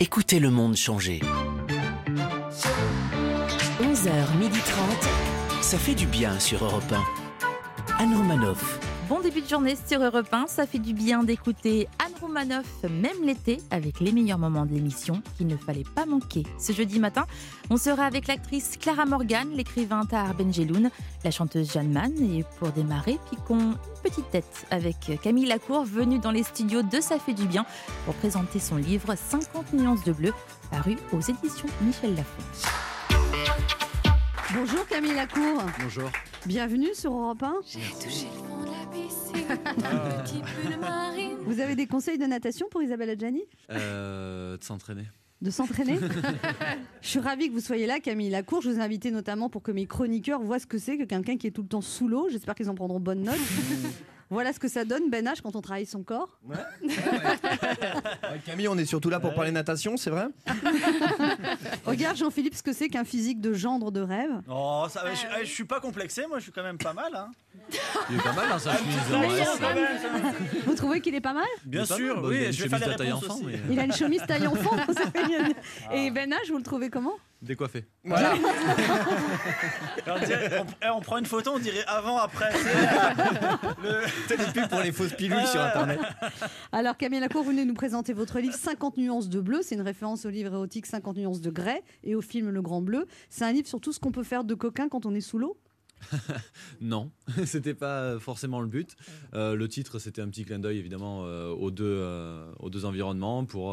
Écoutez 0.00 0.38
le 0.38 0.50
monde 0.50 0.76
changer. 0.76 1.20
11h30. 3.82 5.60
Ça 5.60 5.76
fait 5.76 5.96
du 5.96 6.06
bien 6.06 6.38
sur 6.38 6.64
Europe 6.64 6.84
1. 7.98 8.04
Anne 8.04 8.14
Romanoff. 8.16 8.78
Bon 9.08 9.18
début 9.20 9.40
de 9.40 9.48
journée 9.48 9.74
sur 9.88 10.00
Europe 10.00 10.28
1, 10.30 10.46
ça 10.46 10.68
fait 10.68 10.78
du 10.78 10.92
bien 10.92 11.24
d'écouter 11.24 11.88
Anne 12.18 12.26
Romanoff, 12.26 12.82
même 12.84 13.24
l'été, 13.24 13.58
avec 13.70 14.00
les 14.00 14.12
meilleurs 14.12 14.38
moments 14.38 14.66
de 14.66 14.72
l'émission 14.72 15.22
qu'il 15.36 15.46
ne 15.46 15.56
fallait 15.56 15.84
pas 15.94 16.06
manquer. 16.06 16.44
Ce 16.58 16.72
jeudi 16.72 16.98
matin, 16.98 17.26
on 17.70 17.76
sera 17.76 18.04
avec 18.04 18.26
l'actrice 18.26 18.76
Clara 18.80 19.04
Morgan, 19.04 19.48
l'écrivain 19.52 20.04
Tahar 20.04 20.34
Benjeloun, 20.34 20.90
la 21.24 21.30
chanteuse 21.30 21.72
Jeanne 21.72 21.92
Mann, 21.92 22.12
et 22.18 22.44
pour 22.58 22.70
démarrer, 22.70 23.18
piquons 23.30 23.58
une 23.58 23.76
petite 24.02 24.30
tête 24.30 24.66
avec 24.70 24.96
Camille 25.22 25.46
Lacour, 25.46 25.84
venue 25.84 26.18
dans 26.18 26.30
les 26.30 26.42
studios 26.42 26.82
de 26.82 27.00
Ça 27.00 27.18
fait 27.18 27.34
du 27.34 27.46
bien 27.46 27.64
pour 28.04 28.14
présenter 28.14 28.58
son 28.58 28.76
livre 28.76 29.14
50 29.14 29.72
nuances 29.72 30.04
de 30.04 30.12
bleu, 30.12 30.32
paru 30.70 30.96
aux 31.12 31.20
éditions 31.20 31.68
Michel 31.82 32.14
Lafon. 32.14 32.42
Bonjour 34.54 34.86
Camille 34.86 35.14
Lacour. 35.14 35.62
Bonjour. 35.80 36.10
Bienvenue 36.46 36.94
sur 36.94 37.12
Europe 37.12 37.42
1. 37.42 38.47
Vous 41.44 41.60
avez 41.60 41.76
des 41.76 41.86
conseils 41.86 42.18
de 42.18 42.26
natation 42.26 42.66
pour 42.70 42.82
Isabelle 42.82 43.10
Adjani? 43.10 43.42
Euh, 43.70 44.56
de 44.56 44.64
s'entraîner. 44.64 45.04
De 45.40 45.50
s'entraîner? 45.50 45.98
Je 47.00 47.08
suis 47.08 47.20
ravie 47.20 47.48
que 47.48 47.54
vous 47.54 47.60
soyez 47.60 47.86
là, 47.86 48.00
Camille 48.00 48.30
Lacour. 48.30 48.60
Je 48.60 48.70
vous 48.70 48.78
ai 48.78 48.82
invité 48.82 49.10
notamment 49.10 49.48
pour 49.48 49.62
que 49.62 49.70
mes 49.72 49.86
chroniqueurs 49.86 50.40
voient 50.42 50.58
ce 50.58 50.66
que 50.66 50.78
c'est 50.78 50.98
que 50.98 51.04
quelqu'un 51.04 51.36
qui 51.36 51.46
est 51.46 51.52
tout 51.52 51.62
le 51.62 51.68
temps 51.68 51.80
sous 51.80 52.08
l'eau. 52.08 52.28
J'espère 52.30 52.54
qu'ils 52.54 52.68
en 52.70 52.74
prendront 52.74 53.00
bonne 53.00 53.22
note. 53.22 53.38
voilà 54.30 54.52
ce 54.52 54.58
que 54.58 54.68
ça 54.68 54.84
donne, 54.84 55.10
Ben 55.10 55.26
H, 55.26 55.40
quand 55.42 55.56
on 55.56 55.60
travaille 55.60 55.86
son 55.86 56.02
corps. 56.02 56.38
Camille, 58.46 58.68
on 58.68 58.78
est 58.78 58.84
surtout 58.84 59.10
là 59.10 59.20
pour 59.20 59.34
parler 59.34 59.50
natation, 59.50 59.96
c'est 59.96 60.10
vrai 60.10 60.26
Regarde, 61.86 62.16
Jean-Philippe, 62.16 62.54
ce 62.54 62.62
que 62.62 62.72
c'est 62.72 62.88
qu'un 62.88 63.04
physique 63.04 63.40
de 63.40 63.52
gendre 63.54 63.90
de 63.90 64.00
rêve. 64.00 64.30
Oh, 64.50 64.86
ça, 64.88 65.02
va, 65.02 65.14
je, 65.14 65.22
eh, 65.40 65.44
je 65.46 65.52
suis 65.52 65.64
pas 65.64 65.80
complexé, 65.80 66.26
moi 66.28 66.38
je 66.38 66.44
suis 66.44 66.52
quand 66.52 66.62
même 66.62 66.78
pas 66.78 66.92
mal. 66.92 67.10
Hein. 67.14 67.28
Il 68.10 68.16
est 68.16 68.22
pas 68.22 68.32
mal 68.32 68.48
dans 68.48 68.58
sa 68.58 68.76
chemise. 68.76 68.96
hein, 69.12 69.20
ouais. 69.20 70.32
Vous 70.66 70.74
trouvez 70.74 71.00
qu'il 71.00 71.14
est 71.14 71.20
pas 71.20 71.32
mal? 71.34 71.44
Bien 71.64 71.84
pas 71.86 71.96
sûr, 71.96 72.14
mal, 72.14 72.22
bah, 72.22 72.28
oui, 72.28 72.36
il 72.38 72.44
a 72.44 72.46
une 72.46 72.52
je 72.52 72.62
vais 72.64 72.68
faire 72.68 72.88
les 72.88 72.94
réponses 73.04 73.24
enfant, 73.24 73.34
aussi. 73.34 73.44
mais- 73.46 73.60
Il 73.70 73.80
a 73.80 73.84
une 73.84 73.92
chemise 73.92 74.22
taille 74.26 74.46
enfant. 74.46 74.76
mignon. 74.76 75.54
Et 75.92 76.10
Ben 76.10 76.30
H, 76.30 76.50
vous 76.50 76.56
le 76.58 76.62
trouvez 76.62 76.90
comment? 76.90 77.14
Décoiffé. 77.40 77.84
Voilà. 78.04 78.32
Alors, 80.06 80.18
on, 80.20 80.26
dirait- 80.26 80.58
on- 80.60 80.66
eh, 80.84 80.88
on 80.90 81.00
prend 81.00 81.18
une 81.18 81.26
photo, 81.26 81.52
on 81.54 81.58
dirait 81.60 81.84
avant, 81.86 82.18
après. 82.18 82.50
tu 82.52 82.58
sais, 82.58 84.36
le- 84.36 84.52
pubs 84.52 84.68
pour 84.68 84.80
les 84.80 84.90
fausses 84.92 85.12
pilules 85.14 85.46
sur 85.46 85.60
internet. 85.60 86.00
Alors 86.72 86.96
Camille 86.96 87.20
Lacour, 87.20 87.44
vous 87.44 87.50
venez 87.50 87.64
nous 87.64 87.74
présenter 87.74 88.12
votre 88.12 88.40
livre 88.40 88.54
50 88.56 88.96
nuances 88.96 89.28
de 89.28 89.40
bleu. 89.40 89.60
C'est 89.62 89.76
une 89.76 89.82
référence 89.82 90.24
au 90.26 90.30
livre 90.30 90.52
érotique 90.52 90.86
50 90.86 91.16
nuances 91.16 91.40
de 91.40 91.50
grès 91.50 91.82
et 92.02 92.14
au 92.16 92.20
film 92.20 92.50
Le 92.50 92.60
Grand 92.62 92.80
Bleu. 92.80 93.06
C'est 93.30 93.44
un 93.44 93.52
livre 93.52 93.68
sur 93.68 93.80
tout 93.80 93.92
ce 93.92 94.00
qu'on 94.00 94.12
peut 94.12 94.24
faire 94.24 94.42
de 94.42 94.54
coquin 94.54 94.88
quand 94.88 95.06
on 95.06 95.14
est 95.14 95.20
sous 95.20 95.38
l'eau? 95.38 95.56
Non, 96.80 97.10
c'était 97.44 97.74
pas 97.74 98.18
forcément 98.20 98.60
le 98.60 98.68
but. 98.68 98.94
Euh, 99.34 99.54
le 99.56 99.68
titre, 99.68 99.98
c'était 99.98 100.22
un 100.22 100.28
petit 100.28 100.44
clin 100.44 100.58
d'œil 100.60 100.78
évidemment 100.78 101.24
euh, 101.24 101.48
aux, 101.50 101.70
deux, 101.72 101.84
euh, 101.86 102.50
aux 102.60 102.70
deux 102.70 102.84
environnements 102.84 103.44
pour. 103.44 103.72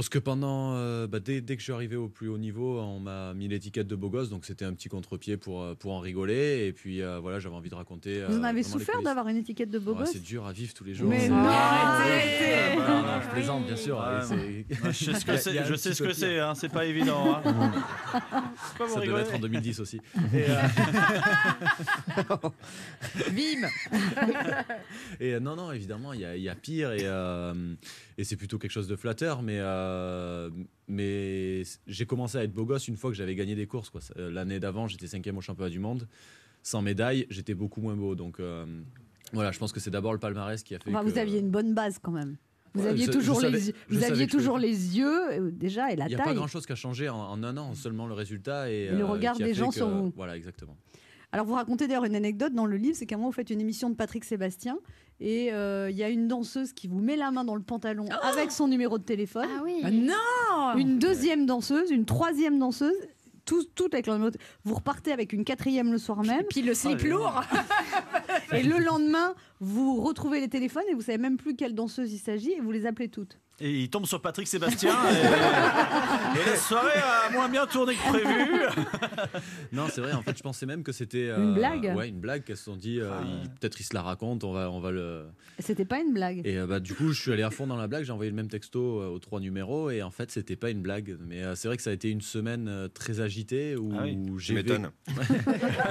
Parce 0.00 0.08
que 0.08 0.18
pendant, 0.18 0.76
euh, 0.76 1.06
bah, 1.06 1.20
dès, 1.20 1.42
dès 1.42 1.56
que 1.56 1.60
je 1.60 1.64
suis 1.64 1.74
arrivé 1.74 1.94
au 1.94 2.08
plus 2.08 2.28
haut 2.30 2.38
niveau, 2.38 2.80
on 2.80 3.00
m'a 3.00 3.34
mis 3.34 3.48
l'étiquette 3.48 3.86
de 3.86 3.94
beau 3.94 4.08
gosse, 4.08 4.30
donc 4.30 4.46
c'était 4.46 4.64
un 4.64 4.72
petit 4.72 4.88
contre-pied 4.88 5.36
pour, 5.36 5.60
euh, 5.60 5.74
pour 5.74 5.92
en 5.92 5.98
rigoler. 6.00 6.64
Et 6.66 6.72
puis 6.72 7.02
euh, 7.02 7.18
voilà, 7.18 7.38
j'avais 7.38 7.54
envie 7.54 7.68
de 7.68 7.74
raconter. 7.74 8.24
Vous 8.26 8.38
en 8.38 8.44
avez 8.44 8.62
souffert 8.62 9.02
d'avoir 9.02 9.28
une 9.28 9.36
étiquette 9.36 9.68
de 9.68 9.78
beau 9.78 9.92
Ouais, 9.92 9.98
gosse 9.98 10.12
C'est 10.12 10.22
dur 10.22 10.46
à 10.46 10.52
vivre 10.52 10.72
tous 10.72 10.84
les 10.84 10.94
jours. 10.94 11.10
Mais 11.10 11.28
non, 11.28 11.36
Ah, 11.38 11.98
arrêtez. 12.00 12.78
non, 12.78 13.02
non, 13.02 13.20
je 13.22 13.28
plaisante 13.28 13.66
bien 13.66 13.76
sûr. 13.76 13.98
Ouais, 13.98 14.22
je 14.90 14.90
sais 15.04 15.20
ce 15.20 15.24
que 15.26 15.36
c'est, 15.36 15.64
je 15.66 15.74
sais 15.74 15.92
ce 15.92 16.02
que 16.02 16.14
c'est, 16.14 16.38
hein, 16.40 16.54
c'est 16.54 16.70
pas 16.70 16.86
évident. 16.86 17.38
hein. 17.44 17.72
Ça 18.88 19.00
devait 19.00 19.20
être 19.20 19.34
en 19.34 19.38
2010 19.38 19.80
aussi. 19.80 20.00
Et, 20.32 20.44
euh, 20.48 20.62
Bim 23.32 23.68
Et 25.20 25.34
euh, 25.34 25.40
non, 25.40 25.56
non, 25.56 25.72
évidemment, 25.72 26.14
il 26.14 26.20
y 26.20 26.40
y 26.40 26.48
a 26.48 26.54
pire 26.54 26.92
et, 26.92 27.00
euh, 27.02 27.74
et 28.20 28.24
c'est 28.24 28.36
plutôt 28.36 28.58
quelque 28.58 28.70
chose 28.72 28.86
de 28.88 28.96
flatteur. 28.96 29.42
Mais, 29.42 29.56
euh, 29.58 30.50
mais 30.88 31.62
j'ai 31.86 32.06
commencé 32.06 32.36
à 32.38 32.44
être 32.44 32.52
beau 32.52 32.64
gosse 32.66 32.88
une 32.88 32.96
fois 32.96 33.10
que 33.10 33.16
j'avais 33.16 33.34
gagné 33.34 33.54
des 33.54 33.66
courses. 33.66 33.90
quoi. 33.90 34.00
Euh, 34.18 34.30
L'année 34.30 34.60
d'avant, 34.60 34.86
j'étais 34.88 35.06
cinquième 35.06 35.38
au 35.38 35.40
championnat 35.40 35.70
du 35.70 35.78
monde. 35.78 36.06
Sans 36.62 36.82
médaille, 36.82 37.26
j'étais 37.30 37.54
beaucoup 37.54 37.80
moins 37.80 37.96
beau. 37.96 38.14
Donc 38.14 38.38
euh, 38.40 38.66
voilà, 39.32 39.52
je 39.52 39.58
pense 39.58 39.72
que 39.72 39.80
c'est 39.80 39.90
d'abord 39.90 40.12
le 40.12 40.18
palmarès 40.18 40.62
qui 40.62 40.74
a 40.74 40.78
fait. 40.78 40.90
Enfin, 40.90 41.02
que- 41.04 41.10
Vous 41.10 41.18
aviez 41.18 41.38
une 41.38 41.50
bonne 41.50 41.74
base 41.74 41.98
quand 42.00 42.12
même. 42.12 42.36
Vous 42.74 42.86
aviez 42.86 43.06
je- 43.06 43.10
toujours 43.10 43.40
je 43.40 43.46
les, 43.48 43.74
vous 43.88 44.04
aviez 44.04 44.26
je 44.26 44.30
toujours 44.30 44.56
les 44.58 44.96
yeux 44.98 45.50
déjà 45.50 45.90
et 45.92 45.96
la 45.96 46.04
Il 46.04 46.08
n'y 46.10 46.14
a 46.14 46.18
pas 46.18 46.24
taille. 46.26 46.34
grand 46.36 46.46
chose 46.46 46.66
qui 46.66 46.72
a 46.72 46.76
changé 46.76 47.08
en, 47.08 47.16
en 47.18 47.42
un 47.42 47.56
an, 47.56 47.74
seulement 47.74 48.06
le 48.06 48.14
résultat 48.14 48.70
et, 48.70 48.84
Et 48.84 48.90
le 48.92 49.04
regard 49.04 49.36
des 49.36 49.54
gens 49.54 49.70
que- 49.70 49.74
sur 49.74 49.88
vous. 49.88 50.12
Voilà, 50.14 50.36
exactement. 50.36 50.76
Alors 51.32 51.46
vous 51.46 51.54
racontez 51.54 51.86
d'ailleurs 51.86 52.04
une 52.04 52.16
anecdote 52.16 52.52
dans 52.54 52.66
le 52.66 52.76
livre, 52.76 52.96
c'est 52.96 53.06
qu'à 53.06 53.14
un 53.14 53.18
moment 53.18 53.28
vous 53.30 53.34
faites 53.34 53.50
une 53.50 53.60
émission 53.60 53.88
de 53.90 53.94
Patrick 53.94 54.24
Sébastien 54.24 54.78
et 55.20 55.52
euh, 55.52 55.88
il 55.90 55.96
y 55.96 56.02
a 56.02 56.08
une 56.08 56.26
danseuse 56.28 56.72
qui 56.72 56.88
vous 56.88 56.98
met 57.00 57.14
la 57.16 57.30
main 57.30 57.44
dans 57.44 57.54
le 57.54 57.62
pantalon 57.62 58.06
avec 58.22 58.50
son 58.50 58.66
numéro 58.68 58.98
de 58.98 59.04
téléphone. 59.04 59.46
Ah 59.58 59.60
oui. 59.62 59.82
non 59.92 60.76
une 60.76 60.98
deuxième 60.98 61.46
danseuse, 61.46 61.90
une 61.90 62.04
troisième 62.04 62.58
danseuse, 62.58 62.94
tout, 63.44 63.64
tout 63.74 63.88
avec 63.92 64.06
leur 64.06 64.16
numéro 64.16 64.30
de- 64.30 64.38
Vous 64.64 64.74
repartez 64.74 65.12
avec 65.12 65.32
une 65.32 65.44
quatrième 65.44 65.92
le 65.92 65.98
soir 65.98 66.22
même. 66.22 66.42
Puis 66.50 66.62
le 66.62 66.74
slip 66.74 67.02
lourd. 67.02 67.42
Et 68.52 68.62
le 68.62 68.78
lendemain, 68.78 69.34
vous 69.60 70.00
retrouvez 70.00 70.40
les 70.40 70.48
téléphones 70.48 70.82
et 70.90 70.94
vous 70.94 71.00
savez 71.02 71.18
même 71.18 71.36
plus 71.36 71.54
quelle 71.54 71.74
danseuse 71.74 72.12
il 72.12 72.18
s'agit 72.18 72.52
et 72.52 72.60
vous 72.60 72.70
les 72.72 72.86
appelez 72.86 73.08
toutes. 73.08 73.38
Et 73.60 73.70
il 73.82 73.90
tombe 73.90 74.06
sur 74.06 74.20
Patrick 74.22 74.46
Sébastien. 74.48 74.94
Et, 75.10 75.16
et 76.40 76.50
la 76.50 76.56
soirée 76.56 76.98
a 76.98 77.30
moins 77.32 77.48
bien 77.48 77.66
tourné 77.66 77.94
que 77.94 78.08
prévu. 78.08 78.62
Non, 79.72 79.86
c'est 79.90 80.00
vrai. 80.00 80.12
En 80.12 80.22
fait, 80.22 80.36
je 80.36 80.42
pensais 80.42 80.66
même 80.66 80.82
que 80.82 80.92
c'était 80.92 81.28
Une 81.30 81.54
blague? 81.54 81.92
Ouais, 81.96 82.08
une 82.08 82.18
blague. 82.20 82.44
Qu'elles 82.44 82.56
se 82.56 82.64
sont 82.64 82.76
dit, 82.76 83.00
euh, 83.00 83.10
il- 83.44 83.50
peut-être 83.50 83.78
ils 83.80 83.84
se 83.84 83.94
la 83.94 84.02
racontent. 84.02 84.48
On 84.48 84.52
va, 84.52 84.70
on 84.70 84.80
va 84.80 84.90
le. 84.90 85.24
C'était 85.58 85.84
pas 85.84 86.00
une 86.00 86.12
blague? 86.12 86.42
Et 86.44 86.58
euh, 86.58 86.66
bah, 86.66 86.80
du 86.80 86.94
coup, 86.94 87.12
je 87.12 87.20
suis 87.20 87.32
allé 87.32 87.42
à 87.42 87.50
fond 87.50 87.66
dans 87.66 87.76
la 87.76 87.86
blague. 87.86 88.04
J'ai 88.04 88.12
envoyé 88.12 88.30
le 88.30 88.36
même 88.36 88.48
texto 88.48 89.00
euh, 89.00 89.08
aux 89.08 89.18
trois 89.18 89.40
numéros. 89.40 89.90
Et 89.90 90.02
en 90.02 90.10
fait, 90.10 90.30
c'était 90.30 90.56
pas 90.56 90.70
une 90.70 90.82
blague. 90.82 91.16
Mais 91.20 91.42
euh, 91.42 91.54
c'est 91.54 91.68
vrai 91.68 91.76
que 91.76 91.82
ça 91.82 91.90
a 91.90 91.92
été 91.92 92.08
une 92.10 92.20
semaine 92.20 92.66
euh, 92.68 92.88
très 92.88 93.20
agitée 93.20 93.76
où 93.76 93.92
Ah 93.96 94.02
oui. 94.04 94.18
Je 94.36 94.42
j'ai 94.42 94.54
vé- 94.54 94.56
m'étonne. 94.56 94.90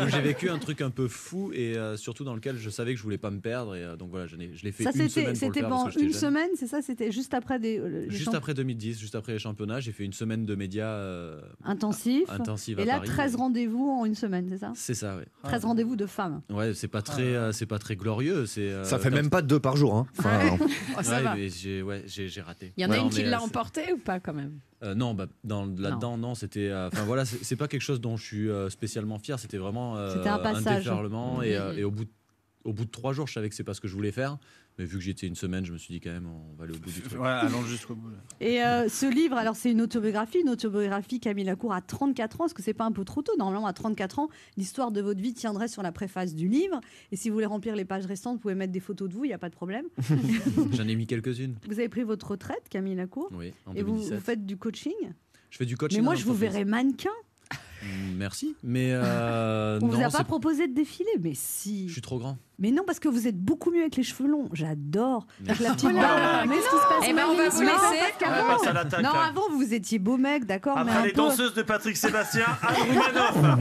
où 0.06 0.10
j'ai 0.10 0.22
vécu 0.22 0.50
un 0.50 0.58
truc 0.60 0.82
un 0.82 0.90
peu 0.90 1.08
fou 1.08 1.52
et 1.54 1.78
euh, 1.78 1.96
surtout 1.98 2.24
dans 2.24 2.34
lequel 2.36 2.58
je 2.58 2.70
savais 2.70 2.94
que 2.94 2.98
je 2.98 3.04
voulais 3.04 3.18
pas 3.18 3.32
me 3.32 3.40
perdre. 3.40 3.76
Et 3.76 3.84
euh, 3.84 3.96
donc 3.96 4.10
voilà, 4.10 4.28
je 4.28 4.36
l'ai 4.36 4.72
fait 4.72 4.84
Ça 4.84 4.92
une 4.94 5.08
c'était 5.08 5.10
semaine 5.10 5.24
pour 5.26 5.32
le 5.32 5.36
c'était 5.36 5.60
faire 5.62 5.70
pendant 5.70 5.90
une 5.90 6.00
jeune. 6.12 6.14
semaine, 6.14 6.50
c'est 6.56 6.68
ça? 6.68 6.82
C'était 6.82 7.12
juste 7.12 7.34
après 7.34 7.59
des 7.60 7.80
euh, 7.80 8.06
les 8.06 8.10
Juste 8.10 8.26
champ- 8.32 8.34
après 8.38 8.54
2010, 8.54 9.00
juste 9.00 9.16
après 9.16 9.34
les 9.34 9.40
championnats, 9.40 9.80
j'ai 9.80 9.92
fait 9.92 10.04
une 10.06 10.14
semaine 10.14 10.46
de 10.46 10.56
médias 10.56 10.88
euh, 10.88 11.40
intensifs. 11.64 12.30
intensives 12.30 12.80
Et 12.80 12.84
à 12.84 12.86
là, 12.86 12.94
Paris. 12.98 13.08
13 13.10 13.36
rendez-vous 13.36 13.90
en 13.90 14.06
une 14.06 14.16
semaine, 14.16 14.48
c'est 14.50 14.58
ça? 14.58 14.72
C'est 14.76 14.94
ça, 14.94 15.18
ouais. 15.18 15.26
13 15.44 15.66
rendez-vous 15.66 15.96
de 15.96 16.06
femmes. 16.06 16.42
Ouais, 16.50 16.74
c'est 16.74 16.88
pas 16.88 17.02
très, 17.02 17.22
euh, 17.24 17.52
c'est 17.52 17.66
pas 17.66 17.80
très 17.80 17.96
glorieux. 17.96 18.46
C'est. 18.46 18.62
euh, 18.70 18.84
Ça 18.84 19.00
fait 19.00 19.10
même 19.12 19.30
pas 19.30 19.42
deux 19.42 19.60
par 19.60 19.76
jour. 19.78 19.96
Hein. 19.96 20.08
Enfin, 20.18 20.58
Oh, 20.98 21.02
ça 21.04 21.18
Ouais, 21.18 21.24
va. 21.24 21.36
mais 21.36 21.50
j'ai, 21.50 21.82
ouais, 21.82 22.04
j'ai, 22.08 22.28
j'ai 22.28 22.42
raté. 22.42 22.74
Il 22.78 22.84
y 22.84 22.86
en 22.86 22.90
a 22.90 22.94
Ouais, 22.94 22.98
une 23.00 23.04
non, 23.06 23.10
qui 23.10 23.24
l'a 23.24 23.40
euh, 23.40 23.44
emporté 23.44 23.94
ou 23.94 23.98
pas 23.98 24.20
quand 24.20 24.34
même? 24.34 24.60
Euh, 24.84 24.96
non, 24.96 25.14
bah, 25.14 25.28
dans, 25.44 25.66
là-dedans, 25.66 26.18
non, 26.18 26.36
c'était. 26.36 26.70
euh, 26.70 26.88
Enfin 26.88 27.04
voilà, 27.04 27.26
c'est, 27.26 27.44
c'est 27.44 27.56
pas 27.58 27.68
quelque 27.68 27.82
chose 27.82 28.00
dont 28.02 28.16
je 28.18 28.24
suis 28.26 28.50
euh, 28.50 28.70
spécialement 28.70 29.20
fier. 29.20 29.38
C'était 29.40 29.58
vraiment 29.58 29.98
euh, 29.98 30.24
un 30.26 30.38
passage. 30.40 30.84
déferlement. 30.86 31.42
Et, 31.42 31.56
euh, 31.58 31.74
et 31.76 31.84
au 31.84 31.92
bout, 31.92 32.06
de, 32.06 32.10
au 32.66 32.74
bout 32.74 32.86
de 32.86 32.92
trois 32.92 33.14
jours, 33.14 33.28
je 33.28 33.34
savais 33.34 33.50
que 33.50 33.56
c'est 33.56 33.64
pas 33.64 33.74
ce 33.74 33.82
que 33.82 33.88
je 33.88 33.94
voulais 33.96 34.12
faire. 34.12 34.38
Mais 34.78 34.86
vu 34.86 34.98
que 34.98 35.04
j'étais 35.04 35.28
une 35.28 35.36
semaine, 35.36 35.66
je 35.66 35.74
me 35.74 35.78
suis 35.78 35.94
dit 35.94 36.00
quand 36.00 36.12
même, 36.12 36.28
on 36.28 36.54
va 36.56 36.64
aller 36.64 36.74
au 36.74 36.80
bout 36.80 36.90
du 36.90 37.02
truc. 37.02 37.20
Ouais, 37.20 37.28
allons 37.28 37.64
jusqu'au 37.64 37.96
bout. 37.96 38.12
Et 38.40 38.64
euh, 38.64 38.88
ce 38.88 39.06
livre, 39.06 39.36
alors 39.36 39.58
c'est 39.58 39.72
une 39.72 39.82
autobiographie, 39.82 40.40
une 40.40 40.50
autobiographie 40.50 41.20
Camille 41.20 41.44
Lacour 41.44 41.74
à 41.74 41.82
34 41.82 42.40
ans. 42.42 42.46
Est-ce 42.46 42.54
que 42.54 42.62
c'est 42.62 42.74
pas 42.74 42.86
un 42.86 42.92
peu 42.94 43.04
trop 43.04 43.22
tôt? 43.22 43.34
Normalement, 43.38 43.68
à 43.68 43.74
34 43.74 44.20
ans, 44.20 44.30
l'histoire 44.56 44.92
de 44.92 45.02
votre 45.02 45.20
vie 45.20 45.34
tiendrait 45.34 45.68
sur 45.68 45.84
la 45.84 45.92
préface 45.92 46.34
du 46.34 46.48
livre. 46.48 46.80
Et 47.12 47.18
si 47.18 47.30
vous 47.30 47.34
voulez 47.34 47.46
remplir 47.46 47.76
les 47.76 47.84
pages 47.86 48.06
restantes, 48.06 48.36
vous 48.36 48.42
pouvez 48.42 48.56
mettre 48.56 48.72
des 48.72 48.80
photos 48.80 49.10
de 49.10 49.14
vous, 49.16 49.26
il 49.26 49.30
n'y 49.30 49.34
a 49.34 49.38
pas 49.40 49.50
de 49.50 49.56
problème. 49.56 49.86
J'en 50.72 50.88
ai 50.88 50.96
mis 50.96 51.08
quelques-unes. 51.08 51.56
Vous 51.68 51.80
avez 51.80 51.90
pris 51.90 52.04
votre 52.04 52.32
retraite, 52.32 52.64
Camille 52.70 52.96
Lacour, 52.96 53.30
Oui, 53.34 53.52
en 53.66 53.74
et 53.76 53.82
vous, 53.84 53.92
2017. 53.94 54.18
vous 54.18 54.24
faites 54.24 54.46
du 54.46 54.56
coaching? 54.58 54.94
Je 55.50 55.58
fais 55.58 55.66
du 55.66 55.76
coaching. 55.76 55.98
Mais 56.00 56.04
moi, 56.04 56.14
en 56.14 56.16
je 56.18 56.24
vous 56.26 56.34
verrais 56.36 56.64
mannequin. 56.64 57.10
Merci, 58.18 58.56
mais 58.64 58.90
euh, 58.94 59.80
On 59.82 59.88
non, 59.88 59.94
vous 59.98 60.04
a 60.04 60.10
pas 60.10 60.24
proposé 60.24 60.68
de 60.68 60.74
défiler, 60.74 61.10
mais 61.22 61.32
si. 61.34 61.88
je 61.88 61.94
suis 61.94 62.02
trop 62.02 62.20
grand. 62.20 62.38
Mais 62.58 62.72
non, 62.72 62.84
parce 62.86 63.00
que 63.00 63.08
vous 63.08 63.26
êtes 63.28 63.38
beaucoup 63.40 63.72
mieux 63.72 63.82
avec 63.82 63.96
les 63.96 64.04
cheveux 64.04 64.28
longs. 64.28 64.50
J'adore. 64.52 65.26
Avec 65.48 65.60
la 65.60 65.70
Merci. 65.70 65.86
petite 65.86 65.98
barbe. 66.02 66.50
Mais 66.50 66.56
ce 66.58 66.62
qui 66.62 66.76
se 66.76 66.90
passe 66.90 67.06
Eh 67.08 67.14
ben, 67.14 67.24
on 67.32 67.36
va 67.38 67.52
se 67.52 67.60
laisser. 67.62 67.72
Ouais, 67.72 68.48
passe 68.48 68.68
à 68.68 68.74
l'attaque, 68.74 69.02
Non, 69.02 69.12
avant, 69.12 69.50
vous 69.52 69.74
étiez 69.74 69.98
beau 70.00 70.18
mec, 70.18 70.46
d'accord, 70.46 70.76
mais 70.76 70.82
Après 70.92 70.98
un 70.98 71.06
les 71.06 71.12
peu. 71.12 71.18
danseuses 71.18 71.54
de 71.54 71.62
Patrick 71.62 71.96
Sébastien, 71.96 72.46
Anne 72.62 72.76
Roumanoff. 72.76 73.60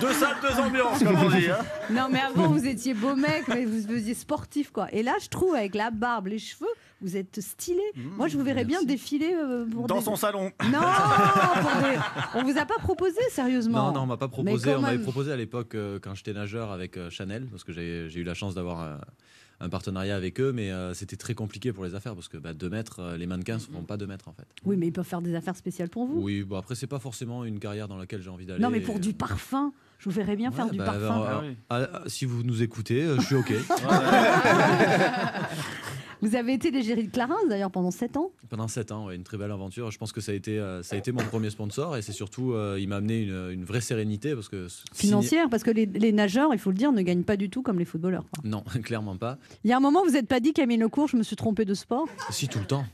Deux 0.00 0.12
salles, 0.12 0.36
deux 0.40 0.60
ambiances, 0.60 1.02
comme 1.02 1.16
on 1.16 1.28
dit. 1.28 1.50
hein. 1.50 1.58
Non, 1.90 2.06
mais 2.10 2.20
avant, 2.20 2.48
vous 2.48 2.64
étiez 2.66 2.94
beau 2.94 3.14
mec, 3.16 3.44
mais 3.48 3.64
vous 3.66 3.82
faisiez 3.86 4.14
sportif, 4.14 4.70
quoi. 4.70 4.86
Et 4.92 5.02
là, 5.02 5.14
je 5.22 5.28
trouve, 5.28 5.54
avec 5.54 5.74
la 5.74 5.90
barbe, 5.90 6.28
les 6.28 6.38
cheveux, 6.38 6.66
vous 7.02 7.16
êtes 7.16 7.40
stylé. 7.40 7.82
Moi, 7.96 8.28
je 8.28 8.38
vous 8.38 8.44
verrais 8.44 8.64
bien 8.64 8.82
défiler 8.82 9.34
euh, 9.34 9.64
pour 9.66 9.86
Dans 9.86 9.98
des... 9.98 10.04
son 10.04 10.16
salon. 10.16 10.50
Non, 10.64 10.78
pour 11.60 11.70
des- 11.82 11.98
on 12.34 12.42
vous 12.44 12.58
a 12.58 12.64
pas 12.64 12.78
proposé, 12.78 13.18
sérieusement. 13.30 13.88
Non, 13.88 13.92
non, 13.92 14.00
on 14.02 14.06
m'a 14.06 14.16
pas 14.16 14.28
proposé. 14.28 14.74
On 14.74 14.80
m'avait 14.80 14.94
même. 14.96 15.02
proposé 15.02 15.32
à 15.32 15.36
l'époque 15.36 15.74
euh, 15.74 15.98
quand 16.00 16.14
j'étais 16.14 16.32
nageur 16.32 16.70
avec 16.72 16.96
euh, 16.96 17.10
Chanel, 17.10 17.46
parce 17.50 17.64
que 17.64 17.72
j'ai 17.72 18.08
eu 18.14 18.24
la 18.24 18.34
chance 18.34 18.54
d'avoir 18.54 18.80
un, 18.80 18.98
un 19.60 19.68
partenariat 19.68 20.16
avec 20.16 20.40
eux, 20.40 20.52
mais 20.52 20.70
euh, 20.70 20.94
c'était 20.94 21.16
très 21.16 21.34
compliqué 21.34 21.72
pour 21.72 21.84
les 21.84 21.94
affaires 21.94 22.14
parce 22.14 22.28
que 22.28 22.36
bah, 22.36 22.52
2 22.54 22.68
mètres, 22.70 23.00
euh, 23.00 23.16
les 23.16 23.26
mannequins 23.26 23.54
ne 23.56 23.60
feront 23.60 23.82
pas 23.84 23.96
2 23.96 24.06
mètres 24.06 24.28
en 24.28 24.32
fait. 24.32 24.46
Oui, 24.64 24.76
mais 24.76 24.86
ils 24.88 24.92
peuvent 24.92 25.04
faire 25.06 25.22
des 25.22 25.34
affaires 25.34 25.56
spéciales 25.56 25.88
pour 25.88 26.06
vous. 26.06 26.20
Oui, 26.20 26.42
bon 26.42 26.56
après 26.58 26.74
c'est 26.74 26.86
pas 26.86 26.98
forcément 26.98 27.44
une 27.44 27.58
carrière 27.58 27.88
dans 27.88 27.96
laquelle 27.96 28.22
j'ai 28.22 28.30
envie 28.30 28.46
d'aller. 28.46 28.60
Non, 28.62 28.70
mais 28.70 28.80
pour 28.80 28.98
du 28.98 29.12
parfum, 29.12 29.72
je 29.98 30.08
vous 30.08 30.14
verrais 30.16 30.34
bien 30.36 30.50
Ouais, 30.50 30.56
faire 30.56 30.70
du 30.70 30.78
bah, 30.78 30.84
parfum. 30.86 31.04
alors, 31.04 31.26
Ah 31.28 31.40
oui. 31.42 31.56
ah, 31.70 31.88
ah, 31.94 32.00
si 32.06 32.24
vous 32.24 32.42
nous 32.42 32.62
écoutez, 32.62 33.02
euh, 33.04 33.16
je 33.20 33.26
suis 33.26 33.36
ok. 33.36 33.52
Vous 36.22 36.36
avez 36.36 36.52
été 36.54 36.70
l'égérie 36.70 37.04
de 37.06 37.10
Clarins 37.10 37.34
d'ailleurs 37.48 37.70
pendant 37.72 37.90
7 37.90 38.16
ans. 38.16 38.30
Pendant 38.48 38.68
7 38.68 38.92
ans, 38.92 39.06
ouais, 39.06 39.16
une 39.16 39.24
très 39.24 39.36
belle 39.36 39.50
aventure. 39.50 39.90
Je 39.90 39.98
pense 39.98 40.12
que 40.12 40.20
ça 40.20 40.30
a 40.32 40.34
été, 40.36 40.58
euh, 40.58 40.82
ça 40.84 40.94
a 40.94 40.98
été 40.98 41.10
mon 41.12 41.22
premier 41.24 41.50
sponsor 41.50 41.96
et 41.96 42.02
c'est 42.02 42.12
surtout, 42.12 42.52
euh, 42.52 42.78
il 42.80 42.88
m'a 42.88 42.96
amené 42.96 43.22
une, 43.22 43.50
une 43.50 43.64
vraie 43.64 43.80
sérénité 43.80 44.34
parce 44.34 44.48
que 44.48 44.68
Financière, 44.94 45.48
parce 45.50 45.64
que 45.64 45.70
les, 45.72 45.86
les 45.86 46.12
nageurs, 46.12 46.50
il 46.54 46.58
faut 46.60 46.70
le 46.70 46.76
dire, 46.76 46.92
ne 46.92 47.02
gagnent 47.02 47.24
pas 47.24 47.36
du 47.36 47.50
tout 47.50 47.62
comme 47.62 47.78
les 47.78 47.84
footballeurs. 47.84 48.24
quoi. 48.32 48.42
Non, 48.48 48.62
clairement 48.84 49.16
pas. 49.16 49.36
Il 49.64 49.70
y 49.70 49.72
a 49.72 49.76
un 49.76 49.80
moment, 49.80 50.04
vous 50.04 50.12
n'êtes 50.12 50.28
pas 50.28 50.38
dit, 50.40 50.52
Camille 50.52 50.76
Lecourt, 50.78 51.08
je 51.08 51.16
me 51.16 51.22
suis 51.24 51.34
trompé 51.36 51.64
de 51.64 51.74
sport? 51.74 52.06
Si 52.30 52.46
tout 52.52 52.60
le 52.60 52.66
temps. 52.66 52.84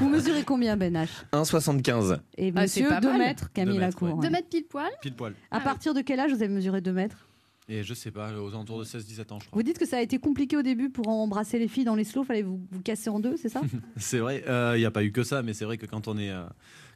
Vous 0.00 0.08
mesurez 0.08 0.44
combien, 0.44 0.76
Ben 0.76 0.94
H? 0.96 1.08
1,75. 1.32 2.18
Et 2.38 2.52
Ah, 2.56 2.62
monsieur, 2.62 2.88
pas 2.88 3.00
2 3.00 3.08
mal. 3.08 3.18
mètres, 3.18 3.52
Camille 3.52 3.78
mètres, 3.78 4.02
ouais. 4.02 4.14
De 4.26 4.32
mettre 4.32 4.48
pile 4.48 4.64
poil. 4.64 4.90
Pile 5.02 5.14
poil. 5.14 5.34
À 5.50 5.60
partir 5.60 5.92
de 5.92 6.00
quel 6.00 6.18
âge 6.18 6.30
vous 6.32 6.42
avez 6.42 6.48
mesuré 6.52 6.80
2 6.80 6.92
mètres? 6.92 7.28
Et 7.68 7.84
je 7.84 7.94
sais 7.94 8.10
pas, 8.10 8.32
aux 8.38 8.48
alentours 8.48 8.80
de 8.80 8.84
16-17 8.84 9.32
ans, 9.32 9.38
je 9.40 9.46
crois. 9.46 9.56
Vous 9.56 9.62
dites 9.62 9.78
que 9.78 9.86
ça 9.86 9.98
a 9.98 10.00
été 10.00 10.18
compliqué 10.18 10.56
au 10.56 10.62
début 10.62 10.90
pour 10.90 11.08
embrasser 11.08 11.58
les 11.58 11.68
filles 11.68 11.84
dans 11.84 11.94
les 11.94 12.04
slows, 12.04 12.24
fallait 12.24 12.42
vous, 12.42 12.60
vous 12.70 12.82
casser 12.82 13.08
en 13.08 13.20
deux, 13.20 13.36
c'est 13.36 13.48
ça? 13.48 13.60
C'est 13.96 14.18
vrai, 14.18 14.42
il 14.74 14.78
n'y 14.78 14.84
a 14.84 14.90
pas 14.90 15.04
eu 15.04 15.12
que 15.12 15.22
ça, 15.22 15.42
mais 15.42 15.54
c'est 15.54 15.64
vrai 15.64 15.78
que 15.78 15.86
quand 15.86 16.08
on 16.08 16.18
est, 16.18 16.30
euh, 16.30 16.44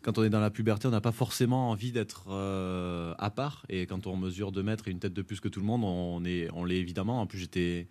quand 0.03 0.19
on 0.19 0.25
est 0.25 0.31
dans 0.31 0.41
la 0.41 0.51
puberté, 0.51 0.89
on 0.89 0.91
n'a 0.91 1.01
pas 1.01 1.13
forcément 1.13 1.71
envie 1.71 1.93
d'être 1.93 2.27
euh, 2.31 3.15
à 3.19 3.31
part. 3.31 3.65
Et 3.69 3.87
quand 3.87 4.07
on 4.07 4.17
mesure 4.17 4.53
2 4.53 4.63
mètres 4.63 4.89
et 4.89 4.91
une 4.91 4.99
tête 4.99 5.13
de 5.13 5.23
plus 5.23 5.41
que 5.41 5.49
tout 5.49 5.61
le 5.61 5.67
monde, 5.67 5.85
on 5.85 6.25
est, 6.25 6.49
on 6.53 6.65
l'est 6.65 6.79
évidemment. 6.79 7.21
En 7.21 7.27
plus, 7.27 7.39
j'étais 7.39 7.89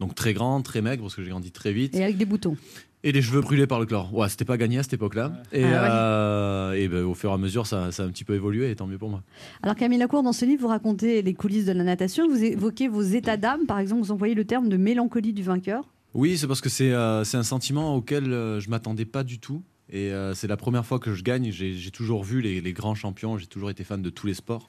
donc 0.00 0.14
très 0.14 0.34
grand, 0.34 0.60
très 0.62 0.82
maigre, 0.82 1.02
parce 1.02 1.14
que 1.14 1.22
j'ai 1.22 1.30
grandi 1.30 1.50
très 1.50 1.72
vite. 1.72 1.94
Et 1.94 2.04
avec 2.04 2.16
des 2.16 2.24
boutons. 2.26 2.56
Et 3.04 3.12
les 3.12 3.22
cheveux 3.22 3.40
brûlés 3.40 3.66
par 3.68 3.78
le 3.78 3.86
chlore. 3.86 4.12
Ouais, 4.14 4.28
c'était 4.28 4.44
pas 4.44 4.56
gagné 4.56 4.78
à 4.78 4.82
cette 4.82 4.94
époque-là. 4.94 5.32
Et, 5.52 5.62
Ah 5.62 5.66
ouais. 5.68 5.88
euh, 5.90 6.72
et 6.72 6.88
ben, 6.88 7.04
au 7.04 7.14
fur 7.14 7.30
et 7.30 7.34
à 7.34 7.38
mesure, 7.38 7.66
ça, 7.66 7.92
ça 7.92 8.02
a 8.02 8.06
un 8.06 8.10
petit 8.10 8.24
peu 8.24 8.34
évolué, 8.34 8.70
et 8.70 8.74
tant 8.74 8.86
mieux 8.86 8.98
pour 8.98 9.10
moi. 9.10 9.22
Alors 9.62 9.76
Camille 9.76 9.98
Lacour, 9.98 10.22
dans 10.22 10.32
ce 10.32 10.44
livre, 10.44 10.62
vous 10.62 10.68
racontez 10.68 11.22
les 11.22 11.34
coulisses 11.34 11.66
de 11.66 11.72
la 11.72 11.84
natation, 11.84 12.28
vous 12.28 12.42
évoquez 12.42 12.88
vos 12.88 13.02
états 13.02 13.36
d'âme, 13.36 13.66
par 13.66 13.78
exemple, 13.78 14.02
vous 14.02 14.10
employez 14.12 14.34
le 14.34 14.44
terme 14.44 14.68
de 14.68 14.76
mélancolie 14.76 15.32
du 15.32 15.42
vainqueur. 15.42 15.84
Oui, 16.14 16.36
c'est 16.38 16.46
parce 16.48 16.60
que 16.62 16.70
c'est 16.70 16.92
euh, 16.92 17.24
c'est 17.24 17.36
un 17.36 17.42
sentiment 17.42 17.94
auquel 17.94 18.32
euh, 18.32 18.58
je 18.58 18.70
m'attendais 18.70 19.04
pas 19.04 19.22
du 19.22 19.38
tout. 19.38 19.62
Et 19.90 20.10
euh, 20.10 20.34
c'est 20.34 20.48
la 20.48 20.56
première 20.56 20.84
fois 20.84 20.98
que 20.98 21.14
je 21.14 21.22
gagne. 21.22 21.52
J'ai 21.52 21.74
j'ai 21.74 21.90
toujours 21.92 22.24
vu 22.24 22.40
les, 22.40 22.60
les 22.60 22.72
grands 22.72 22.94
champions, 22.96 23.38
j'ai 23.38 23.46
toujours 23.46 23.70
été 23.70 23.84
fan 23.84 24.00
de 24.02 24.10
tous 24.10 24.26
les 24.26 24.34
sports. 24.34 24.68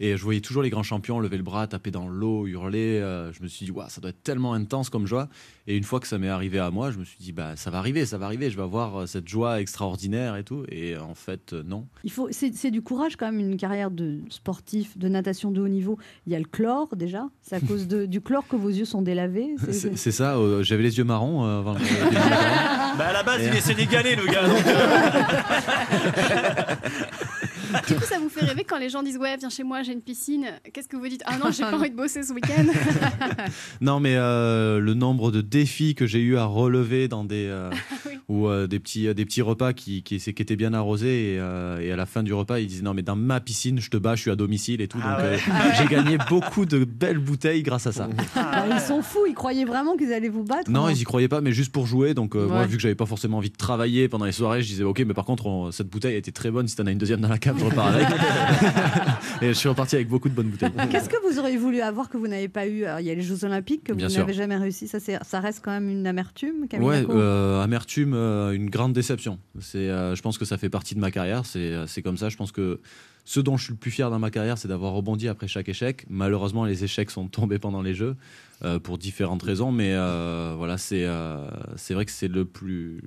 Et 0.00 0.16
je 0.16 0.22
voyais 0.22 0.40
toujours 0.40 0.62
les 0.62 0.70
grands 0.70 0.82
champions 0.82 1.20
lever 1.20 1.36
le 1.36 1.42
bras, 1.42 1.66
taper 1.66 1.90
dans 1.90 2.08
l'eau, 2.08 2.46
hurler. 2.46 2.98
euh, 3.00 3.32
je 3.32 3.42
me 3.42 3.48
suis 3.48 3.64
dit, 3.66 3.70
Ouah, 3.72 3.88
ça 3.88 4.00
doit 4.00 4.10
être 4.10 4.22
tellement 4.22 4.52
intense 4.54 4.90
comme 4.90 5.06
joie. 5.06 5.28
Et 5.66 5.76
une 5.76 5.84
fois 5.84 6.00
que 6.00 6.06
ça 6.06 6.18
m'est 6.18 6.28
arrivé 6.28 6.58
à 6.58 6.70
moi, 6.70 6.90
je 6.90 6.98
me 6.98 7.04
suis 7.04 7.16
dit, 7.18 7.32
bah, 7.32 7.56
ça 7.56 7.70
va 7.70 7.78
arriver, 7.78 8.04
ça 8.04 8.18
va 8.18 8.26
arriver. 8.26 8.50
Je 8.50 8.56
vais 8.56 8.62
avoir 8.62 9.00
euh, 9.02 9.06
cette 9.06 9.26
joie 9.28 9.60
extraordinaire 9.60 10.36
et 10.36 10.44
tout. 10.44 10.64
Et 10.70 10.96
en 10.98 11.14
fait, 11.14 11.52
euh, 11.54 11.62
non. 11.64 11.86
Il 12.04 12.10
faut, 12.12 12.28
c'est, 12.32 12.54
c'est 12.54 12.70
du 12.70 12.82
courage 12.82 13.16
quand 13.16 13.24
même, 13.26 13.40
une 13.40 13.56
carrière 13.56 13.90
de 13.90 14.18
sportif, 14.28 14.98
de 14.98 15.08
natation 15.08 15.50
de 15.50 15.60
haut 15.62 15.68
niveau. 15.68 15.96
Il 16.26 16.32
y 16.32 16.36
a 16.36 16.38
le 16.38 16.44
chlore 16.44 16.96
déjà, 16.96 17.26
c'est 17.40 17.56
à 17.56 17.60
cause 17.66 17.88
de, 17.88 18.04
du 18.04 18.20
chlore 18.20 18.46
que 18.46 18.56
vos 18.56 18.68
yeux 18.68 18.84
sont 18.84 19.00
délavés. 19.02 19.54
C'est- 19.58 19.72
C'est 19.72 19.90
c'est- 19.90 19.96
c'est 19.96 20.12
ça, 20.12 20.36
euh, 20.36 20.62
j'avais 20.62 20.82
les 20.82 20.98
yeux 20.98 21.04
marrons 21.04 21.44
euh, 21.46 21.58
avant 21.60 21.74
le. 21.74 21.80
Bah 22.98 23.08
à 23.08 23.12
la 23.12 23.22
base, 23.22 23.40
Et- 23.42 23.46
il 23.48 23.54
est 23.56 23.60
sénégalais, 23.60 24.14
le 24.16 24.24
gars. 24.26 24.46
donc, 24.46 24.62
Du 27.88 27.94
coup, 27.96 28.04
ça 28.04 28.18
vous 28.18 28.28
fait 28.28 28.44
rêver 28.44 28.64
quand 28.64 28.78
les 28.78 28.88
gens 28.88 29.02
disent 29.02 29.18
Ouais, 29.18 29.36
viens 29.36 29.50
chez 29.50 29.64
moi, 29.64 29.82
j'ai 29.84 29.92
une 29.92 30.00
piscine. 30.02 30.46
Qu'est-ce 30.72 30.88
que 30.88 30.96
vous 30.96 31.06
dites? 31.08 31.22
Ah 31.26 31.38
non, 31.38 31.50
j'ai 31.52 31.62
pas 31.62 31.74
envie 31.78 31.90
de 31.90 31.96
bosser 31.96 32.22
ce 32.22 32.32
week-end. 32.32 32.66
Non, 33.80 34.00
mais 34.00 34.14
euh, 34.16 34.80
le 34.80 34.94
nombre 34.94 35.30
de 35.30 35.40
défis 35.40 35.94
que 35.94 36.06
j'ai 36.06 36.20
eu 36.20 36.36
à 36.36 36.44
relever 36.44 37.08
dans 37.08 37.24
des 37.24 37.46
euh, 37.48 37.70
Oui. 38.06 38.12
ou 38.28 38.48
euh, 38.48 38.66
des 38.66 38.78
petits 38.80 39.12
des 39.14 39.24
petits 39.24 39.42
repas 39.42 39.72
qui, 39.72 40.02
qui, 40.02 40.18
qui 40.18 40.30
étaient 40.30 40.56
bien 40.56 40.72
arrosés 40.74 41.34
et, 41.34 41.38
euh, 41.38 41.80
et 41.80 41.92
à 41.92 41.96
la 41.96 42.06
fin 42.06 42.22
du 42.22 42.32
repas 42.32 42.58
ils 42.58 42.66
disaient 42.66 42.82
non 42.82 42.94
mais 42.94 43.02
dans 43.02 43.16
ma 43.16 43.40
piscine 43.40 43.80
je 43.80 43.90
te 43.90 43.96
bats 43.96 44.14
je 44.14 44.22
suis 44.22 44.30
à 44.30 44.36
domicile 44.36 44.80
et 44.80 44.88
tout 44.88 44.98
Ah 45.02 45.16
donc 45.22 45.30
ouais. 45.30 45.38
euh, 45.48 45.70
j'ai 45.78 45.86
gagné 45.86 46.18
beaucoup 46.28 46.64
de 46.66 46.84
belles 46.84 47.18
bouteilles 47.18 47.62
grâce 47.62 47.86
à 47.86 47.92
ça. 47.92 48.08
Bah, 48.34 48.64
ils 48.72 48.80
sont 48.80 49.02
fous, 49.02 49.26
ils 49.28 49.34
croyaient 49.34 49.64
vraiment 49.64 49.96
qu'ils 49.96 50.12
allaient 50.12 50.28
vous 50.28 50.44
battre. 50.44 50.70
Non, 50.70 50.88
ils 50.88 51.00
y 51.00 51.04
croyaient 51.04 51.28
pas, 51.28 51.40
mais 51.40 51.52
juste 51.52 51.72
pour 51.72 51.86
jouer. 51.86 52.14
Donc, 52.14 52.34
euh, 52.36 52.46
moi, 52.48 52.64
vu 52.66 52.76
que 52.76 52.82
j'avais 52.82 52.94
pas 52.94 53.06
forcément 53.06 53.38
envie 53.38 53.50
de 53.50 53.56
travailler 53.56 54.08
pendant 54.08 54.24
les 54.24 54.32
soirées, 54.32 54.62
je 54.62 54.68
disais, 54.68 54.84
ok, 54.84 55.00
mais 55.06 55.14
par 55.14 55.24
contre, 55.24 55.46
on- 55.46 55.70
cette 55.72 55.88
bouteille 55.88 56.14
a 56.14 56.18
été 56.18 56.32
très 56.32 56.50
bonne. 56.50 56.66
Si 56.68 56.76
t'en 56.76 56.86
as 56.86 56.90
une 56.92 56.98
deuxième 56.98 57.20
dans 57.20 57.28
la 57.28 57.38
cave, 57.38 57.56
je 57.58 57.64
repars 57.64 57.88
avec. 57.88 58.06
et 59.42 59.48
je 59.48 59.52
suis 59.52 59.68
reparti 59.74 59.96
avec 59.96 60.08
beaucoup 60.08 60.28
de 60.28 60.34
bonnes 60.34 60.48
bouteilles. 60.48 60.70
Qu'est-ce 60.90 61.08
que 61.08 61.16
vous 61.28 61.38
auriez 61.38 61.56
voulu 61.56 61.80
avoir 61.80 62.08
que 62.08 62.16
vous 62.16 62.28
n'avez 62.28 62.48
pas 62.48 62.66
eu? 62.66 62.84
Alors, 62.84 63.00
Il 63.00 63.06
y 63.06 63.10
a 63.10 63.14
les 63.14 63.22
Jeux 63.22 63.44
Olympiques 63.44 63.84
que 63.84 63.92
vous 63.92 63.98
Bien 63.98 64.08
n'avez 64.08 64.32
jamais 64.32 64.56
réussi. 64.56 64.88
Ça, 64.88 65.40
reste 65.40 65.60
quand 65.64 65.70
même 65.70 65.88
une 65.88 66.06
amertume, 66.06 66.68
Camille 66.68 66.88
Ouais, 66.88 67.06
euh, 67.08 67.62
amertume, 67.62 68.14
euh, 68.14 68.52
une 68.52 68.70
grande 68.70 68.92
déception. 68.92 69.38
C'est, 69.60 69.90
euh, 69.90 70.14
je 70.14 70.22
pense 70.22 70.38
que 70.38 70.44
ça 70.44 70.58
fait 70.58 70.70
partie 70.70 70.94
de 70.94 71.00
ma 71.00 71.10
carrière. 71.10 71.44
C'est, 71.44 72.02
comme 72.02 72.16
ça. 72.16 72.28
Je 72.28 72.36
pense 72.36 72.52
que 72.52 72.80
ce 73.24 73.40
dont 73.40 73.56
je 73.56 73.64
suis 73.64 73.72
le 73.72 73.78
plus 73.78 73.90
fier 73.90 74.10
dans 74.10 74.18
ma 74.18 74.30
carrière, 74.30 74.58
c'est 74.58 74.68
d'avoir 74.68 74.92
rebondi 74.92 75.28
après 75.28 75.48
chaque 75.48 75.68
échec. 75.68 76.06
Malheureusement, 76.08 76.64
les 76.64 76.84
échecs 76.84 77.10
sont 77.10 77.28
tombés 77.28 77.58
pendant 77.58 77.82
les 77.82 77.94
Jeux 77.94 78.16
pour 78.82 78.98
différentes 78.98 79.42
raisons, 79.42 79.72
mais 79.72 79.94
voilà, 80.56 80.78
c'est, 80.78 81.06
c'est 81.76 81.94
vrai 81.94 82.04
que 82.04 82.12
c'est 82.12 82.28
le 82.28 82.44
plus, 82.44 83.02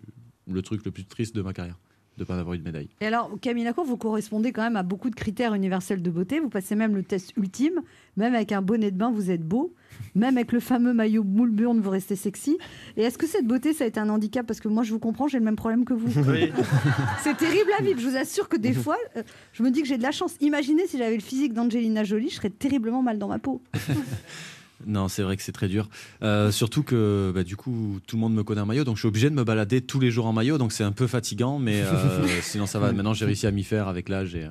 le 0.48 0.62
truc 0.62 0.86
le 0.86 0.92
plus 0.92 1.06
triste 1.06 1.36
de 1.36 1.42
ma 1.42 1.54
carrière, 1.54 1.78
de 2.18 2.24
pas 2.24 2.38
avoir 2.38 2.56
eu 2.56 2.58
de 2.60 2.64
médaille. 2.64 2.90
Et 3.00 3.06
alors, 3.06 3.32
Camille 3.42 3.64
Lacour, 3.64 3.86
vous 3.86 3.98
correspondez 3.98 4.52
quand 4.52 4.64
même 4.64 4.76
à 4.76 4.84
beaucoup 4.84 5.10
de 5.10 5.16
critères 5.16 5.54
universels 5.54 6.02
de 6.02 6.10
beauté. 6.10 6.40
Vous 6.40 6.50
passez 6.50 6.76
même 6.76 6.96
le 6.96 7.04
test 7.04 7.34
ultime. 7.38 7.82
Même 8.16 8.34
avec 8.34 8.52
un 8.52 8.62
bonnet 8.64 8.90
de 8.90 8.98
bain, 8.98 9.12
vous 9.12 9.30
êtes 9.30 9.44
beau. 9.48 9.74
Même 10.16 10.36
avec 10.38 10.52
le 10.52 10.60
fameux 10.60 10.94
maillot 10.94 11.24
moule 11.24 11.52
burn, 11.52 11.80
vous 11.80 11.90
restez 11.92 12.16
sexy. 12.16 12.58
Et 12.96 13.04
est-ce 13.04 13.18
que 13.20 13.28
cette 13.28 13.46
beauté, 13.46 13.74
ça 13.74 13.84
a 13.84 13.88
été 13.88 14.00
un 14.00 14.10
handicap? 14.10 14.46
Parce 14.48 14.60
que 14.60 14.68
moi, 14.68 14.82
je 14.84 14.92
vous 14.92 15.00
comprends, 15.00 15.28
j'ai 15.28 15.38
le 15.38 15.46
même 15.46 15.56
problème 15.56 15.86
que 15.86 15.94
vous. 15.94 16.08
oui. 16.32 16.52
C'est 17.22 17.38
terrible 17.38 17.70
à 17.78 17.84
vivre. 17.84 18.00
Je 18.00 18.08
vous 18.10 18.18
assure 18.18 18.50
que 18.50 18.58
des 18.58 18.74
fois, 18.74 18.98
euh, 19.16 19.22
je 19.54 19.62
me 19.62 19.70
dis 19.70 19.82
que 19.84 19.88
j'ai 19.88 19.98
de 19.98 20.04
la 20.04 20.12
chance. 20.12 20.36
Imaginez 20.42 20.88
si 20.88 20.98
j'avais 20.98 21.16
le 21.16 21.22
physique 21.22 21.54
d'Angelina 21.54 22.04
Jolie, 22.04 22.30
je 22.30 22.36
serais 22.36 22.50
terriblement 22.50 23.04
mal 23.04 23.20
dans 23.20 23.28
ma 23.28 23.38
peau. 23.40 23.62
Non, 24.86 25.08
c'est 25.08 25.24
vrai 25.24 25.38
que 25.38 25.44
c'est 25.44 25.52
très 25.52 25.68
dur. 25.68 25.90
Euh, 26.22 26.52
surtout 26.52 26.84
que 26.84 27.32
bah, 27.34 27.44
du 27.44 27.56
coup, 27.56 28.00
tout 28.06 28.16
le 28.16 28.22
monde 28.22 28.34
me 28.34 28.44
connaît 28.44 28.62
en 28.62 28.66
maillot, 28.66 28.84
donc 28.84 28.98
je 28.98 29.02
suis 29.02 29.08
obligé 29.08 29.30
de 29.30 29.36
me 29.36 29.44
balader 29.44 29.82
tous 29.82 30.00
les 30.00 30.12
jours 30.12 30.28
en 30.28 30.34
maillot, 30.34 30.58
donc 30.58 30.72
c'est 30.72 30.84
un 30.84 30.92
peu 30.92 31.08
fatigant, 31.08 31.60
mais 31.60 31.82
euh, 31.82 32.28
sinon 32.42 32.66
ça 32.66 32.80
va. 32.80 32.92
Maintenant, 32.92 33.14
j'ai 33.14 33.26
réussi 33.26 33.48
à 33.48 33.52
m'y 33.52 33.64
faire 33.64 33.88
avec 33.88 34.10
l'âge. 34.10 34.36
Et, 34.36 34.44
euh, 34.44 34.50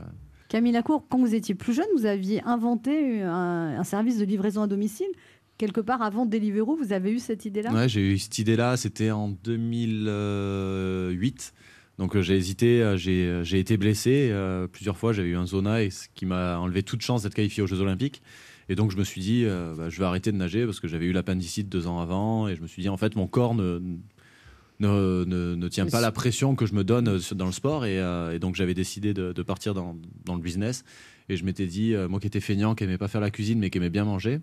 Camille 0.49 0.73
Lacour, 0.73 1.05
quand 1.09 1.19
vous 1.19 1.35
étiez 1.35 1.55
plus 1.55 1.75
jeune, 1.75 1.87
vous 1.97 2.07
aviez 2.07 2.43
inventé 2.45 3.23
un, 3.23 3.79
un 3.79 3.85
service 3.85 4.19
de 4.19 4.25
livraison 4.25 4.63
à 4.63 4.67
domicile. 4.67 5.09
Quelque 5.59 5.81
part 5.81 6.03
avant 6.03 6.27
Deliveroo, 6.27 6.77
vous 6.77 6.93
avez 6.93 7.13
eu 7.13 7.19
cette 7.19 7.47
idée-là? 7.47 7.73
Ouais, 7.73 7.89
j'ai 7.89 8.03
eu 8.03 8.19
cette 8.19 8.39
idée-là, 8.39 8.77
c'était 8.77 9.11
en 9.11 9.31
2008. 9.31 11.55
Donc 11.99 12.15
euh, 12.15 12.23
j'ai 12.23 12.37
hésité, 12.37 12.95
j'ai 12.97 13.41
j'ai 13.43 13.59
été 13.59 13.77
blessé 13.77 14.29
euh, 14.31 14.67
plusieurs 14.67 14.99
fois, 14.99 15.13
j'avais 15.13 15.29
eu 15.29 15.37
un 15.37 15.47
zona 15.47 15.83
et 15.83 15.91
ce 15.91 16.09
qui 16.15 16.27
m'a 16.27 16.59
enlevé 16.59 16.83
toute 16.83 17.01
chance 17.01 17.23
d'être 17.23 17.35
qualifié 17.35 17.63
aux 17.63 17.67
Jeux 17.67 17.81
Olympiques. 17.81 18.23
Et 18.69 18.75
donc 18.75 18.91
je 18.91 18.97
me 18.97 19.05
suis 19.05 19.21
dit, 19.21 19.45
euh, 19.45 19.75
bah, 19.77 19.89
je 19.89 19.99
vais 19.99 20.05
arrêter 20.05 20.33
de 20.33 20.37
nager 20.37 20.65
parce 20.65 20.81
que 20.81 20.89
j'avais 20.89 21.07
eu 21.07 21.13
l'appendicite 21.13 21.69
deux 21.69 21.87
ans 21.87 22.01
avant 22.01 22.49
et 22.49 22.57
je 22.57 22.63
me 22.63 22.67
suis 22.67 22.83
dit, 22.83 22.89
en 22.89 22.97
fait, 22.97 23.15
mon 23.17 23.27
corps 23.27 23.55
ne, 23.55 23.81
ne, 24.81 25.25
ne, 25.25 25.55
ne 25.55 25.69
tient 25.69 25.87
pas 25.87 26.01
la 26.01 26.13
pression 26.13 26.55
que 26.55 26.67
je 26.67 26.75
me 26.75 26.85
donne 26.85 27.09
euh, 27.09 27.35
dans 27.35 27.47
le 27.47 27.53
sport. 27.53 27.85
Et, 27.87 27.99
euh, 27.99 28.35
et 28.35 28.39
donc 28.39 28.55
j'avais 28.55 28.75
décidé 28.75 29.15
de, 29.15 29.33
de 29.33 29.43
partir 29.43 29.75
dans, 29.75 29.97
dans 30.25 30.35
le 30.35 30.43
business. 30.43 30.85
Et 31.29 31.37
je 31.37 31.45
m'étais 31.45 31.67
dit, 31.67 31.95
euh, 31.95 32.09
moi 32.09 32.21
qui 32.21 32.27
étais 32.27 32.41
feignant, 32.41 32.75
qui 32.75 32.85
aimait 32.85 32.99
pas 32.99 33.09
faire 33.09 33.21
la 33.21 33.31
cuisine 33.31 33.59
mais 33.59 33.71
qui 33.71 33.79
aimait 33.79 33.91
bien 33.91 34.05
manger, 34.05 34.41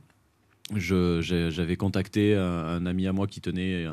j'avais 0.76 1.76
contacté 1.76 2.36
un, 2.36 2.42
un 2.42 2.86
ami 2.86 3.08
à 3.08 3.14
moi 3.14 3.28
qui 3.28 3.42
tenait 3.42 3.86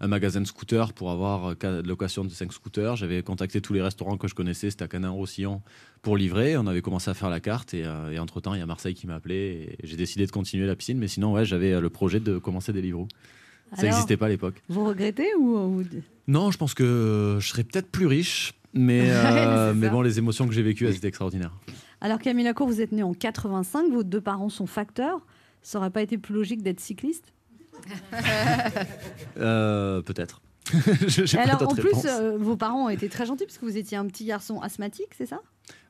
un, 0.00 0.06
magasin 0.08 0.40
de 0.40 0.46
scooters 0.46 0.92
pour 0.92 1.10
avoir 1.10 1.50
euh, 1.50 1.54
ca- 1.60 1.82
location 1.82 2.24
de 2.24 2.30
5 2.30 2.52
scooters. 2.52 2.96
J'avais 2.96 3.22
contacté 3.22 3.60
tous 3.60 3.72
les 3.72 3.82
restaurants 3.82 4.16
que 4.16 4.28
je 4.28 4.34
connaissais, 4.34 4.70
c'était 4.70 4.84
à 4.84 4.88
Canin-Roussillon, 4.88 5.62
pour 6.02 6.16
livrer. 6.16 6.56
On 6.56 6.66
avait 6.66 6.82
commencé 6.82 7.10
à 7.10 7.14
faire 7.14 7.30
la 7.30 7.40
carte 7.40 7.74
et, 7.74 7.84
euh, 7.84 8.10
et 8.12 8.18
entre-temps, 8.18 8.54
il 8.54 8.60
y 8.60 8.62
a 8.62 8.66
Marseille 8.66 8.94
qui 8.94 9.06
m'a 9.06 9.14
appelé 9.16 9.76
et 9.82 9.86
j'ai 9.86 9.96
décidé 9.96 10.26
de 10.26 10.30
continuer 10.30 10.66
la 10.66 10.76
piscine. 10.76 10.98
Mais 10.98 11.08
sinon, 11.08 11.32
ouais, 11.32 11.44
j'avais 11.44 11.72
euh, 11.72 11.80
le 11.80 11.90
projet 11.90 12.20
de 12.20 12.38
commencer 12.38 12.72
Deliveroo. 12.72 13.08
Ça 13.72 13.80
Alors, 13.80 13.84
n'existait 13.90 14.16
pas 14.16 14.26
à 14.26 14.30
l'époque. 14.30 14.62
Vous 14.68 14.84
regrettez 14.84 15.34
ou, 15.38 15.82
Non, 16.26 16.50
je 16.50 16.56
pense 16.58 16.72
que 16.74 17.36
je 17.40 17.46
serais 17.48 17.64
peut-être 17.64 17.90
plus 17.90 18.06
riche, 18.06 18.54
mais, 18.72 19.02
euh, 19.10 19.74
mais 19.74 19.86
ça. 19.88 19.92
bon, 19.92 20.00
les 20.00 20.18
émotions 20.18 20.46
que 20.48 20.54
j'ai 20.54 20.62
vécues, 20.62 20.86
elles 20.86 20.96
étaient 20.96 21.08
extraordinaires. 21.08 21.52
Alors 22.00 22.18
Camille 22.20 22.44
Lacour, 22.44 22.66
vous 22.68 22.80
êtes 22.80 22.92
né 22.92 23.02
en 23.02 23.12
85, 23.12 23.90
vos 23.90 24.04
deux 24.04 24.20
parents 24.20 24.48
sont 24.48 24.66
facteurs. 24.66 25.20
Ça 25.60 25.78
aurait 25.78 25.90
pas 25.90 26.00
été 26.00 26.16
plus 26.16 26.32
logique 26.34 26.62
d'être 26.62 26.78
cycliste? 26.80 27.32
Euh, 29.38 30.02
peut-être. 30.02 30.40
Alors 31.38 31.62
en 31.62 31.74
plus, 31.74 32.04
euh, 32.04 32.36
vos 32.38 32.56
parents 32.56 32.86
ont 32.86 32.88
été 32.88 33.08
très 33.08 33.24
gentils 33.24 33.44
parce 33.44 33.56
que 33.56 33.64
vous 33.64 33.76
étiez 33.76 33.96
un 33.96 34.06
petit 34.06 34.24
garçon 34.24 34.60
asthmatique, 34.60 35.08
c'est 35.16 35.26
ça? 35.26 35.40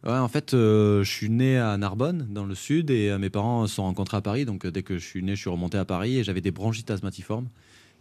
Ouais, 0.05 0.13
en 0.13 0.29
fait, 0.29 0.55
euh, 0.55 1.03
je 1.03 1.11
suis 1.11 1.31
né 1.31 1.59
à 1.59 1.77
Narbonne, 1.79 2.27
dans 2.31 2.45
le 2.45 2.55
sud, 2.55 2.91
et 2.91 3.17
mes 3.19 3.31
parents 3.31 3.67
se 3.67 3.77
sont 3.77 3.85
rencontrés 3.85 4.19
à 4.19 4.21
Paris. 4.21 4.45
Donc, 4.45 4.67
dès 4.67 4.83
que 4.83 4.99
je 4.99 5.05
suis 5.05 5.23
né, 5.23 5.35
je 5.35 5.41
suis 5.41 5.51
remonté 5.51 5.79
à 5.79 5.85
Paris 5.85 6.19
et 6.19 6.25
j'avais 6.25 6.43
des 6.43 6.51
bronchites 6.51 6.91
asthmatiformes. 6.91 7.49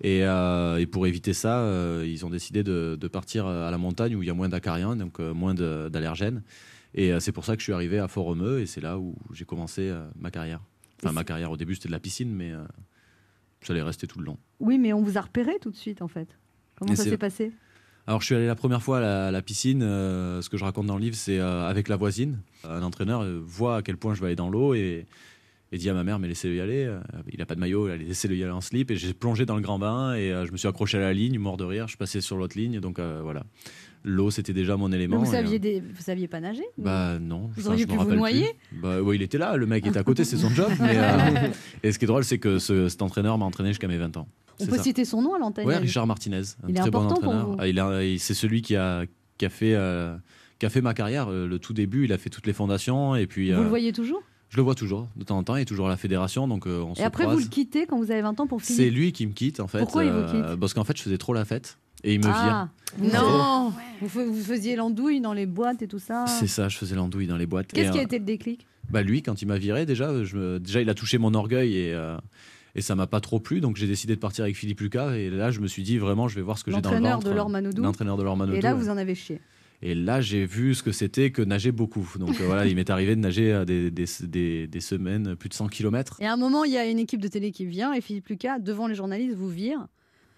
Et, 0.02 0.24
euh, 0.24 0.78
et 0.78 0.86
pour 0.86 1.08
éviter 1.08 1.34
ça, 1.34 1.62
euh, 1.62 2.06
ils 2.08 2.26
ont 2.26 2.30
décidé 2.30 2.64
de, 2.64 2.98
de 3.00 3.08
partir 3.08 3.48
à 3.48 3.72
la 3.72 3.78
montagne 3.78 4.16
où 4.16 4.22
il 4.22 4.28
y 4.28 4.30
a 4.30 4.34
moins 4.34 4.50
d'acariens, 4.50 4.96
donc 4.96 5.20
euh, 5.20 5.34
moins 5.34 5.54
d'allergènes. 5.56 6.44
Et 6.94 7.12
c'est 7.20 7.32
pour 7.32 7.46
ça 7.46 7.56
que 7.56 7.60
je 7.60 7.66
suis 7.66 7.74
arrivé 7.74 8.00
à 8.00 8.08
Fort-Romeu 8.08 8.60
et 8.60 8.66
c'est 8.66 8.82
là 8.82 8.98
où 8.98 9.14
j'ai 9.32 9.46
commencé 9.46 9.94
ma 10.20 10.32
carrière. 10.32 10.62
Enfin, 11.04 11.12
ma 11.12 11.24
carrière 11.24 11.52
au 11.52 11.58
début, 11.58 11.76
c'était 11.76 11.90
de 11.90 11.94
la 11.94 12.00
piscine, 12.00 12.34
mais 12.34 12.54
ça 13.62 13.74
allait 13.74 13.82
rester 13.82 14.08
tout 14.08 14.20
le 14.20 14.26
long. 14.26 14.38
Oui, 14.60 14.78
mais 14.78 14.94
on 14.94 15.02
vous 15.02 15.18
a 15.18 15.22
repéré 15.22 15.54
tout 15.62 15.72
de 15.72 15.76
suite, 15.76 16.02
en 16.02 16.08
fait. 16.08 16.38
Comment 16.78 16.94
Et 16.94 16.96
ça 16.96 17.04
s'est 17.04 17.18
passé? 17.18 17.52
Alors, 18.06 18.22
je 18.22 18.28
suis 18.28 18.36
allé 18.36 18.48
la 18.48 18.56
première 18.56 18.82
fois 18.82 19.00
à 19.00 19.02
la, 19.02 19.28
à 19.28 19.32
la 19.32 19.42
piscine. 19.42 19.82
euh, 19.84 20.42
ce 20.42 20.50
que 20.50 20.56
je 20.58 20.64
raconte 20.64 20.86
dans 20.86 20.96
le 20.96 21.02
livre, 21.02 21.16
c'est 21.16 21.40
euh, 21.40 21.68
avec 21.68 21.90
la 21.90 21.98
voisine. 21.98 22.40
Un 22.64 22.82
entraîneur 22.84 23.22
euh, 23.24 23.42
voit 23.44 23.78
à 23.78 23.82
quel 23.82 23.98
point 23.98 24.14
je 24.14 24.22
vais 24.22 24.28
aller 24.28 24.36
dans 24.38 24.50
l'eau 24.50 24.74
et, 24.76 25.06
et 25.74 25.78
dit 25.78 25.90
à 25.90 25.94
ma 25.94 26.06
mère 26.06 26.18
Mais 26.18 26.30
laissez-le 26.30 26.56
y 26.56 26.62
aller. 26.62 26.90
il 27.30 27.40
n'a 27.40 27.46
pas 27.46 27.56
de 27.56 27.60
maillot, 27.60 27.88
laissez-le 27.98 28.36
y 28.38 28.44
aller 28.44 28.52
en 28.54 28.62
slip. 28.62 28.92
Et 28.92 28.96
j'ai 28.96 29.14
plongé 29.14 29.46
dans 29.46 29.56
le 29.58 29.62
grand 29.62 29.78
bain 29.80 30.14
et 30.16 30.32
euh, 30.32 30.46
je 30.46 30.52
me 30.54 30.58
suis 30.58 30.70
accroché 30.70 30.98
à 30.98 31.02
la 31.02 31.12
ligne, 31.14 31.38
mort 31.38 31.58
de 31.58 31.66
rire. 31.66 31.90
Je 31.90 31.98
passé 31.98 32.22
sur 32.22 32.38
l'autre 32.38 32.58
ligne. 32.58 32.80
Donc, 32.80 33.00
voilà. 33.00 33.44
L'eau, 34.04 34.32
c'était 34.32 34.54
déjà 34.54 34.78
mon 34.78 34.92
élément. 34.92 35.18
vous 35.18 35.32
saviez, 35.32 35.56
euh, 35.56 35.60
des... 35.60 35.80
vous 35.82 36.02
saviez 36.02 36.28
pas 36.28 36.40
nager 36.40 36.64
Bah 36.78 37.18
non. 37.20 37.50
Vous 37.56 37.68
auriez 37.68 37.86
pu 37.86 37.96
vous 37.96 38.14
noyer 38.14 38.56
plus. 38.70 38.80
Bah 38.80 39.02
ouais, 39.02 39.16
il 39.16 39.22
était 39.22 39.38
là, 39.38 39.56
le 39.58 39.66
mec 39.66 39.86
était 39.86 40.00
à 40.00 40.04
côté, 40.04 40.24
c'est 40.24 40.38
son 40.38 40.50
job. 40.50 40.72
mais, 40.80 40.94
euh, 40.98 41.48
et 41.84 41.92
ce 41.92 42.00
qui 42.00 42.06
est 42.06 42.08
drôle, 42.08 42.24
c'est 42.24 42.38
que 42.40 42.60
ce- 42.60 42.88
cet 42.90 43.02
entraîneur 43.02 43.38
m'a 43.38 43.46
entraîné 43.46 43.70
jusqu'à 43.70 43.88
mes 43.88 43.98
20 43.98 44.16
ans. 44.18 44.28
On 44.60 44.66
peut 44.66 44.78
ça. 44.78 44.84
citer 44.84 45.06
son 45.06 45.22
nom 45.22 45.36
à 45.36 45.40
l'antenne 45.40 45.68
Yann 45.68 45.82
Richard 45.82 46.08
Martinez, 46.08 46.38
un 46.64 46.68
Il 46.70 46.78
est 46.78 46.80
très 46.82 46.90
bon 46.90 47.06
entraîneur. 47.08 47.56
Ah, 47.60 47.66
c'est 48.18 48.34
celui 48.34 48.62
qui 48.62 48.76
a, 48.76 49.06
qui 49.38 49.46
a 49.46 49.50
fait. 49.50 49.74
euh, 49.76 50.16
qui 50.60 50.66
a 50.66 50.70
fait 50.70 50.82
ma 50.82 50.96
carrière, 50.96 51.30
le 51.30 51.60
tout 51.60 51.74
début, 51.74 52.06
il 52.06 52.14
a 52.14 52.18
fait 52.18 52.32
toutes 52.32 52.48
les 52.48 52.54
fondations 52.54 53.16
et 53.16 53.28
puis 53.28 53.52
Vous 53.52 53.60
euh, 53.60 53.64
le 53.64 53.70
voyez 53.70 53.94
toujours? 53.94 54.24
Je 54.50 54.58
le 54.58 54.64
vois 54.64 54.76
toujours 54.76 55.08
de 55.16 55.24
temps 55.24 55.38
en 55.38 55.44
temps, 55.44 55.56
il 55.56 55.62
est 55.62 55.66
toujours 55.66 55.88
à 55.88 55.90
la 55.90 55.98
fédération 55.98 56.48
donc 56.48 56.68
euh, 56.68 56.82
on 56.82 56.96
se 56.96 57.02
Et 57.02 57.04
après, 57.04 57.26
vous 57.26 57.40
le 57.40 57.46
quittez 57.46 57.86
quand 57.86 57.98
vous 57.98 58.12
avez 58.12 58.22
20 58.22 58.40
ans 58.40 58.48
pour 58.48 58.62
C'est 58.62 58.74
finir 58.76 58.94
lui 58.94 59.12
qui 59.12 59.28
me 59.28 59.34
quitte 59.34 59.60
en 59.60 59.68
fait. 59.68 59.80
Pourquoi 59.80 60.06
il 60.06 60.12
vous 60.12 60.18
euh, 60.18 60.32
quitte 60.52 60.60
Parce 60.60 60.74
qu'en 60.74 60.84
fait 60.84 60.96
je 60.98 61.04
faisais 61.04 61.18
trop 61.18 61.34
la 61.34 61.46
fête 61.46 61.78
et 62.04 62.14
il 62.14 62.20
me. 62.20 62.28
Ah, 62.30 62.70
Non 63.02 63.74
vous, 64.02 64.10
fa- 64.10 64.24
vous 64.26 64.42
faisiez 64.44 64.76
l'andouille 64.76 65.20
dans 65.22 65.34
les 65.34 65.46
boîtes 65.46 65.82
et 65.82 65.88
tout 65.88 66.00
ça. 66.00 66.26
C'est 66.28 66.48
ça, 66.48 66.70
je 66.70 66.78
faisais 66.78 66.96
l'andouille 66.96 67.28
dans 67.28 67.38
les 67.38 67.46
boîtes. 67.48 67.68
Qu'est-ce 67.74 67.90
Et, 67.90 67.92
qui 67.92 67.98
a 67.98 68.02
euh, 68.02 68.06
été 68.06 68.20
le 68.20 68.26
déclic? 68.26 68.66
Bah 68.90 69.02
lui, 69.02 69.22
quand 69.22 69.42
il 69.42 69.48
m'a 69.48 69.58
viré, 69.58 69.86
déjà, 69.86 70.24
je 70.24 70.38
me- 70.38 70.60
déjà 70.60 70.82
il 70.82 70.90
a 70.90 70.94
touché 70.94 71.18
mon 71.18 71.34
orgueil 71.34 71.76
et, 71.76 71.94
euh, 71.94 72.16
et 72.76 72.82
ça 72.82 72.96
m'a 72.96 73.08
pas 73.08 73.20
trop 73.20 73.40
plu. 73.40 73.60
Donc 73.60 73.76
j'ai 73.76 73.88
décidé 73.88 74.16
de 74.16 74.20
partir 74.20 74.44
avec 74.46 74.56
Philippe 74.56 74.80
Lucas. 74.80 75.16
Et 75.16 75.30
là, 75.30 75.52
je 75.52 75.60
me 75.60 75.68
suis 75.68 75.84
dit 75.84 75.98
vraiment, 75.98 76.28
je 76.28 76.36
vais 76.36 76.42
voir 76.42 76.58
ce 76.58 76.64
que 76.64 76.72
j'ai 76.72 76.80
dans 76.80 76.90
le 76.92 76.96
L'entraîneur 76.98 77.18
ventre. 77.20 77.30
de 77.30 77.36
Laure 77.36 77.50
Manodou. 77.50 77.82
L'entraîneur 77.84 78.16
de 78.18 78.24
Laure 78.24 78.38
Manodou, 78.38 78.58
Et 78.58 78.62
là, 78.62 78.74
ouais. 78.76 78.80
vous 78.82 78.90
en 78.90 78.96
avez 78.98 79.16
chié. 79.16 79.42
Et 79.82 79.94
là, 79.94 80.22
j'ai 80.22 80.46
vu 80.46 80.74
ce 80.74 80.82
que 80.82 80.92
c'était 80.92 81.32
que 81.32 81.42
nager 81.42 81.72
beaucoup. 81.72 82.10
Donc 82.20 82.42
euh, 82.42 82.46
voilà, 82.46 82.66
il 82.66 82.76
m'est 82.76 82.90
arrivé 82.90 83.16
de 83.16 83.22
nager 83.22 83.54
euh, 83.54 83.66
des, 83.66 83.92
des, 83.92 84.80
semaines, 84.80 85.36
plus 85.36 85.50
de 85.50 85.54
100 85.54 85.68
km. 85.68 86.18
Et 86.20 86.26
à 86.26 86.34
un 86.34 86.38
moment, 86.38 86.64
il 86.64 86.72
y 86.72 86.78
a 86.78 86.86
une 86.86 87.00
équipe 87.00 87.22
de 87.22 87.28
télé 87.28 87.52
qui 87.52 87.66
vient 87.66 87.94
et 87.94 88.02
Philippe 88.02 88.28
Lucas, 88.28 88.60
devant 88.60 88.88
les 88.88 88.96
journalistes, 88.96 89.36
vous 89.36 89.50
vire. 89.50 89.88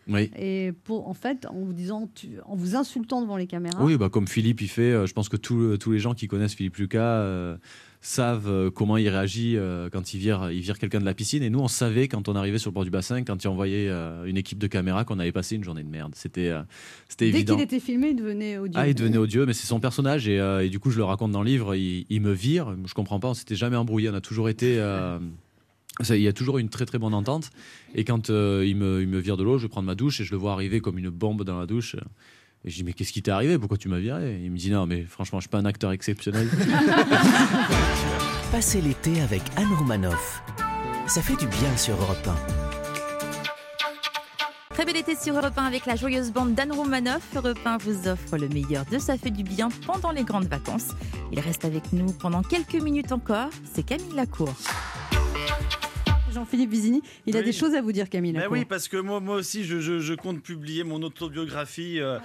Oui. 0.09 0.31
Et 0.37 0.71
pour, 0.83 1.07
en 1.07 1.13
fait, 1.13 1.45
en 1.45 1.59
vous 1.63 1.73
disant, 1.73 2.09
tu- 2.15 2.29
en 2.45 2.55
vous 2.55 2.75
insultant 2.75 3.21
devant 3.21 3.37
les 3.37 3.47
caméras. 3.47 3.83
Oui, 3.83 3.95
bah, 3.97 4.09
comme 4.09 4.27
Philippe, 4.27 4.61
il 4.61 4.67
fait. 4.67 4.91
euh, 4.91 5.05
je 5.05 5.13
pense 5.13 5.29
que 5.29 5.37
tous 5.37 5.77
tous 5.77 5.91
les 5.91 5.99
gens 5.99 6.13
qui 6.13 6.27
connaissent 6.27 6.55
Philippe 6.55 6.77
Lucas 6.77 6.99
euh, 7.21 7.57
savent 8.01 8.47
euh, 8.49 8.71
comment 8.71 8.97
il 8.97 9.07
réagit 9.09 9.55
euh, 9.57 9.89
quand 9.91 10.13
il 10.13 10.19
vire, 10.19 10.49
il 10.51 10.61
vire 10.61 10.79
quelqu'un 10.79 10.99
de 10.99 11.05
la 11.05 11.13
piscine. 11.13 11.43
Et 11.43 11.49
nous, 11.49 11.59
on 11.59 11.67
savait 11.67 12.07
quand 12.07 12.27
on 12.27 12.35
arrivait 12.35 12.57
sur 12.57 12.71
le 12.71 12.73
bord 12.73 12.85
du 12.85 12.89
bassin, 12.89 13.23
quand 13.23 13.43
il 13.43 13.47
envoyait 13.49 13.87
euh, 13.89 14.25
une 14.25 14.37
équipe 14.37 14.57
de 14.57 14.67
caméras, 14.67 15.03
qu'on 15.05 15.19
avait 15.19 15.31
passé 15.31 15.55
une 15.55 15.63
journée 15.63 15.83
de 15.83 15.89
merde. 15.89 16.13
C'était 16.15 16.47
euh, 16.49 16.61
c'était 17.07 17.25
Dès 17.31 17.37
évident. 17.39 17.55
qu'il 17.55 17.63
était 17.63 17.79
filmé, 17.79 18.09
il 18.09 18.15
devenait 18.15 18.57
odieux. 18.57 18.79
Ah, 18.81 18.87
il 18.87 18.95
devenait 18.95 19.17
odieux, 19.17 19.45
mais 19.45 19.53
c'est 19.53 19.67
son 19.67 19.79
personnage 19.79 20.27
et, 20.27 20.39
euh, 20.39 20.65
et 20.65 20.69
du 20.69 20.79
coup, 20.79 20.89
je 20.91 20.97
le 20.97 21.03
raconte 21.03 21.31
dans 21.33 21.43
le 21.43 21.49
livre. 21.49 21.75
Il, 21.75 22.05
il 22.09 22.21
me 22.21 22.31
vire. 22.31 22.75
Je 22.85 22.93
comprends 22.93 23.19
pas. 23.19 23.27
On 23.27 23.33
s'était 23.35 23.55
jamais 23.55 23.75
embrouillé. 23.75 24.09
On 24.09 24.13
a 24.15 24.21
toujours 24.21 24.49
été. 24.49 24.79
Ça, 26.01 26.15
il 26.15 26.21
y 26.21 26.27
a 26.27 26.33
toujours 26.33 26.57
une 26.57 26.69
très 26.69 26.85
très 26.85 26.97
bonne 26.97 27.13
entente. 27.13 27.49
Et 27.95 28.03
quand 28.03 28.29
euh, 28.29 28.63
il, 28.65 28.75
me, 28.75 29.01
il 29.01 29.07
me 29.07 29.19
vire 29.19 29.37
de 29.37 29.43
l'eau, 29.43 29.57
je 29.57 29.63
vais 29.63 29.69
prendre 29.69 29.87
ma 29.87 29.95
douche 29.95 30.21
et 30.21 30.23
je 30.23 30.31
le 30.31 30.37
vois 30.37 30.53
arriver 30.53 30.79
comme 30.79 30.97
une 30.97 31.09
bombe 31.09 31.43
dans 31.43 31.59
la 31.59 31.65
douche. 31.65 31.95
Et 32.65 32.69
je 32.69 32.75
dis 32.75 32.83
mais 32.83 32.93
qu'est-ce 32.93 33.13
qui 33.13 33.21
t'est 33.21 33.31
arrivé? 33.31 33.57
Pourquoi 33.57 33.77
tu 33.77 33.89
m'as 33.89 33.99
viré? 33.99 34.41
Il 34.43 34.51
me 34.51 34.57
dit 34.57 34.71
non 34.71 34.85
mais 34.85 35.03
franchement 35.03 35.39
je 35.39 35.43
suis 35.43 35.49
pas 35.49 35.59
un 35.59 35.65
acteur 35.65 35.91
exceptionnel. 35.91 36.49
Passez 38.51 38.81
l'été 38.81 39.21
avec 39.21 39.41
Anne 39.55 39.73
Romanoff. 39.77 40.43
Ça 41.07 41.21
fait 41.21 41.37
du 41.37 41.47
bien 41.47 41.75
sur 41.77 41.95
Europe 41.95 42.27
1. 42.27 42.35
Très 44.73 44.85
bel 44.85 44.95
été 44.95 45.15
sur 45.15 45.35
Europe 45.35 45.57
1 45.57 45.65
avec 45.65 45.85
la 45.85 45.95
joyeuse 45.95 46.31
bande 46.31 46.55
d'Anne 46.55 46.71
Romanoff. 46.71 47.21
Europe 47.35 47.59
1 47.65 47.77
vous 47.79 48.07
offre 48.07 48.37
le 48.37 48.47
meilleur 48.47 48.85
de 48.85 48.97
Ça 48.97 49.17
fait 49.17 49.31
du 49.31 49.43
bien 49.43 49.69
pendant 49.85 50.11
les 50.11 50.23
grandes 50.23 50.47
vacances. 50.47 50.89
Il 51.31 51.39
reste 51.39 51.65
avec 51.65 51.91
nous 51.91 52.13
pendant 52.13 52.41
quelques 52.41 52.81
minutes 52.81 53.11
encore. 53.11 53.49
C'est 53.73 53.83
Camille 53.83 54.15
Lacour. 54.15 54.53
Jean-Philippe 56.39 56.71
Vizini, 56.71 57.01
il 57.25 57.35
a 57.35 57.41
des 57.41 57.51
choses 57.51 57.75
à 57.75 57.81
vous 57.81 57.91
dire, 57.91 58.09
Camille. 58.09 58.31
Ben 58.31 58.47
oui, 58.49 58.63
parce 58.63 58.87
que 58.87 58.95
moi, 58.97 59.19
moi 59.19 59.35
aussi, 59.35 59.65
je, 59.65 59.79
je- 59.79 59.99
je 59.99 60.13
compte 60.13 60.41
publier 60.41 60.83
mon 60.85 61.01
autobiographie 61.03 61.99
euh, 61.99 62.17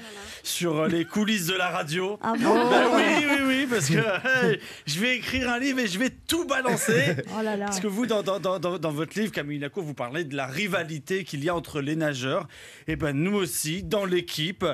sur 0.44 0.82
euh, 0.82 0.88
les 0.88 1.04
coulisses 1.04 1.46
de 1.46 1.54
la 1.54 1.68
radio. 1.70 2.16
Ah 2.22 2.34
bon 2.38 2.70
Ben 2.70 2.86
oui, 2.94 3.26
oui, 3.28 3.36
oui, 3.46 3.66
parce 3.68 3.88
que 3.88 3.94
hey, 4.48 4.60
je 4.86 5.00
vais 5.00 5.16
écrire 5.16 5.50
un 5.50 5.58
livre 5.58 5.80
et 5.80 5.88
je 5.88 5.98
vais 5.98 6.10
tout 6.10 6.44
balancer. 6.46 7.16
Oh 7.36 7.42
là 7.42 7.56
là. 7.56 7.64
Parce 7.66 7.80
que 7.80 7.86
vous, 7.88 8.06
dans, 8.06 8.22
dans, 8.22 8.38
dans, 8.38 8.58
dans- 8.60 8.78
dans 8.78 8.90
votre 8.92 9.18
livre, 9.18 9.32
Camille 9.32 9.58
Lacour, 9.58 9.82
vous 9.82 9.94
parlez 9.94 10.22
de 10.24 10.36
la 10.36 10.46
rivalité 10.46 11.24
qu'il 11.24 11.42
y 11.42 11.48
a 11.48 11.54
entre 11.56 11.80
les 11.80 11.96
nageurs. 11.96 12.46
Et 12.86 12.94
ben 12.94 13.12
nous 13.12 13.34
aussi, 13.34 13.82
dans 13.82 14.04
l'équipe, 14.04 14.64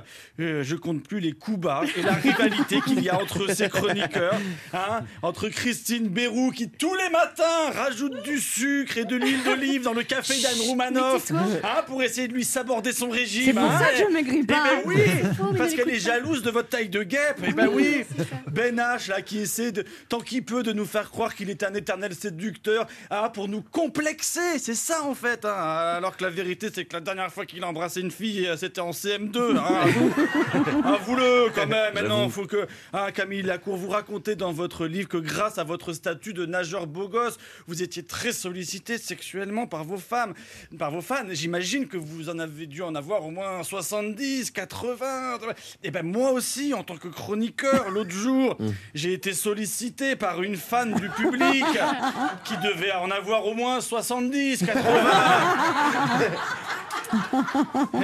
euh, 0.41 0.63
je 0.63 0.77
compte 0.77 1.03
plus 1.07 1.21
les 1.21 1.33
coups 1.33 1.61
bas 1.61 1.83
et 1.97 2.03
la 2.03 2.13
rivalité 2.15 2.81
qu'il 2.87 3.03
y 3.03 3.09
a 3.09 3.19
entre 3.21 3.51
ces 3.55 3.69
chroniqueurs. 3.71 4.35
hein, 4.75 5.01
entre 5.23 5.49
Christine 5.49 6.09
Bérou, 6.09 6.51
qui 6.51 6.69
tous 6.69 6.95
les 6.95 7.09
matins 7.09 7.71
rajoute 7.75 8.23
du 8.23 8.39
sucre 8.39 8.99
et 8.99 9.05
de 9.07 9.17
l'huile 9.17 9.30
d'olive 9.45 9.83
dans 9.83 9.93
le 9.93 10.03
café 10.03 10.41
d'Anne 10.41 10.61
Roumanoff, 10.67 11.31
hein, 11.33 11.83
pour 11.87 12.03
essayer 12.03 12.29
de 12.29 12.33
lui 12.35 12.45
saborder 12.45 12.93
son 12.93 13.09
régime. 13.11 13.45
C'est 13.47 13.53
pour 13.53 13.63
hein. 13.71 13.79
ça 13.79 13.91
que 13.93 13.99
je 14.09 14.13
maigris 14.13 14.41
Eh 14.43 14.47
pas. 14.47 14.65
ben 14.65 14.83
oui, 14.87 14.97
faux, 15.37 15.53
parce 15.57 15.75
qu'elle 15.75 15.91
est 15.91 15.99
jalouse 15.99 16.43
de 16.43 16.51
votre 16.51 16.69
taille 16.69 16.89
de 16.89 17.03
guêpe. 17.03 17.41
Eh 17.47 17.53
ben 17.53 17.69
oui, 17.73 18.05
Ben 18.53 18.77
H 18.77 19.09
là 19.11 19.23
qui 19.23 19.39
essaie 19.39 19.73
de 19.73 19.85
tant 20.09 20.21
qu'il 20.21 20.45
peut 20.45 20.63
de 20.63 20.73
nous 20.73 20.85
faire 20.87 21.11
croire 21.11 21.35
qu'il 21.35 21.51
est 21.51 21.63
un 21.63 21.75
éternel 21.75 22.15
séducteur, 22.15 22.87
ah, 23.11 23.31
pour 23.33 23.49
nous 23.49 23.63
complexer, 23.63 24.59
c'est 24.59 24.75
ça 24.75 25.03
en 25.05 25.15
fait. 25.15 25.45
hein. 25.45 25.51
Alors 25.51 26.17
que 26.17 26.25
la 26.25 26.31
vérité 26.31 26.69
c'est 26.75 26.85
que 26.85 26.95
la 26.95 27.01
dernière 27.01 27.33
fois 27.33 27.47
qu'il 27.47 27.63
a 27.63 27.67
embrassé 27.69 28.01
une 28.01 28.11
fille, 28.11 28.47
euh, 28.47 28.57
c'était 28.57 28.81
en 28.81 28.91
CM2. 28.91 29.57
Hein. 29.57 30.85
Avoue-le 30.85 31.51
quand 31.55 31.67
même. 31.67 31.95
Maintenant, 31.95 32.29
faut 32.29 32.47
que 32.47 32.67
Camille 33.15 33.43
Lacour 33.43 33.77
vous 33.77 33.89
racontez 33.89 34.37
dans 34.37 34.53
votre 34.53 34.87
livre 34.87 35.09
que 35.09 35.17
grâce 35.17 35.59
à 35.59 35.65
votre 35.65 35.93
statut 35.93 36.33
de 36.33 36.47
nageur 36.47 36.87
beau 36.87 37.09
gosse, 37.09 37.37
vous 37.67 37.83
étiez 37.83 38.03
très 38.03 38.33
sollicité 38.33 38.99
sexuellement 39.11 39.67
par 39.67 39.83
vos 39.83 39.99
femmes, 39.99 40.35
par 40.79 40.93
vos 40.93 41.01
fans. 41.01 41.27
J'imagine 41.31 41.89
que 41.89 41.97
vous 41.97 42.29
en 42.29 42.39
avez 42.39 42.67
dû 42.67 42.81
en 42.83 42.95
avoir 42.95 43.27
au 43.27 43.33
moins 43.33 43.65
70, 43.65 44.53
80. 44.53 45.39
Et 45.83 45.91
ben 45.91 46.05
moi 46.05 46.31
aussi, 46.31 46.75
en 46.75 46.85
tant 46.85 46.97
que 46.97 47.09
chroniqueur, 47.09 47.91
l'autre 47.95 48.13
jour, 48.13 48.57
j'ai 48.95 49.13
été 49.13 49.33
sollicité 49.33 50.15
par 50.15 50.43
une 50.43 50.57
fan 50.57 50.95
du 50.95 51.09
public 51.09 51.65
qui 52.45 52.57
devait 52.59 52.93
en 52.93 53.11
avoir 53.11 53.47
au 53.47 53.55
moins 53.55 53.81
70, 53.81 54.65
80. 54.65 54.81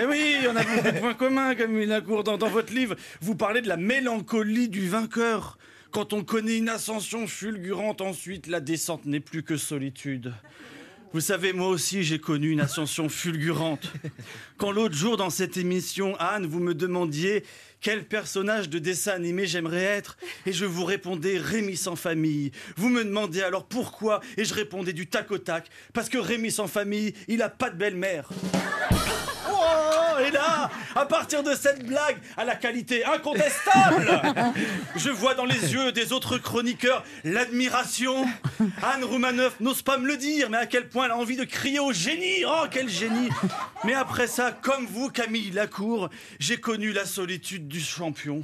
Eh 0.00 0.04
oui, 0.04 0.34
on 0.50 0.56
a 0.56 0.64
beaucoup 0.64 0.90
de 0.90 0.98
points 0.98 1.14
communs, 1.14 1.54
Camille 1.54 1.86
Lacour. 1.86 2.24
Dans, 2.24 2.36
dans 2.36 2.48
votre 2.48 2.74
livre, 2.74 2.96
vous 3.20 3.36
parlez 3.36 3.60
de 3.62 3.68
la 3.68 3.76
mélancolie 3.76 4.68
du 4.68 4.88
vainqueur. 4.88 5.58
Quand 5.92 6.12
on 6.12 6.24
connaît 6.24 6.58
une 6.58 6.68
ascension 6.68 7.28
fulgurante, 7.28 8.00
ensuite, 8.00 8.48
la 8.48 8.58
descente 8.58 9.06
n'est 9.06 9.20
plus 9.20 9.44
que 9.44 9.56
solitude. 9.56 10.34
Vous 11.12 11.20
savez, 11.20 11.52
moi 11.52 11.68
aussi, 11.68 12.02
j'ai 12.02 12.18
connu 12.18 12.50
une 12.50 12.60
ascension 12.60 13.08
fulgurante. 13.08 13.92
Quand 14.58 14.70
l'autre 14.70 14.94
jour, 14.94 15.16
dans 15.16 15.30
cette 15.30 15.56
émission, 15.56 16.16
Anne, 16.18 16.46
vous 16.46 16.60
me 16.60 16.74
demandiez 16.74 17.44
quel 17.80 18.04
personnage 18.04 18.68
de 18.68 18.78
dessin 18.78 19.12
animé 19.12 19.46
j'aimerais 19.46 19.82
être, 19.82 20.16
et 20.44 20.52
je 20.52 20.64
vous 20.64 20.84
répondais 20.84 21.38
Rémi 21.38 21.76
sans 21.76 21.96
famille. 21.96 22.50
Vous 22.76 22.88
me 22.88 23.04
demandez 23.04 23.42
alors 23.42 23.66
pourquoi, 23.66 24.20
et 24.36 24.44
je 24.44 24.54
répondais 24.54 24.92
du 24.92 25.06
tac 25.06 25.30
au 25.30 25.38
tac, 25.38 25.68
parce 25.92 26.08
que 26.08 26.18
Rémi 26.18 26.50
sans 26.50 26.66
famille, 26.66 27.14
il 27.28 27.42
a 27.42 27.48
pas 27.48 27.70
de 27.70 27.76
belle-mère. 27.76 28.28
Oh, 29.48 30.05
et 30.18 30.30
là, 30.30 30.70
à 30.94 31.06
partir 31.06 31.42
de 31.42 31.54
cette 31.54 31.84
blague 31.84 32.18
à 32.36 32.44
la 32.44 32.54
qualité 32.54 33.04
incontestable, 33.04 34.20
je 34.96 35.10
vois 35.10 35.34
dans 35.34 35.44
les 35.44 35.72
yeux 35.72 35.92
des 35.92 36.12
autres 36.12 36.38
chroniqueurs 36.38 37.04
l'admiration. 37.24 38.26
Anne 38.82 39.04
Roumanoff 39.04 39.60
n'ose 39.60 39.82
pas 39.82 39.98
me 39.98 40.06
le 40.06 40.16
dire, 40.16 40.50
mais 40.50 40.58
à 40.58 40.66
quel 40.66 40.88
point 40.88 41.06
elle 41.06 41.12
a 41.12 41.16
envie 41.16 41.36
de 41.36 41.44
crier 41.44 41.78
au 41.80 41.92
génie. 41.92 42.44
Oh, 42.46 42.64
quel 42.70 42.88
génie 42.88 43.28
Mais 43.84 43.94
après 43.94 44.26
ça, 44.26 44.52
comme 44.52 44.86
vous, 44.86 45.10
Camille 45.10 45.50
Lacour, 45.50 46.10
j'ai 46.38 46.56
connu 46.56 46.92
la 46.92 47.04
solitude 47.04 47.68
du 47.68 47.80
champion. 47.80 48.42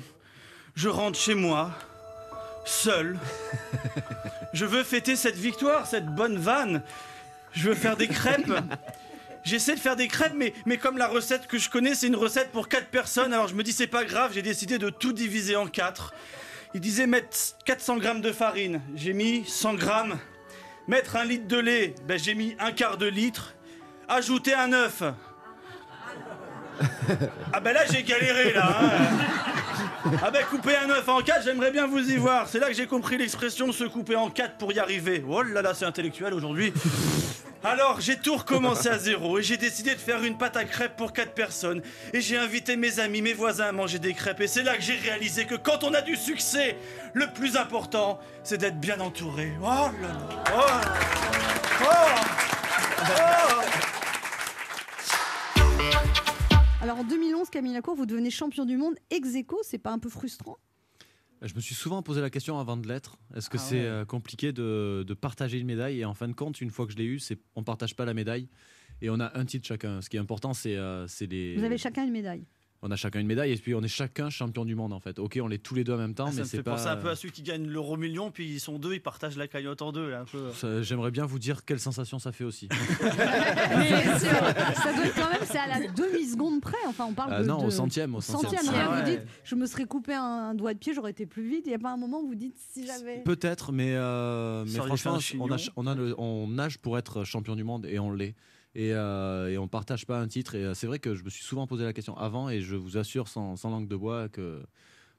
Je 0.75 0.89
rentre 0.89 1.19
chez 1.19 1.35
moi, 1.35 1.71
seul. 2.65 3.19
Je 4.53 4.65
veux 4.65 4.85
fêter 4.85 5.17
cette 5.17 5.37
victoire, 5.37 5.87
cette 5.87 6.07
bonne 6.07 6.39
vanne. 6.39 6.83
Je 7.53 7.69
veux 7.69 7.75
faire 7.75 7.97
des 7.97 8.09
crêpes. 8.09 8.53
J'essaie 9.45 9.75
de 9.75 9.81
faire 9.81 9.97
des 9.97 10.09
crêpes, 10.09 10.35
mais, 10.37 10.53
mais 10.67 10.77
comme 10.79 10.99
la 10.99 11.09
recette 11.09 11.47
que 11.47 11.59
je 11.59 11.69
connais, 11.69 11.95
c'est 11.95 12.07
une 12.07 12.17
recette 12.17 12.53
pour 12.53 12.69
4 12.69 12.87
personnes, 12.89 13.33
alors 13.33 13.49
je 13.49 13.55
me 13.55 13.63
dis 13.63 13.73
c'est 13.73 13.87
pas 13.89 14.05
grave, 14.05 14.33
j'ai 14.35 14.43
décidé 14.43 14.79
de 14.79 14.89
tout 14.91 15.13
diviser 15.13 15.57
en 15.57 15.67
4. 15.67 16.15
Il 16.75 16.81
disait 16.81 17.07
mettre 17.07 17.37
400 17.65 17.97
grammes 17.99 18.21
de 18.21 18.33
farine, 18.33 18.81
j'ai 18.95 19.13
mis 19.13 19.45
100 19.45 19.75
grammes. 19.75 20.19
Mettre 20.89 21.17
un 21.17 21.25
litre 21.25 21.47
de 21.47 21.59
lait, 21.59 21.95
ben 22.07 22.19
j'ai 22.19 22.35
mis 22.35 22.57
un 22.59 22.73
quart 22.73 22.97
de 22.99 23.07
litre. 23.07 23.55
Ajouter 24.09 24.55
un 24.55 24.73
œuf. 24.73 25.03
Ah 27.53 27.61
ben 27.61 27.73
là 27.73 27.83
j'ai 27.91 28.03
galéré 28.03 28.53
là. 28.53 28.79
hein. 28.81 28.91
Ah 30.23 30.31
ben 30.31 30.45
couper 30.45 30.77
un 30.77 30.91
œuf 30.91 31.09
en 31.09 31.21
quatre, 31.21 31.45
j'aimerais 31.45 31.71
bien 31.71 31.87
vous 31.87 32.11
y 32.11 32.17
voir. 32.17 32.49
C'est 32.49 32.59
là 32.59 32.69
que 32.69 32.75
j'ai 32.75 32.87
compris 32.87 33.17
l'expression 33.19 33.71
se 33.73 33.85
couper 33.85 34.17
en 34.17 34.31
quatre 34.31 34.57
pour 34.57 34.73
y 34.73 34.79
arriver. 34.79 35.25
Oh 35.29 35.43
là 35.43 35.63
là, 35.63 35.75
c'est 35.75 35.85
intellectuel 35.85 36.35
aujourd'hui. 36.35 36.73
Alors, 37.65 38.01
j'ai 38.01 38.17
tout 38.17 38.35
recommencé 38.35 38.89
à 38.89 38.99
zéro 38.99 39.39
et 39.39 39.43
j'ai 39.43 39.57
décidé 39.57 39.95
de 39.95 40.01
faire 40.01 40.25
une 40.25 40.37
pâte 40.37 40.57
à 40.57 40.65
crêpes 40.65 40.97
pour 40.97 41.13
quatre 41.13 41.33
personnes. 41.33 41.81
Et 42.13 42.21
j'ai 42.21 42.37
invité 42.37 42.77
mes 42.77 42.99
amis, 42.99 43.23
mes 43.23 43.35
voisins 43.35 43.67
à 43.67 43.73
manger 43.73 44.01
des 44.01 44.15
crêpes. 44.15 44.41
Et 44.41 44.49
c'est 44.49 44.65
là 44.65 44.77
que 44.77 44.83
j'ai 44.83 44.97
réalisé 44.97 45.45
que 45.45 45.55
quand 45.55 45.85
on 45.85 45.95
a 45.95 46.01
du 46.01 46.17
succès, 46.17 46.77
le 47.13 47.29
plus 47.29 47.57
important, 47.57 48.19
c'est 48.43 48.59
d'être 48.59 48.81
bien 48.81 48.99
entouré. 48.99 49.53
Oh 49.61 49.65
là 49.65 49.91
là. 50.03 50.45
Oh. 50.53 50.61
Oh. 51.83 51.87
Oh. 53.03 54.02
Alors 56.83 56.99
en 56.99 57.05
2011, 57.05 57.49
Camille 57.51 57.73
Lacour, 57.75 57.95
vous 57.95 58.07
devenez 58.07 58.31
champion 58.31 58.65
du 58.65 58.77
monde 58.77 58.95
ex 59.11 59.35
aequo, 59.37 59.59
c'est 59.63 59.79
pas 59.79 59.93
un 59.93 59.99
peu 59.99 60.09
frustrant? 60.09 60.59
Je 61.41 61.55
me 61.55 61.61
suis 61.61 61.75
souvent 61.75 62.03
posé 62.03 62.21
la 62.21 62.31
question 62.31 62.59
avant 62.59 62.77
de 62.77 62.87
l'être. 62.87 63.19
Est-ce 63.37 63.49
que 63.51 63.57
Ah 63.57 63.61
c'est 63.61 63.81
ouais. 63.81 63.87
euh, 63.87 64.05
compliqué 64.05 64.53
de, 64.53 65.05
de 65.07 65.15
partager 65.15 65.59
une 65.59 65.67
médaille? 65.67 66.01
Et 66.01 66.05
en 66.05 66.15
fin 66.15 66.29
de 66.29 66.35
compte, 66.35 66.61
une 66.61 66.71
fois 66.71 66.87
que 66.87 66.93
je 66.93 66.97
l'ai 66.99 67.05
eu, 67.05 67.19
c'est 67.19 67.39
on 67.57 67.65
partage 67.65 67.97
pas 67.97 68.05
la 68.05 68.15
médaille 68.15 68.49
et 69.01 69.11
on 69.11 69.19
a 69.21 69.37
un 69.37 69.45
titre 69.45 69.67
chacun. 69.67 70.01
Ce 70.01 70.09
qui 70.09 70.17
est 70.17 70.21
important, 70.21 70.55
c'est 70.55 70.77
euh, 70.77 71.07
c'est 71.09 71.27
les. 71.27 71.57
Vous 71.57 71.65
avez 71.65 71.79
chacun 71.79 72.05
une 72.05 72.13
médaille. 72.13 72.45
On 72.85 72.91
a 72.91 72.97
chacun 72.97 73.21
une 73.21 73.29
médaille 73.29 73.53
et 73.53 73.57
puis 73.57 73.77
on 73.77 73.83
est 73.83 73.87
chacun 73.89 74.29
champion 74.29 74.65
du 74.65 74.75
monde 74.75 74.93
en 74.93 74.99
fait. 74.99 75.21
Ok, 75.21 75.39
on 75.41 75.47
l'est 75.47 75.59
tous 75.63 75.77
les 75.77 75.85
deux 75.85 75.93
en 75.93 75.99
même 75.99 76.15
temps, 76.15 76.25
Ah, 76.27 76.31
ça 76.31 76.37
mais 76.39 76.43
me 76.43 76.47
c'est 76.49 76.57
fait 76.57 76.63
pas. 76.65 76.73
penser 76.73 76.89
un 76.89 76.97
peu 76.97 77.11
à 77.11 77.15
ceux 77.15 77.29
qui 77.29 77.43
gagnent 77.43 77.69
l'euro 77.69 77.97
million, 77.97 78.33
puis 78.33 78.47
ils 78.49 78.59
sont 78.59 78.79
deux, 78.81 78.95
ils 78.95 79.01
partagent 79.01 79.37
la 79.37 79.47
cagnotte 79.47 79.83
en 79.83 79.93
deux. 79.93 80.11
Là, 80.11 80.21
un 80.23 80.25
peu. 80.25 80.51
Ça, 80.53 80.83
J'aimerais 80.83 81.13
bien 81.13 81.25
vous 81.25 81.39
dire 81.39 81.65
quelle 81.65 81.79
sensation 81.79 82.19
ça 82.19 82.33
fait 82.33 82.43
aussi. 82.43 82.69
Mais 83.79 83.91
ça 84.19 84.93
doit 84.95 85.07
être 85.07 85.15
quand 85.15 85.31
même, 85.31 85.41
c'est 85.45 85.59
à 85.59 85.67
la 85.79 85.87
demi-seconde 85.89 86.61
près. 86.61 86.77
Enfin, 86.89 87.07
on 87.09 87.13
parle 87.15 87.33
Ah 87.35 87.43
de. 87.43 87.47
non, 87.49 87.59
de- 87.63 87.67
au 87.67 87.71
centième, 87.71 88.15
au 88.15 88.21
centième. 88.21 88.61
Centième. 88.63 88.75
Ah 88.77 89.01
Vous 89.01 89.11
dites, 89.11 89.23
je 89.45 89.55
me 89.55 89.67
serais 89.67 89.85
coupé 89.85 90.15
un 90.15 90.55
doigt 90.55 90.75
de 90.75 90.79
pied, 90.79 90.93
j'aurais 90.95 91.11
été 91.13 91.27
plus 91.27 91.49
vite. 91.49 91.63
Il 91.67 91.69
n'y 91.71 91.75
a 91.75 91.79
pas 91.79 91.93
un 91.93 91.97
moment 91.97 92.21
où 92.21 92.27
vous 92.29 92.35
dites 92.35 92.57
si 92.73 92.87
j'avais. 92.87 93.19
Peut-être, 93.23 93.73
mais, 93.73 93.93
euh, 93.95 94.65
mais 94.67 94.73
Ça 94.73 94.83
franchement, 94.83 95.19
on, 95.41 95.53
a, 95.53 95.57
on, 95.77 95.87
a 95.87 95.95
le- 95.95 96.15
on 96.19 96.49
nage 96.49 96.79
pour 96.79 96.99
être 96.99 97.25
champion 97.25 97.55
du 97.57 97.65
monde 97.65 97.87
et 97.87 97.99
on 97.99 98.13
l'est. 98.13 98.35
Et, 98.75 98.93
euh, 98.95 99.51
et 99.51 99.59
on 99.59 99.69
partage 99.69 100.07
pas 100.07 100.19
un 100.19 100.29
titre. 100.29 100.55
Et 100.55 100.65
euh, 100.65 100.75
c'est 100.75 100.87
vrai 100.87 100.99
que 100.99 101.15
je 101.15 101.25
me 101.25 101.31
suis 101.31 101.45
souvent 101.45 101.67
posé 101.67 101.85
la 101.85 101.93
question 101.93 102.17
avant 102.17 102.49
et 102.49 102.61
je 102.63 102.75
vous 102.77 102.97
assure 102.97 103.29
sans, 103.29 103.57
sans 103.57 103.69
langue 103.71 103.87
de 103.89 103.97
bois 103.97 104.29
que, 104.31 104.63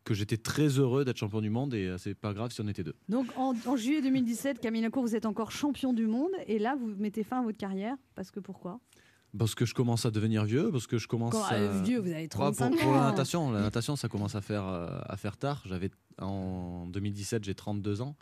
que 0.04 0.14
j'étais 0.16 0.38
très 0.38 0.68
heureux 0.80 1.06
d'être 1.06 1.18
champion 1.18 1.40
du 1.40 1.52
monde 1.52 1.74
et 1.76 1.86
euh, 1.88 1.98
c'est 2.00 2.16
pas 2.16 2.34
grave 2.34 2.52
si 2.52 2.62
on 2.62 2.68
était 2.68 2.84
deux. 2.84 2.96
Donc 3.10 3.28
en, 3.38 3.54
en 3.68 3.76
juillet 3.78 4.02
2017, 4.02 4.60
Camille 4.60 4.82
Lacour, 4.82 5.04
vous 5.04 5.16
êtes 5.16 5.28
encore 5.28 5.52
champion 5.52 5.94
du 5.94 6.08
monde. 6.08 6.32
Et 6.48 6.58
là, 6.58 6.76
vous 6.80 6.88
mettez 6.98 7.24
fin 7.24 7.42
à 7.42 7.44
votre 7.44 7.58
carrière. 7.60 7.96
Parce 8.16 8.32
que 8.32 8.40
pourquoi? 8.40 8.80
Parce 9.38 9.56
que 9.56 9.66
je 9.66 9.74
commence 9.74 10.06
à 10.06 10.12
devenir 10.12 10.46
vieux, 10.46 10.70
parce 10.72 10.86
que 10.86 10.98
je 11.00 11.08
commence 11.08 11.34
Quand, 11.34 11.44
à... 11.46 11.54
euh, 11.56 11.82
Vieux, 11.84 12.00
vous 12.00 12.10
avez 12.12 12.22
Ouais, 12.24 12.28
35 12.28 12.70
pour, 12.72 12.80
pour 12.82 12.90
ans. 12.92 12.96
la 12.96 13.10
natation, 13.12 13.52
la 13.52 13.62
natation, 13.62 13.96
ça 13.96 14.08
commence 14.08 14.36
à 14.36 14.42
faire, 14.42 14.64
euh, 14.68 15.00
à 15.06 15.18
faire 15.18 15.38
tard. 15.38 15.64
J'avais 15.66 15.90
en 16.20 16.86
2017, 16.88 17.44
j'ai 17.44 17.56
32 17.56 18.02
ans. 18.02 18.16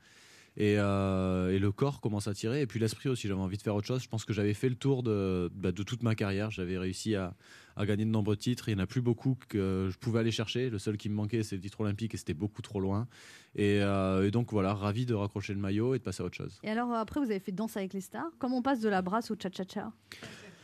Et, 0.58 0.76
euh, 0.78 1.52
et 1.52 1.60
le 1.60 1.72
corps 1.72 2.02
commence 2.02 2.28
à 2.28 2.34
tirer. 2.34 2.62
Et 2.62 2.68
puis 2.68 2.80
l'esprit 2.80 3.10
aussi, 3.10 3.28
j'avais 3.28 3.40
envie 3.40 3.58
de 3.58 3.62
faire 3.62 3.76
autre 3.76 3.88
chose. 3.88 4.04
Je 4.04 4.10
pense 4.10 4.26
que 4.26 4.34
j'avais 4.34 4.54
fait 4.54 4.70
le 4.70 4.76
tour 4.76 5.02
de, 5.04 5.50
bah, 5.54 5.72
toute 5.72 6.04
ma 6.04 6.16
carrière. 6.16 6.52
J'avais 6.52 6.78
réussi 6.78 7.16
à, 7.16 7.34
gagner 7.80 8.06
de 8.06 8.10
nombreux 8.10 8.36
titres. 8.36 8.68
Il 8.70 8.76
n'y 8.76 8.82
en 8.82 8.84
a 8.84 8.88
plus 8.88 9.02
beaucoup 9.02 9.38
que 9.48 9.90
je 9.92 9.98
pouvais 9.98 10.20
aller 10.20 10.32
chercher. 10.32 10.70
Le 10.70 10.78
seul 10.78 10.98
qui 10.98 11.10
me 11.10 11.16
manquait, 11.16 11.44
c'est 11.44 11.56
le 11.56 11.62
titre 11.62 11.82
olympique 11.82 12.14
et 12.14 12.18
c'était 12.18 12.34
beaucoup 12.34 12.62
trop 12.62 12.80
loin. 12.80 13.08
Et, 13.56 13.82
euh, 13.82 14.28
et 14.28 14.32
donc 14.32 14.52
voilà, 14.52 14.74
ravi 14.74 15.06
de 15.06 15.14
raccrocher 15.14 15.54
le 15.54 15.60
maillot 15.60 15.96
et 15.96 16.00
de 16.00 16.04
passer 16.04 16.22
à 16.22 16.26
autre 16.26 16.38
chose. 16.38 16.60
Et 16.64 16.70
alors 16.70 16.92
après, 16.94 17.20
vous 17.20 17.32
avez 17.32 17.40
fait 17.40 17.52
Danse 17.52 17.78
avec 17.78 17.94
les 17.94 18.02
stars. 18.02 18.32
Comment 18.38 18.58
on 18.58 18.62
passe 18.62 18.82
de 18.82 18.90
la 18.90 19.02
brasse 19.02 19.32
au 19.32 19.36
cha-cha-cha? 19.36 19.92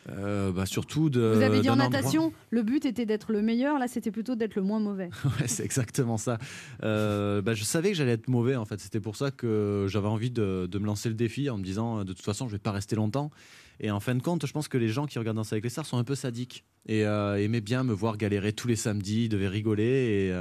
Euh, 0.10 0.52
bah, 0.52 0.66
surtout 0.66 1.10
de. 1.10 1.34
Vous 1.36 1.42
avez 1.42 1.60
dit 1.60 1.70
en 1.70 1.74
endroit- 1.74 1.90
natation, 1.90 2.32
le 2.50 2.64
but 2.64 2.86
était 2.86 3.06
d'être 3.06 3.32
le 3.34 3.42
meilleur. 3.42 3.78
Là, 3.78 3.88
c'était 3.88 4.12
plutôt 4.12 4.36
d'être 4.36 4.56
le 4.56 4.62
moins 4.62 4.80
mauvais. 4.80 5.10
Ouais, 5.40 5.48
c'est 5.48 5.64
exactement 5.66 6.18
ça. 6.18 6.38
Euh, 6.84 7.42
bah, 7.42 7.54
je 7.54 7.64
savais 7.64 7.90
que 7.92 7.98
j'allais 7.98 8.14
être 8.14 8.28
mauvais 8.30 8.56
en 8.56 8.66
fait. 8.66 8.80
C'était 8.80 9.00
pour 9.02 9.16
ça 9.16 9.32
que 9.32 9.86
j'avais 9.90 10.08
envie 10.08 10.32
de, 10.32 10.68
de 10.72 10.80
me 10.80 10.86
lancer 10.86 11.10
le 11.10 11.16
défi 11.16 11.50
en 11.50 11.58
me 11.58 11.64
disant 11.64 12.04
de 12.06 12.14
toute 12.14 12.24
façon 12.26 12.48
je 12.48 12.54
vais 12.54 12.60
pas 12.60 12.72
rester 12.72 12.96
longtemps. 12.96 13.32
Et 13.80 13.92
en 13.92 14.00
fin 14.00 14.16
de 14.16 14.22
compte, 14.24 14.46
je 14.46 14.52
pense 14.54 14.68
que 14.68 14.78
les 14.78 14.90
gens 14.90 15.06
qui 15.06 15.20
regardent 15.20 15.38
Danse 15.38 15.52
avec 15.54 15.64
les 15.64 15.70
stars 15.70 15.86
sont 15.86 15.98
un 15.98 16.04
peu 16.04 16.16
sadiques 16.16 16.64
et 16.88 17.06
euh, 17.06 17.36
aimaient 17.44 17.62
bien 17.62 17.84
me 17.84 17.94
voir 17.94 18.18
galérer 18.18 18.54
tous 18.54 18.68
les 18.68 18.76
samedis, 18.76 19.26
ils 19.26 19.30
devaient 19.30 19.48
rigoler 19.48 20.32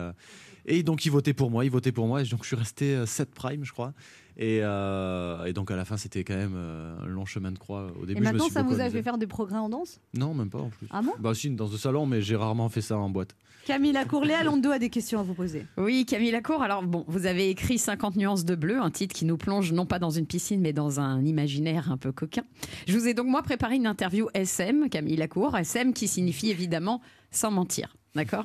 et, 0.66 0.76
et 0.78 0.82
donc 0.82 1.04
ils 1.04 1.10
votaient 1.12 1.34
pour 1.34 1.50
moi, 1.50 1.64
ils 1.64 1.70
votaient 1.70 1.92
pour 1.92 2.06
moi 2.06 2.22
et 2.22 2.24
donc 2.24 2.42
je 2.42 2.46
suis 2.46 2.56
resté 2.56 3.04
7 3.04 3.34
prime 3.34 3.64
je 3.64 3.72
crois. 3.72 3.92
Et, 4.38 4.60
euh, 4.62 5.44
et 5.46 5.52
donc 5.52 5.70
à 5.70 5.76
la 5.76 5.84
fin 5.84 5.96
c'était 5.96 6.22
quand 6.22 6.36
même 6.36 6.54
euh, 6.56 6.98
un 7.02 7.06
long 7.06 7.24
chemin 7.24 7.52
de 7.52 7.58
croix. 7.58 7.86
Au 8.00 8.04
début 8.04 8.20
Et 8.20 8.24
je 8.24 8.28
me 8.28 8.32
maintenant, 8.32 8.44
suis 8.44 8.52
ça 8.52 8.62
vous 8.62 8.80
a 8.80 8.90
fait 8.90 9.02
faire 9.02 9.18
des 9.18 9.26
progrès 9.26 9.58
en 9.58 9.68
danse? 9.68 10.00
Non 10.14 10.34
même 10.34 10.50
pas 10.50 10.60
en 10.60 10.68
plus. 10.68 10.86
Ah 10.90 11.00
bon? 11.02 11.12
Bah 11.18 11.34
si 11.34 11.48
une 11.48 11.56
danse 11.56 11.70
de 11.70 11.78
salon 11.78 12.06
mais 12.06 12.20
j'ai 12.20 12.36
rarement 12.36 12.68
fait 12.68 12.82
ça 12.82 12.98
en 12.98 13.08
boîte. 13.08 13.34
Camille 13.66 13.90
Lacour, 13.92 14.24
Léa 14.24 14.44
Londo 14.44 14.70
a 14.70 14.78
des 14.78 14.90
questions 14.90 15.18
à 15.18 15.24
vous 15.24 15.34
poser? 15.34 15.66
Oui, 15.76 16.06
Camille 16.06 16.30
Lacour. 16.30 16.62
Alors, 16.62 16.84
bon, 16.84 17.04
vous 17.08 17.26
avez 17.26 17.50
écrit 17.50 17.78
50 17.78 18.14
nuances 18.14 18.44
de 18.44 18.54
bleu, 18.54 18.78
un 18.78 18.92
titre 18.92 19.12
qui 19.12 19.24
nous 19.24 19.36
plonge 19.36 19.72
non 19.72 19.86
pas 19.86 19.98
dans 19.98 20.10
une 20.10 20.24
piscine, 20.24 20.60
mais 20.60 20.72
dans 20.72 21.00
un 21.00 21.24
imaginaire 21.24 21.90
un 21.90 21.96
peu 21.96 22.12
coquin. 22.12 22.44
Je 22.86 22.96
vous 22.96 23.08
ai 23.08 23.14
donc, 23.14 23.26
moi, 23.26 23.42
préparé 23.42 23.74
une 23.74 23.88
interview 23.88 24.28
SM, 24.34 24.88
Camille 24.88 25.16
Lacour. 25.16 25.56
SM 25.56 25.94
qui 25.94 26.06
signifie 26.06 26.50
évidemment 26.50 27.00
sans 27.32 27.50
mentir. 27.50 27.96
D'accord. 28.16 28.44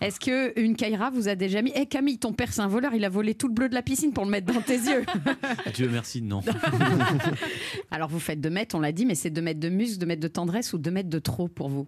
Est-ce 0.00 0.18
que 0.18 0.58
une 0.58 0.74
Kaira 0.74 1.10
vous 1.10 1.28
a 1.28 1.34
déjà 1.34 1.62
mis 1.62 1.70
Eh 1.76 1.86
Camille, 1.86 2.18
ton 2.18 2.32
père 2.32 2.52
c'est 2.52 2.62
un 2.62 2.66
voleur, 2.66 2.94
il 2.94 3.04
a 3.04 3.08
volé 3.08 3.34
tout 3.34 3.46
le 3.48 3.54
bleu 3.54 3.68
de 3.68 3.74
la 3.74 3.82
piscine 3.82 4.12
pour 4.12 4.24
le 4.24 4.30
mettre 4.30 4.52
dans 4.52 4.60
tes 4.62 4.74
yeux. 4.78 5.04
Dieu 5.74 5.88
merci 5.92 6.22
non. 6.22 6.40
Alors 7.90 8.08
vous 8.08 8.18
faites 8.20 8.40
2 8.40 8.50
mètres, 8.50 8.74
on 8.74 8.80
l'a 8.80 8.92
dit, 8.92 9.06
mais 9.06 9.14
c'est 9.14 9.30
2 9.30 9.40
mètres 9.42 9.60
de 9.60 9.68
muscle, 9.68 9.98
2 9.98 10.06
mètres 10.06 10.22
de 10.22 10.28
tendresse 10.28 10.72
ou 10.72 10.78
2 10.78 10.90
mètres 10.90 11.10
de 11.10 11.18
trop 11.18 11.48
pour 11.48 11.68
vous? 11.68 11.86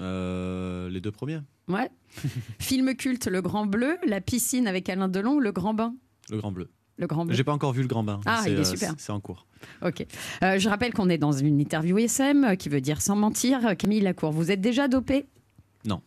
Euh, 0.00 0.88
les 0.90 1.00
deux 1.00 1.10
premiers. 1.12 1.40
Ouais. 1.68 1.90
Film 2.58 2.94
culte, 2.94 3.26
Le 3.26 3.40
Grand 3.42 3.66
Bleu, 3.66 3.96
La 4.06 4.20
piscine 4.20 4.66
avec 4.66 4.88
Alain 4.88 5.08
Delon 5.08 5.34
ou 5.34 5.40
Le 5.40 5.52
Grand 5.52 5.74
Bain? 5.74 5.94
Le 6.30 6.38
grand 6.38 6.52
bleu. 6.52 6.68
Le 6.98 7.06
Grand. 7.06 7.30
J'ai 7.30 7.44
pas 7.44 7.52
encore 7.52 7.72
vu 7.72 7.82
le 7.82 7.88
grand 7.88 8.02
bain. 8.02 8.20
Ah, 8.26 8.40
C'est, 8.42 8.50
il 8.52 8.56
est 8.58 8.60
euh, 8.60 8.64
super. 8.64 8.92
c'est- 8.98 9.12
en 9.12 9.20
cours. 9.20 9.46
Ok. 9.82 10.04
Euh, 10.42 10.58
je 10.58 10.68
rappelle 10.68 10.92
qu'on 10.92 11.08
est 11.08 11.16
dans 11.18 11.30
une 11.32 11.60
interview 11.60 11.96
SM, 11.98 12.44
euh, 12.44 12.54
qui 12.56 12.68
veut 12.68 12.80
dire 12.80 13.00
sans 13.00 13.14
mentir. 13.16 13.76
Camille 13.78 14.00
Lacour, 14.00 14.32
vous 14.32 14.50
êtes 14.50 14.60
déjà 14.60 14.88
dopé? 14.88 15.26
Non. 15.84 16.02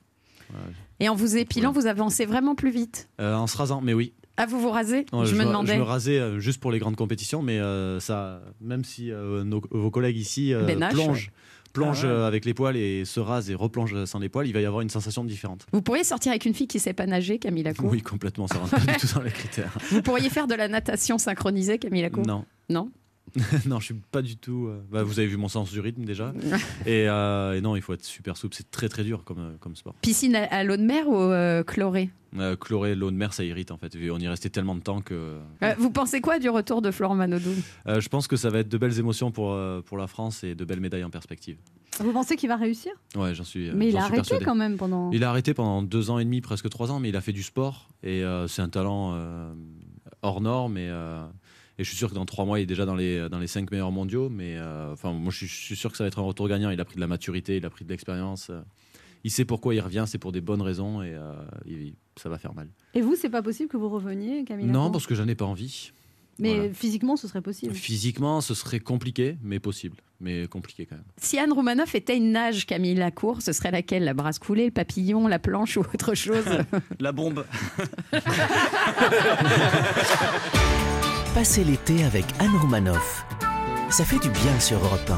Et 1.00 1.10
en 1.10 1.16
vous 1.16 1.38
épilant, 1.38 1.72
vous 1.72 1.88
avancez 1.88 2.26
vraiment 2.26 2.56
plus 2.56 2.72
vite. 2.72 3.10
Euh, 3.20 3.34
en 3.36 3.48
se 3.48 3.58
rasant, 3.58 3.82
mais 3.82 3.94
oui. 3.94 4.14
Ah, 4.38 4.46
vous 4.46 4.60
vous 4.60 4.72
rasez 4.72 5.06
Je 5.12 5.34
me 5.36 5.40
me- 5.40 5.46
demandais. 5.46 5.74
Je 5.74 5.78
me 5.80 5.84
rasais 5.84 6.18
euh, 6.20 6.40
juste 6.40 6.60
pour 6.60 6.72
les 6.72 6.80
grandes 6.80 6.96
compétitions, 6.96 7.42
mais 7.42 7.60
euh, 7.60 8.00
ça, 8.00 8.42
même 8.62 8.84
si 8.84 9.12
euh, 9.12 9.44
nos- 9.44 9.62
vos 9.72 9.92
collègues 9.92 10.18
ici 10.18 10.54
Ben 10.54 10.80
H, 10.80 10.92
plongent, 10.94 11.32
plongent 11.74 12.06
Ah 12.06 12.20
ouais. 12.22 12.24
avec 12.26 12.46
les 12.46 12.54
poils 12.54 12.78
et 12.78 13.04
se 13.06 13.20
rasent 13.20 13.50
et 13.50 13.56
replongent 13.56 14.06
sans 14.06 14.20
les 14.20 14.30
poils, 14.30 14.48
il 14.48 14.54
va 14.54 14.62
y 14.62 14.66
avoir 14.66 14.82
une 14.82 14.90
sensation 14.90 15.24
différente. 15.26 15.66
Vous 15.74 15.82
pourriez 15.82 16.04
sortir 16.04 16.32
avec 16.32 16.46
une 16.46 16.54
fille 16.54 16.68
qui 16.68 16.80
sait 16.80 16.94
pas 16.94 17.06
nager, 17.06 17.40
Camille 17.40 17.64
Lacour 17.64 17.90
Oui, 17.92 18.02
complètement, 18.02 18.48
ça 18.48 18.58
rentre 18.58 18.72
pas 18.72 18.92
du 18.92 18.98
tout 18.98 19.08
dans 19.14 19.22
les 19.22 19.32
critères. 19.32 19.78
Vous 19.92 20.02
pourriez 20.02 20.30
faire 20.30 20.48
de 20.48 20.56
la 20.56 20.68
natation 20.70 21.18
synchronisée, 21.18 21.78
Camille 21.78 22.02
Lacour 22.04 22.26
Non. 22.26 22.46
Non 22.70 22.90
non, 23.66 23.80
je 23.80 23.86
suis 23.86 23.96
pas 24.12 24.22
du 24.22 24.38
tout. 24.38 24.68
euh, 24.68 24.82
bah, 24.92 25.04
vous 25.04 25.20
avez 25.20 25.28
vu 25.28 25.38
mon 25.38 25.48
sens 25.48 25.72
du 25.72 25.80
rythme 25.80 26.04
déjà. 26.04 26.34
et, 26.86 27.08
euh, 27.08 27.54
et 27.58 27.62
non, 27.62 27.76
il 27.76 27.82
faut 27.82 27.94
être 27.94 28.04
super 28.04 28.38
souple. 28.38 28.56
C'est 28.56 28.70
très 28.72 28.90
très 28.90 29.04
dur 29.04 29.24
comme, 29.24 29.40
euh, 29.40 29.52
comme 29.60 29.76
sport. 29.76 29.94
Piscine 30.02 30.36
à, 30.36 30.44
à 30.46 30.64
l'eau 30.64 30.78
de 30.78 30.84
mer 30.84 31.08
ou 31.08 31.16
euh, 31.18 31.64
chlorée? 31.64 32.10
Euh, 32.38 32.56
chloré, 32.56 32.96
l'eau 32.96 33.12
de 33.12 33.16
mer, 33.18 33.34
ça 33.34 33.44
irrite 33.44 33.72
en 33.72 33.78
fait. 33.78 33.94
On 34.10 34.18
y 34.20 34.28
restait 34.28 34.50
tellement 34.50 34.76
de 34.76 34.80
temps 34.80 35.02
que. 35.02 35.38
Euh, 35.64 35.74
Vous 35.78 35.92
pensez 35.92 36.22
quoi 36.22 36.40
du 36.40 36.50
retour 36.50 36.82
de 36.82 36.90
Florent 36.92 37.16
Manodou? 37.16 37.50
Euh, 37.88 38.00
je 38.00 38.08
pense 38.08 38.28
que 38.28 38.38
ça 38.38 38.50
va 38.50 38.60
être 38.60 38.70
de 38.70 38.78
belles 38.78 38.98
émotions 39.00 39.32
pour, 39.32 39.52
euh, 39.52 39.82
pour 39.82 39.98
la 39.98 40.08
France 40.08 40.44
et 40.46 40.56
de 40.56 40.64
belles 40.64 40.80
médailles 40.80 41.04
en 41.04 41.10
perspective. 41.10 41.58
Vous 42.00 42.14
pensez 42.14 42.38
qu'il 42.38 42.48
va 42.48 42.56
réussir? 42.56 42.94
Ouais, 43.18 43.36
j'en 43.36 43.44
suis. 43.44 43.68
euh, 43.70 43.74
Mais 43.76 43.90
il 43.90 43.98
a 43.98 44.02
arrêté 44.04 44.16
persuadé. 44.16 44.46
quand 44.46 44.56
même 44.56 44.78
pendant. 44.78 45.12
Il 45.12 45.26
a 45.26 45.30
arrêté 45.30 45.54
pendant 45.54 45.82
deux 45.84 46.10
ans 46.10 46.20
et 46.20 46.24
demi, 46.24 46.40
presque 46.40 46.70
trois 46.70 46.90
ans, 46.90 47.02
mais 47.02 47.10
il 47.10 47.18
a 47.18 47.22
fait 47.22 47.34
du 47.34 47.44
sport 47.44 47.90
et 48.02 48.24
euh, 48.24 48.48
c'est 48.48 48.62
un 48.62 48.70
talent 48.70 49.12
euh, 49.14 49.54
hors 50.22 50.40
norme. 50.40 50.78
Et, 50.78 50.88
euh, 50.90 51.26
et 51.78 51.84
je 51.84 51.90
suis 51.90 51.98
sûr 51.98 52.10
que 52.10 52.16
dans 52.16 52.26
trois 52.26 52.46
mois, 52.46 52.60
il 52.60 52.64
est 52.64 52.68
déjà 52.68 52.86
dans 52.86 52.96
les, 52.96 53.28
dans 53.30 53.40
les 53.40 53.48
cinq 53.48 53.70
meilleurs 53.72 53.92
mondiaux. 53.92 54.30
Mais 54.30 54.56
euh, 54.58 54.94
enfin, 54.94 55.12
moi, 55.14 55.32
je 55.32 55.38
suis, 55.38 55.48
je 55.48 55.56
suis 55.56 55.76
sûr 55.76 55.90
que 55.92 55.98
ça 55.98 56.04
va 56.04 56.08
être 56.10 56.20
un 56.20 56.24
retour 56.24 56.48
gagnant. 56.48 56.70
Il 56.70 56.80
a 56.80 56.86
pris 56.86 56.96
de 56.96 57.02
la 57.02 57.08
maturité, 57.08 57.58
il 57.58 57.66
a 57.66 57.70
pris 57.70 57.84
de 57.86 57.90
l'expérience. 57.90 58.50
euh, 58.50 58.62
il 59.24 59.30
sait 59.32 59.46
pourquoi 59.46 59.76
il 59.76 59.80
revient, 59.82 60.06
c'est 60.08 60.18
pour 60.18 60.32
des 60.32 60.42
bonnes 60.42 60.62
raisons 60.64 61.02
et 61.04 61.14
euh, 61.14 61.34
il- 61.68 61.94
ça 62.20 62.28
va 62.30 62.38
faire 62.40 62.54
mal. 62.56 62.68
Et 62.96 63.02
vous, 63.02 63.16
c'est 63.16 63.30
pas 63.30 63.42
possible 63.44 63.70
que 63.70 63.78
vous 63.78 63.90
reveniez, 63.90 64.44
Camille 64.46 64.66
Non, 64.66 64.90
parce 64.92 65.06
que 65.08 65.14
j'en 65.16 65.28
ai 65.28 65.36
pas 65.36 65.46
envie. 65.46 65.92
Mais 66.40 66.56
Voilà. 66.56 66.74
physiquement, 66.74 67.16
ce 67.18 67.28
serait 67.28 67.42
possible. 67.42 67.74
Physiquement, 67.76 68.42
ce 68.42 68.54
serait 68.56 68.80
compliqué, 68.80 69.38
mais 69.44 69.60
possible. 69.60 69.98
Mais 70.22 70.48
compliqué 70.48 70.86
quand 70.88 70.96
même. 70.96 71.04
Si 71.18 71.38
Anne 71.38 71.52
Romanoff 71.54 71.94
était 71.94 72.18
une 72.18 72.32
nage, 72.32 72.66
Camille 72.66 72.96
Lacour, 72.96 73.42
ce 73.44 73.52
serait 73.54 73.70
laquelle? 73.72 74.04
La 74.06 74.14
brasse 74.16 74.40
coulée, 74.40 74.66
le 74.66 74.72
papillon, 74.72 75.28
la 75.28 75.38
planche 75.40 75.78
ou 75.78 75.82
autre 75.82 76.16
chose? 76.16 76.46
La 77.00 77.12
bombe. 77.12 77.46
Passez 81.34 81.64
l'été 81.64 82.04
avec 82.04 82.26
Anne 82.40 82.58
Romanoff. 82.58 83.26
Ça 83.90 84.04
fait 84.04 84.20
du 84.20 84.30
bien 84.30 84.60
sur 84.60 84.80
Europe 84.80 85.10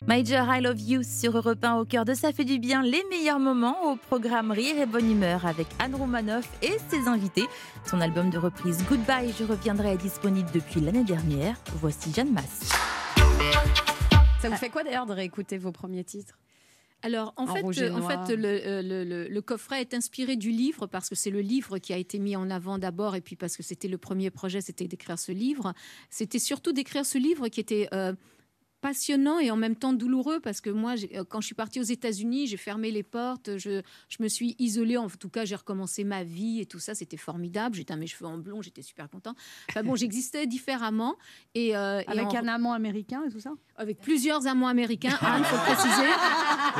1. 0.00 0.06
Major 0.06 0.46
I 0.48 0.62
Love 0.62 0.80
You 0.80 1.02
sur 1.02 1.36
Europe 1.36 1.62
1 1.62 1.74
au 1.74 1.84
cœur 1.84 2.06
de 2.06 2.14
Ça 2.14 2.32
fait 2.32 2.46
du 2.46 2.58
bien, 2.58 2.82
les 2.82 3.02
meilleurs 3.10 3.38
moments 3.38 3.92
au 3.92 3.96
programme 3.96 4.50
Rire 4.50 4.80
et 4.80 4.86
Bonne 4.86 5.10
Humeur 5.10 5.44
avec 5.44 5.66
Anne 5.78 5.94
Romanoff 5.94 6.48
et 6.62 6.78
ses 6.88 7.06
invités. 7.06 7.44
Son 7.84 8.00
album 8.00 8.30
de 8.30 8.38
reprise 8.38 8.82
Goodbye, 8.88 9.34
je 9.38 9.44
reviendrai 9.44 9.92
est 9.92 9.98
disponible 9.98 10.48
depuis 10.54 10.80
l'année 10.80 11.04
dernière. 11.04 11.56
Voici 11.74 12.14
Jeanne 12.14 12.32
Masse. 12.32 12.70
Ça 14.40 14.48
vous 14.48 14.56
fait 14.56 14.70
quoi 14.70 14.84
d'ailleurs 14.84 15.04
de 15.04 15.12
réécouter 15.12 15.58
vos 15.58 15.72
premiers 15.72 16.04
titres? 16.04 16.38
Alors, 17.02 17.34
en, 17.36 17.44
En 17.44 17.54
fait, 17.54 17.62
euh, 17.82 17.92
en 17.92 18.08
fait 18.26 18.34
le, 18.34 18.48
euh, 18.48 18.82
le- 18.82 19.04
le- 19.04 19.28
le 19.28 19.42
coffret 19.42 19.80
est 19.80 19.94
inspiré 19.94 20.36
du 20.36 20.50
livre 20.50 20.86
parce 20.86 21.08
que 21.08 21.14
c'est 21.14 21.30
le 21.30 21.40
livre 21.40 21.78
qui 21.78 21.92
a 21.92 21.98
été 21.98 22.18
mis 22.18 22.34
en 22.36 22.50
avant 22.50 22.78
d'abord 22.78 23.14
et 23.14 23.20
puis 23.20 23.36
parce 23.36 23.56
que 23.56 23.62
c'était 23.62 23.86
le 23.88 23.98
premier 23.98 24.30
projet, 24.30 24.60
c'était 24.60 24.88
d'écrire 24.88 25.18
ce 25.18 25.30
livre. 25.30 25.72
C'était 26.10 26.38
surtout 26.40 26.72
d'écrire 26.72 27.04
ce 27.06 27.18
livre 27.18 27.48
qui 27.48 27.60
était 27.60 27.88
euh, 27.92 28.12
passionnant 28.86 29.40
et 29.40 29.50
en 29.50 29.56
même 29.56 29.74
temps 29.74 29.92
douloureux 29.92 30.38
parce 30.38 30.60
que 30.60 30.70
moi, 30.70 30.94
euh, 31.14 31.24
quand 31.28 31.40
je 31.40 31.46
suis 31.46 31.56
partie 31.56 31.80
aux 31.80 31.90
États-Unis, 31.98 32.46
j'ai 32.46 32.56
fermé 32.56 32.92
les 32.92 33.02
portes, 33.02 33.56
je, 33.58 33.82
je 34.08 34.16
me 34.20 34.28
suis 34.28 34.54
isolée. 34.60 34.96
En 34.96 35.08
tout 35.08 35.28
cas, 35.28 35.44
j'ai 35.44 35.56
recommencé 35.56 36.04
ma 36.04 36.22
vie 36.22 36.60
et 36.60 36.66
tout 36.66 36.78
ça. 36.78 36.94
C'était 36.94 37.16
formidable. 37.16 37.74
J'ai 37.74 37.84
teint 37.84 37.96
mes 37.96 38.06
cheveux 38.06 38.26
en 38.26 38.38
blond, 38.38 38.62
j'étais 38.62 38.82
super 38.82 39.10
content. 39.10 39.34
Enfin 39.70 39.82
bon, 39.82 39.96
j'existais 39.96 40.46
différemment 40.46 41.16
et, 41.56 41.76
euh, 41.76 41.98
et 42.00 42.06
Avec 42.08 42.26
en- 42.28 42.36
un 42.36 42.46
amant 42.48 42.72
américain 42.74 43.22
et 43.26 43.30
tout 43.32 43.40
ça? 43.40 43.50
Avec 43.76 43.98
plusieurs 44.00 44.46
amants 44.46 44.68
américains. 44.68 45.18
Anne, 45.20 45.42
faut 45.44 45.56
le 45.56 45.62
préciser. 45.74 46.08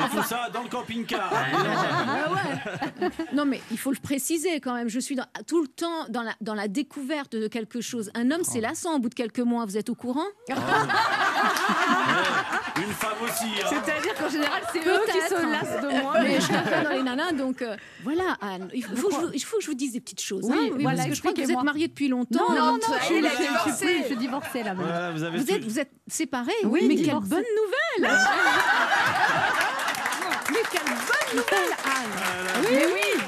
Et 0.06 0.16
tout 0.16 0.22
ça 0.28 0.48
dans 0.54 0.62
le 0.62 0.68
camping-car. 0.68 1.28
Ah 1.32 2.32
ouais. 2.32 3.08
Non, 3.34 3.44
mais 3.46 3.60
il 3.72 3.78
faut 3.78 3.90
le 3.90 3.98
préciser 3.98 4.60
quand 4.60 4.74
même. 4.74 4.88
Je 4.88 5.00
suis 5.00 5.16
dans- 5.16 5.26
tout 5.46 5.60
le 5.60 5.68
temps 5.68 6.06
dans 6.08 6.22
la, 6.22 6.34
dans 6.40 6.54
la 6.54 6.68
découverte 6.68 7.34
de 7.34 7.48
quelque 7.48 7.80
chose. 7.80 8.10
Un 8.14 8.30
homme, 8.30 8.44
c'est 8.44 8.60
lassant 8.60 8.94
au 8.94 8.98
bout 9.00 9.08
de 9.08 9.14
quelques 9.14 9.40
mois. 9.40 9.64
Vous 9.66 9.76
êtes 9.76 9.90
au 9.90 9.94
courant? 9.96 10.24
Une 12.76 12.92
femme 12.92 13.12
aussi. 13.22 13.44
hein. 13.62 13.66
C'est-à-dire 13.70 14.14
qu'en 14.14 14.28
général, 14.28 14.62
c'est 14.72 14.80
eux 14.86 15.00
qui 15.06 15.20
se 15.28 15.34
lassent 15.50 15.80
de 15.82 15.88
moi. 16.02 16.14
Mais 16.20 16.40
je 16.40 16.46
pas 16.70 16.82
dans 16.84 16.90
les 16.90 17.02
nanas, 17.02 17.32
donc 17.32 17.62
euh, 17.62 17.74
voilà, 18.04 18.36
Anne. 18.40 18.68
Il 18.74 18.84
faut, 18.84 18.94
faut 18.96 19.08
que 19.08 19.14
je, 19.14 19.20
vous- 19.20 19.30
il 19.34 19.42
faut 19.44 19.56
que 19.56 19.62
je 19.62 19.68
vous 19.68 19.74
dise 19.74 19.92
des 19.92 20.00
petites 20.00 20.20
choses. 20.22 20.44
Oui, 20.44 20.56
hein. 20.72 20.76
voilà, 20.80 20.96
parce 20.98 21.08
que 21.08 21.14
je 21.14 21.20
crois 21.20 21.32
que 21.32 21.40
vous 21.40 21.50
êtes 21.52 21.62
mariés 21.62 21.88
depuis 21.88 22.08
longtemps. 22.08 22.48
Non, 22.50 22.54
non, 22.54 22.72
non, 22.72 22.80
suis, 23.04 23.20
là, 23.20 23.30
avez 23.30 23.46
je 23.46 23.72
suis 23.74 24.04
suis 24.04 24.16
divorcée 24.16 24.62
là. 24.62 24.74
Voilà, 24.74 25.10
vous 25.12 25.22
avez 25.22 25.38
Vous 25.38 25.46
su- 25.46 25.52
êtes, 25.54 25.64
vous 25.64 25.78
êtes 25.78 25.90
séparés 26.06 26.52
Oui, 26.64 26.84
Mais 26.86 26.96
quelle 26.96 27.14
bonne 27.14 27.44
nouvelle 27.56 28.10
Mais 30.50 30.62
quelle 30.70 30.82
bonne 30.84 31.30
nouvelle, 31.34 31.72
Anne 31.84 32.64
Oui, 32.70 32.76
oui. 32.94 33.20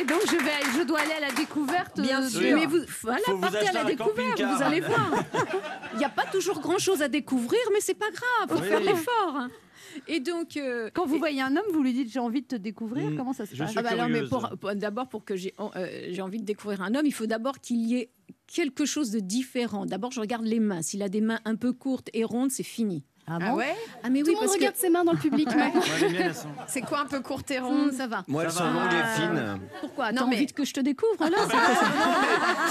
Et, 0.00 0.04
donc 0.04 0.20
je 0.26 0.36
vais, 0.36 0.78
je 0.78 0.82
dois 0.86 1.00
aller 1.00 1.12
à 1.12 1.20
la 1.20 1.32
découverte. 1.32 2.00
Bien 2.00 2.20
de- 2.22 2.28
sûr. 2.28 2.56
Mais 2.56 2.66
vous, 2.66 2.78
voilà, 3.02 3.18
Faut 3.26 3.38
partez 3.38 3.68
à 3.68 3.72
la 3.72 3.84
découverte, 3.84 4.40
vous 4.40 4.62
allez 4.62 4.80
voir. 4.90 5.24
Il 5.94 5.98
n'y 5.98 6.04
a 6.04 6.08
pas 6.10 6.24
toujours 6.26 6.60
grand-chose 6.60 7.02
à 7.02 7.08
découvrir, 7.08 7.60
mais 7.72 7.80
c'est 7.80 7.94
pas 7.94 8.10
grave, 8.10 8.58
faut 8.58 8.62
Oui. 8.62 8.68
faire 8.68 8.80
l'effort. 8.80 9.48
Et 10.08 10.20
donc, 10.20 10.56
euh, 10.58 10.90
Quand 10.92 11.06
vous 11.06 11.18
voyez 11.18 11.40
un 11.40 11.56
homme, 11.56 11.64
vous 11.72 11.82
lui 11.82 11.94
dites 11.94 12.12
j'ai 12.12 12.18
envie 12.18 12.42
de 12.42 12.46
te 12.46 12.56
découvrir. 12.56 13.10
Mm. 13.10 13.16
Comment 13.16 13.32
ça 13.32 13.46
se 13.46 13.54
Je 13.54 13.62
passe 13.64 13.72
ah 13.76 13.82
bah 13.82 13.90
alors, 13.92 14.08
mais 14.08 14.14
curieuse. 14.20 14.28
pour, 14.30 14.50
pour- 14.58 14.74
d'abord 14.74 15.08
pour 15.08 15.24
que 15.24 15.36
j'ai 15.36 15.54
euh, 15.58 16.08
j'ai 16.10 16.20
envie 16.22 16.38
de 16.38 16.44
découvrir 16.44 16.82
un 16.82 16.94
homme, 16.94 17.06
il 17.06 17.14
faut 17.14 17.26
d'abord 17.26 17.60
qu'il 17.60 17.78
y 17.86 17.96
ait 17.96 18.10
quelque 18.46 18.84
chose 18.84 19.10
de 19.10 19.20
différent. 19.20 19.86
D'abord, 19.86 20.12
je 20.12 20.20
regarde 20.20 20.44
les 20.44 20.60
mains. 20.60 20.82
S'il 20.82 21.02
a 21.02 21.08
des 21.08 21.20
mains 21.22 21.40
un 21.46 21.56
peu 21.56 21.72
courtes 21.72 22.10
et 22.12 22.24
rondes, 22.24 22.50
c'est 22.50 22.62
fini. 22.62 23.04
Ah 23.28 23.38
Ah 23.40 23.50
bon 23.50 23.56
ouais 23.56 23.74
Ah 24.04 24.08
mais 24.10 24.20
Tout 24.20 24.26
oui, 24.28 24.32
le 24.32 24.32
monde 24.34 24.40
parce 24.44 24.52
que 24.52 24.58
regarde 24.58 24.76
ses 24.76 24.88
mains 24.88 25.04
dans 25.04 25.12
le 25.12 25.18
public. 25.18 25.48
Ouais, 25.48 25.72
C'est 26.68 26.80
quoi 26.82 27.00
un 27.00 27.06
peu 27.06 27.20
courte 27.20 27.50
et 27.50 27.58
Hum, 27.58 27.64
ronde 27.64 27.92
ça 27.92 28.06
va. 28.06 28.22
Moi, 28.28 28.44
elles 28.44 28.50
Ça 28.52 28.58
sont 28.58 28.64
longues 28.72 28.92
et 28.92 29.02
Ah. 29.02 29.06
fines. 29.16 29.60
Pourquoi 29.80 30.12
Non, 30.12 30.20
T'as 30.22 30.26
mais- 30.28 30.36
envie 30.36 30.46
que 30.46 30.64
je 30.64 30.72
te 30.72 30.80
découvre 30.80 31.18
là 31.24 31.36
c'est 31.48 31.56
Ah, 31.56 32.20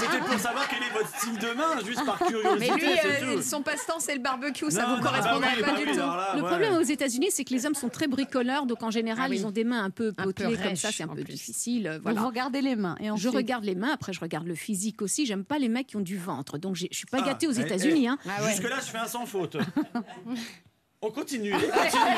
C'était 0.06 0.18
pour 0.24 0.38
savoir 0.38 0.66
quel 0.68 0.82
est 0.82 0.92
votre 0.92 1.14
style 1.16 1.38
de 1.38 1.52
main, 1.54 1.84
juste 1.86 2.04
par 2.06 2.18
curiosité, 2.18 2.58
Mais 2.58 2.80
lui, 2.80 2.90
euh, 3.32 3.36
tout. 3.36 3.42
son 3.42 3.62
passe-temps, 3.62 3.98
c'est 3.98 4.14
le 4.14 4.20
barbecue, 4.20 4.70
ça 4.70 4.82
Non, 4.82 4.88
vous 4.90 4.96
non, 4.96 5.02
correspondrait 5.02 5.40
bah 5.40 5.54
oui, 5.56 5.62
pas 5.62 5.70
bah 5.72 5.76
du 5.78 5.84
oui, 5.84 5.92
tout. 5.92 6.00
alors 6.00 6.16
là, 6.16 6.28
Le 6.36 6.42
ouais. 6.42 6.48
problème 6.48 6.74
aux 6.74 6.80
États-Unis, 6.82 7.28
c'est 7.30 7.44
que 7.44 7.52
les 7.52 7.66
hommes 7.66 7.74
sont 7.74 7.88
très 7.88 8.06
bricoleurs, 8.06 8.66
donc 8.66 8.82
en 8.82 8.90
général, 8.90 9.24
Ah 9.26 9.30
oui. 9.30 9.38
ils 9.40 9.46
ont 9.46 9.50
des 9.50 9.64
mains 9.64 9.84
un 9.84 9.90
peu 9.90 10.08
Un 10.16 10.22
peu 10.24 10.32
potelées 10.32 10.56
comme 10.56 10.76
ça, 10.76 10.90
c'est 10.92 11.02
un 11.02 11.08
peu 11.08 11.22
plus. 11.22 11.34
difficile. 11.34 11.86
euh, 11.86 11.98
Voilà. 12.02 12.20
vous 12.20 12.26
regardez 12.26 12.62
les 12.62 12.76
mains 12.76 12.96
et 13.00 13.08
Je 13.16 13.28
regarde 13.28 13.64
les 13.64 13.74
mains, 13.74 13.90
après 13.92 14.12
je 14.12 14.20
regarde 14.20 14.46
le 14.46 14.54
physique 14.54 15.02
aussi. 15.02 15.26
J'aime 15.26 15.44
pas 15.44 15.58
les 15.58 15.68
mecs 15.68 15.88
qui 15.88 15.96
ont 15.96 16.00
du 16.00 16.16
ventre, 16.16 16.56
donc 16.58 16.76
je 16.76 16.86
suis 16.92 17.06
pas 17.06 17.18
Ah, 17.22 17.26
gâtée 17.26 17.46
aux 17.46 17.52
eh, 17.52 17.60
États-Unis. 17.60 18.04
eh, 18.04 18.08
hein. 18.08 18.18
Ah 18.26 18.42
ouais. 18.42 18.50
Jusque-là, 18.52 18.76
je 18.80 18.86
fais 18.90 18.98
un 18.98 19.06
sans 19.06 19.26
faute. 19.26 19.56
On 21.02 21.10
continue, 21.10 21.52
allez, 21.52 21.68
continuez. 21.68 22.16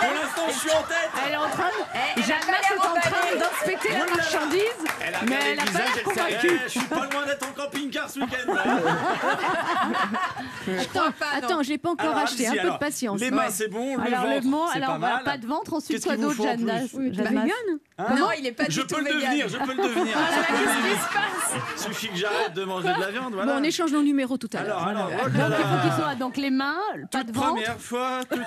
Pour 0.00 0.10
l'instant, 0.12 0.42
je 0.48 0.58
suis 0.58 0.70
en 0.70 0.82
tête. 0.82 1.10
Elle 1.26 1.32
est 1.32 1.36
en 1.36 1.48
train 1.48 1.68
de. 1.68 2.22
Jeanne 2.22 2.36
est 2.36 2.78
en 2.86 3.00
train 3.00 3.38
d'inspecter 3.38 3.88
la 3.92 4.14
marchandise. 4.14 4.60
Elle 5.06 5.14
a 5.14 5.18
Mais 5.26 5.36
elle 5.52 5.60
a 5.60 5.64
le 5.64 5.72
pas 5.72 5.78
l'air 5.78 6.02
convaincue. 6.04 6.60
Je 6.64 6.68
suis 6.70 6.80
pas 6.80 7.06
loin 7.06 7.26
d'être 7.26 7.48
en 7.48 7.52
camping-car 7.52 8.10
ce 8.10 8.20
week-end. 8.20 8.52
Attends, 10.80 11.12
attends, 11.34 11.62
je 11.62 11.68
l'ai 11.70 11.78
pas 11.78 11.90
encore 11.90 12.10
Alors, 12.10 12.18
acheté. 12.24 12.46
Un 12.46 12.50
allez-y, 12.50 12.62
peu 12.62 12.70
de 12.72 12.76
patience. 12.78 13.20
Les 13.20 13.30
mains, 13.30 13.50
c'est 13.50 13.68
bon. 13.68 13.96
Le 13.96 14.02
Alors 14.02 14.20
ventre, 14.26 14.34
le 14.34 14.72
c'est 14.72 14.76
alors 14.78 14.88
pas 14.92 14.98
mal. 14.98 15.24
pas 15.24 15.38
de 15.38 15.46
ventre, 15.46 15.72
ensuite 15.74 15.92
Qu'est-ce 15.96 16.06
quoi 16.06 16.16
d'autre, 16.16 16.42
Jeanne 16.42 16.68
Jeanne 16.92 17.12
bah, 17.16 17.30
vegan. 17.30 17.50
Hein 17.98 18.16
Non, 18.18 18.28
il 18.38 18.46
est 18.46 18.52
pas 18.52 18.64
je 18.68 18.80
du 18.82 18.86
tout 18.86 18.94
peux 18.96 19.00
le 19.00 19.06
vegan. 19.12 19.20
devenir, 19.22 19.48
je 19.48 19.56
peux 19.56 19.72
le 19.74 19.82
devenir. 19.82 20.16
Ah 20.18 20.52
vite. 20.88 21.58
Suffit 21.76 22.08
que 22.08 22.16
j'arrête 22.16 22.52
de 22.54 22.64
manger 22.64 22.88
de 22.92 23.00
la 23.00 23.10
viande, 23.10 23.32
voilà. 23.34 23.54
on 23.58 23.62
échange 23.62 23.92
nos 23.92 24.02
numéros 24.02 24.36
tout 24.36 24.50
à 24.52 24.62
l'heure. 24.62 24.86
Alors, 24.86 25.06
alors, 25.06 25.28
Donc 25.30 25.30
il 25.58 25.64
faut 25.64 25.80
qu'il 25.80 25.90
là. 25.90 25.96
soit 25.96 26.14
donc 26.16 26.36
les 26.36 26.50
mains, 26.50 26.76
pas 27.10 27.24
de 27.24 27.32
ventre. 27.32 27.45
Première 27.48 27.78
fois, 27.80 28.20
tout- 28.30 28.38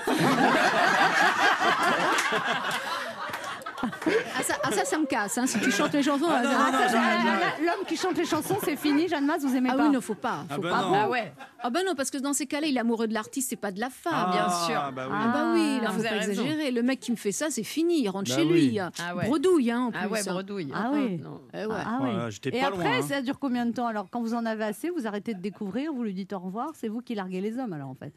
Ah 3.82 4.44
ça, 4.44 4.56
ah, 4.64 4.72
ça, 4.72 4.84
ça 4.84 4.98
me 4.98 5.06
casse. 5.06 5.38
hein, 5.38 5.46
si 5.48 5.58
tu 5.60 5.72
chantes 5.72 5.94
les 5.94 6.04
chansons. 6.04 6.26
Ah, 6.30 6.42
euh, 6.42 6.44
non, 6.44 6.52
ah, 6.54 6.72
Ah, 6.96 7.62
L'homme 7.62 7.86
qui 7.88 7.96
chante 7.96 8.18
les 8.18 8.26
chansons, 8.26 8.58
c'est 8.64 8.76
fini. 8.76 9.08
Jeanne 9.08 9.26
Masse, 9.26 9.44
vous 9.44 9.56
aimez 9.56 9.70
Ah 9.72 9.76
pas 9.78 9.86
oui, 9.86 9.90
non, 9.94 10.02
faut 10.02 10.16
pas. 10.16 10.44
Ah 10.50 10.56
Faut 10.56 10.62
bah 10.62 10.70
pas. 10.70 10.82
non. 10.82 10.94
Ah 10.96 11.10
ouais, 11.10 11.34
Ah 11.64 11.70
bah 11.70 11.80
non, 11.86 11.96
parce 11.96 12.10
que 12.10 12.18
dans 12.18 12.34
ces 12.34 12.46
cas-là, 12.46 12.68
il 12.68 12.76
est 12.76 12.80
amoureux 12.80 13.08
de 13.08 13.14
l'artiste, 13.14 13.50
c'est 13.50 13.56
pas 13.56 13.72
de 13.72 13.80
la 13.80 13.90
femme. 13.90 14.32
bien 14.32 14.48
Ah, 14.48 14.66
sûr. 14.66 14.92
Bah 14.94 15.04
oui. 15.10 15.16
Ah 15.18 15.28
bah 15.34 15.52
oui, 15.54 15.78
là, 15.78 15.84
Ah, 15.86 15.92
faut 15.92 15.98
vous 15.98 16.04
pas 16.04 16.10
raison. 16.10 16.32
exagérer. 16.32 16.72
Le 16.72 16.84
mec 16.84 17.00
qui 17.00 17.12
me 17.12 17.16
fait 17.18 17.32
ça, 17.32 17.48
c'est 17.50 17.64
fini. 17.64 18.02
Il 18.02 18.10
rentre 18.10 18.30
Bah 18.30 18.36
chez 18.38 18.44
oui. 18.44 18.70
lui. 18.70 18.80
Ah 18.80 19.16
ouais. 19.16 19.26
Bredouille, 19.28 19.72
hein, 19.72 19.82
en 19.88 19.92
plus. 19.92 20.00
Ah 20.04 20.08
ouais, 20.10 20.28
hein. 20.28 20.34
bredouille. 20.34 20.72
Ah 20.76 20.90
oui. 20.94 21.22
Eh 21.54 21.66
ouais. 21.66 21.76
Ah 21.78 22.00
oui. 22.02 22.10
Voilà, 22.12 22.30
j'étais 22.30 22.50
Et 22.50 22.60
pas 22.60 22.68
après, 22.68 22.84
loin, 22.84 22.98
hein. 23.00 23.08
ça 23.08 23.22
dure 23.22 23.40
combien 23.40 23.66
de 23.66 23.72
temps 23.72 23.88
Alors, 23.88 24.08
quand 24.12 24.22
vous 24.22 24.34
en 24.34 24.46
avez 24.46 24.66
assez, 24.66 24.90
vous 24.90 25.08
arrêtez 25.08 25.34
de 25.34 25.42
découvrir, 25.42 25.94
vous 25.94 26.04
lui 26.04 26.14
dites 26.14 26.34
au 26.34 26.40
revoir, 26.40 26.72
c'est 26.74 26.90
vous 26.90 27.02
qui 27.02 27.16
larguez 27.16 27.40
les 27.40 27.58
hommes, 27.60 27.74
alors 27.74 27.90
en 27.90 27.96
fait. 27.96 28.14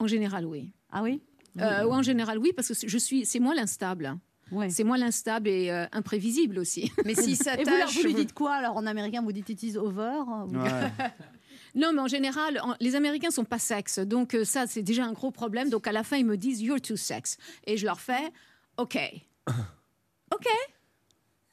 En 0.00 0.06
général, 0.08 0.44
oui. 0.46 0.72
Ah 0.90 1.02
oui? 1.02 1.20
Euh, 1.60 1.84
ouais, 1.84 1.94
en 1.94 2.02
général, 2.02 2.38
oui, 2.38 2.52
parce 2.54 2.68
que 2.68 2.74
c'est- 2.74 2.88
je 2.88 2.98
suis, 2.98 3.24
c'est 3.26 3.38
moi 3.40 3.54
l'instable. 3.54 4.16
Ouais. 4.50 4.68
C'est 4.70 4.82
moi 4.82 4.98
l'instable 4.98 5.48
et 5.48 5.70
euh, 5.70 5.86
imprévisible 5.92 6.58
aussi. 6.58 6.90
Mais 7.04 7.14
s'il 7.14 7.34
Et 7.34 7.62
vous, 7.64 7.70
alors, 7.70 7.88
vous 7.90 8.02
lui 8.02 8.14
dites 8.14 8.32
quoi 8.32 8.54
Alors 8.54 8.76
en 8.76 8.86
américain, 8.86 9.22
vous 9.22 9.30
dites 9.32 9.48
it 9.50 9.62
is 9.62 9.76
over 9.76 10.22
vous- 10.46 10.58
Ouais. 10.58 10.70
Non, 11.76 11.92
mais 11.92 12.00
en 12.00 12.08
général, 12.08 12.58
en- 12.64 12.74
les 12.80 12.96
Américains 12.96 13.30
sont 13.30 13.44
pas 13.44 13.60
sexes, 13.60 14.00
donc 14.00 14.34
euh, 14.34 14.44
ça 14.44 14.66
c'est 14.66 14.82
déjà 14.82 15.04
un 15.04 15.12
gros 15.12 15.30
problème. 15.30 15.70
Donc 15.70 15.86
à 15.86 15.92
la 15.92 16.02
fin, 16.02 16.16
ils 16.16 16.26
me 16.26 16.36
disent 16.36 16.60
you're 16.60 16.80
too 16.80 16.96
sex, 16.96 17.36
et 17.64 17.76
je 17.76 17.86
leur 17.86 18.00
fais 18.00 18.32
OK, 18.76 18.98
OK, 20.34 20.48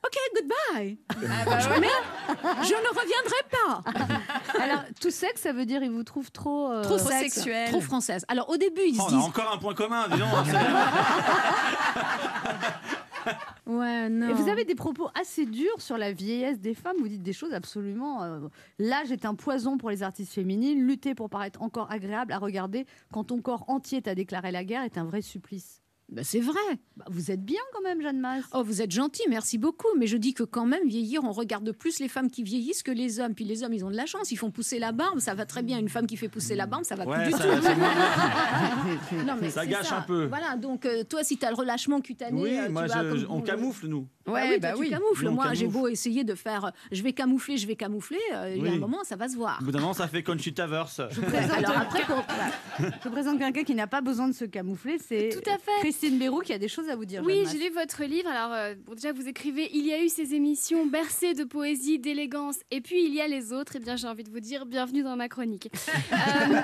OK, 0.08 0.18
goodbye. 0.36 0.98
Ah 1.10 1.14
bah 1.46 1.58
ouais. 1.70 1.80
Mais 1.82 1.94
je 2.64 2.74
ne 2.74 2.90
reviendrai 2.90 3.44
pas. 3.52 3.84
Alors, 4.64 4.84
tout 5.02 5.12
sexe, 5.12 5.42
ça 5.42 5.52
veut 5.54 5.66
dire 5.66 5.84
il 5.84 5.92
vous 5.92 6.04
trouve 6.04 6.32
trop. 6.32 6.72
euh, 6.72 6.84
Trop 6.84 6.98
sexe, 6.98 7.34
sexuel. 7.36 7.70
trop 7.70 7.82
française. 7.82 8.24
Alors 8.30 8.50
au 8.50 8.56
début, 8.58 8.82
ils 8.88 8.98
Oh, 9.02 9.10
se 9.10 9.14
on 9.14 9.18
a 9.18 9.20
disent 9.20 9.28
encore 9.28 9.52
un 9.54 9.58
point 9.58 9.74
commun, 9.74 10.08
dis 10.10 10.18
donc. 10.20 10.30
ouais 13.66 14.10
non. 14.10 14.30
Et 14.30 14.34
vous 14.34 14.48
avez 14.50 14.64
des 14.64 14.76
propos 14.76 15.10
assez 15.20 15.46
durs 15.46 15.82
sur 15.82 15.98
la 15.98 16.14
vieillesse 16.14 16.60
des 16.60 16.74
femmes. 16.74 16.96
Vous 17.00 17.08
dites 17.10 17.24
des 17.24 17.34
choses 17.34 17.54
absolument. 17.54 18.24
euh, 18.24 18.40
L'âge 18.80 19.12
est 19.12 19.26
un 19.26 19.36
poison 19.36 19.78
pour 19.78 19.90
les 19.90 20.04
artistes 20.04 20.32
féminines. 20.34 20.86
Lutter 20.88 21.16
pour 21.16 21.30
paraître 21.30 21.62
encore 21.62 21.92
agréable 21.92 22.32
à 22.32 22.38
regarder 22.38 22.86
quand 23.12 23.26
ton 23.26 23.42
corps 23.42 23.66
entier 23.68 24.02
t'a 24.02 24.16
déclaré 24.16 24.52
la 24.52 24.64
guerre 24.64 24.84
est 24.84 24.98
un 24.98 25.04
vrai 25.04 25.22
supplice. 25.22 25.82
Bah, 26.10 26.22
c'est 26.24 26.40
vrai. 26.40 26.56
Bah, 26.96 27.04
vous 27.10 27.32
êtes 27.32 27.44
bien 27.44 27.60
quand 27.74 27.82
même, 27.82 28.02
Jeanne 28.02 28.20
Masse. 28.20 28.46
Oh, 28.54 28.64
vous 28.64 28.82
êtes 28.82 28.92
gentil, 28.92 29.24
merci 29.30 29.58
beaucoup. 29.58 29.88
Mais 29.98 30.08
je 30.08 30.16
dis 30.16 30.34
que 30.34 30.44
quand 30.44 30.66
même, 30.66 30.88
vieillir, 30.88 31.22
on 31.26 31.32
regarde 31.34 31.70
plus 31.74 32.00
les 32.00 32.08
femmes 32.08 32.32
qui 32.32 32.44
vieillissent 32.44 32.82
que 32.82 32.92
les 32.92 33.20
hommes. 33.20 33.34
Puis 33.36 33.44
les 33.44 33.64
hommes, 33.64 33.74
ils 33.74 33.84
ont 33.84 33.92
de 33.92 33.96
la 33.98 34.06
chance. 34.06 34.32
Ils 34.32 34.38
font 34.38 34.50
pousser 34.50 34.80
la 34.80 34.94
barbe, 34.94 35.20
ça 35.20 35.34
va 35.36 35.46
très 35.46 35.64
bien. 35.64 35.78
Une 35.80 35.90
femme 35.90 36.08
qui 36.08 36.16
fait 36.16 36.30
pousser 36.30 36.56
la 36.56 36.66
barbe, 36.66 36.86
ça 36.86 36.96
va 36.96 37.06
Ouais, 37.06 37.24
plus 37.24 37.34
du 37.34 37.38
ça- 37.40 37.44
tout. 37.44 37.68
Non, 39.26 39.36
mais 39.42 39.50
Ça 39.50 39.66
gâche 39.66 39.92
un 39.92 40.02
peu. 40.02 40.26
Voilà, 40.28 40.56
donc 40.56 40.86
euh, 40.86 41.04
toi, 41.04 41.24
si 41.24 41.38
tu 41.38 41.46
as 41.46 41.50
le 41.50 41.56
relâchement 41.56 42.00
cutané, 42.02 42.42
Oui, 42.42 42.58
euh, 42.58 42.68
tu 42.68 42.72
moi, 42.72 42.86
vas 42.88 43.04
je- 43.04 43.10
comme- 43.26 43.26
on 43.38 43.42
camoufle, 43.42 43.88
nous. 43.88 44.08
Ouais, 44.28 44.50
oui, 44.52 44.60
bah 44.60 44.72
toi, 44.72 44.80
oui. 44.80 44.88
tu 44.88 44.94
camoufles. 44.94 45.30
Moi, 45.30 45.54
j'ai 45.54 45.68
beau 45.68 45.88
essayer 45.88 46.24
de 46.24 46.36
faire, 46.36 46.66
euh, 46.66 46.70
je 46.92 47.02
vais 47.02 47.14
camoufler, 47.14 47.58
je 47.58 47.66
vais 47.68 47.76
camoufler. 47.76 48.18
euh, 48.34 48.54
Il 48.58 48.66
y 48.66 48.68
a 48.68 48.72
un 48.74 48.78
moment, 48.78 49.04
ça 49.04 49.16
va 49.16 49.28
se 49.30 49.36
voir. 49.38 49.58
Au 49.62 49.66
bout 49.66 49.72
d'un 49.72 49.80
moment, 49.80 49.94
ça 49.94 50.08
fait 50.08 50.24
Conchita 50.24 50.68
Verse. 50.68 51.00
Alors 51.00 51.78
après, 51.78 52.02
pour- 52.08 52.26
je 52.80 52.86
vous 53.04 53.10
présente 53.12 53.40
quelqu'un 53.40 53.64
qui 53.64 53.76
n'a 53.76 53.88
pas 53.88 54.02
besoin 54.02 54.28
de 54.28 54.34
se 54.34 54.46
camoufler. 54.46 54.98
C'est 55.00 55.30
Tout 55.32 55.50
à 55.50 55.58
fait. 55.58 55.82
Christine 55.98 56.20
Bérou 56.20 56.42
qui 56.42 56.54
a 56.54 56.60
des 56.60 56.68
choses 56.68 56.90
à 56.90 56.96
vous 56.96 57.06
dire. 57.06 57.24
Oui, 57.26 57.44
j'ai 57.52 57.58
lu 57.58 57.74
votre 57.74 58.04
livre. 58.04 58.30
Alors, 58.30 58.54
euh, 58.54 58.76
bon, 58.86 58.94
déjà, 58.94 59.12
vous 59.14 59.28
écrivez 59.28 59.68
Il 59.74 59.84
y 59.84 59.94
a 59.94 60.04
eu 60.04 60.10
ces 60.10 60.36
émissions 60.36 60.86
bercées 60.86 61.34
de 61.34 61.44
poésie, 61.44 61.98
d'élégance, 61.98 62.58
et 62.70 62.82
puis 62.82 63.04
il 63.06 63.14
y 63.16 63.20
a 63.22 63.28
les 63.28 63.52
autres. 63.52 63.72
Eh 63.76 63.80
bien, 63.80 63.96
j'ai 63.96 64.08
envie 64.08 64.24
de 64.24 64.30
vous 64.30 64.40
dire 64.40 64.68
bienvenue 64.68 65.02
dans 65.02 65.16
ma 65.16 65.28
chronique. 65.28 65.70
Euh, 66.18 66.62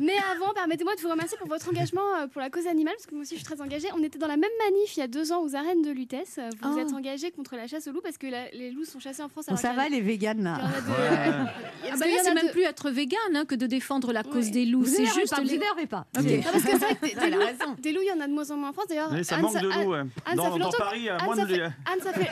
mais 0.00 0.14
avant, 0.34 0.52
permettez-moi 0.54 0.94
de 0.96 1.00
vous 1.00 1.08
remercier 1.08 1.36
pour 1.38 1.46
votre 1.48 1.68
engagement 1.68 2.02
euh, 2.20 2.26
pour 2.26 2.40
la 2.40 2.50
cause 2.50 2.66
animale, 2.66 2.94
parce 2.96 3.06
que 3.06 3.14
moi 3.14 3.22
aussi, 3.22 3.34
je 3.36 3.40
suis 3.40 3.44
très 3.44 3.60
engagée. 3.60 3.88
On 3.96 4.02
était 4.02 4.18
dans 4.18 4.26
la 4.26 4.36
même 4.36 4.50
manif 4.64 4.96
il 4.96 5.00
y 5.00 5.02
a 5.02 5.06
deux 5.08 5.32
ans 5.32 5.42
aux 5.42 5.54
arènes 5.54 5.82
de 5.82 5.90
Lutèce. 5.90 6.38
Vous 6.60 6.70
vous 6.72 6.78
Oh. 6.78 6.80
êtes 6.80 6.92
engagé 6.92 7.30
contre 7.30 7.56
la 7.56 7.66
chasse 7.66 7.86
aux 7.86 7.92
loups, 7.92 8.00
parce 8.02 8.18
que 8.18 8.26
la- 8.26 8.50
les 8.50 8.70
loups 8.70 8.84
sont 8.84 8.98
chassés 9.00 9.22
en 9.22 9.28
France. 9.28 9.46
Bon, 9.48 9.56
ça 9.56 9.72
va, 9.72 9.88
les 9.88 10.00
véganes 10.00 10.38
il 10.38 10.44
y 10.44 10.48
en 10.48 10.56
là. 10.58 10.64
a 10.64 10.80
deux- 10.80 11.50
Ah 11.92 11.96
bah 11.98 12.06
là, 12.06 12.12
c'est 12.22 12.28
a 12.30 12.34
même 12.34 12.50
plus 12.50 12.62
être 12.62 12.90
vegan 12.90 13.18
hein, 13.34 13.44
que 13.44 13.54
de 13.54 13.66
défendre 13.66 14.12
la 14.12 14.22
cause 14.22 14.46
Ouais. 14.46 14.50
des 14.50 14.64
loups. 14.66 14.82
Vous 14.84 14.86
C'est 14.94 15.06
juste 15.06 15.30
pas, 15.30 15.40
vous 15.42 15.48
les- 15.48 15.54
énervez 15.54 15.86
pas. 15.86 16.06
Non, 16.16 16.22
parce 16.22 16.62
que 16.62 16.70
c'est 16.70 16.76
vrai 16.78 16.94
que 16.96 17.06
des, 17.06 17.14
des 17.14 17.30
loups, 17.30 17.38
raison. 17.44 17.74
des 17.78 17.92
loups, 17.92 18.02
il 18.02 18.08
y 18.08 18.12
en 18.12 18.20
a 18.20 18.26
de 18.26 18.32
moins 18.32 18.50
en 18.50 18.53
moins 18.56 18.70
en 18.70 18.72
France. 18.72 18.86
D'ailleurs, 18.88 19.10
ça 19.24 19.36
Anne, 19.36 19.42
manque 19.42 19.60
de 19.60 19.70
Anne- 19.70 19.86
ouais. 19.86 19.98
Anne, 19.98 20.08
ça 20.26 20.34
Dans, 20.34 20.42
fait 20.44 20.50
dans 20.50 20.56
longtemps 20.58 20.70
que- 20.70 20.76
Paris, 20.78 21.08
moins 21.24 21.36
ça 21.36 21.44
de 21.44 21.54
fait- 21.54 21.62
Anne, 21.62 22.00
ça 22.02 22.12
fait... 22.12 22.30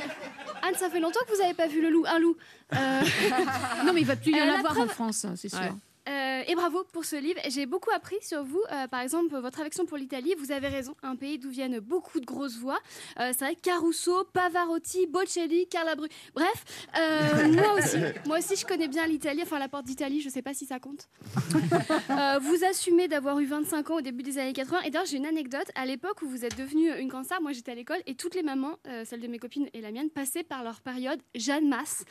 Anne, 0.65 0.75
ça 0.77 0.91
fait 0.91 1.01
longtemps 1.01 1.21
que 1.27 1.35
vous 1.35 1.41
n'avez 1.43 1.55
pas 1.55 1.67
vu 1.67 1.83
le 1.83 1.91
loup, 1.91 2.05
un 2.07 2.19
loup. 2.21 2.37
Euh, 2.73 2.77
Non, 3.85 3.93
mais 3.93 4.01
il 4.03 4.07
va 4.07 4.15
plus 4.17 4.31
y 4.33 4.41
en 4.41 4.49
avoir 4.55 4.75
preuve. 4.75 4.85
en 4.85 4.89
France, 4.89 5.27
c'est 5.37 5.49
sûr. 5.49 5.59
Ouais. 5.59 5.73
Euh, 6.09 6.43
et 6.47 6.55
bravo 6.55 6.85
pour 6.93 7.05
ce 7.05 7.17
livre. 7.17 7.41
J'ai 7.49 7.67
beaucoup 7.67 7.91
appris 7.91 8.17
sur 8.21 8.43
vous. 8.43 8.63
Euh, 8.73 8.89
par 8.89 9.01
exemple, 9.01 9.37
votre 9.39 9.61
affection 9.61 9.87
pour 9.87 9.97
l'Italie, 9.97 10.35
vous 10.39 10.51
avez 10.51 10.69
raison, 10.69 10.95
un 11.03 11.17
pays 11.17 11.39
d'où 11.39 11.51
viennent 11.51 11.79
beaucoup 11.79 12.19
de 12.19 12.27
grosses 12.27 12.57
voix. 12.57 12.79
Euh, 13.21 13.33
c'est 13.39 13.45
vrai, 13.45 13.55
Caruso, 13.55 14.25
Pavarotti, 14.33 15.07
Bocelli, 15.07 15.69
Carla 15.69 15.95
Bruni. 15.95 16.13
Bref, 16.35 16.65
moi 17.53 17.75
aussi, 17.75 17.99
moi 18.27 18.39
aussi, 18.39 18.57
je 18.57 18.67
connais 18.67 18.89
bien 18.89 19.07
l'Italie, 19.07 19.43
enfin 19.43 19.59
la 19.59 19.69
porte 19.69 19.85
d'Italie, 19.85 20.21
je 20.21 20.29
sais 20.29 20.43
pas 20.43 20.55
si 20.55 20.67
ça 20.67 20.81
compte. 20.81 21.09
Vous 22.43 22.65
assumez 22.65 23.09
d'avoir 23.09 23.39
eu 23.39 23.47
25 23.47 23.91
ans 23.91 23.97
au 23.97 24.01
début 24.01 24.23
des 24.23 24.39
années 24.39 24.53
80. 24.53 24.83
Et 24.83 24.91
d'ailleurs, 24.91 25.07
j'ai 25.07 25.17
une 25.17 25.27
anecdote. 25.27 25.67
À 25.75 25.87
l'époque 25.87 26.23
où 26.23 26.29
vous 26.29 26.45
êtes 26.45 26.57
devenue 26.59 26.91
une 26.99 27.09
grande 27.09 27.25
star, 27.25 27.41
moi 27.41 27.53
j'étais 27.53 27.73
à 27.73 27.75
l'école 27.75 27.99
et 28.07 28.15
toutes 28.15 28.35
les 28.35 28.43
mamans, 28.43 28.77
celles 29.05 29.21
de 29.21 29.29
mes 29.29 29.39
copines 29.39 29.69
et 29.73 29.81
la 29.81 29.93
mienne, 29.93 30.11
passaient 30.11 30.43
par 30.43 30.65
leur 30.65 30.81
période 30.81 31.21
Jeanne 31.35 31.69
Masse. 31.69 32.05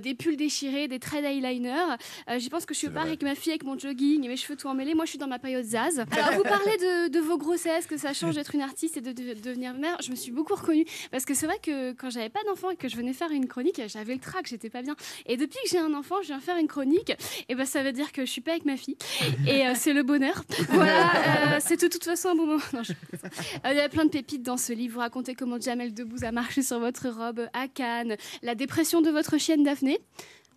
Des 0.00 0.14
pulls 0.14 0.36
déchirés, 0.36 0.88
des 0.88 0.98
traits 0.98 1.22
d'eyeliner. 1.22 1.96
Je 2.28 2.48
pense 2.48 2.66
que 2.66 2.74
je 2.74 2.78
suis 2.78 2.88
avec 2.88 3.22
ma 3.28 3.34
fille, 3.34 3.52
avec 3.52 3.64
mon 3.64 3.78
jogging 3.78 4.24
et 4.24 4.28
mes 4.28 4.36
cheveux 4.36 4.56
tout 4.56 4.66
emmêlés. 4.68 4.94
Moi, 4.94 5.04
je 5.04 5.10
suis 5.10 5.18
dans 5.18 5.26
ma 5.28 5.38
période 5.38 5.64
Zaz. 5.64 6.00
Alors, 6.10 6.32
vous 6.32 6.42
parlez 6.42 6.76
de, 7.12 7.18
vos 7.20 7.36
grossesses, 7.36 7.86
que 7.86 7.96
ça 7.96 8.12
change 8.14 8.34
d'être 8.36 8.54
une 8.54 8.62
artiste 8.62 8.96
et 8.96 9.00
de, 9.00 9.12
de- 9.12 9.34
de 9.34 9.40
devenir 9.40 9.74
mère. 9.74 9.96
Je 10.02 10.10
me 10.10 10.16
suis 10.16 10.30
beaucoup 10.32 10.54
reconnue 10.54 10.86
parce 11.10 11.24
que 11.24 11.34
c'est 11.34 11.46
vrai 11.46 11.58
que 11.62 11.92
quand 11.92 12.10
j'avais 12.10 12.28
pas 12.30 12.40
d'enfant 12.46 12.70
et 12.70 12.76
que 12.76 12.88
je 12.88 12.96
venais 12.96 13.12
faire 13.12 13.30
une 13.30 13.46
chronique, 13.46 13.80
j'avais 13.88 14.14
le 14.14 14.20
trac, 14.20 14.46
j'étais 14.46 14.70
pas 14.70 14.82
bien. 14.82 14.96
Et 15.26 15.36
depuis 15.36 15.58
que 15.64 15.70
j'ai 15.70 15.78
un 15.78 15.92
enfant, 15.94 16.16
je 16.22 16.28
viens 16.28 16.40
faire 16.40 16.56
une 16.56 16.68
chronique. 16.68 17.12
Et 17.48 17.54
ben, 17.54 17.66
ça 17.66 17.82
veut 17.82 17.92
dire 17.92 18.12
que 18.12 18.24
je 18.24 18.30
suis 18.30 18.40
pas 18.40 18.52
avec 18.52 18.64
ma 18.64 18.76
fille. 18.76 18.96
Et 19.46 19.66
euh, 19.66 19.72
c'est 19.74 19.92
le 19.92 20.02
bonheur. 20.02 20.44
Voilà, 20.70 21.10
euh, 21.56 21.58
c'est 21.60 21.80
de 21.82 21.88
toute 21.88 22.04
façon 22.04 22.30
un 22.30 22.34
bon 22.34 22.46
moment. 22.46 22.62
Euh, 22.74 23.70
Il 23.70 23.76
y 23.76 23.80
a 23.80 23.88
plein 23.88 24.04
de 24.04 24.10
pépites 24.10 24.42
dans 24.42 24.56
ce 24.56 24.72
livre. 24.72 24.94
Vous 24.94 25.00
racontez 25.00 25.34
comment 25.34 25.60
Jamel 25.60 25.92
Debbouze 25.92 26.24
a 26.24 26.32
marché 26.32 26.62
sur 26.62 26.78
votre 26.80 27.08
robe 27.08 27.46
à 27.52 27.68
Cannes, 27.68 28.16
la 28.42 28.54
dépression 28.54 29.00
de 29.02 29.10
votre 29.10 29.36
chienne 29.38 29.62
Daphné. 29.62 29.98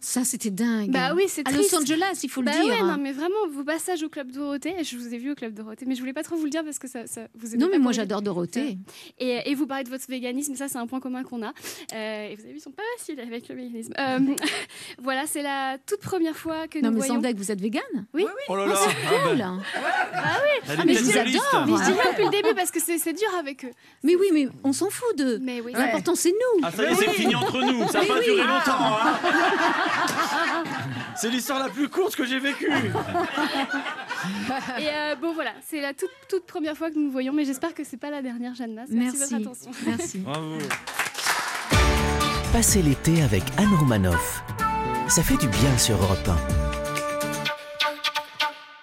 Ça, 0.04 0.24
c'était 0.24 0.50
dingue. 0.50 0.90
Bah 0.90 1.14
oui, 1.16 1.26
c'est 1.28 1.48
À 1.48 1.52
triste. 1.52 1.72
Los 1.74 1.80
Angeles, 1.82 2.20
il 2.24 2.30
faut 2.30 2.42
Bah 2.42 2.52
le 2.58 2.64
dire. 2.64 2.74
ouais, 2.74 2.80
hein. 2.82 2.98
non, 2.98 3.02
mais 3.02 3.12
vraiment, 3.12 3.48
vos 3.54 3.64
passages 3.64 4.02
au 4.02 4.10
Club 4.10 4.32
Dorothée, 4.32 4.74
je 4.84 4.98
vous 4.98 5.14
ai 5.14 5.18
vu 5.20 5.32
au 5.32 5.36
Club 5.36 5.54
Dorothée, 5.54 5.86
mais 5.88 5.94
je 5.94 6.00
voulais 6.00 6.12
pas 6.14 6.24
trop 6.24 6.36
vous 6.36 6.46
le 6.46 6.50
dire 6.50 6.64
parce 6.64 6.80
que 6.80 6.88
ça, 6.88 7.06
ça 7.06 7.28
vous 7.36 7.56
Non, 7.56 7.68
mais 7.72 7.78
moi 7.78 7.92
j'adore. 7.92 8.22
Dorothée. 8.24 8.78
Et, 9.20 9.50
et 9.52 9.56
vous 9.56 9.68
parlez 9.68 9.84
de 9.84 9.90
votre 9.90 10.06
véganisme, 10.10 10.56
ça 10.56 10.68
c'est 10.68 10.78
un 10.80 10.88
point 10.88 11.00
commun 11.00 11.24
qu'on 11.24 11.44
a. 11.44 11.54
Euh, 11.94 12.30
et 12.30 12.36
vous 12.36 12.42
avez 12.42 12.52
vu, 12.54 12.58
ils 12.58 12.62
sont 12.62 12.72
pas 12.72 12.82
faciles 12.98 13.20
avec 13.20 13.48
le 13.48 13.56
véganisme. 13.56 13.94
Euh, 14.00 14.20
voilà, 15.02 15.28
c'est 15.28 15.44
la 15.44 15.78
toute 15.86 16.02
première 16.02 16.36
fois 16.36 16.68
que 16.68 16.80
Non, 16.80 16.90
nous 16.90 16.94
mais 16.96 16.98
voyons. 17.00 17.14
sans 17.16 17.20
blague, 17.20 17.38
vous 17.38 17.52
êtes 17.52 17.62
végane? 17.62 17.82
Oui. 18.14 18.26
Oh 18.50 18.56
là 18.56 18.64
Oh, 18.66 18.70
là 18.70 18.76
c'est 18.76 18.90
ah 19.08 19.28
cool. 19.28 19.38
ben, 19.38 19.62
Ah 20.16 20.38
oui. 20.44 20.74
Ah, 20.78 20.84
mais 20.86 20.94
je 20.96 21.04
vous 21.04 21.12
adore. 21.18 21.66
Mais 21.68 21.74
je 21.78 21.84
dis 21.86 21.92
rien 22.00 22.12
depuis 22.12 22.26
le 22.26 22.32
début 22.32 22.56
parce 22.56 22.72
que 22.72 22.80
c'est 22.80 22.98
c'est 22.98 23.14
dur 23.14 23.30
avec 23.40 23.66
eux. 23.66 23.72
Mais 24.04 24.16
oui, 24.16 24.28
mais 24.34 24.48
on 24.64 24.74
s'en 24.74 24.90
fout 24.90 25.16
d'eux. 25.18 25.38
Mais 25.42 25.62
oui. 25.62 25.74
L'important, 25.74 26.16
c'est 26.16 26.32
nous. 26.32 26.62
Ah 26.64 26.72
ça 26.72 26.84
y 26.90 26.92
est, 26.92 26.96
c'est 26.96 27.10
fini 27.12 27.36
entre 27.36 27.60
nous, 27.62 27.88
ça 27.88 28.02
va 28.02 28.06
pas 28.16 28.22
durer 28.22 28.44
longtemps. 28.44 28.98
C'est 31.16 31.30
l'histoire 31.30 31.60
la 31.60 31.70
plus 31.70 31.90
courte 31.90 32.16
que 32.16 32.26
j'ai 32.26 32.40
vécue. 32.40 32.72
Et 34.80 34.90
euh, 34.90 35.16
bon 35.16 35.34
voilà, 35.34 35.52
c'est 35.68 35.82
la 35.82 35.94
toute, 35.94 36.12
toute 36.30 36.46
première 36.46 36.76
fois 36.78 36.90
que 36.90 36.96
nous 36.96 37.04
nous 37.06 37.12
voyons, 37.12 37.34
mais 37.34 37.46
j'espère 37.46 37.74
que 37.74 37.84
c'est 37.84 37.98
pas 37.98 38.10
la 38.10 38.22
dernière, 38.22 38.56
Jeanne 38.56 38.74
Masse. 38.74 38.90
Merci, 38.92 39.14
de 39.14 39.20
Merci. 39.20 39.34
votre 39.36 39.50
attention. 39.50 39.72
Merci. 39.86 40.18
Bravo. 40.20 40.58
Passez 42.54 42.82
l'été 42.82 43.22
avec 43.22 43.44
Anne 43.58 43.74
Romanoff. 43.80 44.44
Ça 45.08 45.24
fait 45.24 45.38
du 45.38 45.48
bien 45.48 45.78
sur 45.78 45.96
Europe 45.96 46.28
1. 46.28 46.38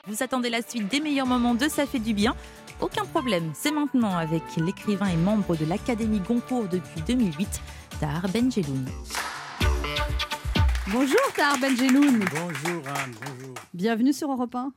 Vous 0.07 0.23
attendez 0.23 0.49
la 0.49 0.63
suite 0.63 0.89
des 0.89 1.01
meilleurs 1.01 1.27
moments 1.27 1.55
de 1.55 1.69
Ça 1.69 1.87
fait 1.87 1.99
du 1.99 2.15
bien 2.15 2.35
Aucun 2.81 3.05
problème, 3.05 3.51
c'est 3.55 3.73
maintenant 3.73 4.17
avec 4.17 4.43
l'écrivain 4.57 5.09
et 5.09 5.17
membre 5.17 5.57
de 5.57 5.65
l'Académie 5.65 6.21
Goncourt 6.21 6.69
depuis 6.69 7.03
2008, 7.07 7.61
Tahar 8.01 8.29
Benjeloun. 8.29 8.87
Bonjour 10.91 11.21
Tahar 11.35 11.59
Benjeloun. 11.59 12.19
Bonjour 12.19 12.89
Anne, 12.89 13.13
bonjour. 13.21 13.55
Bienvenue 13.75 14.13
sur 14.13 14.31
Europe 14.33 14.55
1. 14.55 14.73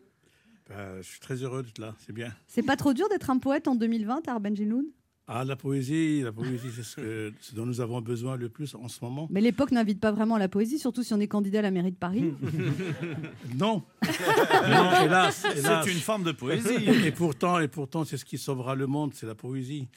Bah, 0.70 0.76
je 1.02 1.08
suis 1.08 1.20
très 1.20 1.36
heureux 1.36 1.64
d'être 1.64 1.80
là, 1.80 1.96
c'est 2.06 2.12
bien. 2.12 2.34
C'est 2.48 2.64
pas 2.64 2.76
trop 2.76 2.94
dur 2.94 3.08
d'être 3.10 3.30
un 3.30 3.38
poète 3.38 3.68
en 3.68 3.76
2020, 3.76 4.22
Tahar 4.22 4.40
Benjeloun? 4.42 4.86
Ah, 5.28 5.46
la 5.46 5.56
poésie, 5.56 6.22
la 6.22 6.34
poésie, 6.34 6.68
c'est 6.76 6.84
ce, 6.84 7.32
dont 7.54 7.66
nous 7.66 7.80
avons 7.80 8.02
besoin 8.02 8.36
le 8.36 8.50
plus 8.50 8.76
en 8.76 8.90
ce 8.90 9.00
moment. 9.02 9.28
Mais 9.32 9.40
l'époque 9.40 9.72
n'invite 9.72 10.02
pas 10.02 10.12
vraiment 10.12 10.36
à 10.36 10.40
la 10.40 10.50
poésie, 10.50 10.80
surtout 10.80 11.04
si 11.04 11.14
on 11.14 11.20
est 11.22 11.28
candidat 11.28 11.60
à 11.60 11.62
la 11.62 11.72
mairie 11.72 11.92
de 11.92 11.98
Paris. 11.98 12.34
Non, 13.56 13.84
non, 14.04 15.02
hélas, 15.04 15.46
hélas. 15.56 15.86
C'est 15.86 15.92
une 15.92 16.00
forme 16.00 16.24
de 16.24 16.32
poésie. 16.34 16.90
Et 17.06 17.12
pourtant, 17.12 17.60
et 17.60 17.68
pourtant, 17.70 18.04
c'est 18.04 18.18
ce 18.18 18.26
qui 18.26 18.38
sauvera 18.38 18.76
le 18.76 18.88
monde, 18.88 19.14
c'est 19.14 19.28
la 19.28 19.36
poésie, 19.36 19.88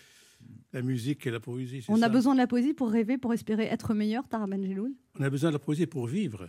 la 0.73 0.83
musique 0.83 1.27
et 1.27 1.31
la 1.31 1.41
poésie. 1.41 1.85
on 1.89 1.97
ça. 1.97 2.07
a 2.07 2.09
besoin 2.09 2.33
de 2.35 2.39
la 2.39 2.47
poésie 2.47 2.75
pour 2.75 2.91
rêver, 2.91 3.19
pour 3.19 3.33
espérer 3.33 3.65
être 3.65 3.95
meilleur, 3.95 4.27
Tahar 4.29 4.49
Benjeloun 4.49 4.93
On 5.19 5.23
a 5.23 5.31
besoin 5.31 5.51
de 5.51 5.55
la 5.55 5.59
poésie 5.61 5.87
pour 5.87 6.07
vivre. 6.07 6.49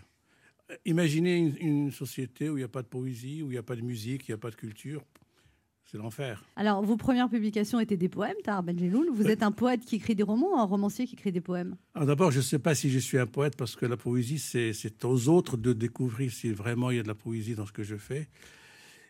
Euh, 0.72 0.76
Imaginez 0.86 1.38
une, 1.38 1.56
une 1.60 1.92
société 1.92 2.50
où 2.50 2.58
il 2.58 2.62
n'y 2.62 2.64
a 2.66 2.68
pas 2.70 2.82
de 2.82 2.88
poésie, 2.88 3.44
où 3.44 3.48
il 3.48 3.52
n'y 3.52 3.58
a 3.58 3.64
pas 3.64 3.76
de 3.76 3.82
musique, 3.82 4.28
il 4.28 4.32
n'y 4.32 4.36
a 4.36 4.40
pas 4.40 4.50
de 4.50 4.56
culture. 4.56 5.04
C'est 5.92 6.00
l'enfer. 6.00 6.44
Alors, 6.56 6.84
vos 6.84 6.98
premières 6.98 7.30
publications 7.30 7.80
étaient 7.80 7.96
des 7.98 8.10
poèmes, 8.10 8.36
Tahar 8.44 8.64
Benjeloun. 8.64 9.06
Vous 9.14 9.26
Oui. 9.26 9.32
êtes 9.32 9.44
un 9.44 9.52
poète 9.52 9.82
qui 9.86 9.98
écrit 9.98 10.16
des 10.16 10.24
romans 10.24 10.56
ou 10.56 10.60
un 10.60 10.64
romancier 10.64 11.06
qui 11.06 11.14
écrit 11.14 11.32
des 11.32 11.42
poèmes? 11.42 11.76
D'abord, 11.94 12.32
je 12.32 12.38
ne 12.38 12.44
sais 12.44 12.58
pas 12.58 12.74
si 12.74 12.90
je 12.90 12.98
suis 12.98 13.20
un 13.20 13.28
poète 13.28 13.56
parce 13.56 13.76
que 13.76 13.86
la 13.86 13.96
poésie, 13.96 14.40
c'est 14.40 14.74
c'est 14.74 15.06
aux 15.06 15.30
autres 15.30 15.58
de 15.58 15.74
découvrir 15.74 16.32
si 16.32 16.50
vraiment 16.52 16.90
il 16.90 16.98
y 16.98 17.00
a 17.00 17.04
de 17.04 17.08
la 17.08 17.14
poésie 17.14 17.54
dans 17.54 17.68
ce 17.68 17.72
que 17.72 17.84
je 17.84 17.98
fais. 17.98 18.28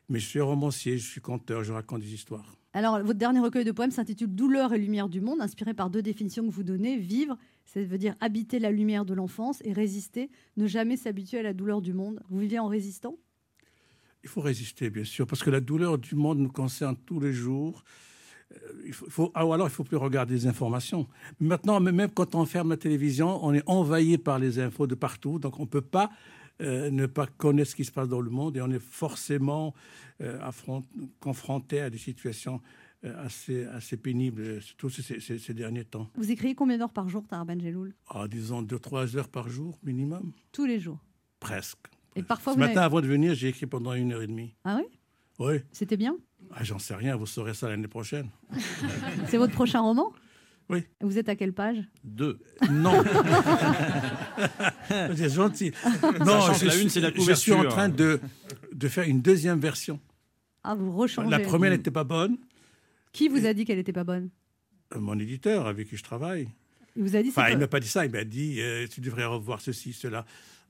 Mais 0.09 0.19
je 0.19 0.27
suis 0.27 0.41
romancier, 0.41 0.97
je 0.97 1.07
suis 1.07 1.21
conteur, 1.21 1.63
je 1.63 1.73
raconte 1.73 2.01
des 2.01 2.13
histoires. 2.13 2.55
Alors, 2.73 2.99
votre 3.01 3.17
dernier 3.17 3.39
recueil 3.39 3.63
de 3.63 3.71
poèmes 3.71 3.91
s'intitule 3.91 4.27
Douleur 4.27 4.73
et 4.73 4.77
lumière 4.77 5.07
du 5.07 5.21
monde, 5.21 5.39
inspiré 5.41 5.73
par 5.73 5.89
deux 5.89 6.01
définitions 6.01 6.45
que 6.45 6.51
vous 6.51 6.63
donnez. 6.63 6.97
Vivre, 6.97 7.37
ça 7.63 7.81
veut 7.81 7.97
dire 7.97 8.15
habiter 8.19 8.59
la 8.59 8.69
lumière 8.69 9.05
de 9.05 9.13
l'enfance, 9.13 9.61
et 9.63 9.71
résister, 9.71 10.29
ne 10.57 10.67
jamais 10.67 10.97
s'habituer 10.97 11.39
à 11.39 11.43
la 11.43 11.53
douleur 11.53 11.81
du 11.81 11.93
monde. 11.93 12.21
Vous 12.29 12.39
vivez 12.39 12.59
en 12.59 12.67
résistant? 12.67 13.15
Il 14.23 14.29
faut 14.29 14.41
résister, 14.41 14.89
bien 14.89 15.05
sûr, 15.05 15.25
parce 15.25 15.41
que 15.41 15.49
la 15.49 15.61
douleur 15.61 15.97
du 15.97 16.15
monde 16.15 16.39
nous 16.39 16.51
concerne 16.51 16.97
tous 17.05 17.19
les 17.19 17.31
jours. 17.31 17.83
Euh, 18.51 18.57
Il 18.85 18.93
faut, 18.93 19.31
ah, 19.33 19.45
ou 19.45 19.53
alors, 19.53 19.67
il 19.67 19.71
faut 19.71 19.83
plus 19.85 19.97
regarder 19.97 20.33
les 20.33 20.47
informations. 20.47 21.07
Maintenant, 21.39 21.79
même 21.79 22.11
quand 22.11 22.35
on 22.35 22.45
ferme 22.45 22.69
la 22.69 22.77
télévision, 22.77 23.43
on 23.43 23.53
est 23.53 23.63
envahi 23.67 24.17
par 24.17 24.37
les 24.37 24.59
infos 24.59 24.85
de 24.85 24.95
partout, 24.95 25.39
donc 25.39 25.59
on 25.59 25.63
ne 25.63 25.67
peut 25.67 25.81
pas 25.81 26.11
euh, 26.61 26.89
ne 26.91 27.05
pas 27.05 27.27
connaître 27.27 27.71
ce 27.71 27.75
qui 27.75 27.85
se 27.85 27.91
passe 27.91 28.07
dans 28.07 28.21
le 28.21 28.29
monde 28.29 28.55
et 28.57 28.61
on 28.61 28.69
est 28.71 28.79
forcément 28.79 29.73
euh, 30.21 30.39
affront- 30.41 30.83
confronté 31.19 31.81
à 31.81 31.89
des 31.89 31.97
situations 31.97 32.61
euh, 33.03 33.13
assez, 33.25 33.65
assez 33.65 33.97
pénibles, 33.97 34.61
surtout 34.61 34.89
ces, 34.89 35.19
ces- 35.19 35.37
ces 35.39 35.53
derniers 35.53 35.83
temps. 35.85 36.09
Vous 36.15 36.31
écrivez 36.31 36.55
combien 36.55 36.77
d'heures 36.77 36.93
par 36.93 37.09
jour, 37.09 37.23
Benjeloul? 37.29 37.93
Ah, 38.09 38.27
disons 38.27 38.61
2-3 38.63 39.17
heures 39.17 39.27
par 39.29 39.49
jour 39.49 39.77
minimum, 39.83 40.31
Tous 40.51 40.65
les 40.65 40.79
jours? 40.79 40.99
presque. 41.39 41.77
Et 42.15 42.23
parfois, 42.23 42.53
Ce 42.53 42.57
vous 42.57 42.63
matin, 42.63 42.81
avant 42.81 43.01
de 43.01 43.07
venir, 43.07 43.35
j'ai 43.35 43.49
écrit 43.49 43.65
pendant 43.65 43.93
une 43.93 44.13
heure 44.13 44.21
et 44.21 44.27
demie. 44.27 44.55
Ah 44.63 44.77
oui? 44.79 44.87
Oui. 45.37 45.55
C'était 45.73 45.97
bien? 45.97 46.15
Ah, 46.51 46.63
J'en 46.63 46.79
sais 46.79 46.95
rien, 46.95 47.17
vous 47.17 47.25
saurez 47.25 47.53
ça 47.53 47.67
l'année 47.67 47.89
prochaine. 47.89 48.29
C'est 49.27 49.37
votre 49.37 49.53
prochain 49.53 49.81
roman? 49.81 50.13
Oui. 50.69 50.83
Vous 51.01 51.17
êtes 51.19 51.29
à 51.29 51.35
quelle 51.35 51.53
page? 51.53 51.77
Deux. 52.03 52.39
Non. 52.71 53.03
c'est 55.15 55.29
gentil. 55.33 55.71
Non, 56.25 56.41
je, 56.53 56.65
la 56.65 56.71
suis- 56.71 56.81
une, 56.83 56.89
c'est 56.89 56.99
la 57.01 57.11
je 57.13 57.33
suis 57.33 57.53
en 57.53 57.65
train 57.65 57.89
de, 57.89 58.19
de 58.73 58.87
faire 58.87 59.07
une 59.07 59.21
deuxième 59.21 59.59
version. 59.59 59.99
Ah, 60.63 60.73
vous 60.75 60.91
rechangez. 60.95 61.29
La 61.29 61.39
première 61.39 61.71
n'était 61.71 61.91
pas 61.91 62.03
bonne. 62.03 62.37
Qui 63.11 63.27
vous 63.29 63.45
a 63.45 63.53
dit 63.53 63.65
qu'elle 63.65 63.77
n'était 63.77 63.93
pas 63.93 64.03
bonne? 64.03 64.29
Euh, 64.95 64.99
Mon 64.99 65.17
éditeur 65.19 65.67
avec 65.67 65.89
qui 65.89 65.97
je 65.97 66.03
travaille. 66.03 66.49
Il 66.95 67.03
vous 67.03 67.15
a 67.15 67.21
dit 67.21 67.29
Enfin, 67.29 67.49
il 67.49 67.57
m'a 67.57 67.67
pas 67.67 67.79
dit 67.79 67.87
ça, 67.87 68.05
il 68.05 68.11
m'a 68.11 68.23
dit 68.23 68.59
euh, 68.59 68.87
tu 68.87 69.01
devrais 69.01 69.25
revoir 69.25 69.61
ceci, 69.61 69.93
cela. 69.93 70.25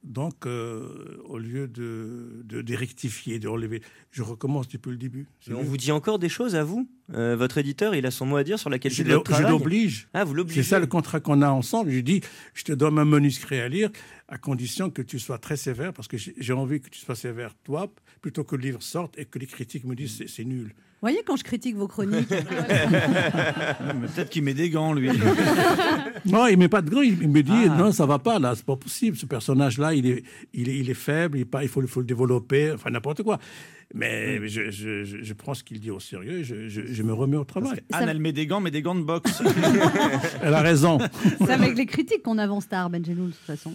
Donc, 0.06 0.46
euh, 0.46 1.18
au 1.26 1.40
lieu 1.40 1.68
de, 1.68 2.42
de, 2.46 2.62
de 2.62 2.76
rectifier, 2.76 3.40
de 3.40 3.48
relever, 3.48 3.82
je 4.12 4.22
recommence 4.22 4.68
depuis 4.68 4.92
le 4.92 4.98
début. 4.98 5.26
Mais 5.48 5.56
on 5.56 5.64
vous 5.64 5.78
dit 5.78 5.92
encore 5.92 6.20
des 6.20 6.30
choses 6.30 6.56
à 6.56 6.64
vous? 6.64 6.88
Euh, 7.16 7.36
Votre 7.36 7.58
éditeur, 7.58 7.96
il 7.96 8.06
a 8.06 8.12
son 8.12 8.28
mot 8.28 8.36
à 8.38 8.44
dire 8.44 8.60
sur 8.60 8.70
la 8.70 8.78
qualité 8.78 9.04
Je 9.04 9.08
de 9.10 9.16
votre 9.16 9.32
l'o- 9.32 9.36
je 9.38 9.42
travail 9.42 9.60
l'oblige. 9.60 10.08
Ah, 10.14 10.24
vous 10.24 10.36
l'obligez 10.36 10.62
C'est 10.62 10.70
ça 10.70 10.80
le 10.80 10.86
contrat 10.86 11.20
qu'on 11.20 11.42
a 11.42 11.50
ensemble. 11.50 11.90
Je 11.92 12.00
dis, 12.02 12.22
je 12.54 12.64
te 12.64 12.72
donne 12.72 13.00
un 13.00 13.06
manuscrit 13.06 13.60
à 13.60 13.68
lire 13.68 13.90
à 14.28 14.38
condition 14.38 14.92
que 14.92 15.02
tu 15.02 15.18
sois 15.18 15.40
très 15.40 15.58
sévère 15.58 15.92
parce 15.92 16.08
que 16.08 16.18
j'ai 16.18 16.54
envie 16.54 16.82
que 16.82 16.90
tu 16.90 17.00
sois 17.00 17.16
sévère 17.16 17.56
toi 17.64 17.92
plutôt 18.22 18.44
que 18.44 18.56
le 18.56 18.62
livre 18.62 18.84
sorte 18.84 19.18
et 19.18 19.26
que 19.26 19.40
les 19.40 19.48
critiques 19.48 19.86
me 19.86 19.96
disent 19.96 20.18
c'est- 20.18 20.28
c'est 20.28 20.46
nul. 20.46 20.74
Vous 21.02 21.10
voyez 21.12 21.22
quand 21.26 21.36
je 21.36 21.44
critique 21.44 21.76
vos 21.76 21.88
chroniques 21.88 22.30
Mais 22.32 24.08
Peut-être 24.08 24.30
qu'il 24.30 24.44
met 24.44 24.54
des 24.54 24.70
gants, 24.70 24.94
lui. 24.94 25.10
Non, 26.26 26.48
il 26.48 26.58
met 26.58 26.70
pas 26.70 26.82
de 26.82 26.90
gants. 26.90 27.02
Il 27.02 27.30
me 27.30 27.44
dit 27.44 27.52
Ah. 27.70 27.78
non, 27.78 27.92
ça 27.92 28.06
va 28.08 28.18
pas 28.18 28.40
là, 28.40 28.54
c'est 28.56 28.66
pas 28.66 28.76
possible. 28.76 29.16
Ce 29.16 29.26
personnage-là, 29.28 29.94
il 29.94 30.08
est, 30.08 30.24
il 30.54 30.70
est, 30.70 30.78
il 30.80 30.90
est 30.90 30.94
faible. 30.96 31.38
Il, 31.38 31.46
il 31.62 31.68
faut, 31.68 31.82
le- 31.82 31.88
faut 31.88 32.00
le 32.00 32.06
développer. 32.08 32.72
Enfin 32.72 32.90
n'importe 32.90 33.22
quoi. 33.22 33.38
Mais 33.94 34.40
je, 34.48 34.72
je, 34.72 35.04
je, 35.04 35.22
je 35.22 35.34
prends 35.34 35.54
ce 35.54 35.64
qu'il 35.64 35.80
dit 35.80 35.92
au 35.92 36.00
sérieux. 36.00 36.40
et 36.40 36.44
Je, 36.44 36.68
je, 36.68 36.82
je 36.92 37.04
me 37.04 37.14
remets 37.14 37.38
au 37.38 37.44
travail. 37.44 37.82
Anne, 37.92 38.10
elle 38.10 38.20
met 38.20 38.34
des 38.34 38.48
gants, 38.48 38.60
mais 38.62 38.72
des 38.72 38.82
gants 38.82 38.96
de 38.96 39.04
boxe. 39.04 39.44
Elle 40.42 40.54
a 40.56 40.62
raison. 40.62 40.98
C'est 41.40 41.52
avec 41.52 41.78
les 41.78 41.86
critiques 41.86 42.24
qu'on 42.24 42.40
avance 42.40 42.68
Tahar 42.68 42.90
Benjeloul, 42.90 43.28
de 43.28 43.32
toute 43.36 43.46
façon. 43.46 43.74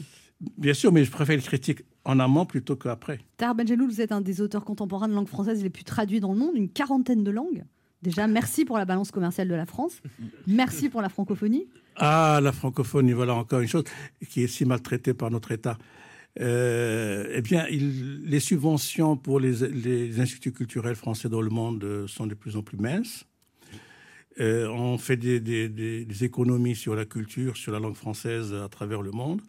Bien 0.59 0.74
sûr, 0.74 0.90
mais 0.90 1.04
je 1.04 1.11
préfère 1.11 1.37
les 1.37 1.42
critiques 1.42 1.83
en 2.04 2.18
amont 2.18 2.46
plutôt 2.46 2.76
qu'après. 2.76 3.20
Tahar 3.36 3.54
Benjeloul, 3.54 3.88
vous 3.90 4.00
êtes 4.00 4.12
un 4.12 4.20
des 4.20 4.40
auteurs 4.40 4.64
contemporains 4.64 5.08
de 5.08 5.14
langue 5.14 5.28
française 5.28 5.62
les 5.62 5.70
plus 5.70 5.84
traduits 5.84 6.20
dans 6.20 6.32
le 6.32 6.38
monde, 6.38 6.52
une 6.56 6.68
quarantaine 6.70 7.22
de 7.24 7.30
langues. 7.30 7.64
Déjà, 8.02 8.26
merci 8.26 8.64
pour 8.64 8.78
la 8.78 8.86
balance 8.86 9.10
commerciale 9.10 9.48
de 9.48 9.54
la 9.54 9.66
France. 9.66 10.00
Merci 10.46 10.88
pour 10.88 11.02
la 11.02 11.10
francophonie. 11.10 11.66
Ah, 11.96 12.40
la 12.42 12.52
francophonie, 12.52 13.12
voilà 13.12 13.34
encore 13.34 13.60
une 13.60 13.68
chose 13.68 13.84
qui 14.30 14.42
est 14.42 14.46
si 14.46 14.64
maltraitée 14.64 15.12
par 15.12 15.30
notre 15.30 15.52
État. 15.52 15.76
Euh, 16.40 17.26
eh 17.34 17.42
bien, 17.42 17.66
il- 17.68 18.22
les 18.24 18.40
subventions 18.40 19.16
pour 19.16 19.40
les, 19.40 19.68
les 19.68 20.20
instituts 20.20 20.52
culturels 20.52 20.94
français 20.94 21.28
dans 21.28 21.42
le 21.42 21.50
monde 21.50 21.82
euh, 21.84 22.06
sont 22.06 22.26
de 22.26 22.34
plus 22.34 22.56
en 22.56 22.62
plus 22.62 22.78
minces. 22.78 23.24
Euh, 24.38 24.68
on 24.68 24.96
fait 24.96 25.16
des, 25.16 25.40
des- 25.40 25.68
des- 25.68 26.04
des 26.06 26.24
économies 26.24 26.76
sur 26.76 26.94
la 26.94 27.04
culture, 27.04 27.56
sur 27.56 27.72
la 27.72 27.80
langue 27.80 27.96
française 27.96 28.54
à 28.54 28.68
travers 28.68 29.02
le 29.02 29.10
monde. 29.10 29.42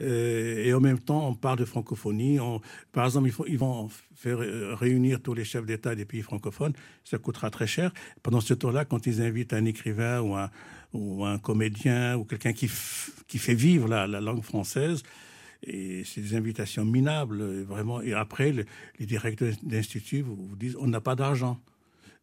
Euh, 0.00 0.64
et 0.64 0.72
en 0.72 0.80
même 0.80 0.98
temps, 0.98 1.28
on 1.28 1.34
parle 1.34 1.58
de 1.58 1.64
francophonie. 1.64 2.40
On- 2.40 2.60
par 2.92 3.04
exemple, 3.04 3.30
ils 3.46 3.58
vont 3.58 3.90
faire 4.14 4.40
euh, 4.40 4.74
réunir 4.74 5.20
tous 5.20 5.34
les 5.34 5.44
chefs 5.44 5.66
d'État 5.66 5.94
des 5.94 6.04
pays 6.06 6.22
francophones. 6.22 6.72
Ça 7.04 7.18
coûtera 7.18 7.50
très 7.50 7.66
cher. 7.66 7.92
Pendant 8.22 8.40
ce 8.40 8.54
temps-là, 8.54 8.84
quand 8.84 9.06
ils 9.06 9.20
invitent 9.20 9.52
un 9.52 9.64
écrivain 9.66 10.20
ou 10.94 11.24
un, 11.24 11.38
comédien 11.38 12.16
ou 12.16 12.24
quelqu'un 12.24 12.52
qui, 12.52 12.68
fait 12.68 13.54
vivre 13.54 13.88
la, 13.88 14.06
la 14.06 14.20
langue 14.20 14.42
française, 14.42 15.02
c'est 15.64 16.20
des 16.20 16.34
invitations 16.34 16.84
minables, 16.84 17.40
euh, 17.40 17.62
vraiment. 17.62 18.00
Et 18.00 18.14
après, 18.14 18.52
le- 18.52 18.64
les 18.98 19.06
directeurs 19.06 19.52
d'instituts 19.62 20.22
vous, 20.22 20.34
vous 20.36 20.56
disent 20.56 20.76
on 20.80 20.86
n'a 20.88 21.00
pas 21.00 21.14
d'argent. 21.14 21.60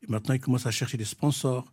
Maintenant, 0.07 0.33
ils 0.33 0.39
commencent 0.41 0.65
à 0.65 0.71
chercher 0.71 0.97
des 0.97 1.05
sponsors, 1.05 1.71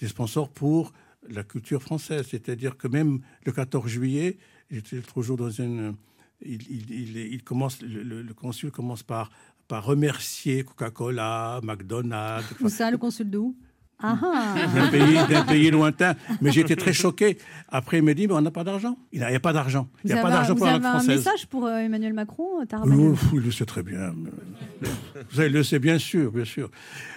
des 0.00 0.08
sponsors 0.08 0.50
pour 0.50 0.92
la 1.28 1.42
culture 1.44 1.82
française. 1.82 2.26
C'est-à-dire 2.30 2.76
que 2.76 2.88
même 2.88 3.20
le 3.46 3.52
14 3.52 3.88
juillet, 3.88 4.38
j'étais 4.74 5.00
jour 5.22 5.36
dans 5.36 5.50
une. 5.50 5.94
Il, 6.42 6.60
il- 6.68 6.90
il- 6.90 7.16
il 7.16 7.42
commence, 7.42 7.80
le, 7.80 8.02
le- 8.02 8.22
le 8.22 8.34
consul 8.34 8.70
commence 8.70 9.02
par, 9.02 9.30
par 9.68 9.84
remercier 9.84 10.64
Coca-Cola, 10.64 11.60
McDonald's. 11.62 12.46
Où 12.60 12.68
ça, 12.68 12.90
le 12.90 12.98
consul 12.98 13.30
de 13.30 13.38
où? 13.38 13.56
Ah 14.00 14.18
d'un 14.74 14.84
ah 14.84 14.88
pays, 14.90 15.14
d'un 15.30 15.44
pays 15.44 15.70
lointain. 15.70 16.14
Mais 16.42 16.50
j'étais 16.50 16.76
très 16.76 16.92
choqué. 16.92 17.38
Après, 17.68 17.98
il 17.98 18.02
me 18.02 18.12
dit, 18.14 18.26
mais 18.26 18.34
on 18.34 18.40
n'a 18.40 18.50
pas 18.50 18.64
d'argent. 18.64 18.98
Il 19.12 19.20
n'y 19.20 19.24
a, 19.24 19.40
pas 19.40 19.52
d'argent. 19.52 19.88
Il 20.04 20.12
n'y 20.12 20.18
a 20.18 20.20
pas 20.20 20.30
d'argent 20.30 20.54
pour 20.56 20.66
la 20.66 20.74
un 20.74 21.02
message 21.04 21.46
pour 21.46 21.64
euh, 21.66 21.76
Emmanuel 21.78 22.12
Macron, 22.12 22.60
euh, 22.60 22.86
Ouf, 22.86 23.24
il 23.32 23.40
le 23.40 23.50
sait 23.52 23.64
très 23.64 23.82
bien. 23.84 24.12
Vous 24.82 25.36
savez, 25.36 25.46
il 25.48 25.54
le 25.54 25.62
sait 25.62 25.78
bien 25.78 25.98
sûr, 25.98 26.32
bien 26.32 26.44
sûr. 26.44 26.70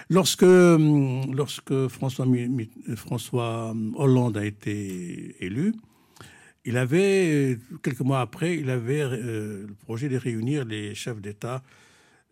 Lorsque, 0.08 0.44
hum, 0.44 1.34
lorsque 1.34 1.88
François, 1.88 2.26
François 2.94 3.74
Hollande 3.96 4.36
a 4.38 4.44
été 4.44 5.36
élu, 5.44 5.74
il 6.68 6.76
avait, 6.76 7.54
euh, 7.54 7.78
quelques 7.82 8.00
mois 8.00 8.20
après, 8.20 8.56
il 8.58 8.68
avait 8.70 9.00
euh, 9.02 9.66
le 9.66 9.74
projet 9.74 10.08
de 10.08 10.16
réunir 10.16 10.64
les 10.64 10.94
chefs 10.94 11.20
d'État. 11.20 11.62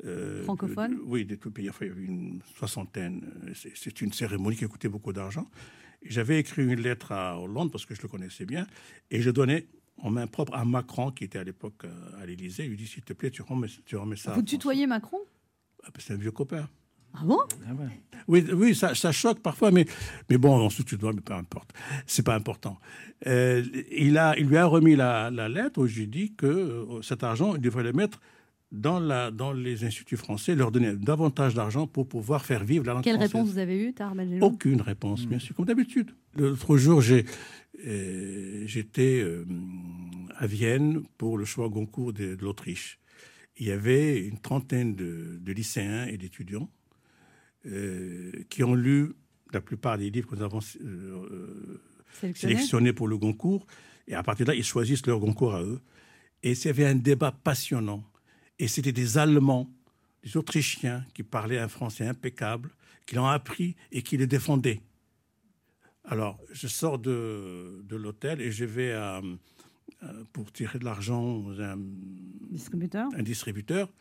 euh, 0.04 0.42
Francophones 0.44 0.96
de- 0.96 1.02
Oui, 1.04 1.24
de 1.24 1.34
tout 1.36 1.48
le 1.48 1.54
pays. 1.54 1.70
Enfin, 1.70 1.86
il 1.86 1.88
y 1.88 1.90
avait 1.92 2.04
une 2.04 2.40
soixantaine. 2.58 3.22
C'est- 3.54 4.00
une 4.02 4.12
cérémonie 4.12 4.56
qui 4.56 4.66
coûtait 4.66 4.88
beaucoup 4.96 5.12
d'argent. 5.12 5.46
J'avais 6.04 6.38
écrit 6.38 6.62
une 6.64 6.80
lettre 6.80 7.12
à 7.12 7.40
Hollande 7.40 7.72
parce 7.72 7.86
que 7.86 7.94
je 7.94 8.02
le 8.02 8.08
connaissais 8.08 8.44
bien. 8.44 8.66
Et 9.10 9.20
je 9.22 9.30
donnais 9.30 9.66
en 9.98 10.10
main 10.10 10.26
propre 10.26 10.54
à 10.54 10.64
Macron, 10.64 11.10
qui 11.10 11.24
était 11.24 11.38
à 11.38 11.44
l'époque 11.44 11.82
à 12.20 12.26
l'Élysée. 12.26 12.64
Il 12.64 12.70
lui 12.70 12.76
dit 12.76 12.86
S'il 12.86 13.02
te 13.04 13.14
plaît, 13.14 13.30
tu 13.30 13.40
remets, 13.42 13.68
tu 13.86 13.96
remets 13.96 14.16
ça. 14.16 14.32
Vous 14.34 14.42
tutoyez 14.42 14.86
Macron? 14.86 15.18
Ah, 15.82 15.88
ben, 15.94 16.00
C'est 16.00 16.12
un 16.12 16.18
vieux 16.18 16.30
copain. 16.32 16.68
Ah 17.18 17.24
bon? 17.24 17.38
Oui, 18.28 18.44
oui 18.52 18.74
ça, 18.74 18.94
ça 18.94 19.12
choque 19.12 19.40
parfois, 19.40 19.70
mais, 19.70 19.86
mais 20.28 20.36
bon, 20.38 20.56
on 20.58 20.70
se 20.70 20.82
tutoie, 20.82 21.12
mais 21.12 21.20
peu 21.20 21.34
importe. 21.34 21.70
C'est 22.06 22.24
pas 22.24 22.34
important. 22.34 22.78
Euh, 23.26 23.62
il, 23.92 24.18
a, 24.18 24.36
il 24.38 24.46
lui 24.46 24.56
a 24.56 24.66
remis 24.66 24.96
la, 24.96 25.30
la 25.30 25.48
lettre 25.48 25.80
où 25.80 25.86
je 25.86 26.00
lui 26.00 26.08
dis 26.08 26.34
que 26.34 26.46
euh, 26.46 27.02
cet 27.02 27.22
argent, 27.22 27.54
il 27.54 27.60
devrait 27.60 27.84
le 27.84 27.92
mettre 27.92 28.20
dans, 28.72 28.98
la, 28.98 29.30
dans 29.30 29.52
les 29.52 29.84
instituts 29.84 30.16
français, 30.16 30.54
leur 30.56 30.72
donner 30.72 30.94
davantage 30.96 31.54
d'argent 31.54 31.86
pour 31.86 32.08
pouvoir 32.08 32.44
faire 32.44 32.64
vivre 32.64 32.84
la 32.84 32.94
langue 32.94 33.04
Quelle 33.04 33.14
française. 33.16 33.32
réponse 33.34 33.48
vous 33.50 33.58
avez 33.58 33.80
eue, 33.88 33.92
Tara 33.94 34.14
Banel 34.14 34.42
Aucune 34.42 34.80
réponse, 34.82 35.24
bien 35.26 35.38
sûr, 35.38 35.54
comme 35.54 35.66
d'habitude. 35.66 36.10
L'autre 36.36 36.76
jour, 36.76 37.00
j'ai, 37.00 37.24
euh, 37.86 38.64
j'étais 38.66 39.20
euh, 39.22 39.44
à 40.36 40.46
Vienne 40.48 41.02
pour 41.16 41.38
le 41.38 41.44
choix 41.44 41.68
Goncourt 41.68 42.12
de, 42.12 42.34
de 42.34 42.42
l'Autriche. 42.42 42.98
Il 43.58 43.66
y 43.66 43.70
avait 43.70 44.18
une 44.18 44.38
trentaine 44.38 44.96
de, 44.96 45.38
de 45.40 45.52
lycéens 45.52 46.06
et 46.06 46.18
d'étudiants 46.18 46.68
qui 48.48 48.62
ont 48.62 48.74
lu 48.74 49.12
la 49.52 49.60
plupart 49.60 49.98
des 49.98 50.10
livres 50.10 50.28
que 50.28 50.36
nous 50.36 50.42
avons 50.42 50.60
euh, 50.80 51.26
euh, 51.30 51.82
Sélectionné 52.12 52.54
sélectionnés 52.54 52.92
pour 52.92 53.08
le 53.08 53.18
Goncourt. 53.18 53.66
Et 54.06 54.14
à 54.14 54.22
partir 54.22 54.46
de 54.46 54.52
là, 54.52 54.56
ils 54.56 54.64
choisissent 54.64 55.06
leur 55.06 55.18
Goncourt 55.18 55.54
à 55.54 55.62
eux. 55.62 55.80
Et 56.42 56.52
il 56.52 56.64
y 56.64 56.68
avait 56.68 56.86
un 56.86 56.94
débat 56.94 57.32
passionnant. 57.32 58.04
Et 58.58 58.68
c'était 58.68 58.92
des 58.92 59.18
Allemands, 59.18 59.70
des 60.22 60.36
Autrichiens 60.36 61.04
qui 61.14 61.22
parlaient 61.22 61.58
un 61.58 61.68
français 61.68 62.06
impeccable, 62.06 62.70
qui 63.04 63.16
l'ont 63.16 63.26
appris 63.26 63.76
et 63.92 64.02
qui 64.02 64.16
le 64.16 64.26
défendaient. 64.26 64.80
Alors, 66.04 66.38
je 66.52 66.68
sors 66.68 66.98
de, 66.98 67.82
de 67.84 67.96
l'hôtel 67.96 68.40
et 68.40 68.52
je 68.52 68.64
vais 68.64 68.92
à, 68.92 69.20
euh, 70.02 70.24
pour 70.32 70.52
tirer 70.52 70.78
de 70.78 70.84
l'argent 70.84 71.44
un, 71.58 71.78
Distributeur 72.50 73.08
un 73.16 73.22
distributeur. 73.22 73.92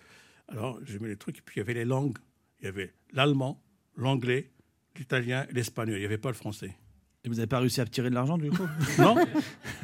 Alors, 0.48 0.80
je 0.86 0.98
mets 1.00 1.08
les 1.08 1.18
trucs 1.18 1.40
et 1.40 1.42
puis 1.42 1.56
il 1.56 1.60
y 1.60 1.62
avait 1.62 1.74
les 1.74 1.86
langues. 1.86 2.18
Il 2.62 2.66
y 2.66 2.68
avait 2.68 2.94
l'allemand, 3.14 3.62
l'anglais, 3.96 4.52
l'italien 4.98 5.46
et 5.50 5.54
l'espagnol. 5.54 5.98
Il 5.98 6.00
n'y 6.00 6.06
avait 6.06 6.18
pas 6.18 6.30
le 6.30 6.36
français. 6.36 6.76
Et 7.24 7.28
vous 7.28 7.36
n'avez 7.36 7.48
pas 7.48 7.60
réussi 7.60 7.82
à 7.82 7.86
tirer 7.86 8.10
de 8.12 8.16
l'argent 8.16 8.38
du 8.38 8.50
coup 8.52 8.68
Non, 9.00 9.16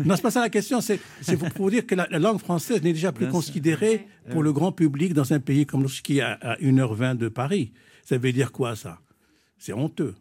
non, 0.05 0.15
c'est 0.15 0.21
pas 0.21 0.31
ça 0.31 0.41
la 0.41 0.49
question. 0.49 0.79
C'est 0.79 0.99
c'est 1.21 1.37
pour, 1.37 1.49
pour 1.51 1.71
dire 1.71 1.85
que 1.87 1.95
la, 1.95 2.07
la 2.11 2.19
langue 2.19 2.39
française 2.39 2.81
n'est 2.83 2.93
déjà 2.93 3.11
plus 3.11 3.25
Bien 3.25 3.31
sûr. 3.31 3.39
considérée 3.39 4.07
pour 4.29 4.43
le 4.43 4.53
grand 4.53 4.71
public 4.71 5.13
dans 5.13 5.33
un 5.33 5.39
pays 5.39 5.65
comme 5.65 5.81
le 5.83 5.89
qui 5.89 6.19
est 6.19 6.21
à, 6.21 6.33
à 6.33 6.55
1h20 6.57 7.17
de 7.17 7.29
Paris. 7.29 7.71
Ça 8.03 8.17
veut 8.17 8.31
dire 8.31 8.51
quoi 8.51 8.75
ça? 8.75 9.01
C'est 9.57 9.73
honteux. 9.73 10.15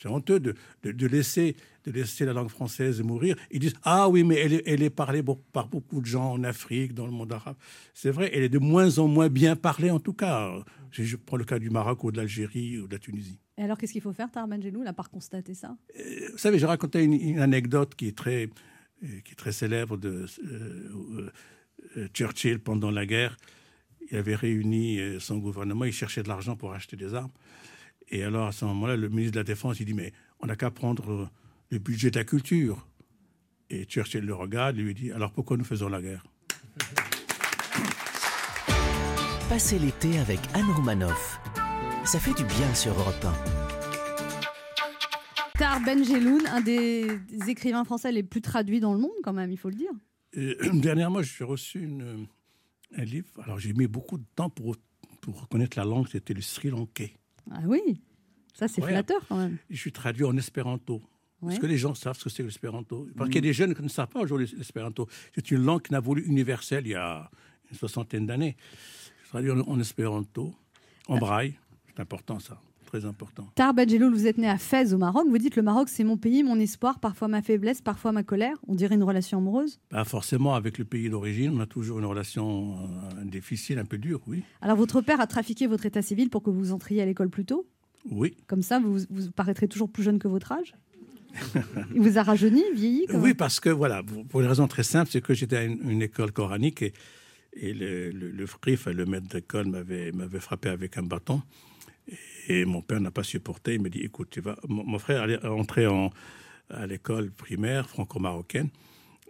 C'est 0.00 0.08
honteux 0.08 0.38
de, 0.40 0.54
de, 0.84 0.92
de 0.92 1.06
laisser, 1.06 1.56
de 1.84 1.90
laisser 1.92 2.24
la 2.24 2.32
langue 2.32 2.48
française 2.48 3.00
mourir. 3.02 3.36
Ils 3.50 3.60
disent 3.60 3.74
Ah 3.82 4.08
oui, 4.08 4.24
mais 4.24 4.36
elle 4.36 4.54
est, 4.54 4.62
elle 4.66 4.82
est 4.82 4.90
parlée 4.90 5.22
par 5.52 5.68
beaucoup 5.68 6.00
de 6.00 6.06
gens 6.06 6.32
en 6.32 6.44
Afrique, 6.44 6.94
dans 6.94 7.06
le 7.06 7.12
monde 7.12 7.32
arabe. 7.32 7.56
C'est 7.94 8.10
vrai, 8.10 8.30
elle 8.34 8.42
est 8.42 8.48
de 8.48 8.58
moins 8.58 8.98
en 8.98 9.08
moins 9.08 9.28
bien 9.28 9.56
parlée 9.56 9.90
en 9.90 10.00
tout 10.00 10.12
cas. 10.12 10.52
Je, 10.90 11.16
prends 11.16 11.36
le 11.36 11.44
cas 11.44 11.58
du 11.58 11.70
Maroc 11.70 12.02
ou 12.04 12.10
de 12.10 12.16
l'Algérie 12.16 12.78
ou 12.78 12.86
de 12.86 12.92
la 12.92 12.98
Tunisie. 12.98 13.38
Et 13.56 13.62
alors, 13.62 13.78
qu'est-ce 13.78 13.92
qu'il 13.92 14.02
faut 14.02 14.12
faire, 14.12 14.30
Tara 14.30 14.46
Bangelou, 14.46 14.82
là, 14.82 14.92
par 14.92 15.10
constater 15.10 15.54
ça? 15.54 15.76
Vous 16.32 16.38
savez, 16.38 16.58
j'ai 16.58 16.66
raconté 16.66 17.04
une, 17.04 17.12
une 17.12 17.40
anecdote 17.40 17.94
qui 17.94 18.08
est 18.08 18.16
très, 18.16 18.44
euh, 19.04 19.20
qui 19.24 19.32
est 19.32 19.36
très 19.36 19.52
célèbre 19.52 19.96
de 19.96 20.26
euh, 20.44 21.30
euh, 21.96 22.08
Churchill 22.12 22.58
pendant 22.58 22.90
la 22.90 23.06
guerre. 23.06 23.36
Il 24.10 24.16
avait 24.16 24.34
réuni 24.34 24.98
euh, 24.98 25.20
son 25.20 25.38
gouvernement, 25.38 25.84
il 25.84 25.92
cherchait 25.92 26.22
de 26.22 26.28
l'argent 26.28 26.56
pour 26.56 26.72
acheter 26.72 26.96
des 26.96 27.14
armes. 27.14 27.30
Et 28.08 28.24
alors, 28.24 28.48
à 28.48 28.52
ce 28.52 28.64
moment-là, 28.64 28.96
le 28.96 29.08
ministre 29.08 29.32
de 29.32 29.38
la 29.38 29.44
Défense, 29.44 29.78
il 29.80 29.86
dit, 29.86 29.94
mais 29.94 30.12
on 30.40 30.46
n'a 30.46 30.56
qu'à 30.56 30.70
prendre 30.70 31.10
euh, 31.10 31.28
le 31.70 31.78
budget 31.78 32.10
de 32.10 32.18
la 32.18 32.24
culture. 32.24 32.86
Et 33.70 33.84
Churchill 33.84 34.24
le 34.24 34.34
regarde 34.34 34.78
et 34.78 34.82
lui 34.82 34.94
dit, 34.94 35.12
alors 35.12 35.32
pourquoi 35.32 35.56
nous 35.56 35.64
faisons 35.64 35.88
la 35.88 36.02
guerre? 36.02 36.24
Passez 39.48 39.78
l'été 39.78 40.18
avec 40.18 40.40
Anne 40.54 40.70
Romanoff. 40.72 41.38
Ça 42.04 42.18
fait 42.18 42.34
du 42.34 42.44
bien 42.44 42.74
sur 42.74 42.92
Europe 42.98 43.24
1. 43.24 43.32
Tar 45.58 45.80
Benjeloun, 45.82 46.46
un 46.46 46.60
des 46.60 47.18
des 47.28 47.50
écrivains 47.50 47.84
français 47.84 48.10
les 48.12 48.22
plus 48.22 48.40
traduits 48.40 48.80
dans 48.80 48.94
le 48.94 49.00
monde, 49.00 49.10
quand 49.22 49.32
même, 49.32 49.50
il 49.52 49.58
faut 49.58 49.68
le 49.68 49.76
dire. 49.76 49.90
Et, 50.32 50.56
dernièrement, 50.72 51.22
j'ai 51.22 51.44
reçu 51.44 51.82
une- 51.82 52.26
un 52.96 53.04
livre. 53.04 53.28
Alors, 53.44 53.58
j'ai 53.60 53.72
mis 53.72 53.86
beaucoup 53.86 54.18
de 54.18 54.24
temps 54.34 54.50
pour, 54.50 54.76
pour 55.20 55.42
reconnaître 55.42 55.78
la 55.78 55.84
langue. 55.84 56.08
C'était 56.10 56.34
le 56.34 56.40
sri 56.40 56.70
lankais. 56.70 57.12
Ah 57.50 57.60
oui, 57.66 58.00
ça 58.54 58.66
c'est 58.68 58.82
Ouais. 58.82 58.88
flatteur 58.90 59.20
quand 59.28 59.36
même. 59.36 59.58
Je 59.68 59.76
suis 59.76 59.92
traduit 59.92 60.24
en 60.24 60.36
espéranto. 60.36 61.02
Ouais. 61.42 61.52
Est-ce 61.52 61.60
que 61.60 61.66
les 61.66 61.78
gens 61.78 61.94
savent 61.94 62.18
ce 62.18 62.24
que 62.24 62.30
c'est 62.30 62.42
l'espéranto? 62.42 63.06
Parce 63.16 63.28
qu'il 63.30 63.36
y 63.36 63.38
a 63.38 63.48
des 63.48 63.52
jeunes 63.52 63.74
qui 63.74 63.82
ne 63.82 63.88
savent 63.88 64.08
pas 64.08 64.20
aujourd'hui 64.20 64.52
l'espéranto. 64.56 65.08
C'est 65.34 65.50
une 65.50 65.62
langue 65.64 65.82
qui 65.82 65.92
n'a 65.92 66.00
voulu 66.00 66.22
universelle 66.26 66.86
il 66.86 66.90
y 66.90 66.94
a 66.94 67.30
une 67.70 67.76
soixantaine 67.76 68.26
d'années. 68.26 68.56
Je 69.24 69.28
traduis 69.30 69.50
en, 69.50 69.60
en 69.60 69.80
espéranto, 69.80 70.52
en 71.08 71.18
braille. 71.18 71.54
C'est 71.88 72.00
important 72.00 72.38
ça, 72.40 72.60
très 72.84 73.04
important. 73.04 73.48
Tar 73.54 73.72
Benjeloun, 73.72 74.12
vous 74.12 74.26
êtes 74.26 74.36
né 74.38 74.48
à 74.48 74.58
Fès 74.58 74.92
au 74.92 74.98
Maroc. 74.98 75.26
Vous 75.30 75.38
dites 75.38 75.56
le 75.56 75.62
Maroc 75.62 75.88
c'est 75.88 76.04
mon 76.04 76.16
pays, 76.18 76.42
mon 76.42 76.58
espoir, 76.58 76.98
parfois 77.00 77.28
ma 77.28 77.40
faiblesse, 77.40 77.80
parfois 77.80 78.12
ma 78.12 78.22
colère. 78.22 78.56
On 78.68 78.74
dirait 78.74 78.96
une 78.96 79.02
relation 79.02 79.38
amoureuse? 79.38 79.78
Forcément 80.04 80.54
avec 80.54 80.76
le 80.78 80.84
pays 80.84 81.08
d'origine, 81.08 81.52
on 81.56 81.60
a 81.60 81.66
toujours 81.66 81.98
une 82.00 82.04
relation 82.06 82.76
euh, 82.78 83.24
difficile, 83.24 83.78
un 83.78 83.84
peu 83.86 83.98
dure, 83.98 84.20
oui. 84.26 84.42
Alors 84.60 84.76
votre 84.76 85.00
père 85.00 85.20
a 85.20 85.26
trafiqué 85.26 85.66
votre 85.66 85.86
état 85.86 86.02
civil 86.02 86.28
pour 86.28 86.42
que 86.42 86.50
vous 86.50 86.72
entriez 86.72 87.00
à 87.00 87.06
l'école 87.06 87.30
plus 87.30 87.44
tôt? 87.46 87.66
Oui, 88.10 88.34
Comme 88.46 88.62
ça, 88.62 88.80
vous, 88.80 88.98
vous 89.10 89.30
paraîtrez 89.30 89.68
toujours 89.68 89.90
plus 89.90 90.02
jeune 90.02 90.18
que 90.18 90.26
votre 90.28 90.52
âge? 90.52 90.74
Il 91.94 92.00
vous 92.00 92.18
a 92.18 92.22
rajeuni, 92.22 92.62
vieilli 92.74 93.06
Oui, 93.14 93.34
parce 93.34 93.60
que 93.60 93.70
voilà, 93.70 94.02
pour 94.28 94.40
une 94.40 94.46
raison 94.46 94.66
très 94.66 94.82
simple, 94.82 95.10
c'est 95.10 95.20
que 95.20 95.34
j'étais 95.34 95.56
à 95.56 95.62
une, 95.64 95.90
une 95.90 96.02
école 96.02 96.32
coranique 96.32 96.82
et, 96.82 96.92
et 97.54 97.72
le, 97.72 98.10
le, 98.10 98.30
le 98.30 98.46
frif, 98.46 98.86
le 98.86 99.06
maître 99.06 99.28
d'école, 99.28 99.66
m'avait, 99.66 100.12
m'avait 100.12 100.40
frappé 100.40 100.68
avec 100.68 100.96
un 100.98 101.02
bâton. 101.02 101.42
Et 102.48 102.64
mon 102.64 102.82
père 102.82 103.00
n'a 103.00 103.10
pas 103.10 103.22
supporté. 103.22 103.74
Il 103.74 103.82
me 103.82 103.90
dit 103.90 104.00
écoute, 104.00 104.28
tu 104.30 104.40
vas. 104.40 104.56
Mon, 104.68 104.84
mon 104.84 104.98
frère 104.98 105.22
allait 105.22 105.44
entrer 105.46 105.86
en, 105.86 106.10
à 106.70 106.86
l'école 106.86 107.30
primaire 107.30 107.88
franco-marocaine. 107.88 108.68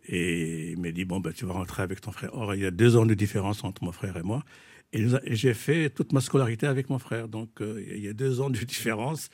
Et 0.09 0.71
il 0.73 0.79
m'a 0.81 0.91
dit 0.91 1.05
bon, 1.05 1.21
ben, 1.21 1.33
tu 1.33 1.45
vas 1.45 1.53
rentrer 1.53 1.83
avec 1.83 2.01
ton 2.01 2.13
frère. 2.13 2.31
Or, 2.35 2.55
il 2.55 2.63
y 2.63 2.67
a 2.67 2.71
deux 2.71 2.97
ans 2.97 3.07
de 3.07 3.15
différence 3.15 3.65
entre 3.65 3.85
mon 3.85 3.93
frère 3.93 4.17
et 4.17 4.23
moi. 4.23 4.45
Et 4.93 5.07
j'ai 5.27 5.55
fait 5.55 5.91
toute 5.91 6.13
ma 6.13 6.21
scolarité 6.21 6.67
avec 6.67 6.91
mon 6.91 6.99
frère. 6.99 7.29
Donc, 7.29 7.61
euh, 7.61 7.85
il 7.95 8.03
y 8.05 8.09
a 8.09 8.13
deux 8.13 8.41
ans 8.41 8.51
de 8.51 8.59
différence. 8.59 9.31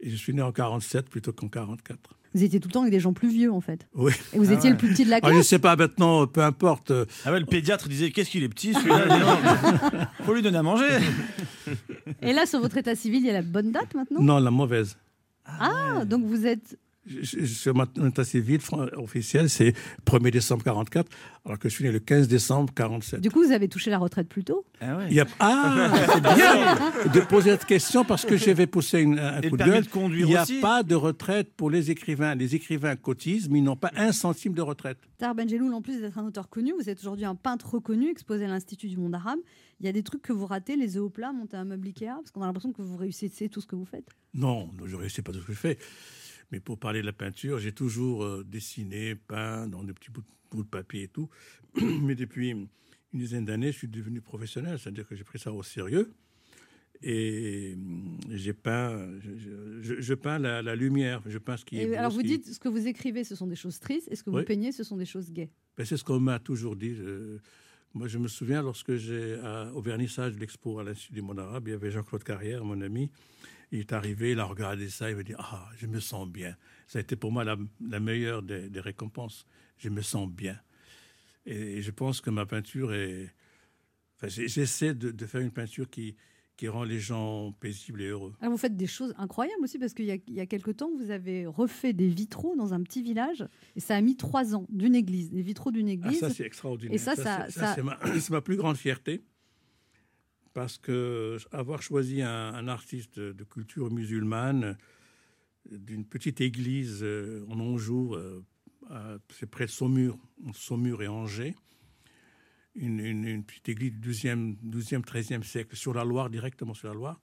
Et 0.00 0.10
je 0.10 0.16
suis 0.16 0.34
né 0.34 0.42
en 0.42 0.52
47 0.52 1.08
plutôt 1.08 1.32
qu'en 1.32 1.48
44. 1.48 1.98
Vous 2.34 2.44
étiez 2.44 2.60
tout 2.60 2.68
le 2.68 2.72
temps 2.72 2.80
avec 2.82 2.92
des 2.92 3.00
gens 3.00 3.14
plus 3.14 3.30
vieux, 3.30 3.50
en 3.50 3.62
fait. 3.62 3.88
Oui. 3.94 4.12
Et 4.34 4.38
vous 4.38 4.50
Ah 4.50 4.54
étiez 4.54 4.64
ouais. 4.68 4.72
le 4.72 4.76
plus 4.76 4.90
petit 4.92 5.06
de 5.06 5.10
la 5.10 5.16
Ah, 5.16 5.20
je 5.24 5.28
ne 5.28 5.34
classe. 5.36 5.46
sais 5.48 5.58
pas 5.58 5.74
maintenant, 5.74 6.26
peu 6.26 6.42
importe. 6.42 6.92
Ah 7.24 7.32
ouais, 7.32 7.40
le 7.40 7.46
pédiatre 7.46 7.88
disait 7.88 8.10
Qu'est-ce 8.10 8.28
qu'il 8.30 8.42
est 8.42 8.48
petit 8.50 8.74
celui-là? 8.74 9.06
Donc, 9.88 10.08
Faut 10.26 10.34
lui 10.34 10.42
donner 10.42 10.58
à 10.58 10.62
manger. 10.62 10.98
Et 12.20 12.34
là, 12.34 12.44
sur 12.44 12.60
votre 12.60 12.76
état 12.76 12.94
civil, 12.94 13.20
il 13.20 13.26
y 13.26 13.30
a 13.30 13.34
la 13.34 13.42
bonne 13.42 13.72
date 13.72 13.94
maintenant? 13.94 14.20
Non, 14.20 14.38
la 14.38 14.50
mauvaise. 14.50 14.98
Ah, 15.46 16.04
donc 16.04 16.24
vous 16.24 16.44
êtes. 16.46 16.78
Sur 17.22 17.74
mon 17.74 17.84
état 18.08 18.24
civil 18.24 18.60
fran- 18.60 18.86
officiel, 18.96 19.48
c'est 19.48 19.74
1er 20.06 20.30
décembre 20.30 20.64
44, 20.64 21.08
alors 21.44 21.58
que 21.58 21.68
je 21.68 21.74
suis 21.74 21.84
né 21.84 21.92
le 21.92 22.00
15 22.00 22.26
décembre 22.28 22.72
47. 22.74 23.20
Du 23.20 23.30
coup, 23.30 23.44
vous 23.44 23.52
avez 23.52 23.68
touché 23.68 23.90
la 23.90 23.98
retraite 23.98 24.28
plus 24.28 24.42
tôt? 24.44 24.64
Ah 24.80 24.96
ouais. 24.98 25.06
Il 25.10 25.14
y 25.14 25.20
a... 25.20 25.26
Ah, 25.38 25.92
c'est 26.12 26.20
bien 26.34 27.10
de 27.12 27.20
poser 27.20 27.50
cette 27.52 27.64
question 27.64 28.04
parce 28.04 28.24
que 28.26 28.36
je 28.36 28.50
vais 28.50 28.66
pousser 28.66 29.00
une- 29.00 29.18
un 29.20 29.40
Et 29.40 29.50
coup 29.50 29.56
de 29.56 29.64
gueule. 29.64 29.84
de 29.84 29.88
conduire 29.88 30.26
Il 30.26 30.30
n'y 30.30 30.36
a 30.36 30.42
aussi? 30.42 30.60
pas 30.60 30.82
de 30.82 30.94
retraite 30.96 31.52
pour 31.56 31.70
les 31.70 31.90
écrivains. 31.90 32.34
Les 32.34 32.54
écrivains 32.54 32.96
cotisent, 32.96 33.48
mais 33.48 33.58
ils 33.60 33.64
n'ont 33.64 33.76
pas 33.76 33.92
un 33.96 34.12
centime 34.12 34.52
de 34.54 34.62
retraite. 34.62 34.98
Tahar 35.18 35.34
Benjeloul, 35.34 35.72
en 35.74 35.82
plus 35.82 36.00
d'être 36.00 36.18
un 36.18 36.26
auteur 36.26 36.48
connu, 36.48 36.72
vous 36.78 36.90
êtes 36.90 36.98
aujourd'hui 37.00 37.24
un 37.24 37.34
peintre 37.36 37.74
reconnu, 37.74 38.10
exposé 38.10 38.44
à 38.44 38.48
l'Institut 38.48 38.88
du 38.88 38.96
monde 38.96 39.14
arabe. 39.14 39.38
Il 39.80 39.86
y 39.86 39.88
a 39.88 39.92
des 39.92 40.02
trucs 40.02 40.22
que 40.22 40.32
vous 40.32 40.46
ratez, 40.46 40.74
les 40.76 40.96
œufs 40.96 41.02
au 41.04 41.10
plat, 41.10 41.32
monter 41.32 41.56
un 41.56 41.64
meuble 41.64 41.86
Ikea, 41.88 42.06
parce 42.16 42.30
qu'on 42.32 42.42
a 42.42 42.46
l'impression 42.46 42.72
que 42.72 42.82
vous 42.82 42.96
réussissez 42.96 43.48
tout 43.48 43.60
ce 43.60 43.66
que 43.66 43.76
vous 43.76 43.84
faites. 43.84 44.06
Non, 44.34 44.70
je 44.84 44.94
ne 44.96 45.00
réussis 45.00 45.22
pas 45.22 45.32
tout 45.32 45.40
ce 45.40 45.46
que 45.46 45.52
je 45.52 45.58
fais. 45.58 45.78
Mais 46.52 46.60
pour 46.60 46.78
parler 46.78 47.00
de 47.00 47.06
la 47.06 47.12
peinture, 47.12 47.58
j'ai 47.58 47.72
toujours 47.72 48.24
euh, 48.24 48.44
dessiné, 48.44 49.14
peint 49.14 49.66
dans 49.66 49.82
des 49.82 49.92
petits 49.92 50.10
bouts 50.10 50.22
de, 50.54 50.62
papier 50.62 51.04
et 51.04 51.08
tout. 51.08 51.28
Mais 52.02 52.14
depuis 52.14 52.50
une 52.50 52.68
dizaine 53.12 53.44
d'années, 53.44 53.72
je 53.72 53.78
suis 53.78 53.88
devenu 53.88 54.20
professionnel, 54.20 54.78
c'est-à-dire 54.78 55.06
que 55.08 55.14
j'ai 55.16 55.24
pris 55.24 55.38
ça 55.38 55.52
au 55.52 55.62
sérieux. 55.62 56.12
Et 57.02 57.74
hum, 57.76 58.18
j'ai 58.30 58.52
peint, 58.54 59.06
je, 59.20 59.82
je- 59.82 60.00
je 60.00 60.14
peins 60.14 60.38
la, 60.38 60.62
la 60.62 60.74
lumière, 60.76 61.20
je 61.26 61.36
peins 61.38 61.56
ce 61.56 61.64
qui 61.64 61.78
est 61.78 61.86
beau, 61.88 61.94
alors 61.94 62.10
vous 62.10 62.20
qui- 62.22 62.26
dites, 62.38 62.46
ce 62.54 62.58
que 62.58 62.68
vous 62.68 62.86
écrivez, 62.86 63.22
ce 63.24 63.34
sont 63.34 63.46
des 63.46 63.56
choses 63.56 63.78
tristes, 63.80 64.08
et 64.10 64.16
ce 64.16 64.22
que 64.22 64.30
vous 64.30 64.38
Oui. 64.38 64.44
peignez, 64.44 64.72
ce 64.72 64.82
sont 64.82 64.96
des 64.96 65.04
choses 65.04 65.30
gaies? 65.30 65.50
Ben, 65.76 65.84
c'est 65.84 65.96
ce 65.98 66.04
qu'on 66.04 66.20
m'a 66.20 66.38
toujours 66.38 66.74
dit. 66.74 66.94
Je- 66.94 67.36
moi, 67.92 68.08
je 68.08 68.18
me 68.18 68.28
souviens 68.28 68.62
lorsque 68.62 68.94
j'ai, 68.96 69.38
au 69.74 69.80
vernissage 69.82 70.34
de 70.34 70.40
l'expo 70.40 70.78
à 70.78 70.84
l'Institut 70.84 71.14
du 71.14 71.22
monde 71.22 71.38
arabe, 71.38 71.68
il 71.68 71.72
y 71.72 71.74
avait 71.74 71.90
Jean-Claude 71.90 72.24
Carrière, 72.24 72.64
mon 72.64 72.80
ami. 72.80 73.10
Il 73.72 73.80
est 73.80 73.92
arrivé, 73.92 74.32
il 74.32 74.38
a 74.40 74.44
regardé 74.44 74.88
ça, 74.88 75.10
il 75.10 75.16
m'a 75.16 75.22
dit 75.22 75.34
Ah, 75.38 75.68
je 75.76 75.86
me 75.86 76.00
sens 76.00 76.28
bien. 76.28 76.56
Ça 76.86 76.98
a 76.98 77.02
été 77.02 77.16
pour 77.16 77.32
moi 77.32 77.44
la, 77.44 77.56
la 77.86 78.00
meilleure 78.00 78.42
des, 78.42 78.68
des 78.68 78.80
récompenses. 78.80 79.46
Je 79.78 79.88
me 79.88 80.02
sens 80.02 80.30
bien. 80.30 80.58
Et, 81.46 81.82
je 81.82 81.90
pense 81.90 82.20
que 82.20 82.30
ma 82.30 82.46
peinture 82.46 82.92
est. 82.94 83.32
Enfin, 84.16 84.28
j'essaie 84.28 84.94
de, 84.94 85.10
de 85.10 85.26
faire 85.26 85.40
une 85.42 85.50
peinture 85.50 85.90
qui, 85.90 86.16
qui 86.56 86.68
rend 86.68 86.84
les 86.84 86.98
gens 87.00 87.52
paisibles 87.60 88.00
et 88.00 88.06
heureux. 88.06 88.34
Alors 88.40 88.52
vous 88.52 88.58
faites 88.58 88.76
des 88.76 88.86
choses 88.86 89.12
incroyables 89.18 89.62
aussi, 89.62 89.78
parce 89.78 89.92
qu'il 89.92 90.06
y 90.06 90.10
a, 90.10 90.16
il 90.26 90.32
y 90.34 90.40
a 90.40 90.46
quelque 90.46 90.70
temps, 90.70 90.90
vous 90.96 91.10
avez 91.10 91.44
refait 91.46 91.92
des 91.92 92.08
vitraux 92.08 92.56
dans 92.56 92.72
un 92.72 92.82
petit 92.82 93.02
village, 93.02 93.46
et 93.76 93.80
ça 93.80 93.94
a 93.94 94.00
mis 94.00 94.16
trois 94.16 94.54
ans, 94.54 94.64
d'une 94.70 94.94
église, 94.94 95.30
des 95.30 95.42
vitraux 95.42 95.70
d'une 95.70 95.88
Ah, 95.88 95.92
église. 95.92 96.20
ça, 96.20 96.30
c'est 96.30 96.46
extraordinaire. 96.46 96.94
Et 96.94 96.98
ça, 96.98 97.14
ça, 97.14 97.50
ça- 97.50 97.74
c'est 97.74 97.82
ma, 97.82 97.98
c'est 98.20 98.30
ma 98.30 98.40
plus 98.40 98.56
grande 98.56 98.76
fierté. 98.78 99.22
Parce 100.56 100.78
que 100.78 101.36
avoir 101.52 101.82
choisi 101.82 102.22
un, 102.22 102.66
artiste 102.66 103.20
de 103.20 103.44
culture 103.44 103.90
musulmane 103.90 104.78
d'une 105.70 106.06
petite 106.06 106.40
église 106.40 107.00
euh, 107.02 107.44
en 107.50 107.60
Anjou, 107.60 108.14
euh, 108.14 108.40
c'est 109.28 109.50
près 109.50 109.66
de 109.66 109.70
Saumur, 109.70 110.16
Saumur 110.54 111.02
et 111.02 111.08
Angers, 111.08 111.54
une 112.74 113.44
petite 113.44 113.68
église 113.68 113.92
du 113.92 114.12
12e, 114.12 114.56
12e, 114.64 115.04
13e 115.04 115.42
siècle, 115.42 115.76
sur 115.76 115.92
la 115.92 116.04
Loire, 116.04 116.30
directement 116.30 116.72
sur 116.72 116.88
la 116.88 116.94
Loire, 116.94 117.20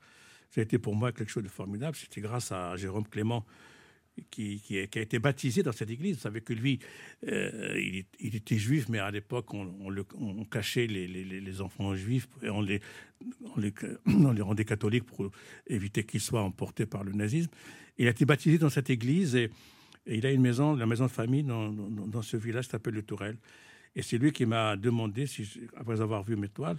ça 0.51 0.61
a 0.61 0.63
été 0.63 0.77
pour 0.77 0.95
moi 0.95 1.11
quelque 1.11 1.31
chose 1.31 1.41
de 1.41 1.49
formidable. 1.49 1.97
C'était 1.97 2.21
grâce 2.21 2.51
à 2.51 2.75
Jérôme 2.75 3.07
Clément 3.07 3.47
qui, 4.29 4.61
a, 4.71 4.99
été 4.99 5.19
baptisé 5.19 5.63
dans 5.63 5.71
cette 5.71 5.89
église. 5.89 6.15
Vous 6.15 6.21
savez 6.21 6.41
que 6.41 6.53
lui, 6.53 6.79
euh, 7.27 8.05
il, 8.19 8.35
était 8.35 8.57
juif, 8.57 8.87
mais 8.89 8.99
à 8.99 9.11
l'époque, 9.11 9.53
on, 9.53 10.45
cachait 10.45 10.87
les, 10.87 11.61
enfants 11.61 11.95
juifs 11.95 12.27
et 12.41 12.49
on 12.49 12.61
les, 12.61 12.81
rendait 14.41 14.65
catholiques 14.65 15.05
pour 15.05 15.29
éviter 15.67 16.03
qu'ils 16.03 16.21
soient 16.21 16.43
emportés 16.43 16.85
par 16.85 17.03
le 17.03 17.13
nazisme. 17.13 17.51
Il 17.97 18.07
a 18.07 18.11
été 18.11 18.25
baptisé 18.25 18.57
dans 18.57 18.69
cette 18.69 18.89
église 18.89 19.35
et, 19.35 19.49
il 20.05 20.25
a 20.25 20.31
une 20.31 20.41
maison, 20.41 20.75
la 20.75 20.85
maison 20.85 21.05
de 21.05 21.11
famille 21.11 21.43
dans, 21.43 22.21
ce 22.21 22.35
village 22.35 22.65
qui 22.65 22.71
s'appelle 22.71 22.93
le 22.93 23.03
Tourelle. 23.03 23.37
Et 23.95 24.01
c'est 24.01 24.17
lui 24.17 24.33
qui 24.33 24.45
m'a 24.45 24.75
demandé, 24.75 25.25
après 25.77 26.01
avoir 26.01 26.23
vu 26.23 26.35
mes 26.35 26.49
toiles, 26.49 26.77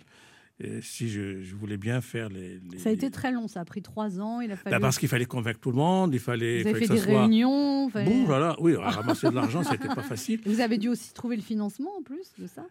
si 0.83 1.09
je, 1.09 1.43
je 1.43 1.55
voulais 1.57 1.77
bien 1.77 2.01
faire 2.01 2.29
les. 2.29 2.59
les- 2.61 2.79
Ça 2.79 2.91
a 2.91 2.93
été 2.93 3.11
très 3.11 3.33
long, 3.33 3.49
ça 3.49 3.61
a 3.61 3.65
pris 3.65 3.83
trois 3.83 4.21
ans, 4.21 4.41
il 4.41 4.51
a 4.53 4.57
fallu... 4.57 4.73
Bah, 4.75 4.81
parce 4.81 4.99
qu'il 4.99 5.09
fallait 5.09 5.25
convaincre 5.27 5.59
tout 5.61 5.71
le 5.71 5.77
monde, 5.77 6.15
il 6.15 6.21
fallait, 6.21 6.63
vous 6.63 6.69
avez 6.69 6.75
fallait 6.75 6.87
fait 6.87 6.89
que 6.89 6.93
des 6.95 6.99
ça 7.01 7.05
soit. 7.07 7.21
réunions, 7.23 7.89
fallait- 7.91 8.11
Bon, 8.11 8.25
voilà, 8.25 8.57
oui, 8.61 8.77
ramasser 8.77 9.29
de 9.31 9.35
l'argent, 9.35 9.63
c'était 9.65 9.89
pas 9.89 10.03
facile. 10.03 10.41
Vous 10.47 10.61
avez 10.61 10.79
dû 10.79 10.89
aussi 10.89 11.13
trouver 11.13 11.37
le 11.37 11.43
financement 11.43 11.91
en 11.99 12.03
plus 12.03 12.33
de 12.39 12.47
ça 12.47 12.65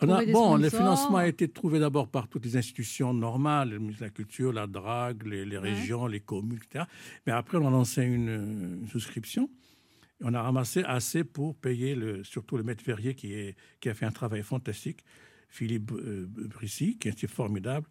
On 0.00 0.06
a- 0.08 0.12
Trouver 0.14 0.26
des 0.26 0.32
bon, 0.32 0.56
le 0.56 0.70
financement 0.70 1.16
a 1.18 1.28
été 1.28 1.48
trouvé 1.48 1.78
d'abord 1.78 2.08
par 2.08 2.28
toutes 2.28 2.44
les 2.46 2.56
institutions 2.56 3.12
normales, 3.12 3.70
le 3.70 3.78
ministère 3.78 4.08
de 4.08 4.12
la 4.12 4.14
Culture, 4.14 4.52
la 4.52 4.66
DRAG, 4.66 5.22
les, 5.26 5.44
les 5.44 5.58
Ouais. 5.58 5.70
régions, 5.74 6.06
les 6.06 6.20
communes, 6.20 6.58
etc. 6.64 6.86
Mais 7.26 7.32
après, 7.32 7.58
on 7.58 7.66
a 7.66 7.70
lancé 7.70 8.02
une, 8.02 8.80
une 8.82 8.88
souscription. 8.88 9.50
Et 10.20 10.24
on 10.24 10.32
a 10.34 10.40
ramassé 10.42 10.82
assez 10.84 11.24
pour 11.24 11.54
payer 11.56 11.94
le, 11.94 12.24
surtout 12.24 12.56
le 12.56 12.62
maître 12.62 12.82
verrier 12.84 13.14
qui, 13.14 13.34
est, 13.34 13.54
qui 13.80 13.88
a 13.90 13.94
fait 13.94 14.06
un 14.06 14.12
travail 14.12 14.42
fantastique, 14.42 15.04
Philippe 15.52 15.92
euh, 15.92 16.26
Brissy, 16.28 16.96
qui 16.98 17.08
est 17.08 17.26
formidable. 17.26 17.86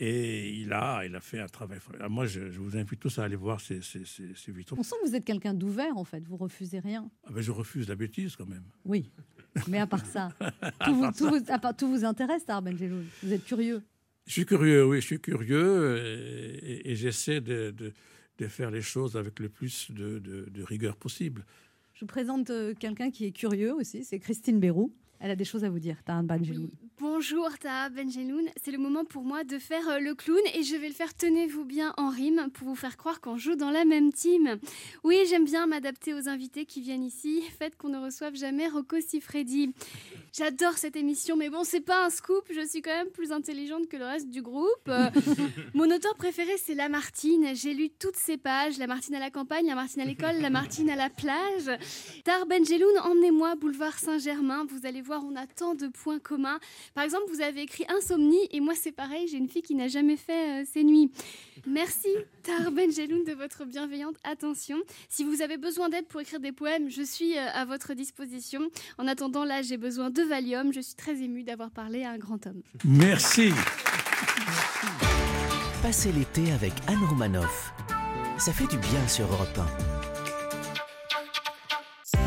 Et 0.00 0.50
il 0.52 0.72
a, 0.72 1.02
il 1.04 1.14
a 1.16 1.20
fait 1.20 1.40
un 1.40 1.46
travail 1.48 1.80
formidable. 1.80 2.12
Moi, 2.12 2.26
je, 2.26 2.50
je 2.50 2.58
vous 2.60 2.76
invite 2.76 3.00
tous 3.00 3.18
à 3.18 3.24
aller 3.24 3.34
voir 3.36 3.60
ces, 3.60 3.80
ces, 3.82 4.04
ces, 4.04 4.32
ces 4.34 4.52
vitraux. 4.52 4.76
On 4.78 4.82
sent 4.84 4.94
que 5.02 5.08
vous 5.08 5.14
êtes 5.16 5.24
quelqu'un 5.24 5.54
d'ouvert 5.54 5.96
en 5.96 6.04
fait, 6.04 6.20
vous 6.26 6.36
refusez 6.36 6.78
rien. 6.78 7.10
Ah 7.24 7.30
ben, 7.32 7.40
je 7.40 7.50
refuse 7.50 7.88
la 7.88 7.96
bêtise 7.96 8.36
quand 8.36 8.46
même. 8.46 8.62
Oui, 8.84 9.10
mais 9.68 9.78
à 9.78 9.86
part 9.88 10.06
ça, 10.06 10.28
tout 10.84 10.94
vous, 10.94 11.10
tout 11.12 11.28
vous- 11.28 11.44
à 11.50 11.58
part- 11.58 11.76
tout 11.76 11.88
vous 11.88 12.04
intéresse, 12.04 12.44
Benjeloul. 12.46 13.04
Vous 13.24 13.32
êtes 13.32 13.44
curieux. 13.44 13.82
Je 14.26 14.32
suis 14.32 14.46
curieux, 14.46 14.84
oui, 14.86 15.00
je 15.00 15.06
suis 15.06 15.20
curieux 15.20 15.56
euh, 15.64 16.58
et, 16.62 16.90
et 16.92 16.94
j'essaie 16.96 17.40
de, 17.40 17.70
de- 17.72 17.92
de 18.38 18.46
faire 18.46 18.70
les 18.70 18.82
choses 18.82 19.16
avec 19.16 19.40
le 19.40 19.48
plus 19.48 19.90
de, 19.90 20.20
de- 20.20 20.46
rigueur 20.62 20.96
possible. 20.96 21.44
Je 21.94 22.00
vous 22.00 22.06
présente 22.06 22.50
euh, 22.50 22.72
quelqu'un 22.78 23.10
qui 23.10 23.24
est 23.24 23.32
curieux 23.32 23.74
aussi, 23.74 24.04
c'est 24.04 24.20
Christine 24.20 24.60
Bérou. 24.60 24.92
Elle 25.20 25.30
a 25.30 25.36
des 25.36 25.44
choses 25.44 25.64
à 25.64 25.70
vous 25.70 25.80
dire, 25.80 25.96
Tahar 26.04 26.22
Benjeloul. 26.22 26.70
Bonjour 27.00 27.48
Taha 27.58 27.90
Benjeloun, 27.90 28.46
c'est 28.60 28.72
le 28.72 28.78
moment 28.78 29.04
pour 29.04 29.22
moi 29.22 29.44
de 29.44 29.58
faire 29.58 29.88
euh, 29.88 29.98
le 30.00 30.16
clown 30.16 30.40
et 30.54 30.64
je 30.64 30.74
vais 30.74 30.88
le 30.88 30.94
faire 30.94 31.14
tenez-vous 31.14 31.64
bien 31.64 31.94
en 31.96 32.08
rime 32.08 32.48
pour 32.52 32.66
vous 32.66 32.74
faire 32.74 32.96
croire 32.96 33.20
qu'on 33.20 33.36
joue 33.36 33.54
dans 33.54 33.70
la 33.70 33.84
même 33.84 34.12
team. 34.12 34.58
Oui, 35.04 35.16
j'aime 35.28 35.44
bien 35.44 35.66
m'adapter 35.68 36.12
aux 36.12 36.28
invités 36.28 36.66
qui 36.66 36.80
viennent 36.80 37.04
ici, 37.04 37.42
faites 37.56 37.76
qu'on 37.76 37.88
ne 37.88 37.98
reçoive 37.98 38.34
jamais 38.34 38.66
Rocco 38.66 39.00
Siffredi. 39.00 39.72
J'adore 40.32 40.74
cette 40.74 40.96
émission, 40.96 41.36
mais 41.36 41.48
bon, 41.48 41.64
c'est 41.64 41.80
pas 41.80 42.04
un 42.06 42.10
scoop, 42.10 42.44
je 42.50 42.66
suis 42.66 42.82
quand 42.82 42.94
même 42.94 43.10
plus 43.10 43.32
intelligente 43.32 43.88
que 43.88 43.96
le 43.96 44.04
reste 44.04 44.28
du 44.28 44.42
groupe. 44.42 44.88
Euh, 44.88 45.10
mon 45.74 45.90
auteur 45.90 46.14
préféré, 46.16 46.52
c'est 46.58 46.74
Lamartine. 46.74 47.54
J'ai 47.54 47.74
lu 47.74 47.90
toutes 47.90 48.16
ses 48.16 48.36
pages, 48.36 48.78
Lamartine 48.78 49.14
à 49.14 49.20
la 49.20 49.30
campagne, 49.30 49.66
Lamartine 49.66 50.02
à 50.02 50.04
l'école, 50.04 50.36
Lamartine 50.40 50.90
à 50.90 50.96
la 50.96 51.10
plage. 51.10 51.70
Tar 52.24 52.46
Benjeloun, 52.46 52.98
emmenez-moi 53.04 53.54
boulevard 53.56 53.98
Saint-Germain. 53.98 54.66
Vous 54.68 54.86
allez 54.86 55.02
voir, 55.02 55.24
on 55.24 55.34
a 55.36 55.46
tant 55.46 55.74
de 55.74 55.88
points 55.88 56.18
communs. 56.18 56.58
Par 56.94 57.04
exemple, 57.04 57.24
vous 57.32 57.40
avez 57.40 57.62
écrit 57.62 57.84
Insomnie 57.88 58.48
et 58.50 58.60
moi 58.60 58.74
c'est 58.74 58.92
pareil, 58.92 59.28
j'ai 59.28 59.38
une 59.38 59.48
fille 59.48 59.62
qui 59.62 59.74
n'a 59.74 59.88
jamais 59.88 60.16
fait 60.16 60.62
euh, 60.62 60.64
ses 60.70 60.84
nuits. 60.84 61.10
Merci 61.66 62.08
Tar 62.48 62.70
Benjeloun 62.72 63.24
de 63.24 63.34
votre 63.34 63.66
bienveillante 63.66 64.16
attention. 64.24 64.78
Si 65.10 65.22
vous 65.22 65.42
avez 65.42 65.58
besoin 65.58 65.90
d'aide 65.90 66.06
pour 66.06 66.22
écrire 66.22 66.40
des 66.40 66.50
poèmes, 66.50 66.88
je 66.88 67.02
suis 67.02 67.36
euh, 67.36 67.46
à 67.52 67.66
votre 67.66 67.92
disposition. 67.92 68.70
En 68.96 69.06
attendant, 69.06 69.44
là, 69.44 69.60
j'ai 69.60 69.76
besoin 69.76 70.08
de 70.08 70.22
Valium. 70.22 70.72
Je 70.72 70.80
suis 70.80 70.94
très 70.94 71.20
émue 71.20 71.42
d'avoir 71.42 71.70
parlé 71.70 72.04
à 72.04 72.10
un 72.12 72.16
grand 72.16 72.46
homme. 72.46 72.62
Merci. 72.86 73.50
Passez 75.82 76.10
l'été 76.10 76.50
avec 76.52 76.72
Anne 76.86 77.04
Romanoff. 77.06 77.74
Ça 78.38 78.54
fait 78.54 78.66
du 78.66 78.78
bien 78.78 79.06
sur 79.08 79.26
Europe 79.26 79.58
1. 82.14 82.18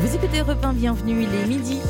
Vous 0.00 0.14
écoutez 0.14 0.40
Europe 0.40 0.62
1, 0.62 0.74
bienvenue, 0.74 1.22
il 1.22 1.34
est 1.34 1.46
midi. 1.46 1.80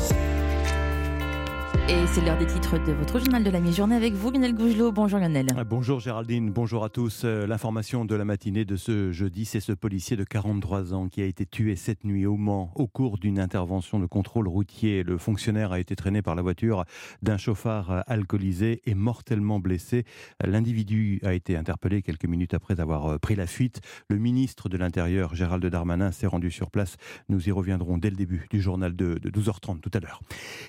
Et 1.89 2.07
c'est 2.07 2.21
l'heure 2.21 2.37
des 2.37 2.45
titres 2.47 2.77
de 2.77 2.93
votre 2.93 3.19
journal 3.19 3.43
de 3.43 3.49
la 3.49 3.59
mi-journée 3.59 3.95
avec 3.97 4.13
vous, 4.13 4.31
Lionel 4.31 4.55
Gougelot. 4.55 4.93
Bonjour 4.93 5.19
Lionel. 5.19 5.47
Ah, 5.57 5.65
Bonjour 5.65 5.99
Géraldine, 5.99 6.49
bonjour 6.49 6.85
à 6.85 6.89
tous. 6.89 7.23
Euh, 7.25 7.45
L'information 7.45 8.05
de 8.05 8.15
la 8.15 8.23
matinée 8.23 8.63
de 8.63 8.77
ce 8.77 9.11
jeudi, 9.11 9.43
c'est 9.43 9.59
ce 9.59 9.73
policier 9.73 10.15
de 10.15 10.23
43 10.23 10.93
ans 10.93 11.09
qui 11.09 11.21
a 11.21 11.25
été 11.25 11.45
tué 11.45 11.75
cette 11.75 12.05
nuit 12.05 12.25
au 12.25 12.37
Mans 12.37 12.71
au 12.75 12.87
cours 12.87 13.17
d'une 13.17 13.37
intervention 13.37 13.99
de 13.99 14.05
contrôle 14.05 14.47
routier. 14.47 15.03
Le 15.03 15.17
fonctionnaire 15.17 15.73
a 15.73 15.79
été 15.81 15.93
traîné 15.97 16.21
par 16.21 16.35
la 16.35 16.41
voiture 16.41 16.85
d'un 17.21 17.35
chauffard 17.37 18.05
alcoolisé 18.07 18.81
et 18.85 18.95
mortellement 18.95 19.59
blessé. 19.59 20.05
L'individu 20.41 21.19
a 21.23 21.33
été 21.33 21.57
interpellé 21.57 22.01
quelques 22.01 22.25
minutes 22.27 22.53
après 22.53 22.79
avoir 22.79 23.07
euh, 23.07 23.17
pris 23.17 23.35
la 23.35 23.45
fuite. 23.45 23.81
Le 24.07 24.19
ministre 24.19 24.69
de 24.69 24.77
l'Intérieur, 24.77 25.35
Gérald 25.35 25.65
Darmanin, 25.65 26.13
s'est 26.13 26.27
rendu 26.27 26.49
sur 26.49 26.71
place. 26.71 26.95
Nous 27.27 27.49
y 27.49 27.51
reviendrons 27.51 27.97
dès 27.97 28.09
le 28.09 28.15
début 28.15 28.47
du 28.49 28.61
journal 28.61 28.95
de 28.95 29.15
12h30 29.15 29.81
tout 29.81 29.91
à 29.93 29.99
l'heure. 29.99 30.21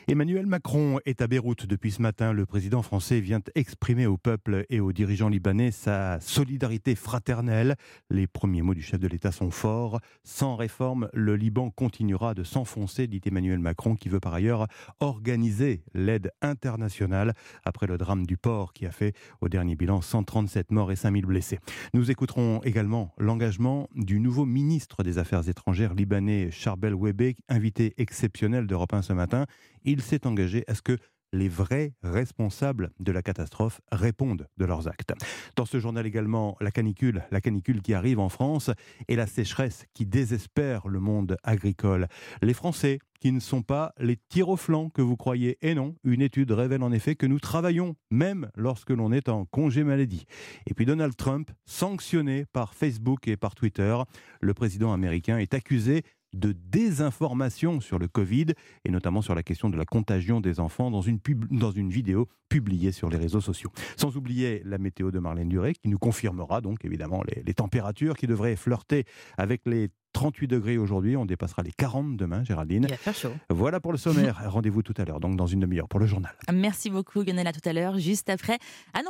Emmanuel 0.09 0.47
Macron 0.47 0.99
est 1.07 1.21
à 1.21 1.27
Beyrouth 1.27 1.67
depuis 1.67 1.91
ce 1.91 2.01
matin. 2.01 2.33
Le 2.33 2.47
président 2.47 2.83
français 2.83 3.21
vient 3.21 3.41
exprimer 3.55 4.07
au 4.07 4.17
peuple 4.17 4.65
et 4.71 4.81
aux 4.81 4.93
dirigeants 4.93 5.29
libanais 5.29 5.71
sa 5.71 6.19
solidarité 6.21 6.95
fraternelle. 6.95 7.77
Les 8.11 8.27
premiers 8.27 8.63
mots 8.63 8.75
du 8.75 8.83
chef 8.83 9.01
de 9.01 9.09
l'État 9.09 9.33
sont 9.33 9.51
forts. 9.51 10.01
Sans 10.23 10.57
réforme, 10.57 11.09
le 11.13 11.37
Liban 11.37 11.71
continuera 11.71 12.35
de 12.35 12.43
s'enfoncer, 12.43 13.07
dit 13.07 13.21
Emmanuel 13.25 13.59
Macron, 13.59 13.97
qui 13.97 14.09
veut 14.09 14.21
par 14.21 14.35
ailleurs 14.35 14.67
organiser 15.01 15.83
l'aide 15.93 16.31
internationale 16.41 17.35
après 17.65 17.87
le 17.87 17.99
drame 17.99 18.27
du 18.27 18.37
port 18.37 18.73
qui 18.73 18.87
a 18.87 18.91
fait 18.91 19.15
au 19.41 19.49
dernier 19.49 19.77
bilan 19.77 20.01
137 20.01 20.71
morts 20.71 20.91
et 20.91 20.97
5000 20.97 21.27
blessés. 21.27 21.59
Nous 21.93 22.11
écouterons 22.11 22.61
également 22.65 23.15
l'engagement 23.19 23.89
du 23.95 24.21
nouveau 24.21 24.47
ministre 24.47 25.03
des 25.03 25.19
Affaires 25.19 25.49
étrangères 25.49 25.95
libanais, 25.95 26.51
Charbel 26.51 26.95
Webe, 26.95 27.35
invité 27.49 27.95
exceptionnel 27.99 28.67
d'Europe 28.67 28.95
1 28.95 29.03
ce 29.03 29.13
matin. 29.13 29.47
Il 29.85 30.03
s'est 30.03 30.27
engagé 30.27 30.65
à 30.67 30.75
ce 30.75 30.83
que 30.83 30.99
les 31.35 31.49
vrais 31.49 31.93
responsables 32.03 32.91
de 33.01 33.13
la 33.13 33.21
catastrophe 33.21 33.81
répondent 33.91 34.47
de 34.57 34.65
leurs 34.65 34.89
actes. 34.89 35.13
Dans 35.57 35.67
ce 35.67 35.81
journal 35.81 36.07
également, 36.07 36.57
la 36.61 36.71
canicule, 36.71 37.25
la 37.31 37.41
canicule 37.41 37.83
qui 37.83 37.93
arrive 37.93 38.21
en 38.21 38.29
France 38.29 38.71
et 39.09 39.17
la 39.17 39.27
sécheresse 39.27 39.85
qui 39.93 40.07
désespère 40.07 40.87
le 40.87 41.01
monde 41.01 41.37
agricole. 41.43 42.07
Les 42.41 42.55
Français 42.55 43.01
qui 43.21 43.33
ne 43.33 43.41
sont 43.41 43.63
pas 43.63 43.95
les 43.99 44.19
tirs 44.29 44.51
au 44.51 44.57
flanc 44.57 44.91
que 44.91 45.01
vous 45.01 45.17
croyez. 45.17 45.57
Et 45.63 45.75
non, 45.75 45.97
une 46.05 46.21
étude 46.21 46.53
révèle 46.53 46.83
en 46.83 46.93
effet 46.93 47.17
que 47.17 47.27
nous 47.27 47.41
travaillons 47.41 47.97
même 48.11 48.51
lorsque 48.55 48.91
l'on 48.91 49.13
est 49.13 49.29
en 49.29 49.47
congé 49.47 49.83
maladie. 49.83 50.27
Et 50.67 50.75
puis 50.75 50.85
Donald 50.85 51.17
Trump, 51.17 51.51
sanctionné 51.65 52.45
par 52.53 52.75
Facebook 52.75 53.27
et 53.27 53.39
par 53.39 53.55
Twitter, 53.55 53.97
le 54.41 54.55
président 54.55 54.93
américain 54.93 55.39
est 55.39 55.55
accusé 55.55 56.03
de 56.35 56.53
désinformation 56.53 57.81
sur 57.81 57.99
le 57.99 58.09
Covid 58.09 58.47
et 58.85 58.91
notamment 58.91 59.23
sur 59.23 59.35
la 59.35 59.43
question 59.43 59.71
de 59.71 59.77
la 59.77 59.85
contagion 59.85 60.41
des 60.41 60.61
enfants 60.61 60.91
dans 60.91 61.01
une, 61.01 61.19
dans 61.51 61.71
une 61.71 61.91
vidéo 61.91 62.29
publiée 62.49 62.93
sur 62.93 63.09
les 63.09 63.17
réseaux 63.17 63.41
sociaux. 63.41 63.73
Sans 63.97 64.17
oublier 64.17 64.63
la 64.65 64.79
météo 64.79 65.11
de 65.11 65.19
Marlène 65.19 65.49
Duré 65.49 65.73
qui 65.75 65.89
nous 65.89 65.99
confirmera 65.99 66.61
donc 66.61 66.85
évidemment 66.85 67.23
les, 67.25 67.55
températures 67.55 68.17
qui 68.17 68.27
devraient 68.27 68.57
flirter 68.57 69.05
avec 69.39 69.63
les 69.65 69.91
38 70.13 70.47
degrés 70.47 70.79
aujourd'hui, 70.79 71.17
on 71.17 71.25
dépassera 71.25 71.63
les 71.63 71.73
40 71.73 72.17
demain, 72.17 72.45
Géraldine. 72.45 72.87
Il 72.89 72.97
va 73.05 73.13
chaud. 73.13 73.33
Voilà 73.51 73.81
pour 73.81 73.91
le 73.91 73.99
sommaire. 73.99 74.41
Rendez-vous 74.47 74.83
tout 74.83 74.95
à 74.97 75.05
l'heure, 75.05 75.19
donc 75.19 75.37
dans 75.37 75.47
une 75.47 75.61
demi-heure 75.61 75.89
pour 75.89 75.99
le 75.99 76.07
journal. 76.07 76.33
Merci 76.53 76.91
beaucoup, 76.91 77.21
à 77.21 77.53
tout 77.53 77.69
à 77.69 77.73
l'heure. 77.73 77.99
Juste 77.99 78.31
après, 78.31 78.59
Anne, 78.93 79.05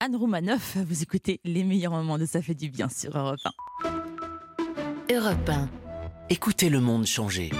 Anne 0.00 0.16
Roumanoff, 0.16 0.76
vous 0.76 1.02
écoutez 1.02 1.40
les 1.44 1.62
meilleurs 1.62 1.92
moments 1.92 2.18
de 2.18 2.26
Ça 2.26 2.42
fait 2.42 2.54
du 2.54 2.68
bien 2.68 2.88
sur 2.88 3.16
Europe 3.16 3.38
1. 3.44 5.14
Europe 5.14 5.48
1. 5.48 5.83
Écoutez 6.30 6.70
le 6.70 6.80
monde 6.80 7.04
changer. 7.06 7.50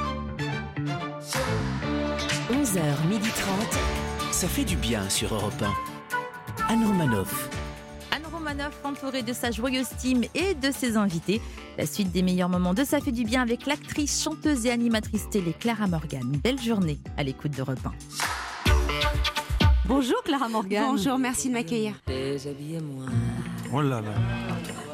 11h30, 2.51 2.73
ça 4.33 4.49
fait 4.49 4.65
du 4.65 4.77
bien 4.77 5.11
sur 5.11 5.35
Europe 5.35 5.53
1. 5.61 6.73
Anne 6.73 6.87
Romanoff. 6.87 7.51
Anne 8.11 8.23
Romanoff 8.33 8.79
entourée 8.83 9.23
de 9.23 9.35
sa 9.35 9.51
joyeuse 9.51 9.89
team 9.99 10.23
et 10.35 10.55
de 10.55 10.71
ses 10.71 10.97
invités. 10.97 11.43
La 11.77 11.85
suite 11.85 12.11
des 12.11 12.23
meilleurs 12.23 12.49
moments 12.49 12.73
de 12.73 12.85
Ça 12.85 13.01
fait 13.01 13.13
du 13.13 13.25
bien 13.25 13.43
avec 13.43 13.67
l'actrice, 13.67 14.23
chanteuse 14.23 14.65
et 14.65 14.71
animatrice 14.71 15.29
télé 15.29 15.53
Clara 15.53 15.87
Morgan. 15.87 16.25
Belle 16.43 16.61
journée 16.61 16.99
à 17.19 17.23
l'écoute 17.23 17.53
d'Europe 17.53 17.81
1. 17.85 17.93
Bonjour 19.85 20.23
Clara 20.25 20.49
Morgan. 20.49 20.85
Bonjour, 20.89 21.19
merci 21.19 21.49
de 21.49 21.53
m'accueillir. 21.53 22.01
moi 22.09 23.07
Oh 23.75 23.83
là 23.83 24.01
là. 24.01 24.15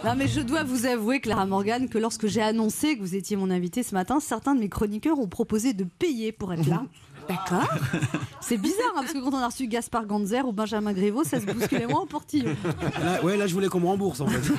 Non, 0.03 0.15
mais 0.17 0.29
je 0.29 0.41
dois 0.41 0.63
vous 0.63 0.87
avouer, 0.87 1.21
Clara 1.21 1.45
Morgan, 1.45 1.87
que 1.87 1.99
lorsque 1.99 2.27
j'ai 2.27 2.41
annoncé 2.41 2.97
que 2.97 3.03
vous 3.03 3.15
étiez 3.15 3.37
mon 3.37 3.51
invité 3.51 3.83
ce 3.83 3.95
matin, 3.95 4.19
certains 4.19 4.55
de 4.55 4.61
mes 4.61 4.71
chroniqueurs 4.71 5.19
ont 5.19 5.29
proposé 5.29 5.75
de 5.75 5.85
payer 5.85 6.33
pour 6.33 6.55
être 6.55 6.67
là. 6.67 6.85
D'accord. 7.31 7.69
C'est 8.41 8.57
bizarre, 8.57 8.91
hein, 8.97 9.03
parce 9.03 9.13
que 9.13 9.19
quand 9.19 9.33
on 9.33 9.39
a 9.39 9.47
reçu 9.47 9.69
Gaspard 9.69 10.07
Ganzer 10.07 10.45
ou 10.45 10.53
Benjamin 10.53 10.93
Grévaux, 10.93 11.23
ça 11.23 11.41
se 11.41 11.47
bousculait 11.47 11.87
moins 11.87 12.01
au 12.01 12.07
portillon. 12.07 12.57
Là, 13.01 13.23
ouais, 13.23 13.37
là, 13.37 13.47
je 13.47 13.55
voulais 13.55 13.69
qu'on 13.69 13.79
me 13.79 13.87
rembourse, 13.87 14.21
en 14.21 14.27
fait. 14.27 14.53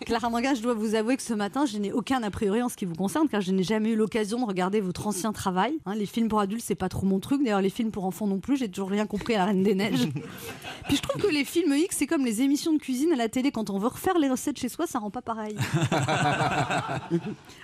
Clara 0.04 0.28
Morgan, 0.28 0.54
je 0.54 0.60
dois 0.60 0.74
vous 0.74 0.94
avouer 0.94 1.16
que 1.16 1.22
ce 1.22 1.32
matin, 1.32 1.64
je 1.64 1.78
n'ai 1.78 1.92
aucun 1.92 2.22
a 2.22 2.30
priori 2.30 2.60
en 2.62 2.68
ce 2.68 2.76
qui 2.76 2.84
vous 2.84 2.94
concerne, 2.94 3.28
car 3.28 3.40
je 3.40 3.52
n'ai 3.52 3.62
jamais 3.62 3.90
eu 3.90 3.96
l'occasion 3.96 4.40
de 4.40 4.44
regarder 4.44 4.82
votre 4.82 5.06
ancien 5.06 5.32
travail. 5.32 5.78
Hein, 5.86 5.94
les 5.94 6.04
films 6.04 6.28
pour 6.28 6.40
adultes, 6.40 6.64
c'est 6.66 6.74
pas 6.74 6.90
trop 6.90 7.06
mon 7.06 7.20
truc. 7.20 7.42
D'ailleurs, 7.42 7.62
les 7.62 7.70
films 7.70 7.90
pour 7.90 8.04
enfants 8.04 8.26
non 8.26 8.40
plus, 8.40 8.58
j'ai 8.58 8.68
toujours 8.68 8.90
rien 8.90 9.06
compris 9.06 9.34
à 9.34 9.38
La 9.38 9.44
Reine 9.46 9.62
des 9.62 9.74
Neiges. 9.74 10.08
Puis 10.88 10.96
je 10.96 11.02
trouve 11.02 11.22
que 11.22 11.28
les 11.28 11.44
films 11.44 11.72
X, 11.72 11.96
c'est 11.98 12.06
comme 12.06 12.26
les 12.26 12.42
émissions 12.42 12.74
de 12.74 12.78
cuisine 12.78 13.12
à 13.12 13.16
la 13.16 13.30
télé. 13.30 13.50
Quand 13.52 13.70
on 13.70 13.78
veut 13.78 13.88
refaire 13.88 14.18
les 14.18 14.28
recettes 14.28 14.58
chez 14.58 14.68
soi, 14.68 14.86
ça 14.86 14.98
rend 14.98 15.10
pas 15.10 15.22
pareil. 15.22 15.56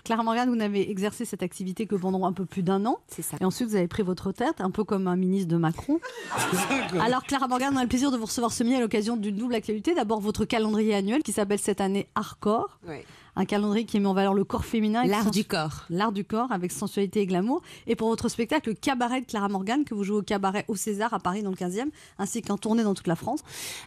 Clara 0.04 0.22
Morgan, 0.22 0.48
vous 0.48 0.56
n'avez 0.56 0.90
exercé 0.90 1.26
cette 1.26 1.42
activité 1.42 1.84
que 1.84 1.96
pendant 1.96 2.24
un 2.24 2.32
peu 2.32 2.46
plus 2.46 2.62
d'un 2.62 2.86
an. 2.86 2.98
C'est 3.08 3.22
ça. 3.22 3.36
Et 3.40 3.44
ensuite, 3.44 3.68
vous 3.68 3.76
avez 3.76 3.88
pris 3.90 4.02
votre 4.02 4.28
retraite, 4.28 4.60
un 4.60 4.70
peu 4.70 4.84
comme 4.84 5.06
un 5.06 5.16
ministre 5.16 5.48
de 5.48 5.56
Macron. 5.56 6.00
Alors, 7.00 7.24
Clara 7.24 7.46
Morgan, 7.48 7.72
on 7.74 7.76
a 7.76 7.82
le 7.82 7.88
plaisir 7.88 8.10
de 8.10 8.16
vous 8.16 8.24
recevoir 8.24 8.52
ce 8.52 8.62
midi 8.64 8.76
à 8.76 8.80
l'occasion 8.80 9.16
d'une 9.16 9.36
double 9.36 9.54
actualité. 9.54 9.94
D'abord, 9.94 10.20
votre 10.20 10.46
calendrier 10.46 10.94
annuel 10.94 11.22
qui 11.22 11.32
s'appelle 11.32 11.58
cette 11.58 11.80
année 11.82 12.08
Hardcore. 12.14 12.78
Un 13.40 13.46
calendrier 13.46 13.86
qui 13.86 13.98
met 13.98 14.06
en 14.06 14.12
valeur 14.12 14.34
le 14.34 14.44
corps 14.44 14.66
féminin. 14.66 15.04
L'art 15.06 15.30
du 15.30 15.44
corps. 15.44 15.86
L'art 15.88 16.12
du 16.12 16.24
corps 16.24 16.52
avec 16.52 16.72
sensualité 16.72 17.22
et 17.22 17.26
glamour. 17.26 17.62
Et 17.86 17.96
pour 17.96 18.08
votre 18.08 18.28
spectacle, 18.28 18.68
le 18.68 18.74
cabaret 18.74 19.22
de 19.22 19.26
Clara 19.26 19.48
Morgan, 19.48 19.84
que 19.84 19.94
vous 19.94 20.04
jouez 20.04 20.18
au 20.18 20.22
cabaret 20.22 20.66
au 20.68 20.76
César 20.76 21.14
à 21.14 21.18
Paris 21.18 21.42
dans 21.42 21.50
le 21.50 21.56
15e, 21.56 21.88
ainsi 22.18 22.42
qu'en 22.42 22.58
tournée 22.58 22.82
dans 22.82 22.92
toute 22.92 23.06
la 23.06 23.16
France. 23.16 23.40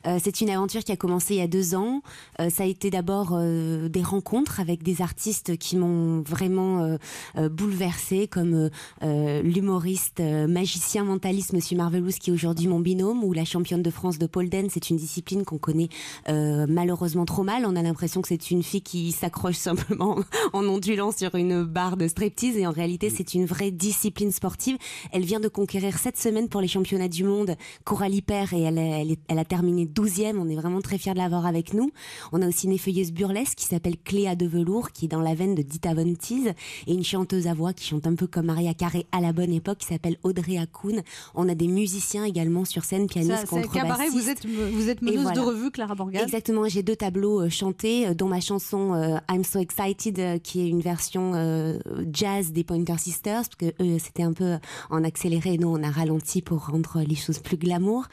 Euh, 0.07 0.17
c'est 0.21 0.41
une 0.41 0.49
aventure 0.49 0.83
qui 0.83 0.91
a 0.91 0.95
commencé 0.95 1.35
il 1.35 1.37
y 1.37 1.41
a 1.41 1.47
deux 1.47 1.75
ans. 1.75 2.01
Euh, 2.39 2.49
ça 2.49 2.63
a 2.63 2.65
été 2.65 2.89
d'abord 2.89 3.33
euh, 3.33 3.89
des 3.89 4.01
rencontres 4.01 4.59
avec 4.59 4.81
des 4.81 5.03
artistes 5.03 5.55
qui 5.57 5.77
m'ont 5.77 6.21
vraiment 6.21 6.97
bouleversée, 7.35 8.27
comme 8.27 8.69
l'humoriste, 9.01 10.19
magicien, 10.19 11.03
mentaliste, 11.03 11.53
Monsieur 11.53 11.77
Marvelous, 11.77 12.13
qui 12.19 12.31
est 12.31 12.33
aujourd'hui 12.33 12.67
mon 12.67 12.79
binôme, 12.79 13.23
ou 13.23 13.33
la 13.33 13.45
championne 13.45 13.83
de 13.83 13.89
France 13.89 14.17
de 14.17 14.25
pole 14.25 14.49
dance. 14.49 14.71
C'est 14.73 14.89
une 14.89 14.97
discipline 14.97 15.43
qu'on 15.43 15.57
connaît 15.57 15.89
malheureusement 16.27 17.25
trop 17.25 17.43
mal. 17.43 17.65
On 17.65 17.75
a 17.75 17.81
l'impression 17.81 18.21
que 18.21 18.27
c'est 18.27 18.51
une 18.51 18.63
fille 18.63 18.81
qui 18.81 19.11
s'accroche 19.11 19.42
simplement 19.51 20.17
en 20.53 20.65
ondulant 20.65 21.11
sur 21.11 21.35
une 21.35 21.63
barre 21.63 21.97
de 21.97 22.07
striptease 22.07 22.57
et 22.57 22.67
en 22.67 22.71
réalité 22.71 23.09
c'est 23.09 23.33
une 23.33 23.45
vraie 23.45 23.71
discipline 23.71 24.31
sportive. 24.31 24.77
Elle 25.11 25.23
vient 25.23 25.39
de 25.39 25.47
conquérir 25.47 25.97
cette 25.97 26.17
semaine 26.17 26.49
pour 26.49 26.61
les 26.61 26.67
championnats 26.67 27.07
du 27.07 27.23
monde 27.23 27.55
Coralie 27.83 28.21
Père 28.21 28.53
et 28.53 28.61
elle, 28.61 29.17
elle, 29.27 29.39
a 29.39 29.45
terminé 29.45 29.85
12e. 29.85 30.37
On 30.37 30.49
est 30.49 30.55
vraiment 30.55 30.81
très 30.81 30.97
fiers 30.97 31.13
de 31.13 31.17
l'avoir 31.17 31.45
avec 31.45 31.73
nous. 31.73 31.91
On 32.31 32.41
a 32.41 32.47
aussi 32.47 32.67
une 32.67 32.73
effeuilleuse 32.73 33.11
burlesque 33.11 33.55
qui 33.57 33.65
s'appelle 33.65 33.97
Cléa 34.03 34.35
de 34.35 34.45
Velours 34.45 34.91
qui 34.91 35.05
est 35.05 35.09
dans 35.09 35.21
la 35.21 35.35
veine 35.35 35.55
de 35.55 35.61
Dita 35.61 35.93
Von 35.93 36.13
Teese 36.15 36.53
et 36.87 36.93
une 36.93 37.03
chanteuse 37.03 37.47
à 37.47 37.53
voix 37.53 37.73
qui 37.73 37.87
chante 37.87 38.07
un 38.07 38.15
peu 38.15 38.27
comme 38.27 38.45
Maria 38.47 38.73
Carré 38.73 39.05
à 39.11 39.21
la 39.21 39.33
bonne 39.33 39.51
époque 39.51 39.79
qui 39.79 39.87
s'appelle 39.87 40.17
Audrey 40.23 40.57
Hakoun. 40.57 41.01
On 41.35 41.49
a 41.49 41.55
des 41.55 41.67
musiciens 41.67 42.25
également 42.25 42.65
sur 42.65 42.83
scène, 42.83 43.07
pianistes, 43.07 43.47
contrebassistes. 43.47 44.13
Vous 44.13 44.29
êtes, 44.29 44.45
vous 44.45 44.89
êtes 44.89 45.01
meneuse 45.01 45.31
de 45.33 45.39
revue, 45.39 45.71
Clara 45.71 45.95
Borgaz. 45.95 46.23
Exactement. 46.23 46.67
J'ai 46.67 46.83
deux 46.83 46.95
tableaux 46.95 47.41
euh, 47.41 47.49
chantés, 47.49 48.07
euh, 48.07 48.13
dont 48.13 48.27
ma 48.27 48.39
chanson 48.39 48.93
euh, 48.93 49.17
I'm 49.29 49.43
So 49.43 49.59
Excited, 49.59 50.19
euh, 50.19 50.37
qui 50.37 50.61
est 50.61 50.67
une 50.67 50.81
version 50.81 51.33
euh, 51.35 51.79
jazz 52.11 52.51
des 52.51 52.63
Pointer 52.63 52.97
Sisters, 52.97 53.43
parce 53.43 53.55
que 53.55 53.73
eux, 53.81 53.99
c'était 53.99 54.23
un 54.23 54.33
peu 54.33 54.57
en 54.89 55.03
accéléré, 55.03 55.57
nous, 55.57 55.69
on 55.69 55.83
a 55.83 55.89
ralenti 55.89 56.41
pour 56.41 56.67
rendre 56.67 57.01
les 57.01 57.15
choses 57.15 57.39
plus 57.39 57.57
glamour. 57.57 58.05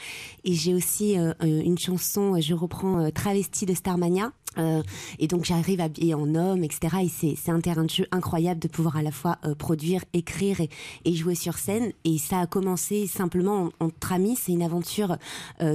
Et 0.45 0.55
j'ai 0.55 0.75
aussi 0.75 1.19
euh, 1.19 1.33
une 1.41 1.79
chanson, 1.79 2.41
je 2.41 2.55
reprends 2.55 3.11
Travesti 3.11 3.67
de 3.67 3.75
Starmania, 3.75 4.33
euh, 4.59 4.83
et 5.19 5.29
donc 5.29 5.45
j'arrive 5.45 5.81
habillée 5.81 6.15
en 6.15 6.35
homme, 6.35 6.65
etc. 6.65 7.05
Et 7.05 7.37
c'est 7.37 7.53
un 7.53 7.61
terrain 7.61 7.85
de 7.85 7.91
jeu 7.91 8.07
incroyable 8.11 8.61
de 8.61 8.69
pouvoir 8.69 8.97
à 8.97 9.03
la 9.03 9.13
fois 9.13 9.39
produire, 9.59 10.05
écrire 10.13 10.59
et, 11.05 11.15
jouer 11.15 11.35
sur 11.35 11.59
scène. 11.59 11.93
Et 12.05 12.19
ça 12.19 12.41
a 12.41 12.47
commencé 12.47 13.07
simplement 13.07 13.71
entre 13.81 14.13
amis. 14.13 14.37
C'est 14.37 14.53
une 14.53 14.63
aventure 14.63 15.17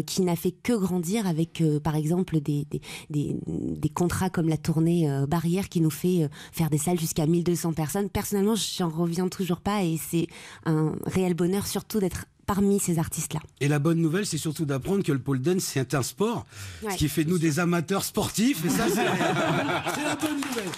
qui 0.05 0.21
n'a 0.21 0.35
fait 0.35 0.51
que 0.51 0.73
grandir 0.73 1.27
avec, 1.27 1.63
par 1.83 1.95
exemple, 1.95 2.39
des, 2.39 2.67
des, 3.09 3.37
des, 3.39 3.89
contrats 3.89 4.29
comme 4.29 4.49
la 4.49 4.57
tournée 4.57 5.09
Barrière 5.27 5.69
qui 5.69 5.81
nous 5.81 5.89
fait 5.89 6.29
faire 6.51 6.69
des 6.69 6.77
salles 6.77 6.99
jusqu'à 6.99 7.25
1200 7.25 7.73
personnes. 7.73 8.09
Personnellement, 8.09 8.55
j'en 8.55 8.89
reviens 8.89 9.27
toujours 9.27 9.61
pas 9.61 9.83
et 9.83 9.97
c'est 9.97 10.27
un 10.65 10.93
réel 11.05 11.33
bonheur 11.33 11.67
surtout 11.67 11.99
d'être 11.99 12.25
parmi 12.45 12.79
ces 12.79 12.99
artistes-là. 12.99 13.39
Et 13.59 13.67
la 13.67 13.79
bonne 13.79 13.99
nouvelle, 13.99 14.25
c'est 14.25 14.37
surtout 14.37 14.65
d'apprendre 14.65 15.03
que 15.03 15.11
le 15.11 15.19
pole 15.19 15.41
dance, 15.41 15.63
c'est 15.63 15.93
un 15.93 16.03
sport, 16.03 16.45
ce 16.89 16.95
qui 16.95 17.09
fait 17.09 17.23
de 17.23 17.29
nous 17.29 17.39
des 17.39 17.59
amateurs 17.59 18.03
sportifs, 18.03 18.63
et 18.65 18.69
ça, 18.69 18.85
c'est 18.87 19.03
la 20.03 20.15
bonne 20.15 20.35
nouvelle. 20.35 20.71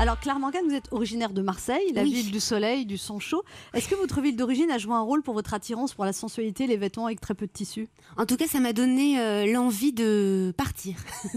Alors, 0.00 0.18
Claire 0.18 0.38
Morgan, 0.38 0.62
vous 0.66 0.74
êtes 0.74 0.90
originaire 0.92 1.30
de 1.34 1.42
Marseille, 1.42 1.92
la 1.94 2.04
ville 2.04 2.30
du 2.30 2.40
soleil, 2.40 2.86
du 2.86 2.96
son 2.96 3.18
chaud. 3.18 3.44
Est-ce 3.74 3.86
que 3.86 3.94
votre 3.94 4.22
ville 4.22 4.34
d'origine 4.34 4.70
a 4.70 4.78
joué 4.78 4.94
un 4.94 5.02
rôle 5.02 5.22
pour 5.22 5.34
votre 5.34 5.52
attirance 5.52 5.92
pour 5.92 6.06
la 6.06 6.14
sensualité, 6.14 6.66
les 6.66 6.78
vêtements 6.78 7.04
avec 7.04 7.20
très 7.20 7.34
peu 7.34 7.46
de 7.46 7.52
tissu? 7.52 7.86
En 8.16 8.24
tout 8.24 8.38
cas, 8.38 8.46
ça 8.46 8.60
m'a 8.60 8.72
donné 8.72 9.20
euh, 9.20 9.44
l'envie 9.44 9.92
de 9.92 10.54
partir. 10.56 10.96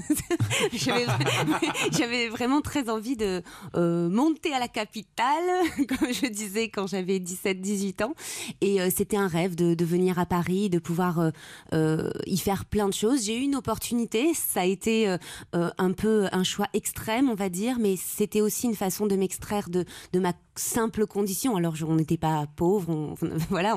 J'avais 1.92 2.30
vraiment 2.30 2.62
très 2.62 2.90
envie 2.90 3.18
de 3.18 3.42
euh, 3.76 4.08
monter 4.08 4.54
à 4.54 4.60
la 4.60 4.70
capitale, 4.70 5.44
comme 5.90 6.14
je 6.14 6.28
disais 6.28 6.70
quand 6.70 6.88
j'avais 6.88 7.20
17-18 7.20 8.06
ans. 8.06 8.14
Et 8.62 8.80
euh, 8.80 8.88
c'était 8.96 9.18
un 9.18 9.28
rêve 9.28 9.56
de, 9.56 9.74
de, 9.74 9.84
venir 9.84 10.20
à 10.20 10.26
Paris, 10.26 10.70
de 10.70 10.80
pouvoir 10.80 11.32
y 11.74 12.38
faire 12.38 12.64
plein 12.64 12.88
de 12.88 12.94
choses. 12.94 13.26
J'ai 13.26 13.38
eu 13.38 13.42
une 13.42 13.58
opportunité, 13.58 14.34
ça 14.34 14.62
a 14.62 14.66
été 14.66 15.18
un 15.52 15.92
peu 15.92 16.28
un 16.32 16.46
choix 16.46 16.68
extrême, 16.74 17.30
on 17.30 17.36
va 17.36 17.50
dire, 17.50 17.78
mais 17.78 17.98
c'était 17.98 18.40
aussi 18.40 18.53
aussi 18.54 18.68
une 18.68 18.76
façon 18.76 19.08
de 19.08 19.16
m'extraire 19.16 19.68
de, 19.70 19.84
de 20.14 20.20
ma 20.20 20.34
simple 20.56 21.08
condition. 21.08 21.56
Alors, 21.56 21.74
on 21.88 21.96
n'était 21.96 22.18
pas 22.18 22.46
pauvre, 22.56 23.16
voilà, 23.50 23.76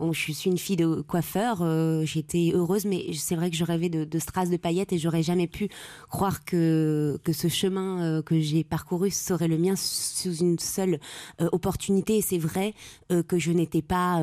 je 0.00 0.32
suis 0.32 0.48
une 0.48 0.56
fille 0.56 0.76
de 0.76 1.02
coiffeur, 1.02 1.60
euh, 1.60 2.04
j'étais 2.04 2.52
heureuse, 2.54 2.86
mais 2.86 3.04
c'est 3.12 3.36
vrai 3.36 3.50
que 3.50 3.56
je 3.56 3.64
rêvais 3.64 3.90
de, 3.90 4.04
de 4.04 4.18
strass, 4.18 4.48
de 4.48 4.56
paillettes, 4.56 4.94
et 4.94 4.98
j'aurais 4.98 5.22
jamais 5.22 5.46
pu 5.46 5.68
croire 6.08 6.44
que, 6.44 7.18
que 7.24 7.34
ce 7.34 7.48
chemin 7.48 8.02
euh, 8.02 8.22
que 8.22 8.40
j'ai 8.40 8.64
parcouru 8.64 9.10
serait 9.10 9.48
le 9.48 9.58
mien 9.58 9.74
sous 9.76 10.36
une 10.36 10.58
seule 10.58 10.98
euh, 11.42 11.48
opportunité. 11.52 12.22
C'est 12.22 12.38
vrai 12.38 12.74
que 13.28 13.38
je 13.38 13.52
n'étais 13.52 13.82
pas 13.82 14.22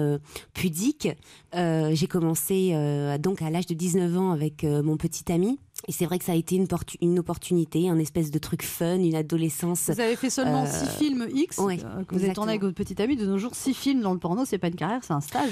pudique. 0.54 1.08
J'ai 1.54 2.08
commencé 2.08 2.74
donc 3.20 3.42
à 3.42 3.50
l'âge 3.50 3.68
de 3.68 3.74
19 3.74 4.18
ans 4.18 4.32
avec 4.32 4.64
mon 4.64 4.98
petit 4.98 5.32
ami. 5.32 5.60
Et 5.88 5.92
c'est 5.92 6.06
vrai 6.06 6.18
que 6.18 6.24
ça 6.26 6.32
a 6.32 6.36
été 6.36 6.56
une, 6.56 6.66
portu- 6.68 6.98
une 7.02 7.20
opportunité, 7.20 7.90
un 7.90 8.00
espèce 8.00 8.32
de 8.32 8.40
truc 8.40 8.64
fun, 8.64 8.96
une 9.00 9.16
adolescence. 9.16 9.90
Vous 9.90 10.00
avez 10.00 10.16
fait 10.16 10.30
seulement 10.30 10.64
euh, 10.64 10.66
six 10.68 10.88
films 10.98 11.28
X 11.34 11.58
ouais, 11.58 11.78
euh, 11.84 12.04
que 12.06 12.16
vous 12.16 12.24
avez 12.24 12.34
tourné 12.34 12.52
avec 12.54 12.62
votre 12.62 12.76
petit 12.76 13.02
ami. 13.02 13.18
De 13.18 13.26
nos 13.26 13.38
jours, 13.38 13.54
six 13.54 13.74
films 13.74 14.02
dans 14.02 14.14
le 14.14 14.20
porno, 14.20 14.46
c'est 14.46 14.58
pas 14.58 14.68
une 14.70 14.76
carrière, 14.76 15.02
c'est 15.04 15.14
un 15.14 15.20
stage. 15.22 15.52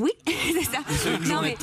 Oui, 0.00 0.10
c'est 0.26 0.64
ça. 0.64 0.78
journée 1.22 1.50
mais 1.50 1.56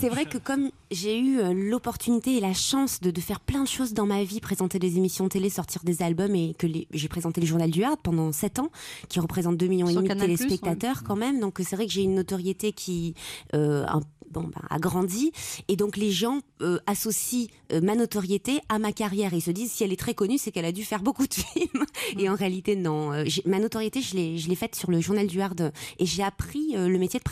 c'est- 0.00 0.08
vrai 0.08 0.24
que 0.24 0.38
comme 0.38 0.70
j'ai 0.90 1.18
eu 1.18 1.38
euh, 1.40 1.52
l'opportunité 1.52 2.36
et 2.36 2.40
la 2.40 2.54
chance 2.54 3.00
de, 3.00 3.10
de 3.10 3.20
faire 3.20 3.40
plein 3.40 3.62
de 3.64 3.68
choses 3.68 3.92
dans 3.92 4.06
ma 4.06 4.24
vie, 4.24 4.40
présenter 4.40 4.78
des 4.78 4.96
émissions 4.96 5.28
télé, 5.28 5.50
sortir 5.50 5.82
des 5.84 6.02
albums 6.02 6.34
et 6.34 6.54
que 6.58 6.66
les- 6.66 6.88
j'ai 6.92 7.08
présenté 7.08 7.40
le 7.40 7.46
journal 7.46 7.70
du 7.70 7.82
Hard 7.84 7.98
pendant 8.02 8.32
7 8.32 8.58
ans, 8.60 8.70
qui 9.08 9.20
représente 9.20 9.56
2 9.56 9.66
millions 9.66 9.88
et 9.88 9.92
Sur 9.92 10.02
demi 10.02 10.14
de 10.14 10.20
téléspectateurs 10.20 11.02
quand 11.04 11.16
même. 11.16 11.40
Donc 11.40 11.60
c'est 11.62 11.76
vrai 11.76 11.86
que 11.86 11.92
j'ai 11.92 12.02
une 12.02 12.14
notoriété 12.14 12.72
qui 12.72 13.14
euh, 13.54 13.84
un- 13.88 14.00
bon, 14.30 14.42
ben, 14.44 14.62
a 14.70 14.78
grandi. 14.78 15.32
Et 15.68 15.76
donc 15.76 15.96
les 15.96 16.10
gens 16.10 16.40
euh, 16.62 16.78
associent 16.86 17.46
euh, 17.72 17.80
ma 17.80 17.94
notoriété 17.94 18.60
à 18.68 18.78
ma 18.78 18.92
carrière 18.92 19.34
et 19.34 19.38
ils 19.38 19.42
se 19.42 19.50
disent 19.50 19.72
si 19.72 19.82
elle 19.84 19.92
est 19.92 19.98
très 19.98 20.14
connue 20.14 20.38
c'est 20.38 20.50
qu'elle 20.52 20.64
a 20.64 20.72
dû 20.72 20.84
faire 20.84 21.02
beaucoup 21.02 21.26
de 21.26 21.34
films. 21.34 21.84
Et 22.18 22.28
en 22.28 22.34
réalité 22.34 22.76
non. 22.76 23.10
Ma 23.44 23.58
notoriété 23.58 24.00
je 24.00 24.14
l'ai 24.14 24.38
je 24.38 24.48
l'ai 24.48 24.54
faite 24.54 24.74
sur 24.76 24.90
le 24.90 25.00
journal 25.00 25.26
du 25.26 25.40
Hard 25.40 25.72
et 25.98 26.06
j'ai 26.06 26.22
appris 26.22 26.74
euh, 26.76 26.88
le 26.88 26.98
métier 26.98 27.18
de 27.18 27.24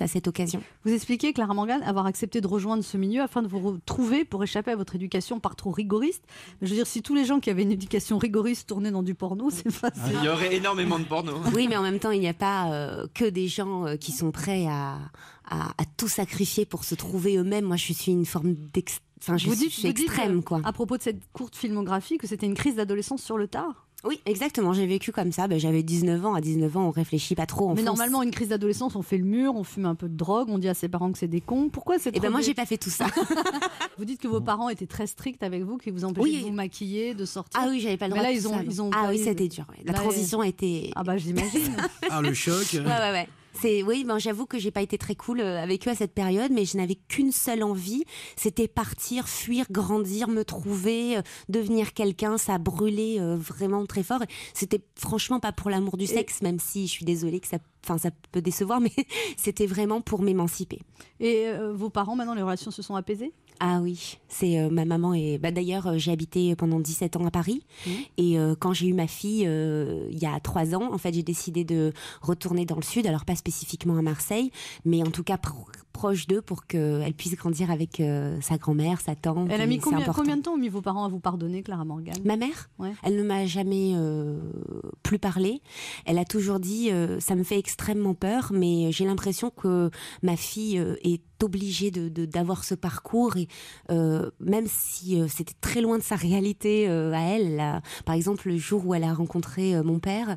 à 0.00 0.06
cette 0.06 0.28
occasion 0.28 0.62
Vous 0.84 0.92
expliquez, 0.92 1.32
Clara 1.32 1.54
Morgan, 1.54 1.82
avoir 1.82 2.06
accepté 2.06 2.40
de 2.40 2.46
rejoindre 2.46 2.84
ce 2.84 2.96
milieu 2.96 3.22
afin 3.22 3.42
de 3.42 3.48
vous 3.48 3.58
retrouver 3.58 4.24
pour 4.24 4.44
échapper 4.44 4.70
à 4.70 4.76
votre 4.76 4.94
éducation 4.94 5.40
par 5.40 5.56
trop 5.56 5.70
rigoriste. 5.70 6.22
Je 6.60 6.68
veux 6.68 6.74
dire, 6.76 6.86
si 6.86 7.02
tous 7.02 7.14
les 7.14 7.24
gens 7.24 7.40
qui 7.40 7.50
avaient 7.50 7.62
une 7.62 7.72
éducation 7.72 8.18
rigoriste 8.18 8.68
tournaient 8.68 8.90
dans 8.90 9.02
du 9.02 9.14
porno, 9.14 9.50
c'est 9.50 9.70
facile. 9.70 10.16
Il 10.20 10.24
y 10.24 10.28
aurait 10.28 10.54
énormément 10.54 10.98
de 10.98 11.04
porno. 11.04 11.32
Oui, 11.54 11.66
mais 11.68 11.76
en 11.76 11.82
même 11.82 11.98
temps, 11.98 12.10
il 12.10 12.20
n'y 12.20 12.28
a 12.28 12.34
pas 12.34 12.70
euh, 12.72 13.06
que 13.14 13.24
des 13.24 13.48
gens 13.48 13.86
euh, 13.86 13.96
qui 13.96 14.12
sont 14.12 14.30
prêts 14.30 14.66
à, 14.66 14.98
à, 15.48 15.70
à 15.70 15.84
tout 15.96 16.08
sacrifier 16.08 16.64
pour 16.64 16.84
se 16.84 16.94
trouver 16.94 17.36
eux-mêmes. 17.36 17.64
Moi, 17.64 17.76
je 17.76 17.92
suis 17.92 18.12
une 18.12 18.26
forme 18.26 18.54
d'ex... 18.54 19.00
Enfin, 19.20 19.36
je 19.36 19.46
vous 19.46 19.54
suis, 19.54 19.64
dites, 19.64 19.72
je 19.72 19.78
suis 19.80 19.88
vous 19.88 19.94
dites, 19.94 20.06
extrême, 20.06 20.42
quoi. 20.42 20.60
À 20.64 20.72
propos 20.72 20.96
de 20.96 21.02
cette 21.02 21.20
courte 21.32 21.54
filmographie, 21.56 22.18
que 22.18 22.26
c'était 22.26 22.46
une 22.46 22.54
crise 22.54 22.74
d'adolescence 22.76 23.22
sur 23.22 23.38
le 23.38 23.46
tard? 23.46 23.86
Oui, 24.04 24.20
exactement. 24.26 24.72
J'ai 24.72 24.86
vécu 24.86 25.12
comme 25.12 25.30
ça. 25.32 25.46
Ben, 25.48 25.58
J'avais 25.60 25.82
19 25.82 26.26
ans. 26.26 26.34
À 26.34 26.40
19 26.40 26.76
ans, 26.76 26.86
on 26.88 26.90
réfléchit 26.90 27.34
pas 27.34 27.46
trop. 27.46 27.66
on 27.66 27.74
Mais 27.74 27.76
fonce. 27.82 27.84
normalement, 27.86 28.22
une 28.22 28.30
crise 28.32 28.48
d'adolescence, 28.48 28.96
on 28.96 29.02
fait 29.02 29.18
le 29.18 29.24
mur, 29.24 29.54
on 29.54 29.62
fume 29.64 29.86
un 29.86 29.94
peu 29.94 30.08
de 30.08 30.16
drogue, 30.16 30.48
on 30.50 30.58
dit 30.58 30.68
à 30.68 30.74
ses 30.74 30.88
parents 30.88 31.12
que 31.12 31.18
c'est 31.18 31.28
des 31.28 31.40
cons. 31.40 31.68
Pourquoi 31.68 31.98
c'est 31.98 32.10
Eh 32.14 32.20
ben, 32.20 32.30
moi, 32.30 32.40
j'ai 32.40 32.54
pas 32.54 32.66
fait 32.66 32.78
tout 32.78 32.90
ça. 32.90 33.06
Vous 33.98 34.04
dites 34.04 34.20
que 34.20 34.28
vos 34.28 34.40
parents 34.40 34.68
étaient 34.68 34.86
très 34.86 35.06
stricts 35.06 35.42
avec 35.42 35.62
vous, 35.62 35.78
qu'ils 35.78 35.92
vous 35.92 36.04
empêchaient 36.04 36.22
Oui. 36.24 36.38
de 36.38 36.42
vous 36.46 36.52
maquiller, 36.52 37.14
de 37.14 37.24
sortir. 37.24 37.60
Ah 37.62 37.66
oui, 37.70 37.80
j'avais 37.80 37.96
pas 37.96 38.08
le 38.08 38.14
Mais 38.14 38.20
droit 38.20 38.30
là, 38.30 38.34
de 38.34 38.40
ils 38.40 38.48
ont, 38.48 38.54
ça, 38.54 38.62
ils 38.64 38.82
ont. 38.82 38.90
Ah 38.94 39.06
oui, 39.10 39.18
c'était 39.22 39.48
dur. 39.48 39.64
ouais. 39.70 39.82
La 39.84 39.92
Là, 39.92 39.98
transition 40.00 40.40
a 40.40 40.48
été. 40.48 40.90
Ah 40.96 41.04
bah 41.04 41.16
j'imagine. 41.18 41.76
Ah, 42.10 42.20
le 42.20 42.34
choc. 42.34 42.66
Ouais, 42.74 42.80
ouais, 42.80 42.84
ouais. 43.12 43.28
C'est 43.52 43.82
oui, 43.82 44.04
ben 44.04 44.18
j'avoue 44.18 44.46
que 44.46 44.58
j'ai 44.58 44.70
pas 44.70 44.82
été 44.82 44.98
très 44.98 45.14
cool 45.14 45.40
euh, 45.40 45.62
avec 45.62 45.86
eux 45.86 45.90
à 45.90 45.94
cette 45.94 46.14
période, 46.14 46.50
mais 46.52 46.64
je 46.64 46.76
n'avais 46.76 46.94
qu'une 46.94 47.32
seule 47.32 47.62
envie, 47.62 48.04
c'était 48.36 48.68
partir, 48.68 49.28
fuir, 49.28 49.66
grandir, 49.70 50.28
me 50.28 50.44
trouver, 50.44 51.18
euh, 51.18 51.22
devenir 51.48 51.92
quelqu'un. 51.92 52.38
Ça 52.38 52.58
brûlait 52.58 53.20
euh, 53.20 53.36
vraiment 53.36 53.84
très 53.86 54.02
fort. 54.02 54.22
C'était 54.54 54.82
franchement 54.96 55.40
pas 55.40 55.52
pour 55.52 55.70
l'amour 55.70 55.96
du 55.96 56.06
sexe, 56.06 56.42
même 56.42 56.58
si 56.58 56.86
je 56.86 56.92
suis 56.92 57.04
désolée 57.04 57.40
que 57.40 57.48
ça, 57.48 57.58
enfin 57.84 57.98
ça 57.98 58.10
peut 58.32 58.42
décevoir, 58.42 58.80
mais 58.80 58.92
c'était 59.36 59.66
vraiment 59.66 60.00
pour 60.00 60.22
m'émanciper. 60.22 60.80
Et 61.20 61.46
euh, 61.46 61.72
vos 61.72 61.90
parents, 61.90 62.16
maintenant, 62.16 62.34
les 62.34 62.42
relations 62.42 62.70
se 62.70 62.82
sont 62.82 62.96
apaisées? 62.96 63.32
Ah 63.60 63.80
oui, 63.80 64.18
c'est 64.28 64.58
euh, 64.58 64.70
ma 64.70 64.84
maman 64.84 65.14
et 65.14 65.38
bah 65.38 65.52
d'ailleurs 65.52 65.86
euh, 65.86 65.98
j'ai 65.98 66.10
habité 66.10 66.56
pendant 66.56 66.80
17 66.80 67.16
ans 67.16 67.26
à 67.26 67.30
Paris. 67.30 67.62
Et 68.16 68.38
euh, 68.38 68.54
quand 68.58 68.72
j'ai 68.72 68.88
eu 68.88 68.92
ma 68.92 69.06
fille 69.06 69.42
il 69.42 70.18
y 70.18 70.26
a 70.26 70.38
trois 70.40 70.74
ans, 70.74 70.92
en 70.92 70.98
fait 70.98 71.14
j'ai 71.14 71.22
décidé 71.22 71.64
de 71.64 71.92
retourner 72.20 72.64
dans 72.64 72.76
le 72.76 72.82
sud, 72.82 73.06
alors 73.06 73.24
pas 73.24 73.36
spécifiquement 73.36 73.96
à 73.96 74.02
Marseille, 74.02 74.50
mais 74.84 75.02
en 75.02 75.10
tout 75.10 75.22
cas 75.22 75.38
proche 75.92 76.26
d'eux 76.26 76.42
pour 76.42 76.66
qu'elle 76.66 77.14
puisse 77.14 77.34
grandir 77.36 77.70
avec 77.70 78.00
euh, 78.00 78.40
sa 78.40 78.56
grand-mère, 78.58 79.00
sa 79.00 79.14
tante. 79.14 79.48
Elle 79.50 79.60
a 79.60 79.66
mis 79.66 79.78
combien, 79.78 80.06
combien 80.12 80.36
de 80.36 80.42
temps 80.42 80.54
ont 80.54 80.58
mis 80.58 80.68
vos 80.68 80.82
parents 80.82 81.04
à 81.04 81.08
vous 81.08 81.20
pardonner, 81.20 81.62
Clara 81.62 81.84
Morgan? 81.84 82.14
Ma 82.24 82.36
mère? 82.36 82.70
Ouais. 82.78 82.92
Elle 83.02 83.16
ne 83.16 83.22
m'a 83.22 83.46
jamais 83.46 83.92
euh, 83.94 84.40
plus 85.02 85.18
parlé. 85.18 85.60
Elle 86.06 86.18
a 86.18 86.24
toujours 86.24 86.58
dit 86.60 86.90
euh, 86.90 87.20
ça 87.20 87.34
me 87.34 87.42
fait 87.44 87.58
extrêmement 87.58 88.14
peur, 88.14 88.50
mais 88.54 88.90
j'ai 88.92 89.04
l'impression 89.04 89.50
que 89.50 89.90
ma 90.22 90.36
fille 90.36 90.76
est 91.04 91.22
obligée 91.42 91.90
de 91.90 92.08
de- 92.08 92.24
d'avoir 92.24 92.62
ce 92.62 92.74
parcours 92.76 93.36
et 93.36 93.48
même 94.40 94.66
si 94.68 95.20
c'était 95.28 95.54
très 95.60 95.80
loin 95.80 95.98
de 95.98 96.02
sa 96.02 96.14
réalité 96.14 96.86
à 96.88 97.20
elle. 97.34 97.56
là, 97.56 97.82
par 98.04 98.14
exemple, 98.14 98.48
le 98.48 98.56
jour 98.56 98.86
où 98.86 98.94
elle 98.94 99.02
a 99.04 99.12
rencontré 99.12 99.80
mon 99.82 99.98
père, 99.98 100.36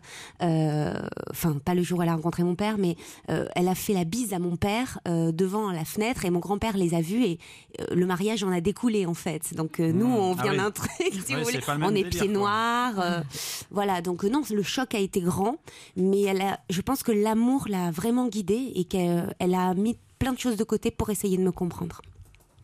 enfin 1.32 1.58
pas 1.64 1.76
le 1.76 1.84
jour 1.84 2.00
où 2.00 2.02
elle 2.02 2.10
a 2.10 2.16
rencontré 2.16 2.44
mon 2.44 2.56
père, 2.56 2.78
mais 2.78 2.96
elle 3.28 3.68
a 3.68 3.76
fait 3.76 3.94
la 3.94 4.04
bise 4.04 4.34
à 4.34 4.40
mon 4.40 4.56
père 4.56 5.00
euh, 5.08 5.32
devant 5.46 5.72
la 5.72 5.86
fenêtre 5.86 6.26
et 6.26 6.32
mon 6.32 6.40
grand-père 6.40 6.76
les 6.76 6.94
a 6.96 7.02
vus 7.02 7.24
et 7.24 7.40
euh, 7.80 7.86
le 7.96 8.06
mariage 8.06 8.44
en 8.44 8.52
a 8.52 8.62
découlé 8.62 9.06
en 9.06 9.14
fait. 9.14 9.54
Donc 9.56 9.80
euh, 9.80 9.92
nous 9.92 10.08
on 10.08 10.36
Ah 10.38 10.42
vient 10.44 10.52
oui. 10.54 10.58
d'un 10.58 10.72
truc, 10.72 10.90
si 11.26 11.36
vous 11.36 11.44
voulez, 11.44 11.60
on 11.82 11.94
est 11.96 12.04
pieds 12.04 12.28
noirs, 12.28 13.00
euh, 13.00 13.22
voilà. 13.70 14.02
Donc 14.02 14.24
non, 14.24 14.42
le 14.50 14.64
choc 14.64 14.96
a 14.96 15.00
été 15.00 15.22
grand, 15.22 15.58
mais 15.96 16.22
elle 16.24 16.42
a, 16.42 16.60
je 16.70 16.82
pense 16.82 17.04
que 17.04 17.12
l'amour 17.12 17.66
l'a 17.70 17.92
vraiment 17.92 18.28
guidée 18.28 18.72
et 18.76 18.86
qu'elle 18.86 19.36
elle 19.40 19.54
a 19.54 19.74
mis 19.76 19.98
plein 20.20 20.34
de 20.34 20.40
choses 20.40 20.56
de 20.58 20.64
côté 20.64 20.90
pour 20.92 21.10
essayer 21.12 21.38
de 21.38 21.44
me 21.44 21.52
comprendre. 21.52 22.02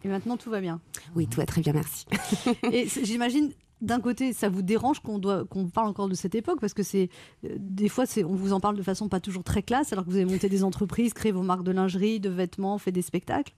Et 0.04 0.08
maintenant, 0.08 0.36
tout 0.38 0.50
va 0.50 0.62
bien. 0.62 0.80
Oui, 1.16 1.28
tout 1.28 1.38
va 1.40 1.46
très 1.46 1.62
bien, 1.62 1.74
merci. 1.74 2.06
Et 2.72 2.88
j'imagine, 3.04 3.52
d'un 3.82 4.00
côté, 4.00 4.34
ça 4.34 4.50
vous 4.50 4.62
dérange 4.62 5.00
qu'on 5.02 5.20
parle 5.20 5.88
encore 5.88 6.08
de 6.08 6.14
cette 6.14 6.36
époque 6.36 6.60
parce 6.60 6.74
que 6.74 6.84
c'est 6.84 7.10
euh, 7.46 7.56
des 7.60 7.90
fois, 7.90 8.06
c'est 8.06 8.24
on 8.24 8.36
vous 8.36 8.54
en 8.54 8.60
parle 8.60 8.78
de 8.78 8.84
façon 8.84 9.10
pas 9.10 9.20
toujours 9.20 9.44
très 9.44 9.64
classe, 9.64 9.92
alors 9.92 10.06
que 10.06 10.10
vous 10.10 10.18
avez 10.18 10.26
monté 10.26 10.50
des 10.50 10.64
entreprises, 10.64 11.14
créé 11.14 11.32
vos 11.32 11.42
marques 11.42 11.64
de 11.64 11.72
lingerie, 11.72 12.20
de 12.20 12.30
vêtements, 12.30 12.78
fait 12.78 12.92
des 12.92 13.02
spectacles. 13.02 13.54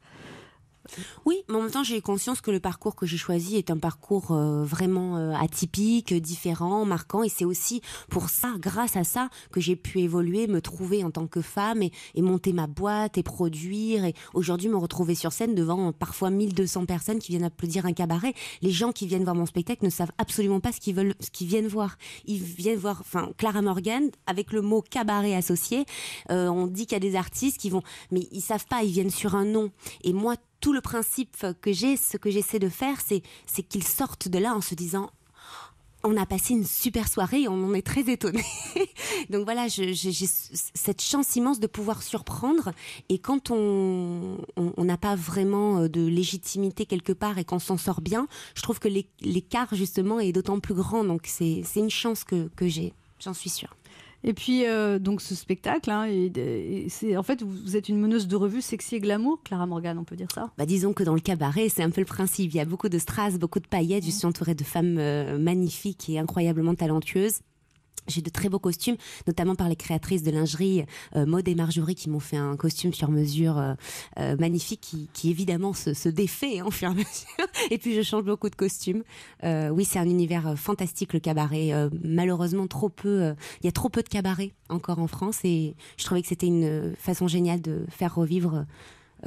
Oui, 1.26 1.44
mais 1.50 1.56
en 1.56 1.62
même 1.62 1.72
temps, 1.72 1.84
j'ai 1.84 2.02
conscience 2.02 2.42
que 2.42 2.52
le 2.52 2.60
parcours 2.60 2.96
que 2.96 3.06
j'ai 3.06 3.18
choisi 3.18 3.56
est 3.56 3.72
un 3.72 3.78
parcours 3.78 4.32
euh, 4.32 4.64
vraiment 4.64 5.18
euh, 5.18 5.34
atypique, 5.34 6.14
différent, 6.14 6.86
marquant. 6.86 7.24
Et 7.24 7.30
c'est 7.30 7.46
aussi 7.46 7.82
pour 8.10 8.30
ça, 8.30 8.54
grâce 8.60 8.98
à 8.98 9.04
ça, 9.04 9.30
que 9.52 9.62
j'ai 9.62 9.76
pu 9.76 10.02
évoluer, 10.02 10.48
me 10.48 10.62
trouver 10.62 11.04
en 11.04 11.12
tant 11.12 11.28
que 11.28 11.42
femme 11.42 11.82
et, 11.82 11.92
monter 12.22 12.54
ma 12.54 12.68
boîte 12.68 13.18
et 13.18 13.24
produire. 13.24 14.06
Et 14.06 14.14
aujourd'hui, 14.34 14.70
me 14.70 14.78
retrouver 14.78 15.16
sur 15.16 15.32
scène 15.32 15.56
devant 15.56 15.92
parfois 15.92 16.30
1200 16.30 16.86
personnes 16.86 17.20
qui 17.20 17.32
viennent 17.32 17.44
applaudir 17.44 17.86
un 17.86 17.94
cabaret. 17.94 18.34
Les 18.62 18.72
gens 18.72 18.92
qui 18.92 19.08
viennent 19.08 19.24
voir 19.24 19.36
mon 19.36 19.46
spectacle 19.46 19.86
ne 19.86 19.90
savent 19.90 20.12
absolument 20.18 20.60
pas 20.60 20.72
ce 20.72 20.80
qu'ils 20.80 20.96
veulent, 20.96 21.16
ce 21.20 21.30
qu'ils 21.30 21.48
viennent 21.48 21.68
voir. 21.68 21.98
Ils 22.26 22.42
viennent 22.42 22.80
voir, 22.80 22.98
enfin, 23.02 23.32
Clara 23.38 23.62
Morgan 23.62 24.10
avec 24.26 24.52
le 24.52 24.62
mot 24.62 24.82
cabaret 24.82 25.36
associé. 25.36 25.86
Euh, 26.30 26.48
on 26.48 26.68
dit 26.68 26.86
qu'il 26.86 26.94
y 26.94 26.96
a 26.96 27.00
des 27.00 27.16
artistes 27.16 27.58
qui 27.58 27.70
vont, 27.70 27.84
mais 28.12 28.28
ils 28.32 28.42
savent 28.42 28.66
pas, 28.66 28.84
ils 28.84 28.92
viennent 28.92 29.10
sur 29.10 29.36
un 29.36 29.46
nom. 29.46 29.72
Et 30.04 30.14
moi, 30.14 30.36
tout 30.64 30.72
le 30.72 30.80
principe 30.80 31.36
que 31.62 31.74
j'ai, 31.74 31.98
ce 31.98 32.16
que 32.16 32.32
j'essaie 32.32 32.58
de 32.58 32.70
faire, 32.70 32.96
c'est, 33.06 33.22
qu'ils 33.64 33.84
sortent 33.84 34.30
de 34.30 34.40
là 34.40 34.56
en 34.56 34.62
se 34.62 34.76
disant 34.76 35.12
on 36.06 36.16
a 36.16 36.26
passé 36.26 36.54
une 36.54 36.66
super 36.66 37.08
soirée 37.10 37.48
on 37.50 37.64
en 37.66 37.74
est 37.74 37.82
très 37.82 38.10
étonné. 38.10 38.42
Donc 39.30 39.44
voilà, 39.44 39.68
j'ai 39.68 39.94
cette 40.74 41.02
chance 41.02 41.36
immense 41.36 41.60
de 41.60 41.68
pouvoir 41.68 42.02
surprendre. 42.02 42.72
Et 43.10 43.20
quand 43.20 43.52
on 43.52 44.38
n'a 44.78 44.98
pas 44.98 45.16
vraiment 45.16 45.80
euh, 45.80 45.90
de 45.90 46.06
légitimité 46.06 46.86
quelque 46.86 47.14
part 47.14 47.38
et 47.40 47.44
qu'on 47.44 47.60
s'en 47.60 47.78
sort 47.78 48.00
bien, 48.00 48.28
je 48.56 48.62
trouve 48.62 48.80
que 48.80 48.88
l'é- 48.88 49.08
l'écart 49.20 49.76
justement 49.76 50.22
est 50.22 50.32
d'autant 50.32 50.60
plus 50.62 50.76
grand. 50.76 51.04
Donc 51.04 51.24
c'est 51.26 51.64
une 51.76 51.90
chance 51.90 52.24
que, 52.24 52.50
que 52.56 52.70
j'ai, 52.70 52.94
j'en 53.20 53.34
suis 53.34 53.50
sûre. 53.50 53.76
Et 54.24 54.34
puis, 54.34 54.66
euh, 54.66 55.00
donc, 55.00 55.22
ce 55.22 55.36
spectacle, 55.36 55.90
hein, 55.92 56.06
et- 56.08 56.32
et 56.36 56.90
c'est 56.90 57.18
en 57.18 57.24
fait, 57.24 57.42
vous, 57.44 57.50
vous 57.52 57.76
êtes 57.76 57.90
une 57.90 58.00
meneuse 58.00 58.28
de 58.28 58.36
revue 58.36 58.62
sexy 58.62 58.96
et 58.96 59.00
glamour, 59.00 59.42
Clara 59.44 59.66
Morgan, 59.66 59.98
on 59.98 60.04
peut 60.06 60.16
dire 60.16 60.30
ça? 60.34 60.50
Bah, 60.58 60.66
disons 60.66 60.94
que 60.94 61.04
dans 61.04 61.14
le 61.16 61.20
cabaret, 61.20 61.68
c'est 61.70 61.84
un 61.84 61.90
peu 61.90 62.02
le 62.02 62.06
principe. 62.06 62.52
Il 62.54 62.58
y 62.58 62.62
a 62.62 62.66
beaucoup 62.66 62.90
de 62.90 63.00
strass, 63.00 63.38
beaucoup 63.38 63.60
de 63.60 63.68
paillettes. 63.68 64.06
Je 64.06 64.12
suis 64.12 64.26
entourée 64.26 64.56
de 64.56 64.64
femmes 64.64 64.98
euh, 64.98 65.38
magnifiques 65.38 66.10
et 66.10 66.20
incroyablement 66.20 66.74
talentueuses. 66.76 67.40
J'ai 68.08 68.22
de 68.22 68.30
très 68.30 68.50
beaux 68.50 68.60
costumes, 68.60 68.98
notamment 69.28 69.56
par 69.56 69.70
les 69.70 69.78
créatrices 69.78 70.24
de 70.24 70.32
lingerie 70.32 70.86
euh, 71.16 71.42
et 71.46 71.56
Marjorie 71.56 71.96
qui 71.96 72.10
m'ont 72.10 72.20
fait 72.20 72.38
un 72.38 72.58
costume 72.58 72.94
sur 72.94 73.10
mesure 73.10 73.58
euh, 73.58 73.74
euh, 74.20 74.36
magnifique 74.38 74.94
qui, 75.14 75.30
évidemment 75.30 75.74
se, 75.74 76.10
défait 76.10 76.60
hein, 76.60 76.66
au 76.66 76.72
fur 76.72 76.90
et 76.90 76.92
à 76.92 76.94
mesure. 76.96 77.72
Et 77.72 77.78
puis 77.78 77.96
je 77.96 78.02
change 78.02 78.24
beaucoup 78.24 78.50
de 78.50 78.56
costumes. 78.56 79.04
Euh, 79.44 79.70
oui, 79.70 79.86
c'est 79.86 80.00
un 80.00 80.06
univers 80.06 80.56
fantastique 80.58 81.14
le 81.14 81.20
cabaret. 81.20 81.72
Malheureusement, 82.04 82.68
trop 82.68 82.90
peu. 82.90 83.34
Il 83.62 83.66
y 83.66 83.70
a 83.70 83.72
trop 83.72 83.90
peu 83.90 84.04
de 84.04 84.10
cabarets 84.10 84.54
encore 84.70 85.00
en 85.00 85.08
France 85.08 85.40
et 85.44 85.76
je 85.98 86.06
trouvais 86.06 86.22
que 86.22 86.28
c'était 86.28 86.48
une 86.48 86.94
façon 86.98 87.28
géniale 87.28 87.62
de 87.62 87.86
faire 87.90 88.16
revivre 88.16 88.66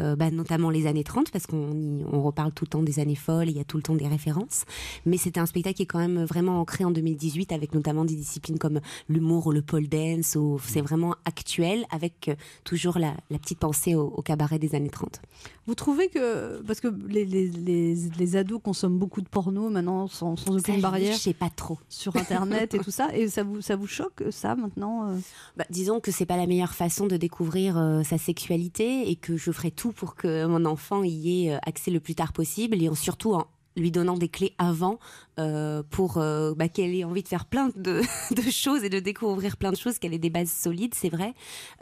euh, 0.00 0.16
bah, 0.16 0.30
notamment 0.30 0.70
les 0.70 0.86
années 0.86 1.04
30, 1.04 1.30
parce 1.30 1.46
qu'on 1.46 2.04
on 2.12 2.22
reparle 2.22 2.52
tout 2.52 2.64
le 2.64 2.68
temps 2.70 2.82
des 2.82 2.98
années 2.98 3.14
folles, 3.16 3.48
il 3.50 3.56
y 3.56 3.60
a 3.60 3.64
tout 3.64 3.76
le 3.76 3.82
temps 3.82 3.94
des 3.94 4.06
références. 4.08 4.64
Mais 5.06 5.16
c'était 5.16 5.40
un 5.40 5.46
spectacle 5.46 5.76
qui 5.76 5.82
est 5.82 5.86
quand 5.86 5.98
même 5.98 6.24
vraiment 6.24 6.60
ancré 6.60 6.84
en 6.84 6.90
2018, 6.90 7.52
avec 7.52 7.74
notamment 7.74 8.04
des 8.04 8.14
disciplines 8.16 8.58
comme 8.58 8.80
l'humour 9.08 9.46
ou 9.46 9.52
le 9.52 9.62
pole 9.62 9.88
dance. 9.88 10.36
Ou, 10.36 10.58
c'est 10.64 10.80
vraiment 10.80 11.14
actuel, 11.24 11.84
avec 11.90 12.28
euh, 12.28 12.34
toujours 12.64 12.98
la, 12.98 13.14
la 13.30 13.38
petite 13.38 13.58
pensée 13.58 13.94
au, 13.94 14.02
au 14.08 14.22
cabaret 14.22 14.58
des 14.58 14.74
années 14.74 14.90
30. 14.90 15.20
Vous 15.66 15.74
trouvez 15.74 16.08
que. 16.08 16.60
Parce 16.62 16.80
que 16.80 16.88
les, 17.08 17.24
les, 17.24 17.48
les, 17.48 17.94
les 17.94 18.36
ados 18.36 18.60
consomment 18.62 18.98
beaucoup 18.98 19.20
de 19.20 19.28
porno 19.28 19.68
maintenant 19.70 20.06
sans, 20.06 20.36
sans 20.36 20.56
aucune 20.58 20.76
je- 20.76 20.80
barrière. 20.80 21.14
je 21.14 21.18
sais 21.18 21.34
pas 21.34 21.50
trop. 21.50 21.78
Sur 21.88 22.14
Internet 22.16 22.74
et 22.74 22.78
tout 22.78 22.90
ça. 22.90 23.08
Et 23.16 23.28
ça 23.28 23.42
vous, 23.42 23.60
ça 23.60 23.74
vous 23.76 23.86
choque, 23.88 24.22
ça, 24.30 24.54
maintenant 24.54 25.08
euh? 25.10 25.16
Bah, 25.56 25.64
disons 25.70 25.98
que 26.00 26.10
c'est 26.12 26.26
pas 26.26 26.36
la 26.36 26.46
meilleure 26.46 26.74
façon 26.74 27.06
de 27.06 27.16
découvrir 27.16 27.76
euh, 27.78 28.02
sa 28.04 28.18
sexualité 28.18 29.10
et 29.10 29.16
que 29.16 29.36
je 29.36 29.50
ferai 29.50 29.70
tout 29.70 29.85
pour 29.92 30.14
que 30.14 30.46
mon 30.46 30.64
enfant 30.64 31.02
y 31.02 31.46
ait 31.46 31.54
euh, 31.54 31.58
accès 31.66 31.90
le 31.90 32.00
plus 32.00 32.14
tard 32.14 32.32
possible 32.32 32.80
et 32.82 32.88
en, 32.88 32.94
surtout 32.94 33.34
en 33.34 33.46
lui 33.78 33.90
donnant 33.90 34.16
des 34.16 34.30
clés 34.30 34.54
avant 34.56 34.98
euh, 35.38 35.82
pour 35.90 36.16
euh, 36.16 36.54
bah, 36.56 36.66
qu'elle 36.66 36.94
ait 36.94 37.04
envie 37.04 37.22
de 37.22 37.28
faire 37.28 37.44
plein 37.44 37.68
de, 37.76 38.00
de 38.34 38.50
choses 38.50 38.82
et 38.84 38.88
de 38.88 39.00
découvrir 39.00 39.58
plein 39.58 39.70
de 39.70 39.76
choses, 39.76 39.98
qu'elle 39.98 40.14
ait 40.14 40.18
des 40.18 40.30
bases 40.30 40.50
solides, 40.50 40.94
c'est 40.94 41.10
vrai 41.10 41.34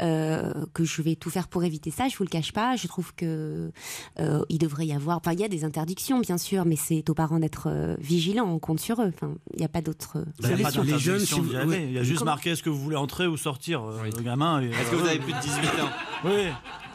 euh, 0.03 0.53
que 0.75 0.83
je 0.83 1.03
vais 1.03 1.15
tout 1.15 1.31
faire 1.31 1.47
pour 1.47 1.63
éviter 1.63 1.93
ça, 1.93 2.09
je 2.09 2.17
vous 2.17 2.25
le 2.25 2.31
cache 2.31 2.51
pas, 2.53 2.75
je 2.75 2.89
trouve 2.89 3.15
que 3.15 3.71
euh, 4.19 4.43
il 4.49 4.59
devrait 4.59 4.87
y 4.87 4.93
avoir, 4.93 5.19
enfin 5.19 5.35
il 5.35 5.39
y 5.41 5.45
a 5.45 5.49
des 5.49 5.65
interdictions 5.65 6.19
bien 6.19 6.37
sûr, 6.37 6.65
mais 6.65 6.75
c'est 6.75 7.09
aux 7.09 7.15
parents 7.15 7.39
d'être 7.39 7.69
euh, 7.71 7.95
vigilants, 8.01 8.49
on 8.53 8.59
compte 8.59 8.81
sur 8.81 9.01
eux, 9.01 9.13
enfin 9.15 9.33
il 9.53 9.61
n'y 9.61 9.65
a 9.65 9.69
pas 9.69 9.81
d'autre 9.81 10.17
euh, 10.17 10.25
Bah, 10.41 10.49
d'y 10.49 10.55
aller. 10.55 11.85
Il 11.87 11.93
y 11.93 11.99
a 11.99 12.03
juste 12.03 12.19
Comment- 12.19 12.33
marqué 12.33 12.51
est-ce 12.51 12.65
que 12.65 12.71
vous 12.71 12.81
voulez 12.81 12.97
entrer 12.97 13.29
ou 13.29 13.37
sortir, 13.37 13.85
euh, 13.85 14.03
le 14.17 14.23
gamin. 14.25 14.63
Est-ce 14.63 14.91
que 14.91 14.97
vous 14.97 15.07
avez 15.07 15.21
plus 15.21 15.33
de 15.33 15.39
18 15.41 15.59
ans? 15.81 15.91
Oui. 16.25 16.49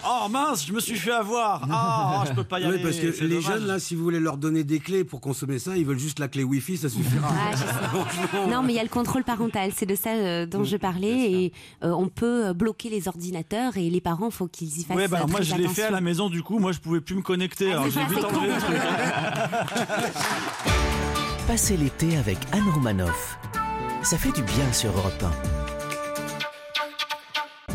Oh 0.05 0.27
mince, 0.29 0.65
je 0.65 0.73
me 0.73 0.79
suis 0.79 0.95
fait 0.97 1.11
avoir. 1.11 1.61
Ah, 1.69 2.23
je 2.29 2.33
peux 2.33 2.43
pas 2.43 2.59
y 2.59 2.63
Oui, 2.63 2.73
aller. 2.75 2.83
parce 2.83 2.97
que 2.97 3.11
c'est 3.11 3.23
les 3.25 3.37
dommage. 3.41 3.43
jeunes, 3.45 3.67
là, 3.67 3.79
si 3.79 3.95
vous 3.95 4.03
voulez 4.03 4.19
leur 4.19 4.37
donner 4.37 4.63
des 4.63 4.79
clés 4.79 5.03
pour 5.03 5.19
consommer 5.21 5.59
ça, 5.59 5.75
ils 5.77 5.85
veulent 5.85 5.99
juste 5.99 6.19
la 6.19 6.27
clé 6.27 6.43
Wi-Fi, 6.43 6.77
ça 6.77 6.89
suffira. 6.89 7.27
Ah. 7.31 8.47
Non, 8.49 8.63
mais 8.63 8.73
il 8.73 8.75
y 8.75 8.79
a 8.79 8.83
le 8.83 8.89
contrôle 8.89 9.23
parental, 9.23 9.71
c'est 9.75 9.85
de 9.85 9.95
ça 9.95 10.11
euh, 10.11 10.45
dont 10.45 10.63
je 10.63 10.77
parlais. 10.77 11.31
Et 11.31 11.53
euh, 11.83 11.91
on 11.91 12.07
peut 12.07 12.47
euh, 12.47 12.53
bloquer 12.53 12.89
les 12.89 13.07
ordinateurs 13.07 13.77
et 13.77 13.89
les 13.89 14.01
parents, 14.01 14.29
faut 14.31 14.47
qu'ils 14.47 14.79
y 14.79 14.83
fassent 14.83 14.95
Ouais, 14.97 15.07
bah, 15.07 15.25
moi 15.27 15.41
je 15.41 15.55
l'ai 15.55 15.67
fait 15.67 15.81
à 15.83 15.85
attention. 15.87 15.91
la 15.95 16.01
maison, 16.01 16.29
du 16.29 16.43
coup, 16.43 16.59
moi 16.59 16.71
je 16.71 16.79
pouvais 16.79 17.01
plus 17.01 17.15
me 17.15 17.21
connecter. 17.21 17.71
alors 17.71 17.85
c'est 17.85 17.91
j'ai 17.91 18.05
vite 18.05 18.19
c'est 18.19 18.25
enlevé 18.25 18.47
con. 18.47 18.53
le 18.55 18.59
truc. 18.61 18.77
Passez 21.47 21.77
l'été 21.77 22.17
avec 22.17 22.37
Anne 22.51 22.69
Romanoff. 22.73 23.37
Ça 24.03 24.17
fait 24.17 24.31
du 24.31 24.43
bien 24.43 24.71
sur 24.71 24.91
Europe 24.91 25.23
1. 25.55 25.58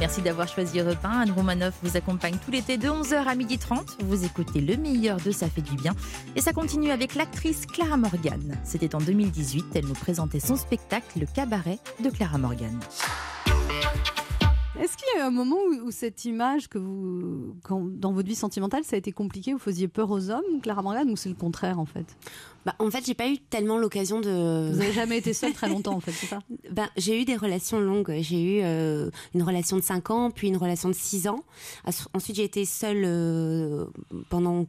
Merci 0.00 0.22
d'avoir 0.22 0.48
choisi 0.48 0.80
Europe 0.80 1.04
1. 1.04 1.20
Anne 1.20 1.30
Romanoff 1.30 1.74
vous 1.82 1.96
accompagne 1.96 2.36
tout 2.44 2.50
l'été 2.50 2.76
de 2.76 2.88
11h 2.88 3.14
à 3.14 3.36
12h30. 3.36 4.02
Vous 4.04 4.24
écoutez 4.24 4.60
le 4.60 4.76
meilleur 4.76 5.18
de 5.18 5.30
Ça 5.30 5.48
fait 5.48 5.62
du 5.62 5.76
bien. 5.76 5.94
Et 6.36 6.40
ça 6.40 6.52
continue 6.52 6.90
avec 6.90 7.14
l'actrice 7.14 7.64
Clara 7.66 7.96
Morgan. 7.96 8.58
C'était 8.64 8.94
en 8.94 8.98
2018. 8.98 9.66
Elle 9.74 9.86
nous 9.86 9.94
présentait 9.94 10.40
son 10.40 10.56
spectacle 10.56 11.20
Le 11.20 11.26
cabaret 11.26 11.78
de 12.02 12.10
Clara 12.10 12.38
Morgan. 12.38 12.78
Est-ce 14.80 14.96
qu'il 14.96 15.06
y 15.14 15.20
a 15.20 15.24
eu 15.24 15.26
un 15.26 15.30
moment 15.30 15.56
où, 15.56 15.86
où 15.86 15.90
cette 15.92 16.24
image 16.24 16.68
que 16.68 16.78
vous, 16.78 17.56
quand, 17.62 17.80
dans 17.80 18.12
votre 18.12 18.28
vie 18.28 18.34
sentimentale, 18.34 18.82
ça 18.82 18.96
a 18.96 18.98
été 18.98 19.12
compliqué, 19.12 19.52
vous 19.52 19.58
faisiez 19.58 19.86
peur 19.86 20.10
aux 20.10 20.30
hommes, 20.30 20.60
Clara 20.62 20.82
Morgan, 20.82 21.08
ou 21.10 21.16
c'est 21.16 21.28
le 21.28 21.36
contraire 21.36 21.78
en 21.78 21.84
fait? 21.84 22.16
Bah, 22.66 22.74
en 22.78 22.90
fait, 22.90 23.04
j'ai 23.06 23.14
pas 23.14 23.28
eu 23.28 23.38
tellement 23.38 23.78
l'occasion 23.78 24.20
de. 24.20 24.70
Vous 24.72 24.78
n'avez 24.78 24.92
jamais 24.92 25.18
été 25.18 25.32
seule 25.32 25.52
très 25.52 25.68
longtemps 25.68 25.94
en 25.96 26.00
fait, 26.00 26.12
c'est 26.12 26.26
ça? 26.26 26.40
Ben, 26.70 26.88
j'ai 26.96 27.20
eu 27.20 27.24
des 27.24 27.36
relations 27.36 27.78
longues. 27.78 28.16
J'ai 28.20 28.58
eu 28.58 28.60
euh, 28.64 29.10
une 29.34 29.42
relation 29.42 29.76
de 29.76 29.82
5 29.82 30.10
ans, 30.10 30.30
puis 30.30 30.48
une 30.48 30.56
relation 30.56 30.88
de 30.88 30.94
6 30.94 31.28
ans. 31.28 31.44
Ensuite, 32.12 32.36
j'ai 32.36 32.44
été 32.44 32.64
seule 32.64 33.04
euh, 33.04 33.86
pendant 34.28 34.66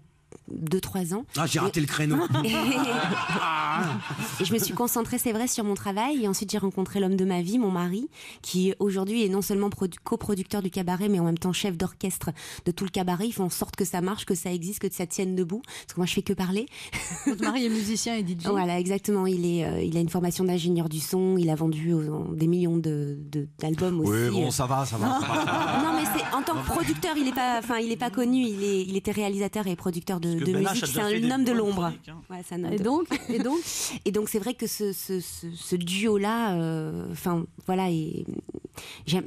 2-3 0.54 1.14
ans. 1.16 1.26
Ah, 1.38 1.46
j'ai 1.46 1.60
raté 1.60 1.80
le 1.82 1.88
créneau. 1.88 2.18
Et, 2.44 2.50
et 4.42 4.46
je 4.46 4.54
me 4.54 4.60
suis 4.60 4.74
concentrée, 4.74 5.18
c'est 5.18 5.32
vrai, 5.34 5.48
sur 5.48 5.64
mon 5.64 5.74
travail. 5.74 6.24
Et 6.24 6.28
ensuite, 6.28 6.52
j'ai 6.52 6.58
rencontré 6.58 7.00
l'homme 7.00 7.16
de 7.16 7.26
ma 7.26 7.42
vie, 7.42 7.58
mon 7.60 7.72
mari, 7.72 8.10
qui 8.42 8.74
aujourd'hui 8.80 9.24
est 9.26 9.30
non 9.30 9.42
seulement 9.42 9.70
produ- 9.70 9.98
coproducteur 10.04 10.62
du 10.62 10.70
cabaret, 10.70 11.10
mais 11.10 11.20
en 11.20 11.24
même 11.26 11.38
temps 11.38 11.54
chef 11.54 11.78
d'orchestre 11.78 12.32
de 12.66 12.72
tout 12.72 12.84
le 12.84 12.90
cabaret. 12.90 13.28
Il 13.28 13.32
fait 13.34 13.42
en 13.42 13.50
sorte 13.50 13.76
que 13.76 13.86
ça 13.86 14.02
marche, 14.02 14.26
que 14.26 14.36
ça 14.36 14.52
existe, 14.54 14.80
que 14.80 14.92
ça 14.92 15.06
tienne 15.06 15.36
debout. 15.36 15.62
Parce 15.66 15.94
que 15.94 16.00
moi, 16.00 16.06
je 16.06 16.14
fais 16.14 16.22
que 16.22 16.34
parler. 16.34 16.66
Votre 17.26 17.44
mari 17.44 17.66
est 17.66 17.70
musicien 17.70 18.16
et 18.16 18.22
DJ 18.26 18.46
Voilà, 18.48 18.80
exactement. 18.80 19.26
Il, 19.28 19.46
est, 19.46 19.66
euh, 19.66 19.82
il 19.82 19.96
a 19.98 20.00
une 20.00 20.10
formation 20.10 20.44
d'ingénieur 20.44 20.90
du 20.90 21.00
son. 21.00 21.38
Il 21.38 21.50
a 21.50 21.56
vendu 21.56 21.94
des 22.34 22.48
millions 22.48 22.78
de- 22.78 23.18
de- 23.20 23.48
d'albums 23.60 24.00
aussi. 24.02 24.12
Oui, 24.12 24.30
bon, 24.32 24.48
euh. 24.48 24.52
ça 24.52 24.66
va, 24.66 24.86
ça 24.86 24.98
va. 24.98 25.20
ça 25.20 25.28
va. 25.28 25.84
Non, 25.84 25.94
mais 26.00 26.06
c'est 26.16 26.36
en 26.36 26.42
tant 26.42 26.54
que 26.62 26.66
producteur, 26.66 27.16
il 27.18 27.28
est 27.28 27.34
pas, 27.36 27.60
enfin, 27.60 27.78
il 27.78 27.92
est 27.92 27.98
pas 27.98 28.10
connu. 28.10 28.44
Il 28.46 28.64
est, 28.64 28.82
il 28.84 28.96
était 28.96 29.12
réalisateur 29.12 29.68
et 29.68 29.76
producteur 29.76 30.20
de, 30.20 30.25
De 30.34 30.46
Ben 30.46 30.58
musique. 30.60 30.86
déjà 30.86 30.86
C'est 30.88 31.26
un 31.26 31.32
homme 31.32 31.44
de 31.46 31.52
l'ombre. 31.52 31.86
hein. 31.86 31.94
Ouais, 32.30 32.42
Et 32.74 32.80
donc, 32.80 33.08
et 33.30 33.40
donc, 33.40 33.60
et 34.06 34.12
donc 34.12 34.30
c'est 34.30 34.40
vrai 34.40 34.54
que 34.56 34.68
ce, 34.68 34.92
ce, 34.94 35.20
ce, 35.20 35.48
ce 35.54 35.76
duo-là, 35.76 36.56
euh, 36.56 37.08
enfin 37.12 37.46
voilà, 37.66 37.88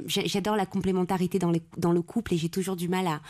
j'adore 0.07 0.55
la 0.55 0.65
complémentarité 0.65 1.39
dans, 1.39 1.51
les, 1.51 1.61
dans 1.77 1.91
le 1.91 2.01
couple 2.01 2.33
et 2.33 2.37
j'ai 2.37 2.49
toujours 2.49 2.75
du 2.75 2.87
mal 2.89 3.07
à, 3.07 3.21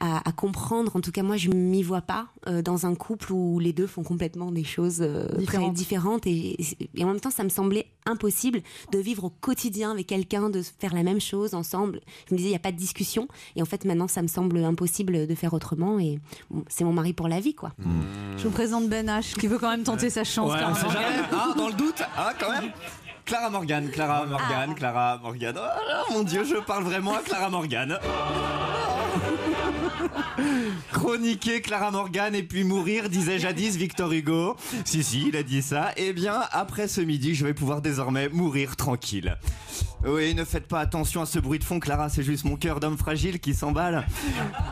à, 0.00 0.28
à 0.28 0.32
comprendre. 0.32 0.94
En 0.96 1.00
tout 1.00 1.10
cas, 1.12 1.22
moi, 1.22 1.36
je 1.36 1.48
m'y 1.50 1.82
vois 1.82 2.00
pas 2.02 2.26
euh, 2.46 2.62
dans 2.62 2.86
un 2.86 2.94
couple 2.94 3.32
où 3.32 3.58
les 3.58 3.72
deux 3.72 3.86
font 3.86 4.02
complètement 4.02 4.52
des 4.52 4.64
choses 4.64 4.98
euh, 5.00 5.26
très 5.28 5.38
Différentes. 5.38 5.74
différentes 5.74 6.26
et, 6.26 6.56
et 6.94 7.04
en 7.04 7.08
même 7.08 7.20
temps, 7.20 7.30
ça 7.30 7.44
me 7.44 7.48
semblait 7.48 7.86
impossible 8.06 8.62
de 8.92 8.98
vivre 8.98 9.24
au 9.24 9.30
quotidien 9.30 9.90
avec 9.90 10.06
quelqu'un, 10.06 10.50
de 10.50 10.62
faire 10.62 10.94
la 10.94 11.02
même 11.02 11.20
chose 11.20 11.54
ensemble. 11.54 12.00
Je 12.28 12.34
me 12.34 12.36
disais, 12.38 12.48
il 12.48 12.52
n'y 12.52 12.56
a 12.56 12.60
pas 12.60 12.72
de 12.72 12.76
discussion. 12.76 13.28
Et 13.56 13.62
en 13.62 13.66
fait, 13.66 13.84
maintenant, 13.84 14.08
ça 14.08 14.22
me 14.22 14.28
semble 14.28 14.58
impossible 14.64 15.26
de 15.26 15.34
faire 15.34 15.52
autrement. 15.52 15.98
Et 15.98 16.18
bon, 16.50 16.64
c'est 16.68 16.84
mon 16.84 16.92
mari 16.92 17.12
pour 17.12 17.28
la 17.28 17.40
vie, 17.40 17.54
quoi. 17.54 17.72
je 18.36 18.44
vous 18.44 18.50
présente 18.50 18.88
Ben 18.88 19.06
H, 19.08 19.34
qui 19.38 19.46
veut 19.46 19.58
quand 19.58 19.70
même 19.70 19.82
tenter 19.84 20.10
sa 20.10 20.24
chance. 20.24 20.52
Ouais, 20.52 20.60
Morgan. 20.60 20.90
jamais. 20.92 21.06
Ah, 21.32 21.54
dans 21.56 21.68
le 21.68 21.74
doute, 21.74 22.02
ah, 22.16 22.32
quand 22.38 22.50
même. 22.52 22.70
Clara 23.24 23.50
Morgan, 23.50 23.90
Clara 23.90 24.24
Morgan, 24.24 24.74
Clara 24.74 25.18
Morgan. 25.22 25.54
Oh 25.58 25.88
là, 25.88 26.02
mon 26.12 26.22
Dieu, 26.22 26.44
je 26.44 26.56
parle 26.56 26.84
vraiment 26.84 27.12
à 27.14 27.20
Clara 27.20 27.50
Morgan. 27.50 27.98
Chroniquer 30.92 31.60
Clara 31.60 31.90
Morgan 31.90 32.34
et 32.34 32.42
puis 32.42 32.64
mourir, 32.64 33.08
disait 33.08 33.38
jadis 33.38 33.76
Victor 33.76 34.12
Hugo. 34.12 34.56
Si, 34.84 35.02
si, 35.02 35.28
il 35.28 35.36
a 35.36 35.42
dit 35.42 35.62
ça. 35.62 35.92
Eh 35.96 36.12
bien, 36.12 36.40
après 36.52 36.88
ce 36.88 37.00
midi, 37.00 37.34
je 37.34 37.44
vais 37.44 37.54
pouvoir 37.54 37.82
désormais 37.82 38.28
mourir 38.28 38.76
tranquille. 38.76 39.36
Oui, 40.06 40.32
ne 40.34 40.44
faites 40.44 40.68
pas 40.68 40.78
attention 40.78 41.22
à 41.22 41.26
ce 41.26 41.40
bruit 41.40 41.58
de 41.58 41.64
fond, 41.64 41.80
Clara, 41.80 42.08
c'est 42.08 42.22
juste 42.22 42.44
mon 42.44 42.56
cœur 42.56 42.78
d'homme 42.78 42.96
fragile 42.96 43.40
qui 43.40 43.52
s'emballe. 43.52 44.06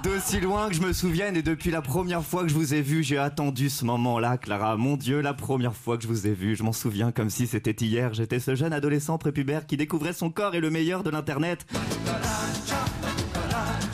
D'aussi 0.05 0.41
loin 0.41 0.68
que 0.68 0.74
je 0.74 0.81
me 0.81 0.93
souvienne, 0.93 1.37
et 1.37 1.43
depuis 1.43 1.70
la 1.72 1.83
première 1.83 2.24
fois 2.24 2.43
que 2.43 2.49
je 2.49 2.55
vous 2.55 2.74
ai 2.74 2.81
vu, 2.81 3.03
j'ai 3.03 3.18
attendu 3.18 3.68
ce 3.68 3.85
moment-là, 3.85 4.39
Clara. 4.39 4.77
Mon 4.77 4.97
Dieu, 4.97 5.20
la 5.20 5.35
première 5.35 5.74
fois 5.74 5.97
que 5.97 6.05
je 6.05 6.09
vous 6.09 6.29
ai 6.29 6.33
vu, 6.33 6.55
je 6.55 6.62
m'en 6.62 6.72
souviens 6.72 7.11
comme 7.11 7.31
si 7.31 7.49
c'était 7.49 7.72
hier. 7.85 8.14
J'étais 8.14 8.39
ce 8.39 8.55
jeune 8.55 8.72
adolescent 8.72 9.18
prépubère 9.18 9.66
qui 9.66 9.77
découvrait 9.77 10.12
son 10.12 10.31
corps 10.31 10.55
et 10.55 10.61
le 10.61 10.70
meilleur 10.70 11.03
de 11.03 11.11
l'Internet. 11.11 11.66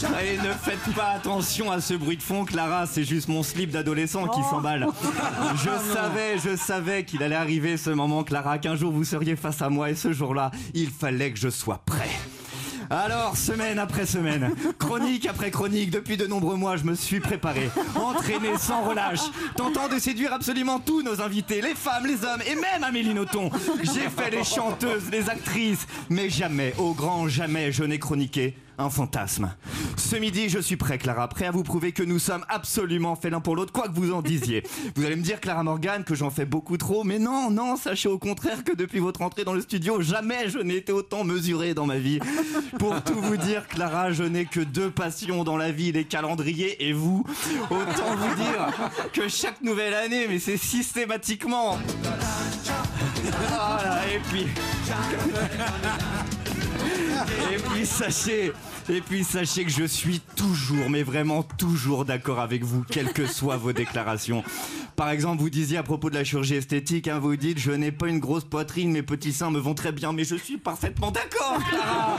Et 0.05 0.37
ne 0.37 0.53
faites 0.53 0.95
pas 0.95 1.11
attention 1.17 1.71
à 1.71 1.81
ce 1.81 1.95
bruit 1.95 2.17
de 2.17 2.23
fond, 2.23 2.45
Clara, 2.45 2.87
c'est 2.87 3.05
juste 3.05 3.29
mon 3.29 3.43
slip 3.43 3.71
d'adolescent 3.71 4.27
qui 4.27 4.43
s'emballe. 4.43 4.89
Je 5.57 5.93
savais, 5.93 6.39
je 6.39 6.57
savais 6.57 7.05
qu'il 7.05 7.23
allait 7.23 7.37
arriver 7.37 7.77
ce 7.77 7.91
moment, 7.91 8.25
Clara, 8.25 8.59
qu'un 8.59 8.75
jour 8.75 8.91
vous 8.93 9.05
seriez 9.05 9.37
face 9.37 9.63
à 9.63 9.69
moi 9.69 9.91
et 9.91 9.95
ce 9.95 10.13
jour-là, 10.13 10.51
il 10.75 10.91
fallait 10.91 11.31
que 11.33 11.39
je 11.39 11.51
sois 11.51 11.83
prêt. 11.85 12.11
Alors, 12.91 13.37
semaine 13.37 13.79
après 13.79 14.05
semaine, 14.07 14.55
chronique 14.79 15.27
après 15.27 15.51
chronique, 15.51 15.91
depuis 15.91 16.17
de 16.17 16.27
nombreux 16.27 16.57
mois, 16.57 16.77
je 16.77 16.85
me 16.85 16.95
suis 16.95 17.21
préparé, 17.21 17.71
entraîné 17.95 18.59
sans 18.59 18.83
relâche, 18.83 19.23
tentant 19.57 19.89
de 19.89 19.99
séduire 19.99 20.33
absolument 20.33 20.79
tous 20.79 21.03
nos 21.03 21.21
invités, 21.21 21.63
les 21.63 21.75
femmes, 21.75 22.07
les 22.07 22.25
hommes 22.25 22.43
et 22.47 22.55
même 22.55 22.85
Amélie 22.85 23.15
Nothomb. 23.15 23.51
J'ai 23.83 24.11
fait 24.11 24.31
les 24.31 24.45
chanteuses, 24.45 25.11
les 25.11 25.31
actrices, 25.31 25.87
mais 26.11 26.29
jamais, 26.29 26.75
au 26.79 26.93
grand 26.93 27.29
jamais, 27.29 27.73
je 27.73 27.85
n'ai 27.85 27.99
chroniqué 27.99 28.57
un 28.83 28.91
fantasme. 28.91 29.55
Ce 29.97 30.17
midi, 30.17 30.49
je 30.49 30.59
suis 30.59 30.77
prêt, 30.77 30.99
Clara, 30.99 31.29
prêt 31.29 31.47
à 31.47 31.51
vous 31.51 31.63
prouver 31.63 31.93
que 31.93 32.03
nous 32.03 32.19
sommes 32.19 32.45
absolument 32.49 33.17
faits 33.17 33.33
l'un 33.33 33.41
pour 33.41 33.57
l'autre, 33.57 33.73
quoi 33.73 33.89
que 33.89 33.95
vous 33.95 34.13
en 34.13 34.23
disiez. 34.23 34.63
Vous 34.97 35.05
allez 35.05 35.17
me 35.17 35.23
dire, 35.23 35.41
Clara 35.41 35.63
Morgan, 35.63 36.05
que 36.05 36.15
j'en 36.15 36.31
fais 36.31 36.45
beaucoup 36.45 36.77
trop, 36.77 37.05
mais 37.05 37.19
non, 37.19 37.51
non, 37.51 37.77
sachez 37.77 38.09
au 38.09 38.19
contraire 38.19 38.65
que 38.65 38.75
depuis 38.75 38.99
votre 38.99 39.23
entrée 39.23 39.45
dans 39.45 39.55
le 39.55 39.61
studio, 39.61 40.03
jamais 40.03 40.49
je 40.49 40.59
n'ai 40.59 40.77
été 40.77 40.93
autant 40.93 41.25
mesuré 41.25 41.75
dans 41.75 41.87
ma 41.87 41.99
vie. 41.99 42.19
Pour 42.79 43.03
tout 43.03 43.21
vous 43.21 43.37
dire, 43.37 43.67
Clara, 43.69 44.13
je 44.13 44.25
n'ai 44.25 44.45
que 44.45 44.61
deux 44.61 44.91
passions 44.91 45.45
dans 45.45 45.57
la 45.57 45.71
vie, 45.71 45.93
les 45.93 46.05
calendriers 46.05 46.89
et 46.89 46.93
vous. 46.93 47.25
Autant 47.71 48.17
vous 48.17 48.35
dire 48.35 48.91
que 49.13 49.29
chaque 49.29 49.61
nouvelle 49.63 49.95
année, 49.95 50.27
mais 50.29 50.39
c'est 50.39 50.57
systématiquement. 50.57 51.79
Voilà, 53.49 54.01
et 54.13 54.21
puis. 54.31 54.47
Et 57.53 57.57
puis 57.57 57.87
sachez, 57.87 58.53
et 58.89 59.01
puis 59.01 59.25
sachez 59.25 59.65
que 59.65 59.71
je 59.71 59.85
suis 59.85 60.21
toujours, 60.37 60.91
mais 60.91 61.03
vraiment 61.03 61.43
toujours 61.43 62.05
d'accord 62.05 62.41
avec 62.41 62.65
vous, 62.65 62.85
quelles 62.89 63.13
que 63.13 63.27
soient 63.27 63.57
vos 63.57 63.73
déclarations. 63.73 64.43
Par 64.97 65.11
exemple, 65.11 65.41
vous 65.41 65.51
disiez 65.51 65.79
à 65.79 65.83
propos 65.83 66.11
de 66.11 66.15
la 66.15 66.25
chirurgie 66.25 66.57
esthétique, 66.57 67.09
hein, 67.09 67.19
vous 67.19 67.37
dites, 67.37 67.59
je 67.59 67.73
n'ai 67.73 67.93
pas 67.93 68.09
une 68.09 68.19
grosse 68.19 68.45
poitrine, 68.45 68.93
mes 68.93 69.03
petits 69.03 69.33
seins 69.33 69.51
me 69.51 69.59
vont 69.59 69.75
très 69.75 69.93
bien, 69.93 70.13
mais 70.13 70.25
je 70.25 70.37
suis 70.37 70.59
parfaitement 70.59 71.11
d'accord, 71.11 71.59
Clara. 71.69 72.19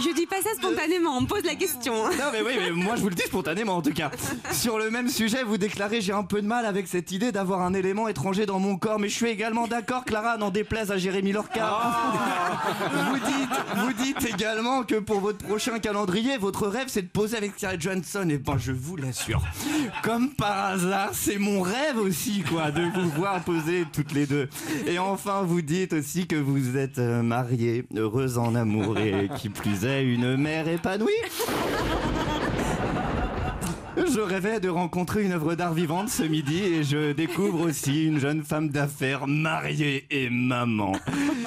Je 0.00 0.14
dis 0.14 0.26
pas 0.26 0.42
ça 0.42 0.50
spontanément, 0.56 1.16
on 1.16 1.20
me 1.22 1.26
pose 1.26 1.44
la 1.44 1.54
question. 1.54 1.94
Non 2.08 2.30
mais 2.32 2.42
oui, 2.42 2.54
mais 2.58 2.70
moi 2.70 2.96
je 2.96 3.02
vous 3.02 3.08
le 3.08 3.14
dis 3.14 3.22
spontanément 3.22 3.76
en 3.76 3.82
tout 3.82 3.92
cas. 3.92 4.10
Sur 4.52 4.78
le 4.78 4.90
même 4.90 5.08
sujet, 5.08 5.42
vous 5.44 5.58
déclarez 5.58 6.00
j'ai 6.00 6.12
un 6.12 6.24
peu 6.24 6.42
de 6.42 6.46
mal 6.46 6.66
avec 6.66 6.88
cette 6.88 7.12
idée 7.12 7.32
d'avoir 7.32 7.60
un 7.62 7.74
élément 7.74 8.08
étranger 8.08 8.46
dans 8.46 8.58
mon 8.58 8.76
corps, 8.76 8.98
mais 8.98 9.08
je 9.08 9.14
suis 9.14 9.28
également 9.28 9.66
d'accord, 9.66 10.04
Clara, 10.04 10.36
n'en 10.36 10.50
déplaise 10.50 10.90
à 10.90 10.98
Jérémy 10.98 11.32
Lorca. 11.32 11.72
Vous 13.10 13.18
dites, 13.18 13.76
vous 13.76 13.92
dites 13.92 14.24
également 14.34 14.82
que 14.82 14.96
pour 14.96 15.20
votre 15.20 15.38
prochain 15.38 15.65
calendrier, 15.80 16.38
votre 16.38 16.66
rêve 16.66 16.86
c'est 16.88 17.02
de 17.02 17.08
poser 17.08 17.36
avec 17.36 17.52
Scarlett 17.56 17.80
Johansson. 17.80 18.28
Et 18.30 18.38
ben 18.38 18.56
je 18.58 18.72
vous 18.72 18.96
l'assure, 18.96 19.42
comme 20.02 20.30
par 20.30 20.72
hasard, 20.72 21.10
c'est 21.12 21.38
mon 21.38 21.60
rêve 21.60 21.98
aussi 21.98 22.42
quoi, 22.42 22.70
de 22.70 22.82
vous 22.82 23.10
voir 23.10 23.42
poser 23.44 23.84
toutes 23.92 24.12
les 24.12 24.26
deux. 24.26 24.48
Et 24.86 24.98
enfin, 24.98 25.42
vous 25.42 25.62
dites 25.62 25.92
aussi 25.92 26.26
que 26.26 26.36
vous 26.36 26.76
êtes 26.76 26.98
euh, 26.98 27.22
mariée, 27.22 27.84
heureuse 27.94 28.38
en 28.38 28.54
amour 28.54 28.98
et 28.98 29.28
qui 29.36 29.48
plus 29.48 29.84
est 29.84 30.04
une 30.04 30.36
mère 30.36 30.68
épanouie. 30.68 31.10
Je 33.96 34.20
rêvais 34.20 34.60
de 34.60 34.68
rencontrer 34.68 35.24
une 35.24 35.32
œuvre 35.32 35.54
d'art 35.54 35.72
vivante 35.72 36.10
ce 36.10 36.22
midi 36.22 36.62
et 36.62 36.84
je 36.84 37.12
découvre 37.12 37.66
aussi 37.66 38.04
une 38.04 38.18
jeune 38.18 38.42
femme 38.42 38.68
d'affaires 38.68 39.26
mariée 39.26 40.06
et 40.10 40.28
maman. 40.28 40.92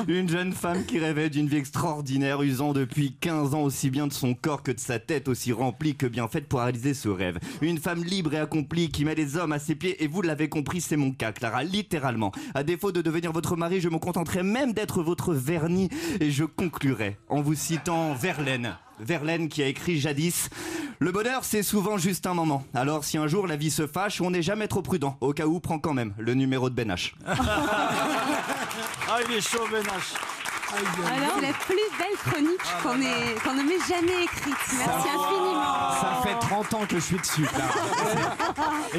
Une 0.07 0.27
jeune 0.27 0.53
femme 0.53 0.83
qui 0.85 0.97
rêvait 0.97 1.29
d'une 1.29 1.47
vie 1.47 1.57
extraordinaire, 1.57 2.41
usant 2.41 2.73
depuis 2.73 3.13
15 3.21 3.53
ans 3.53 3.61
aussi 3.61 3.91
bien 3.91 4.07
de 4.07 4.13
son 4.13 4.33
corps 4.33 4.63
que 4.63 4.71
de 4.71 4.79
sa 4.79 4.97
tête, 4.97 5.27
aussi 5.27 5.51
remplie 5.51 5.95
que 5.95 6.07
bien 6.07 6.27
faite 6.27 6.47
pour 6.47 6.61
réaliser 6.61 6.95
ce 6.95 7.07
rêve. 7.07 7.37
Une 7.61 7.77
femme 7.77 8.03
libre 8.03 8.33
et 8.33 8.39
accomplie 8.39 8.89
qui 8.89 9.05
met 9.05 9.15
les 9.15 9.37
hommes 9.37 9.51
à 9.51 9.59
ses 9.59 9.75
pieds 9.75 10.03
et 10.03 10.07
vous 10.07 10.23
l'avez 10.23 10.49
compris, 10.49 10.81
c'est 10.81 10.97
mon 10.97 11.11
cas, 11.11 11.31
Clara, 11.31 11.63
littéralement. 11.63 12.31
À 12.55 12.63
défaut 12.63 12.91
de 12.91 13.03
devenir 13.03 13.31
votre 13.31 13.57
mari, 13.57 13.79
je 13.79 13.89
me 13.89 13.99
contenterai 13.99 14.41
même 14.41 14.73
d'être 14.73 15.03
votre 15.03 15.33
vernis 15.33 15.89
et 16.19 16.31
je 16.31 16.45
conclurai 16.45 17.17
en 17.29 17.41
vous 17.41 17.55
citant 17.55 18.15
Verlaine. 18.15 18.75
Verlaine 18.99 19.49
qui 19.49 19.63
a 19.63 19.67
écrit 19.67 19.99
jadis 19.99 20.49
Le 20.99 21.11
bonheur, 21.11 21.43
c'est 21.43 21.63
souvent 21.63 21.97
juste 21.97 22.27
un 22.27 22.33
moment. 22.33 22.63
Alors, 22.73 23.03
si 23.03 23.17
un 23.17 23.27
jour 23.27 23.47
la 23.47 23.55
vie 23.55 23.71
se 23.71 23.87
fâche, 23.87 24.21
on 24.21 24.31
n'est 24.31 24.41
jamais 24.41 24.67
trop 24.67 24.81
prudent. 24.81 25.17
Au 25.21 25.33
cas 25.33 25.45
où, 25.45 25.59
prends 25.59 25.79
quand 25.79 25.93
même 25.93 26.13
le 26.17 26.33
numéro 26.33 26.69
de 26.69 26.75
Ben 26.75 26.89
H. 26.89 27.13
Ah, 29.11 29.17
il 29.27 29.35
est 29.35 29.41
chaud, 29.41 29.65
Ben. 29.71 29.81
Alors, 30.71 31.35
c'est 31.39 31.47
la 31.47 31.53
plus 31.53 31.75
belle 31.97 32.17
chronique 32.31 32.59
qu'on 32.83 33.01
ait- 33.01 33.35
qu'on 33.43 33.53
ne 33.53 33.63
m'ait 33.63 33.79
jamais 33.87 34.23
écrite. 34.23 34.55
Merci 34.77 35.09
infiniment. 35.09 35.91
Ça 35.99 36.21
fait 36.23 36.39
30 36.39 36.73
ans 36.75 36.85
que 36.87 36.95
je 36.95 36.99
suis 37.01 37.17
dessus. 37.17 37.45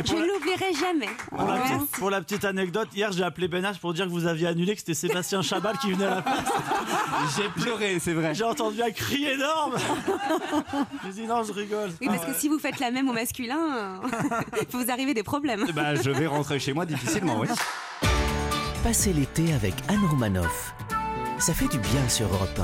Je 0.05 0.15
ne 0.15 0.21
la- 0.21 0.27
l'oublierai 0.27 0.73
jamais. 0.75 1.09
Pour 1.29 1.43
la, 1.47 1.59
petite, 1.61 1.91
pour 1.93 2.11
la 2.11 2.21
petite 2.21 2.45
anecdote, 2.45 2.89
hier 2.95 3.13
j'ai 3.13 3.23
appelé 3.25 3.49
Ben 3.49 3.63
H 3.65 3.79
pour 3.79 3.93
dire 3.93 4.07
que 4.07 4.11
vous 4.11 4.27
aviez 4.27 4.47
annulé, 4.49 4.73
que 4.75 4.79
c'était 4.81 4.95
Sébastien 4.95 5.43
Chabal 5.43 5.77
qui 5.79 5.93
venait 5.93 6.07
à 6.07 6.17
la 6.17 6.23
place. 6.23 6.39
J'ai 7.37 7.49
pleuré, 7.63 7.99
c'est 8.01 8.13
vrai. 8.15 8.35
J'ai 8.35 8.45
entendu 8.45 8.83
un 8.83 8.91
cri 8.91 9.27
énorme. 9.27 9.75
J'ai 11.05 11.13
dit 11.13 11.27
non, 11.27 11.43
je 11.43 11.53
rigole. 11.53 11.91
Oui, 12.01 12.09
parce 12.09 12.25
que 12.25 12.33
si 12.35 12.49
vous 12.49 12.59
faites 12.59 12.79
la 12.81 12.91
même 12.91 13.09
au 13.09 13.13
masculin, 13.13 14.01
il 14.61 14.67
peut 14.67 14.79
vous 14.83 14.91
arriver 14.91 15.13
des 15.15 15.23
problèmes. 15.23 15.67
Bah, 15.75 15.95
je 15.95 16.11
vais 16.11 16.27
rentrer 16.27 16.59
chez 16.59 16.73
moi 16.73 16.87
difficilement, 16.87 17.39
oui. 17.41 17.49
Passez 18.83 19.13
l'été 19.13 19.53
avec 19.53 19.75
Anne 19.89 20.05
Romanoff. 20.11 20.73
Ça 21.41 21.55
fait 21.55 21.69
du 21.69 21.79
bien 21.79 22.07
sur 22.07 22.27
Europe 22.27 22.61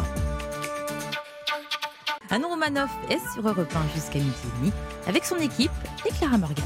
1. 2.31 2.35
Anne 2.35 2.45
Romanoff 2.45 2.91
est 3.09 3.21
sur 3.33 3.49
Europe 3.49 3.75
1 3.75 3.95
jusqu'à 3.95 4.19
midi 4.19 4.35
et 4.45 4.59
demi 4.61 4.73
avec 5.07 5.25
son 5.25 5.37
équipe 5.37 5.71
et 6.05 6.11
Clara 6.11 6.37
Morgan. 6.37 6.63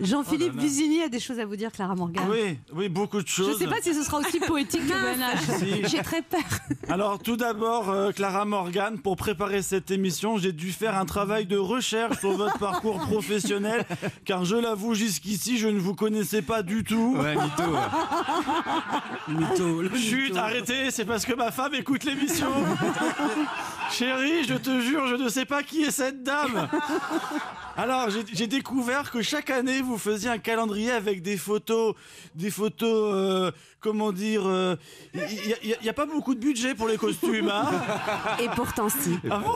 Jean-Philippe 0.00 0.54
Oh. 0.56 0.60
Vizini 0.60 1.02
a 1.02 1.08
des 1.08 1.20
choses 1.20 1.38
à 1.38 1.44
vous 1.46 1.54
dire, 1.56 1.70
Clara 1.70 1.94
Morgan. 1.94 2.24
Oui, 2.30 2.58
oui, 2.74 2.88
beaucoup 2.88 3.22
de 3.22 3.26
Je 3.26 3.32
choses. 3.32 3.48
ne 3.48 3.54
sais 3.54 3.66
pas 3.70 3.80
si 3.80 3.94
ce 3.94 4.02
sera 4.02 4.18
aussi 4.18 4.40
poétique 4.40 4.86
que 4.86 4.92
Ben 4.92 5.20
H. 5.20 5.58
Si. 5.58 5.88
J'ai 5.88 6.02
très 6.02 6.22
peur. 6.22 6.40
Alors 6.88 7.18
tout 7.20 7.36
d'abord, 7.36 7.88
euh, 7.90 8.10
Clara 8.10 8.44
Morgan, 8.44 8.98
pour 8.98 9.16
préparer 9.16 9.62
cette 9.62 9.90
émission, 9.90 10.38
j'ai 10.38 10.52
dû 10.52 10.72
faire 10.72 10.96
un 10.96 11.04
travail 11.04 11.46
de 11.46 11.56
recherche 11.56 12.18
sur 12.18 12.32
votre 12.32 12.58
parcours 12.58 12.98
professionnel, 13.06 13.84
car 14.24 14.44
je 14.44 14.56
l'avoue, 14.56 14.94
jusqu'ici, 14.94 15.58
je 15.58 15.68
ne 15.68 15.78
vous 15.78 15.94
connaissais 15.94 16.42
pas 16.42 16.62
du 16.62 16.82
tout. 16.84 17.16
Ouais, 17.18 17.34
mytho. 17.36 17.72
Mytho, 19.28 19.96
Chut, 19.96 20.28
mytho. 20.30 20.36
arrêtez, 20.38 20.90
c'est 20.90 21.04
parce 21.04 21.24
que 21.24 21.34
ma 21.34 21.50
femme 21.52 21.74
écoute 21.74 22.04
l'émission. 22.04 22.48
Chérie, 23.92 24.44
je 24.44 24.54
te 24.54 24.80
jure, 24.80 25.06
je 25.06 25.16
ne 25.16 25.28
sais 25.28 25.44
pas 25.44 25.62
qui 25.62 25.82
est 25.82 25.90
cette 25.90 26.22
dame. 26.22 26.68
Alors, 27.76 28.08
j'ai- 28.10 28.46
découvert 28.46 29.10
que 29.10 29.22
chaque 29.22 29.50
année, 29.50 29.80
vous 29.80 29.96
faisiez 29.96 30.28
un 30.28 30.38
calendrier 30.38 30.90
avec 30.90 31.22
des 31.22 31.36
photos, 31.38 31.94
des 32.34 32.50
photos, 32.50 33.14
euh, 33.14 33.50
comment 33.80 34.12
dire, 34.12 34.42
euh, 34.46 34.76
il 35.14 35.76
n'y 35.82 35.88
a, 35.88 35.92
pas 35.94 36.04
beaucoup 36.04 36.34
de 36.34 36.40
budget 36.40 36.74
pour 36.74 36.86
les 36.86 36.98
costumes, 36.98 37.48
hein 37.48 37.70
Et 38.40 38.48
pourtant, 38.50 38.88
si. 38.90 39.18
Ah 39.30 39.38
bon? 39.38 39.54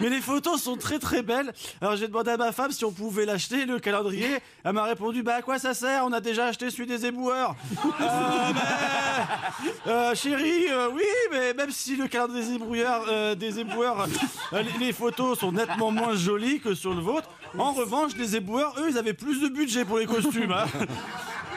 Mais 0.00 0.08
les 0.08 0.20
photos 0.22 0.62
sont 0.62 0.76
très 0.76 0.98
très 0.98 1.22
belles. 1.22 1.52
Alors 1.80 1.96
j'ai 1.96 2.08
demandé 2.08 2.30
à 2.30 2.36
ma 2.38 2.52
femme 2.52 2.70
si 2.70 2.84
on 2.84 2.92
pouvait 2.92 3.26
l'acheter, 3.26 3.66
le 3.66 3.78
calendrier. 3.80 4.38
Elle 4.64 4.72
m'a 4.72 4.84
répondu, 4.84 5.22
bah 5.22 5.36
à 5.36 5.42
quoi 5.42 5.58
ça 5.58 5.74
sert? 5.74 6.04
On 6.06 6.12
a 6.12 6.20
déjà 6.20 6.46
acheté 6.46 6.70
celui 6.70 6.86
des 6.86 7.04
éboueurs. 7.06 7.54
Euh, 8.00 8.52
mais, 8.54 9.90
euh, 9.92 10.14
chérie, 10.14 10.66
euh, 10.70 10.88
oui, 10.92 11.02
mais 11.30 11.52
même 11.54 11.70
si 11.70 11.96
le 11.96 12.06
calendrier 12.08 12.44
des 12.44 12.54
ébrouilleurs, 12.54 13.04
euh, 13.08 13.34
des 13.46 13.60
éboueurs, 13.60 14.06
euh, 14.52 14.62
les, 14.80 14.92
photos 14.92 15.38
sont 15.38 15.52
nettement 15.52 15.90
moins 15.90 16.14
jolies 16.14 16.60
que 16.60 16.74
sur 16.74 16.92
le 16.94 17.00
vôtre. 17.00 17.28
En 17.58 17.72
revanche, 17.72 18.12
les 18.18 18.36
éboueurs, 18.36 18.74
eux, 18.78 18.88
ils 18.90 18.98
avaient 18.98 19.14
plus 19.14 19.40
de 19.40 19.48
budget 19.48 19.84
pour 19.84 19.98
les 19.98 20.06
costumes. 20.06 20.52
hein. 20.52 20.66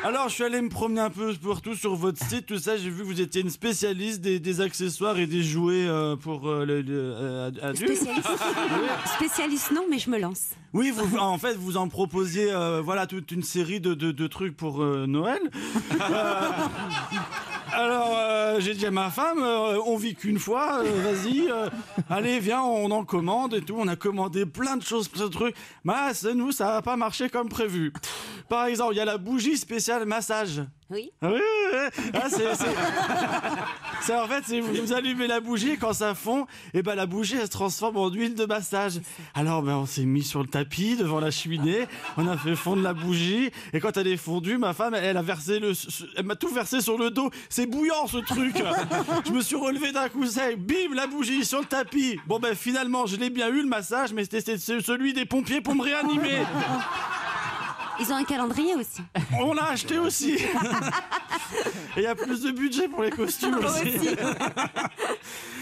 Alors, 0.04 0.30
je 0.30 0.34
suis 0.36 0.44
allé 0.46 0.62
me 0.62 0.70
promener 0.70 1.02
un 1.02 1.10
peu 1.10 1.34
partout 1.36 1.76
sur 1.76 1.94
votre 1.96 2.24
site, 2.26 2.46
tout 2.46 2.58
ça. 2.58 2.78
J'ai 2.78 2.90
vu 2.90 3.00
que 3.02 3.08
vous 3.08 3.20
étiez 3.20 3.42
une 3.42 3.50
spécialiste 3.50 4.22
des, 4.22 4.40
des 4.40 4.62
accessoires 4.62 5.20
et 5.20 5.28
des 5.28 5.44
jouets 5.44 5.86
euh, 5.88 6.16
pour 6.16 6.48
euh, 6.48 6.64
le, 6.66 6.84
euh, 6.90 7.52
adultes. 7.62 7.96
Spécialiste 7.96 8.30
Spécialiste, 9.18 9.72
non, 9.72 9.84
mais 9.90 10.00
je 10.00 10.10
me 10.10 10.18
lance. 10.18 10.52
Oui, 10.74 10.92
vous, 10.96 11.18
en 11.18 11.38
fait, 11.38 11.56
vous 11.56 11.76
en 11.78 11.90
proposiez 11.90 12.50
euh, 12.52 12.80
voilà, 12.82 13.08
toute 13.08 13.32
une 13.32 13.44
série 13.44 13.82
de, 13.82 13.94
de- 13.94 14.12
de 14.12 14.28
trucs 14.28 14.56
pour 14.56 14.80
Noël. 14.80 15.42
Alors, 17.72 18.14
euh, 18.16 18.60
j'ai 18.60 18.74
dit 18.74 18.86
à 18.86 18.92
ma 18.92 19.10
femme, 19.12 19.40
euh, 19.44 19.78
on 19.86 19.96
vit 19.98 20.16
qu'une 20.16 20.40
fois, 20.40 20.82
euh, 20.84 20.92
vas-y, 21.04 21.48
allez, 22.10 22.40
viens, 22.40 22.62
on 22.62 22.90
en 22.92 23.04
commande 23.06 23.54
et 23.54 23.62
tout. 23.62 23.76
On 23.78 23.88
a 23.88 23.96
commandé 23.96 24.46
plein 24.46 24.76
de 24.78 24.84
choses, 24.84 25.08
plein 25.08 25.26
de 25.26 25.32
trucs. 25.32 25.56
Mais 25.84 25.94
nous, 26.36 26.52
ça 26.52 26.66
n'a 26.74 26.82
pas 26.82 26.96
marché 26.96 27.30
comme 27.30 27.50
prévu. 27.50 27.92
Par 28.48 28.66
exemple, 28.66 28.94
il 28.94 28.98
y 28.98 29.02
a 29.02 29.06
la 29.06 29.18
bougie 29.18 29.58
spéciale 29.58 29.89
massage. 30.06 30.62
Oui. 30.92 31.12
Ah 31.22 31.28
oui, 31.32 31.40
oui, 31.40 31.78
oui. 32.00 32.04
Ah, 32.16 32.28
c'est, 32.30 32.56
c'est- 32.56 32.66
c'est- 34.02 34.16
en 34.16 34.28
fait, 34.28 34.44
c'est 34.48 34.60
vous, 34.60 34.74
vous 34.74 34.92
allumez 34.94 35.28
la 35.28 35.40
bougie 35.40 35.72
et 35.72 35.78
quand 35.78 35.94
ça 35.94 36.16
fond, 36.16 36.48
et 36.74 36.82
ben 36.82 36.96
la 36.96 37.06
bougie 37.06 37.36
elle 37.40 37.46
se 37.46 37.52
transforme 37.52 37.98
en 37.98 38.10
huile 38.10 38.34
de 38.34 38.46
massage. 38.46 38.94
Alors 39.36 39.62
ben 39.62 39.76
on 39.76 39.86
s'est 39.86 40.06
mis 40.06 40.24
sur 40.24 40.42
le 40.42 40.48
tapis 40.48 40.96
devant 40.96 41.20
la 41.20 41.30
cheminée, 41.30 41.86
on 42.18 42.28
a 42.28 42.36
fait 42.38 42.56
fondre 42.56 42.82
la 42.82 42.94
bougie 42.96 43.52
et 43.72 43.80
quand 43.80 43.98
elle 43.98 44.08
est 44.08 44.18
fondue, 44.18 44.58
ma 44.58 44.74
femme 44.74 44.96
elle 44.96 45.18
a 45.18 45.22
versé 45.22 45.60
le, 45.60 45.74
elle 46.18 46.26
m'a 46.26 46.36
tout 46.36 46.50
versé 46.50 46.82
sur 46.82 46.98
le 46.98 47.12
dos. 47.12 47.30
C'est 47.50 47.68
bouillant 47.68 48.08
ce 48.08 48.18
truc. 48.18 48.56
Je 49.28 49.32
me 49.32 49.42
suis 49.42 49.58
relevé 49.58 49.92
d'un 49.92 50.10
coup 50.10 50.26
sec, 50.26 50.58
bim 50.60 50.96
la 50.96 51.06
bougie 51.06 51.46
sur 51.46 51.60
le 51.60 51.66
tapis. 51.66 52.20
Bon 52.26 52.40
ben 52.40 52.56
finalement 52.56 53.06
je 53.06 53.16
l'ai 53.16 53.30
bien 53.30 53.50
eu 53.50 53.62
le 53.62 53.68
massage, 53.70 54.12
mais 54.12 54.24
c'était 54.24 54.58
celui 54.58 55.14
des 55.14 55.26
pompiers 55.26 55.62
pour 55.62 55.76
me 55.76 55.84
réanimer. 55.84 56.40
Ils 58.00 58.12
ont 58.12 58.16
un 58.16 58.24
calendrier 58.24 58.76
aussi. 58.76 59.02
On 59.40 59.54
l'a 59.54 59.70
acheté 59.70 59.98
aussi. 59.98 60.34
Et 61.98 62.02
il 62.02 62.04
y 62.04 62.08
a 62.08 62.16
plus 62.16 62.42
de 62.42 62.52
budget 62.52 62.88
pour 62.88 63.04
les 63.04 63.10
costumes 63.10 63.60
aussi. 63.64 64.10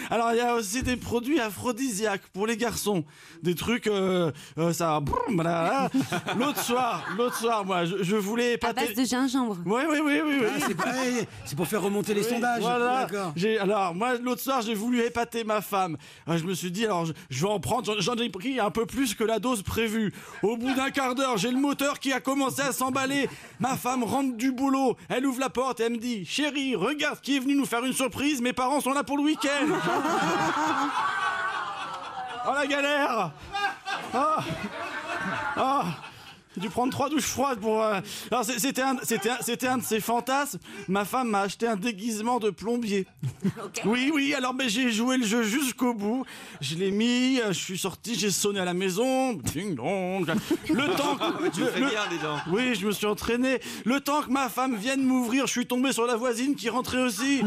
Alors 0.10 0.32
il 0.32 0.38
y 0.38 0.41
a 0.41 0.55
aussi 0.55 0.84
des 0.84 0.95
produits 0.97 1.39
aphrodisiaques 1.39 2.22
pour 2.34 2.47
les 2.47 2.58
garçons, 2.58 3.03
des 3.43 3.55
trucs 3.55 3.88
euh, 3.88 4.32
euh, 4.58 4.74
ça. 4.74 4.99
L'autre 6.39 6.62
soir, 6.64 7.03
l'autre 7.18 7.36
soir, 7.38 7.66
moi, 7.66 7.86
je, 7.86 8.01
je 8.03 8.16
voulais 8.16 8.51
À 8.51 8.53
épater. 8.53 8.86
base 8.88 8.95
de 8.95 9.03
gingembre. 9.05 9.58
Oui, 9.66 9.82
oui, 9.89 9.99
oui, 10.03 10.22
oui. 10.26 10.38
oui. 10.41 10.47
Ah, 10.55 10.60
c'est 10.68 10.76
pas- 10.76 10.93
eh, 11.05 11.24
c'est 11.45 11.55
pour 11.55 11.68
faire 11.68 11.82
remonter 11.82 12.14
les 12.14 12.22
Oui, 12.24 12.30
sondages. 12.30 12.62
Voilà. 12.62 13.05
D'accord. 13.05 13.34
J'ai 13.36 13.58
alors 13.60 13.93
moi 13.95 14.16
l'autre 14.18 14.41
soir 14.41 14.62
j'ai 14.62 14.74
voulu 14.74 15.01
épater 15.01 15.43
ma 15.43 15.62
femme. 15.62 15.97
Alors, 16.26 16.39
je 16.39 16.45
me 16.45 16.53
suis 16.53 16.72
dit 16.72 16.86
alors 16.86 17.05
je, 17.05 17.14
je 17.30 17.41
vais 17.45 17.51
en 17.51 17.60
prendre. 17.60 17.86
J'en- 17.86 17.99
J'en 17.99 18.16
ai 18.16 18.30
pris 18.30 18.60
un 18.60 18.72
peu 18.72 18.86
plus 18.86 19.14
que 19.16 19.24
la 19.24 19.39
dose 19.39 19.62
prévue. 19.64 20.14
Au 20.41 20.55
bout 20.58 20.74
d'un 20.74 20.89
quart 20.91 21.14
d'heure 21.16 21.38
j'ai 21.38 21.51
le 21.51 21.58
moteur 21.60 21.99
qui 21.99 22.14
a 22.14 22.20
commencé 22.22 22.62
à 22.62 22.72
s'emballer. 22.72 23.30
Ma 23.60 23.76
femme 23.76 24.03
rentre 24.03 24.36
du 24.38 24.51
boulot. 24.51 24.95
Elle 25.10 25.26
ouvre 25.26 25.39
la 25.41 25.49
porte 25.49 25.80
et 25.80 25.84
elle 25.84 25.93
me 25.93 25.97
dit 25.97 26.26
chérie 26.26 26.76
regarde 26.76 27.20
qui 27.22 27.36
est 27.36 27.39
venu 27.39 27.55
nous 27.55 27.66
faire 27.66 27.84
une 27.84 27.93
surprise. 27.93 28.41
Mes 28.41 28.53
parents 28.53 28.80
sont 28.82 28.93
là 28.93 29.03
pour 29.03 29.18
le 29.18 29.24
week-end. 29.24 29.68
Oh 32.48 32.54
la 32.54 32.68
galère. 32.68 33.32
Ah. 34.14 34.38
Ah. 35.56 35.84
J'ai 36.56 36.62
dû 36.62 36.70
prendre 36.72 36.91
trois 36.91 37.08
douches 37.08 37.26
froides 37.28 37.60
pour. 37.60 37.84
euh, 37.84 38.00
Alors 38.32 38.43
c'était 38.43 38.82
un, 38.82 38.95
c'était 39.04 39.68
un- 39.68 39.78
de 39.78 39.84
ses 39.84 40.00
fantasmes. 40.00 40.58
Ma 40.88 41.06
femme 41.06 41.30
m'a 41.30 41.41
acheté 41.41 41.68
un 41.68 41.76
déguisement 41.76 42.39
de 42.39 42.50
plombier. 42.50 43.06
Oui, 43.86 44.12
oui. 44.12 44.34
Alors 44.34 44.56
ben, 44.56 44.68
j'ai 44.68 44.91
joué 44.91 45.18
le 45.18 45.26
jeu 45.26 45.43
jusqu'au 45.43 45.93
bout. 45.93 46.26
Je 46.60 46.74
l'ai 46.76 46.89
mis. 46.89 47.39
euh, 47.41 47.50
Je 47.50 47.60
suis 47.60 47.78
sorti. 47.78 48.16
J'ai 48.18 48.32
sonné 48.32 48.60
à 48.60 48.66
la 48.66 48.74
maison. 48.74 49.34
Ding 49.34 49.76
dong. 49.76 50.34
Le 50.68 50.88
temps. 50.98 51.16
que- 51.16 51.50
Tu 51.50 51.60
le- 51.60 51.68
fais 51.68 51.80
le- 51.80 51.89
bien, 51.91 52.02
dis 52.10 52.18
donc. 52.18 52.39
Oui, 52.50 52.74
je 52.74 52.88
me 52.88 52.91
suis 52.91 53.06
entraîné. 53.06 53.60
Le 53.86 54.00
temps 54.02 54.24
que 54.24 54.32
ma 54.32 54.50
femme 54.50 54.76
vienne 54.78 55.04
m'ouvrir, 55.04 55.45
je 55.45 55.52
suis 55.52 55.68
tombé 55.68 55.93
sur 55.93 56.08
la 56.08 56.16
voisine 56.16 56.56
qui 56.56 56.70
rentrait 56.70 57.02
aussi. 57.04 57.43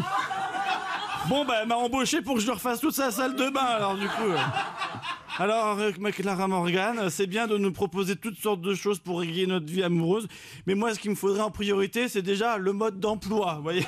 Bon, 1.31 1.45
bah, 1.45 1.59
elle 1.62 1.68
m'a 1.68 1.76
embauché 1.76 2.22
pour 2.22 2.35
que 2.35 2.41
je 2.41 2.51
refasse 2.51 2.81
toute 2.81 2.93
sa 2.93 3.12
salle 3.12 3.37
de 3.37 3.49
bain, 3.51 3.61
alors 3.61 3.95
du 3.95 4.09
coup. 4.09 4.33
Alors, 5.39 5.78
ma 6.01 6.11
Clara 6.11 6.49
Morgan, 6.49 7.09
c'est 7.09 7.28
bien 7.28 7.47
de 7.47 7.57
nous 7.57 7.70
proposer 7.70 8.16
toutes 8.16 8.37
sortes 8.37 8.61
de 8.61 8.74
choses 8.74 8.99
pour 8.99 9.20
régler 9.20 9.47
notre 9.47 9.66
vie 9.66 9.85
amoureuse, 9.85 10.26
mais 10.66 10.74
moi, 10.74 10.93
ce 10.93 10.99
qu'il 10.99 11.12
me 11.12 11.14
faudrait 11.14 11.43
en 11.43 11.53
priorité, 11.53 12.09
c'est 12.09 12.20
déjà 12.20 12.59
le 12.59 12.72
mode 12.72 12.99
d'emploi, 12.99 13.61
voyez 13.62 13.87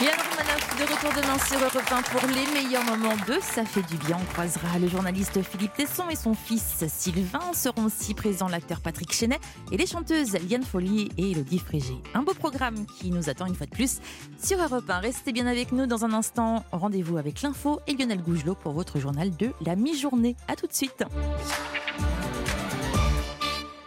Yann 0.00 0.14
Romanoff 0.30 0.78
de 0.78 0.82
retour 0.84 1.10
demain 1.10 1.38
sur 1.44 1.58
Europe 1.58 1.90
1 1.90 2.02
pour 2.02 2.28
les 2.28 2.46
meilleurs 2.52 2.84
moments 2.84 3.16
de 3.26 3.40
Ça 3.40 3.64
fait 3.64 3.82
du 3.82 3.96
bien. 3.96 4.16
On 4.20 4.32
croisera 4.32 4.78
le 4.78 4.86
journaliste 4.86 5.42
Philippe 5.42 5.74
Tesson 5.74 6.08
et 6.08 6.14
son 6.14 6.34
fils 6.34 6.84
Sylvain. 6.86 7.52
Seront 7.52 7.86
aussi 7.86 8.14
présents 8.14 8.46
l'acteur 8.46 8.80
Patrick 8.80 9.12
Chenet 9.12 9.40
et 9.72 9.76
les 9.76 9.86
chanteuses 9.86 10.34
Liane 10.48 10.62
Folly 10.62 11.08
et 11.18 11.32
Elodie 11.32 11.58
Frégé. 11.58 11.96
Un 12.14 12.22
beau 12.22 12.32
programme 12.32 12.86
qui 12.86 13.10
nous 13.10 13.28
attend 13.28 13.46
une 13.46 13.56
fois 13.56 13.66
de 13.66 13.72
plus 13.72 13.98
sur 14.40 14.62
Europe 14.62 14.88
1. 14.88 15.00
Restez 15.00 15.32
bien 15.32 15.48
avec 15.48 15.72
nous 15.72 15.86
dans 15.86 16.04
un 16.04 16.12
instant. 16.12 16.64
Rendez-vous 16.70 17.16
avec 17.16 17.42
l'info 17.42 17.80
et 17.88 17.94
Lionel 17.94 18.22
Gougelot 18.22 18.54
pour 18.54 18.74
votre 18.74 19.00
journal 19.00 19.36
de 19.36 19.50
la 19.66 19.74
mi-journée. 19.74 20.36
A 20.46 20.54
tout 20.54 20.68
de 20.68 20.74
suite. 20.74 21.02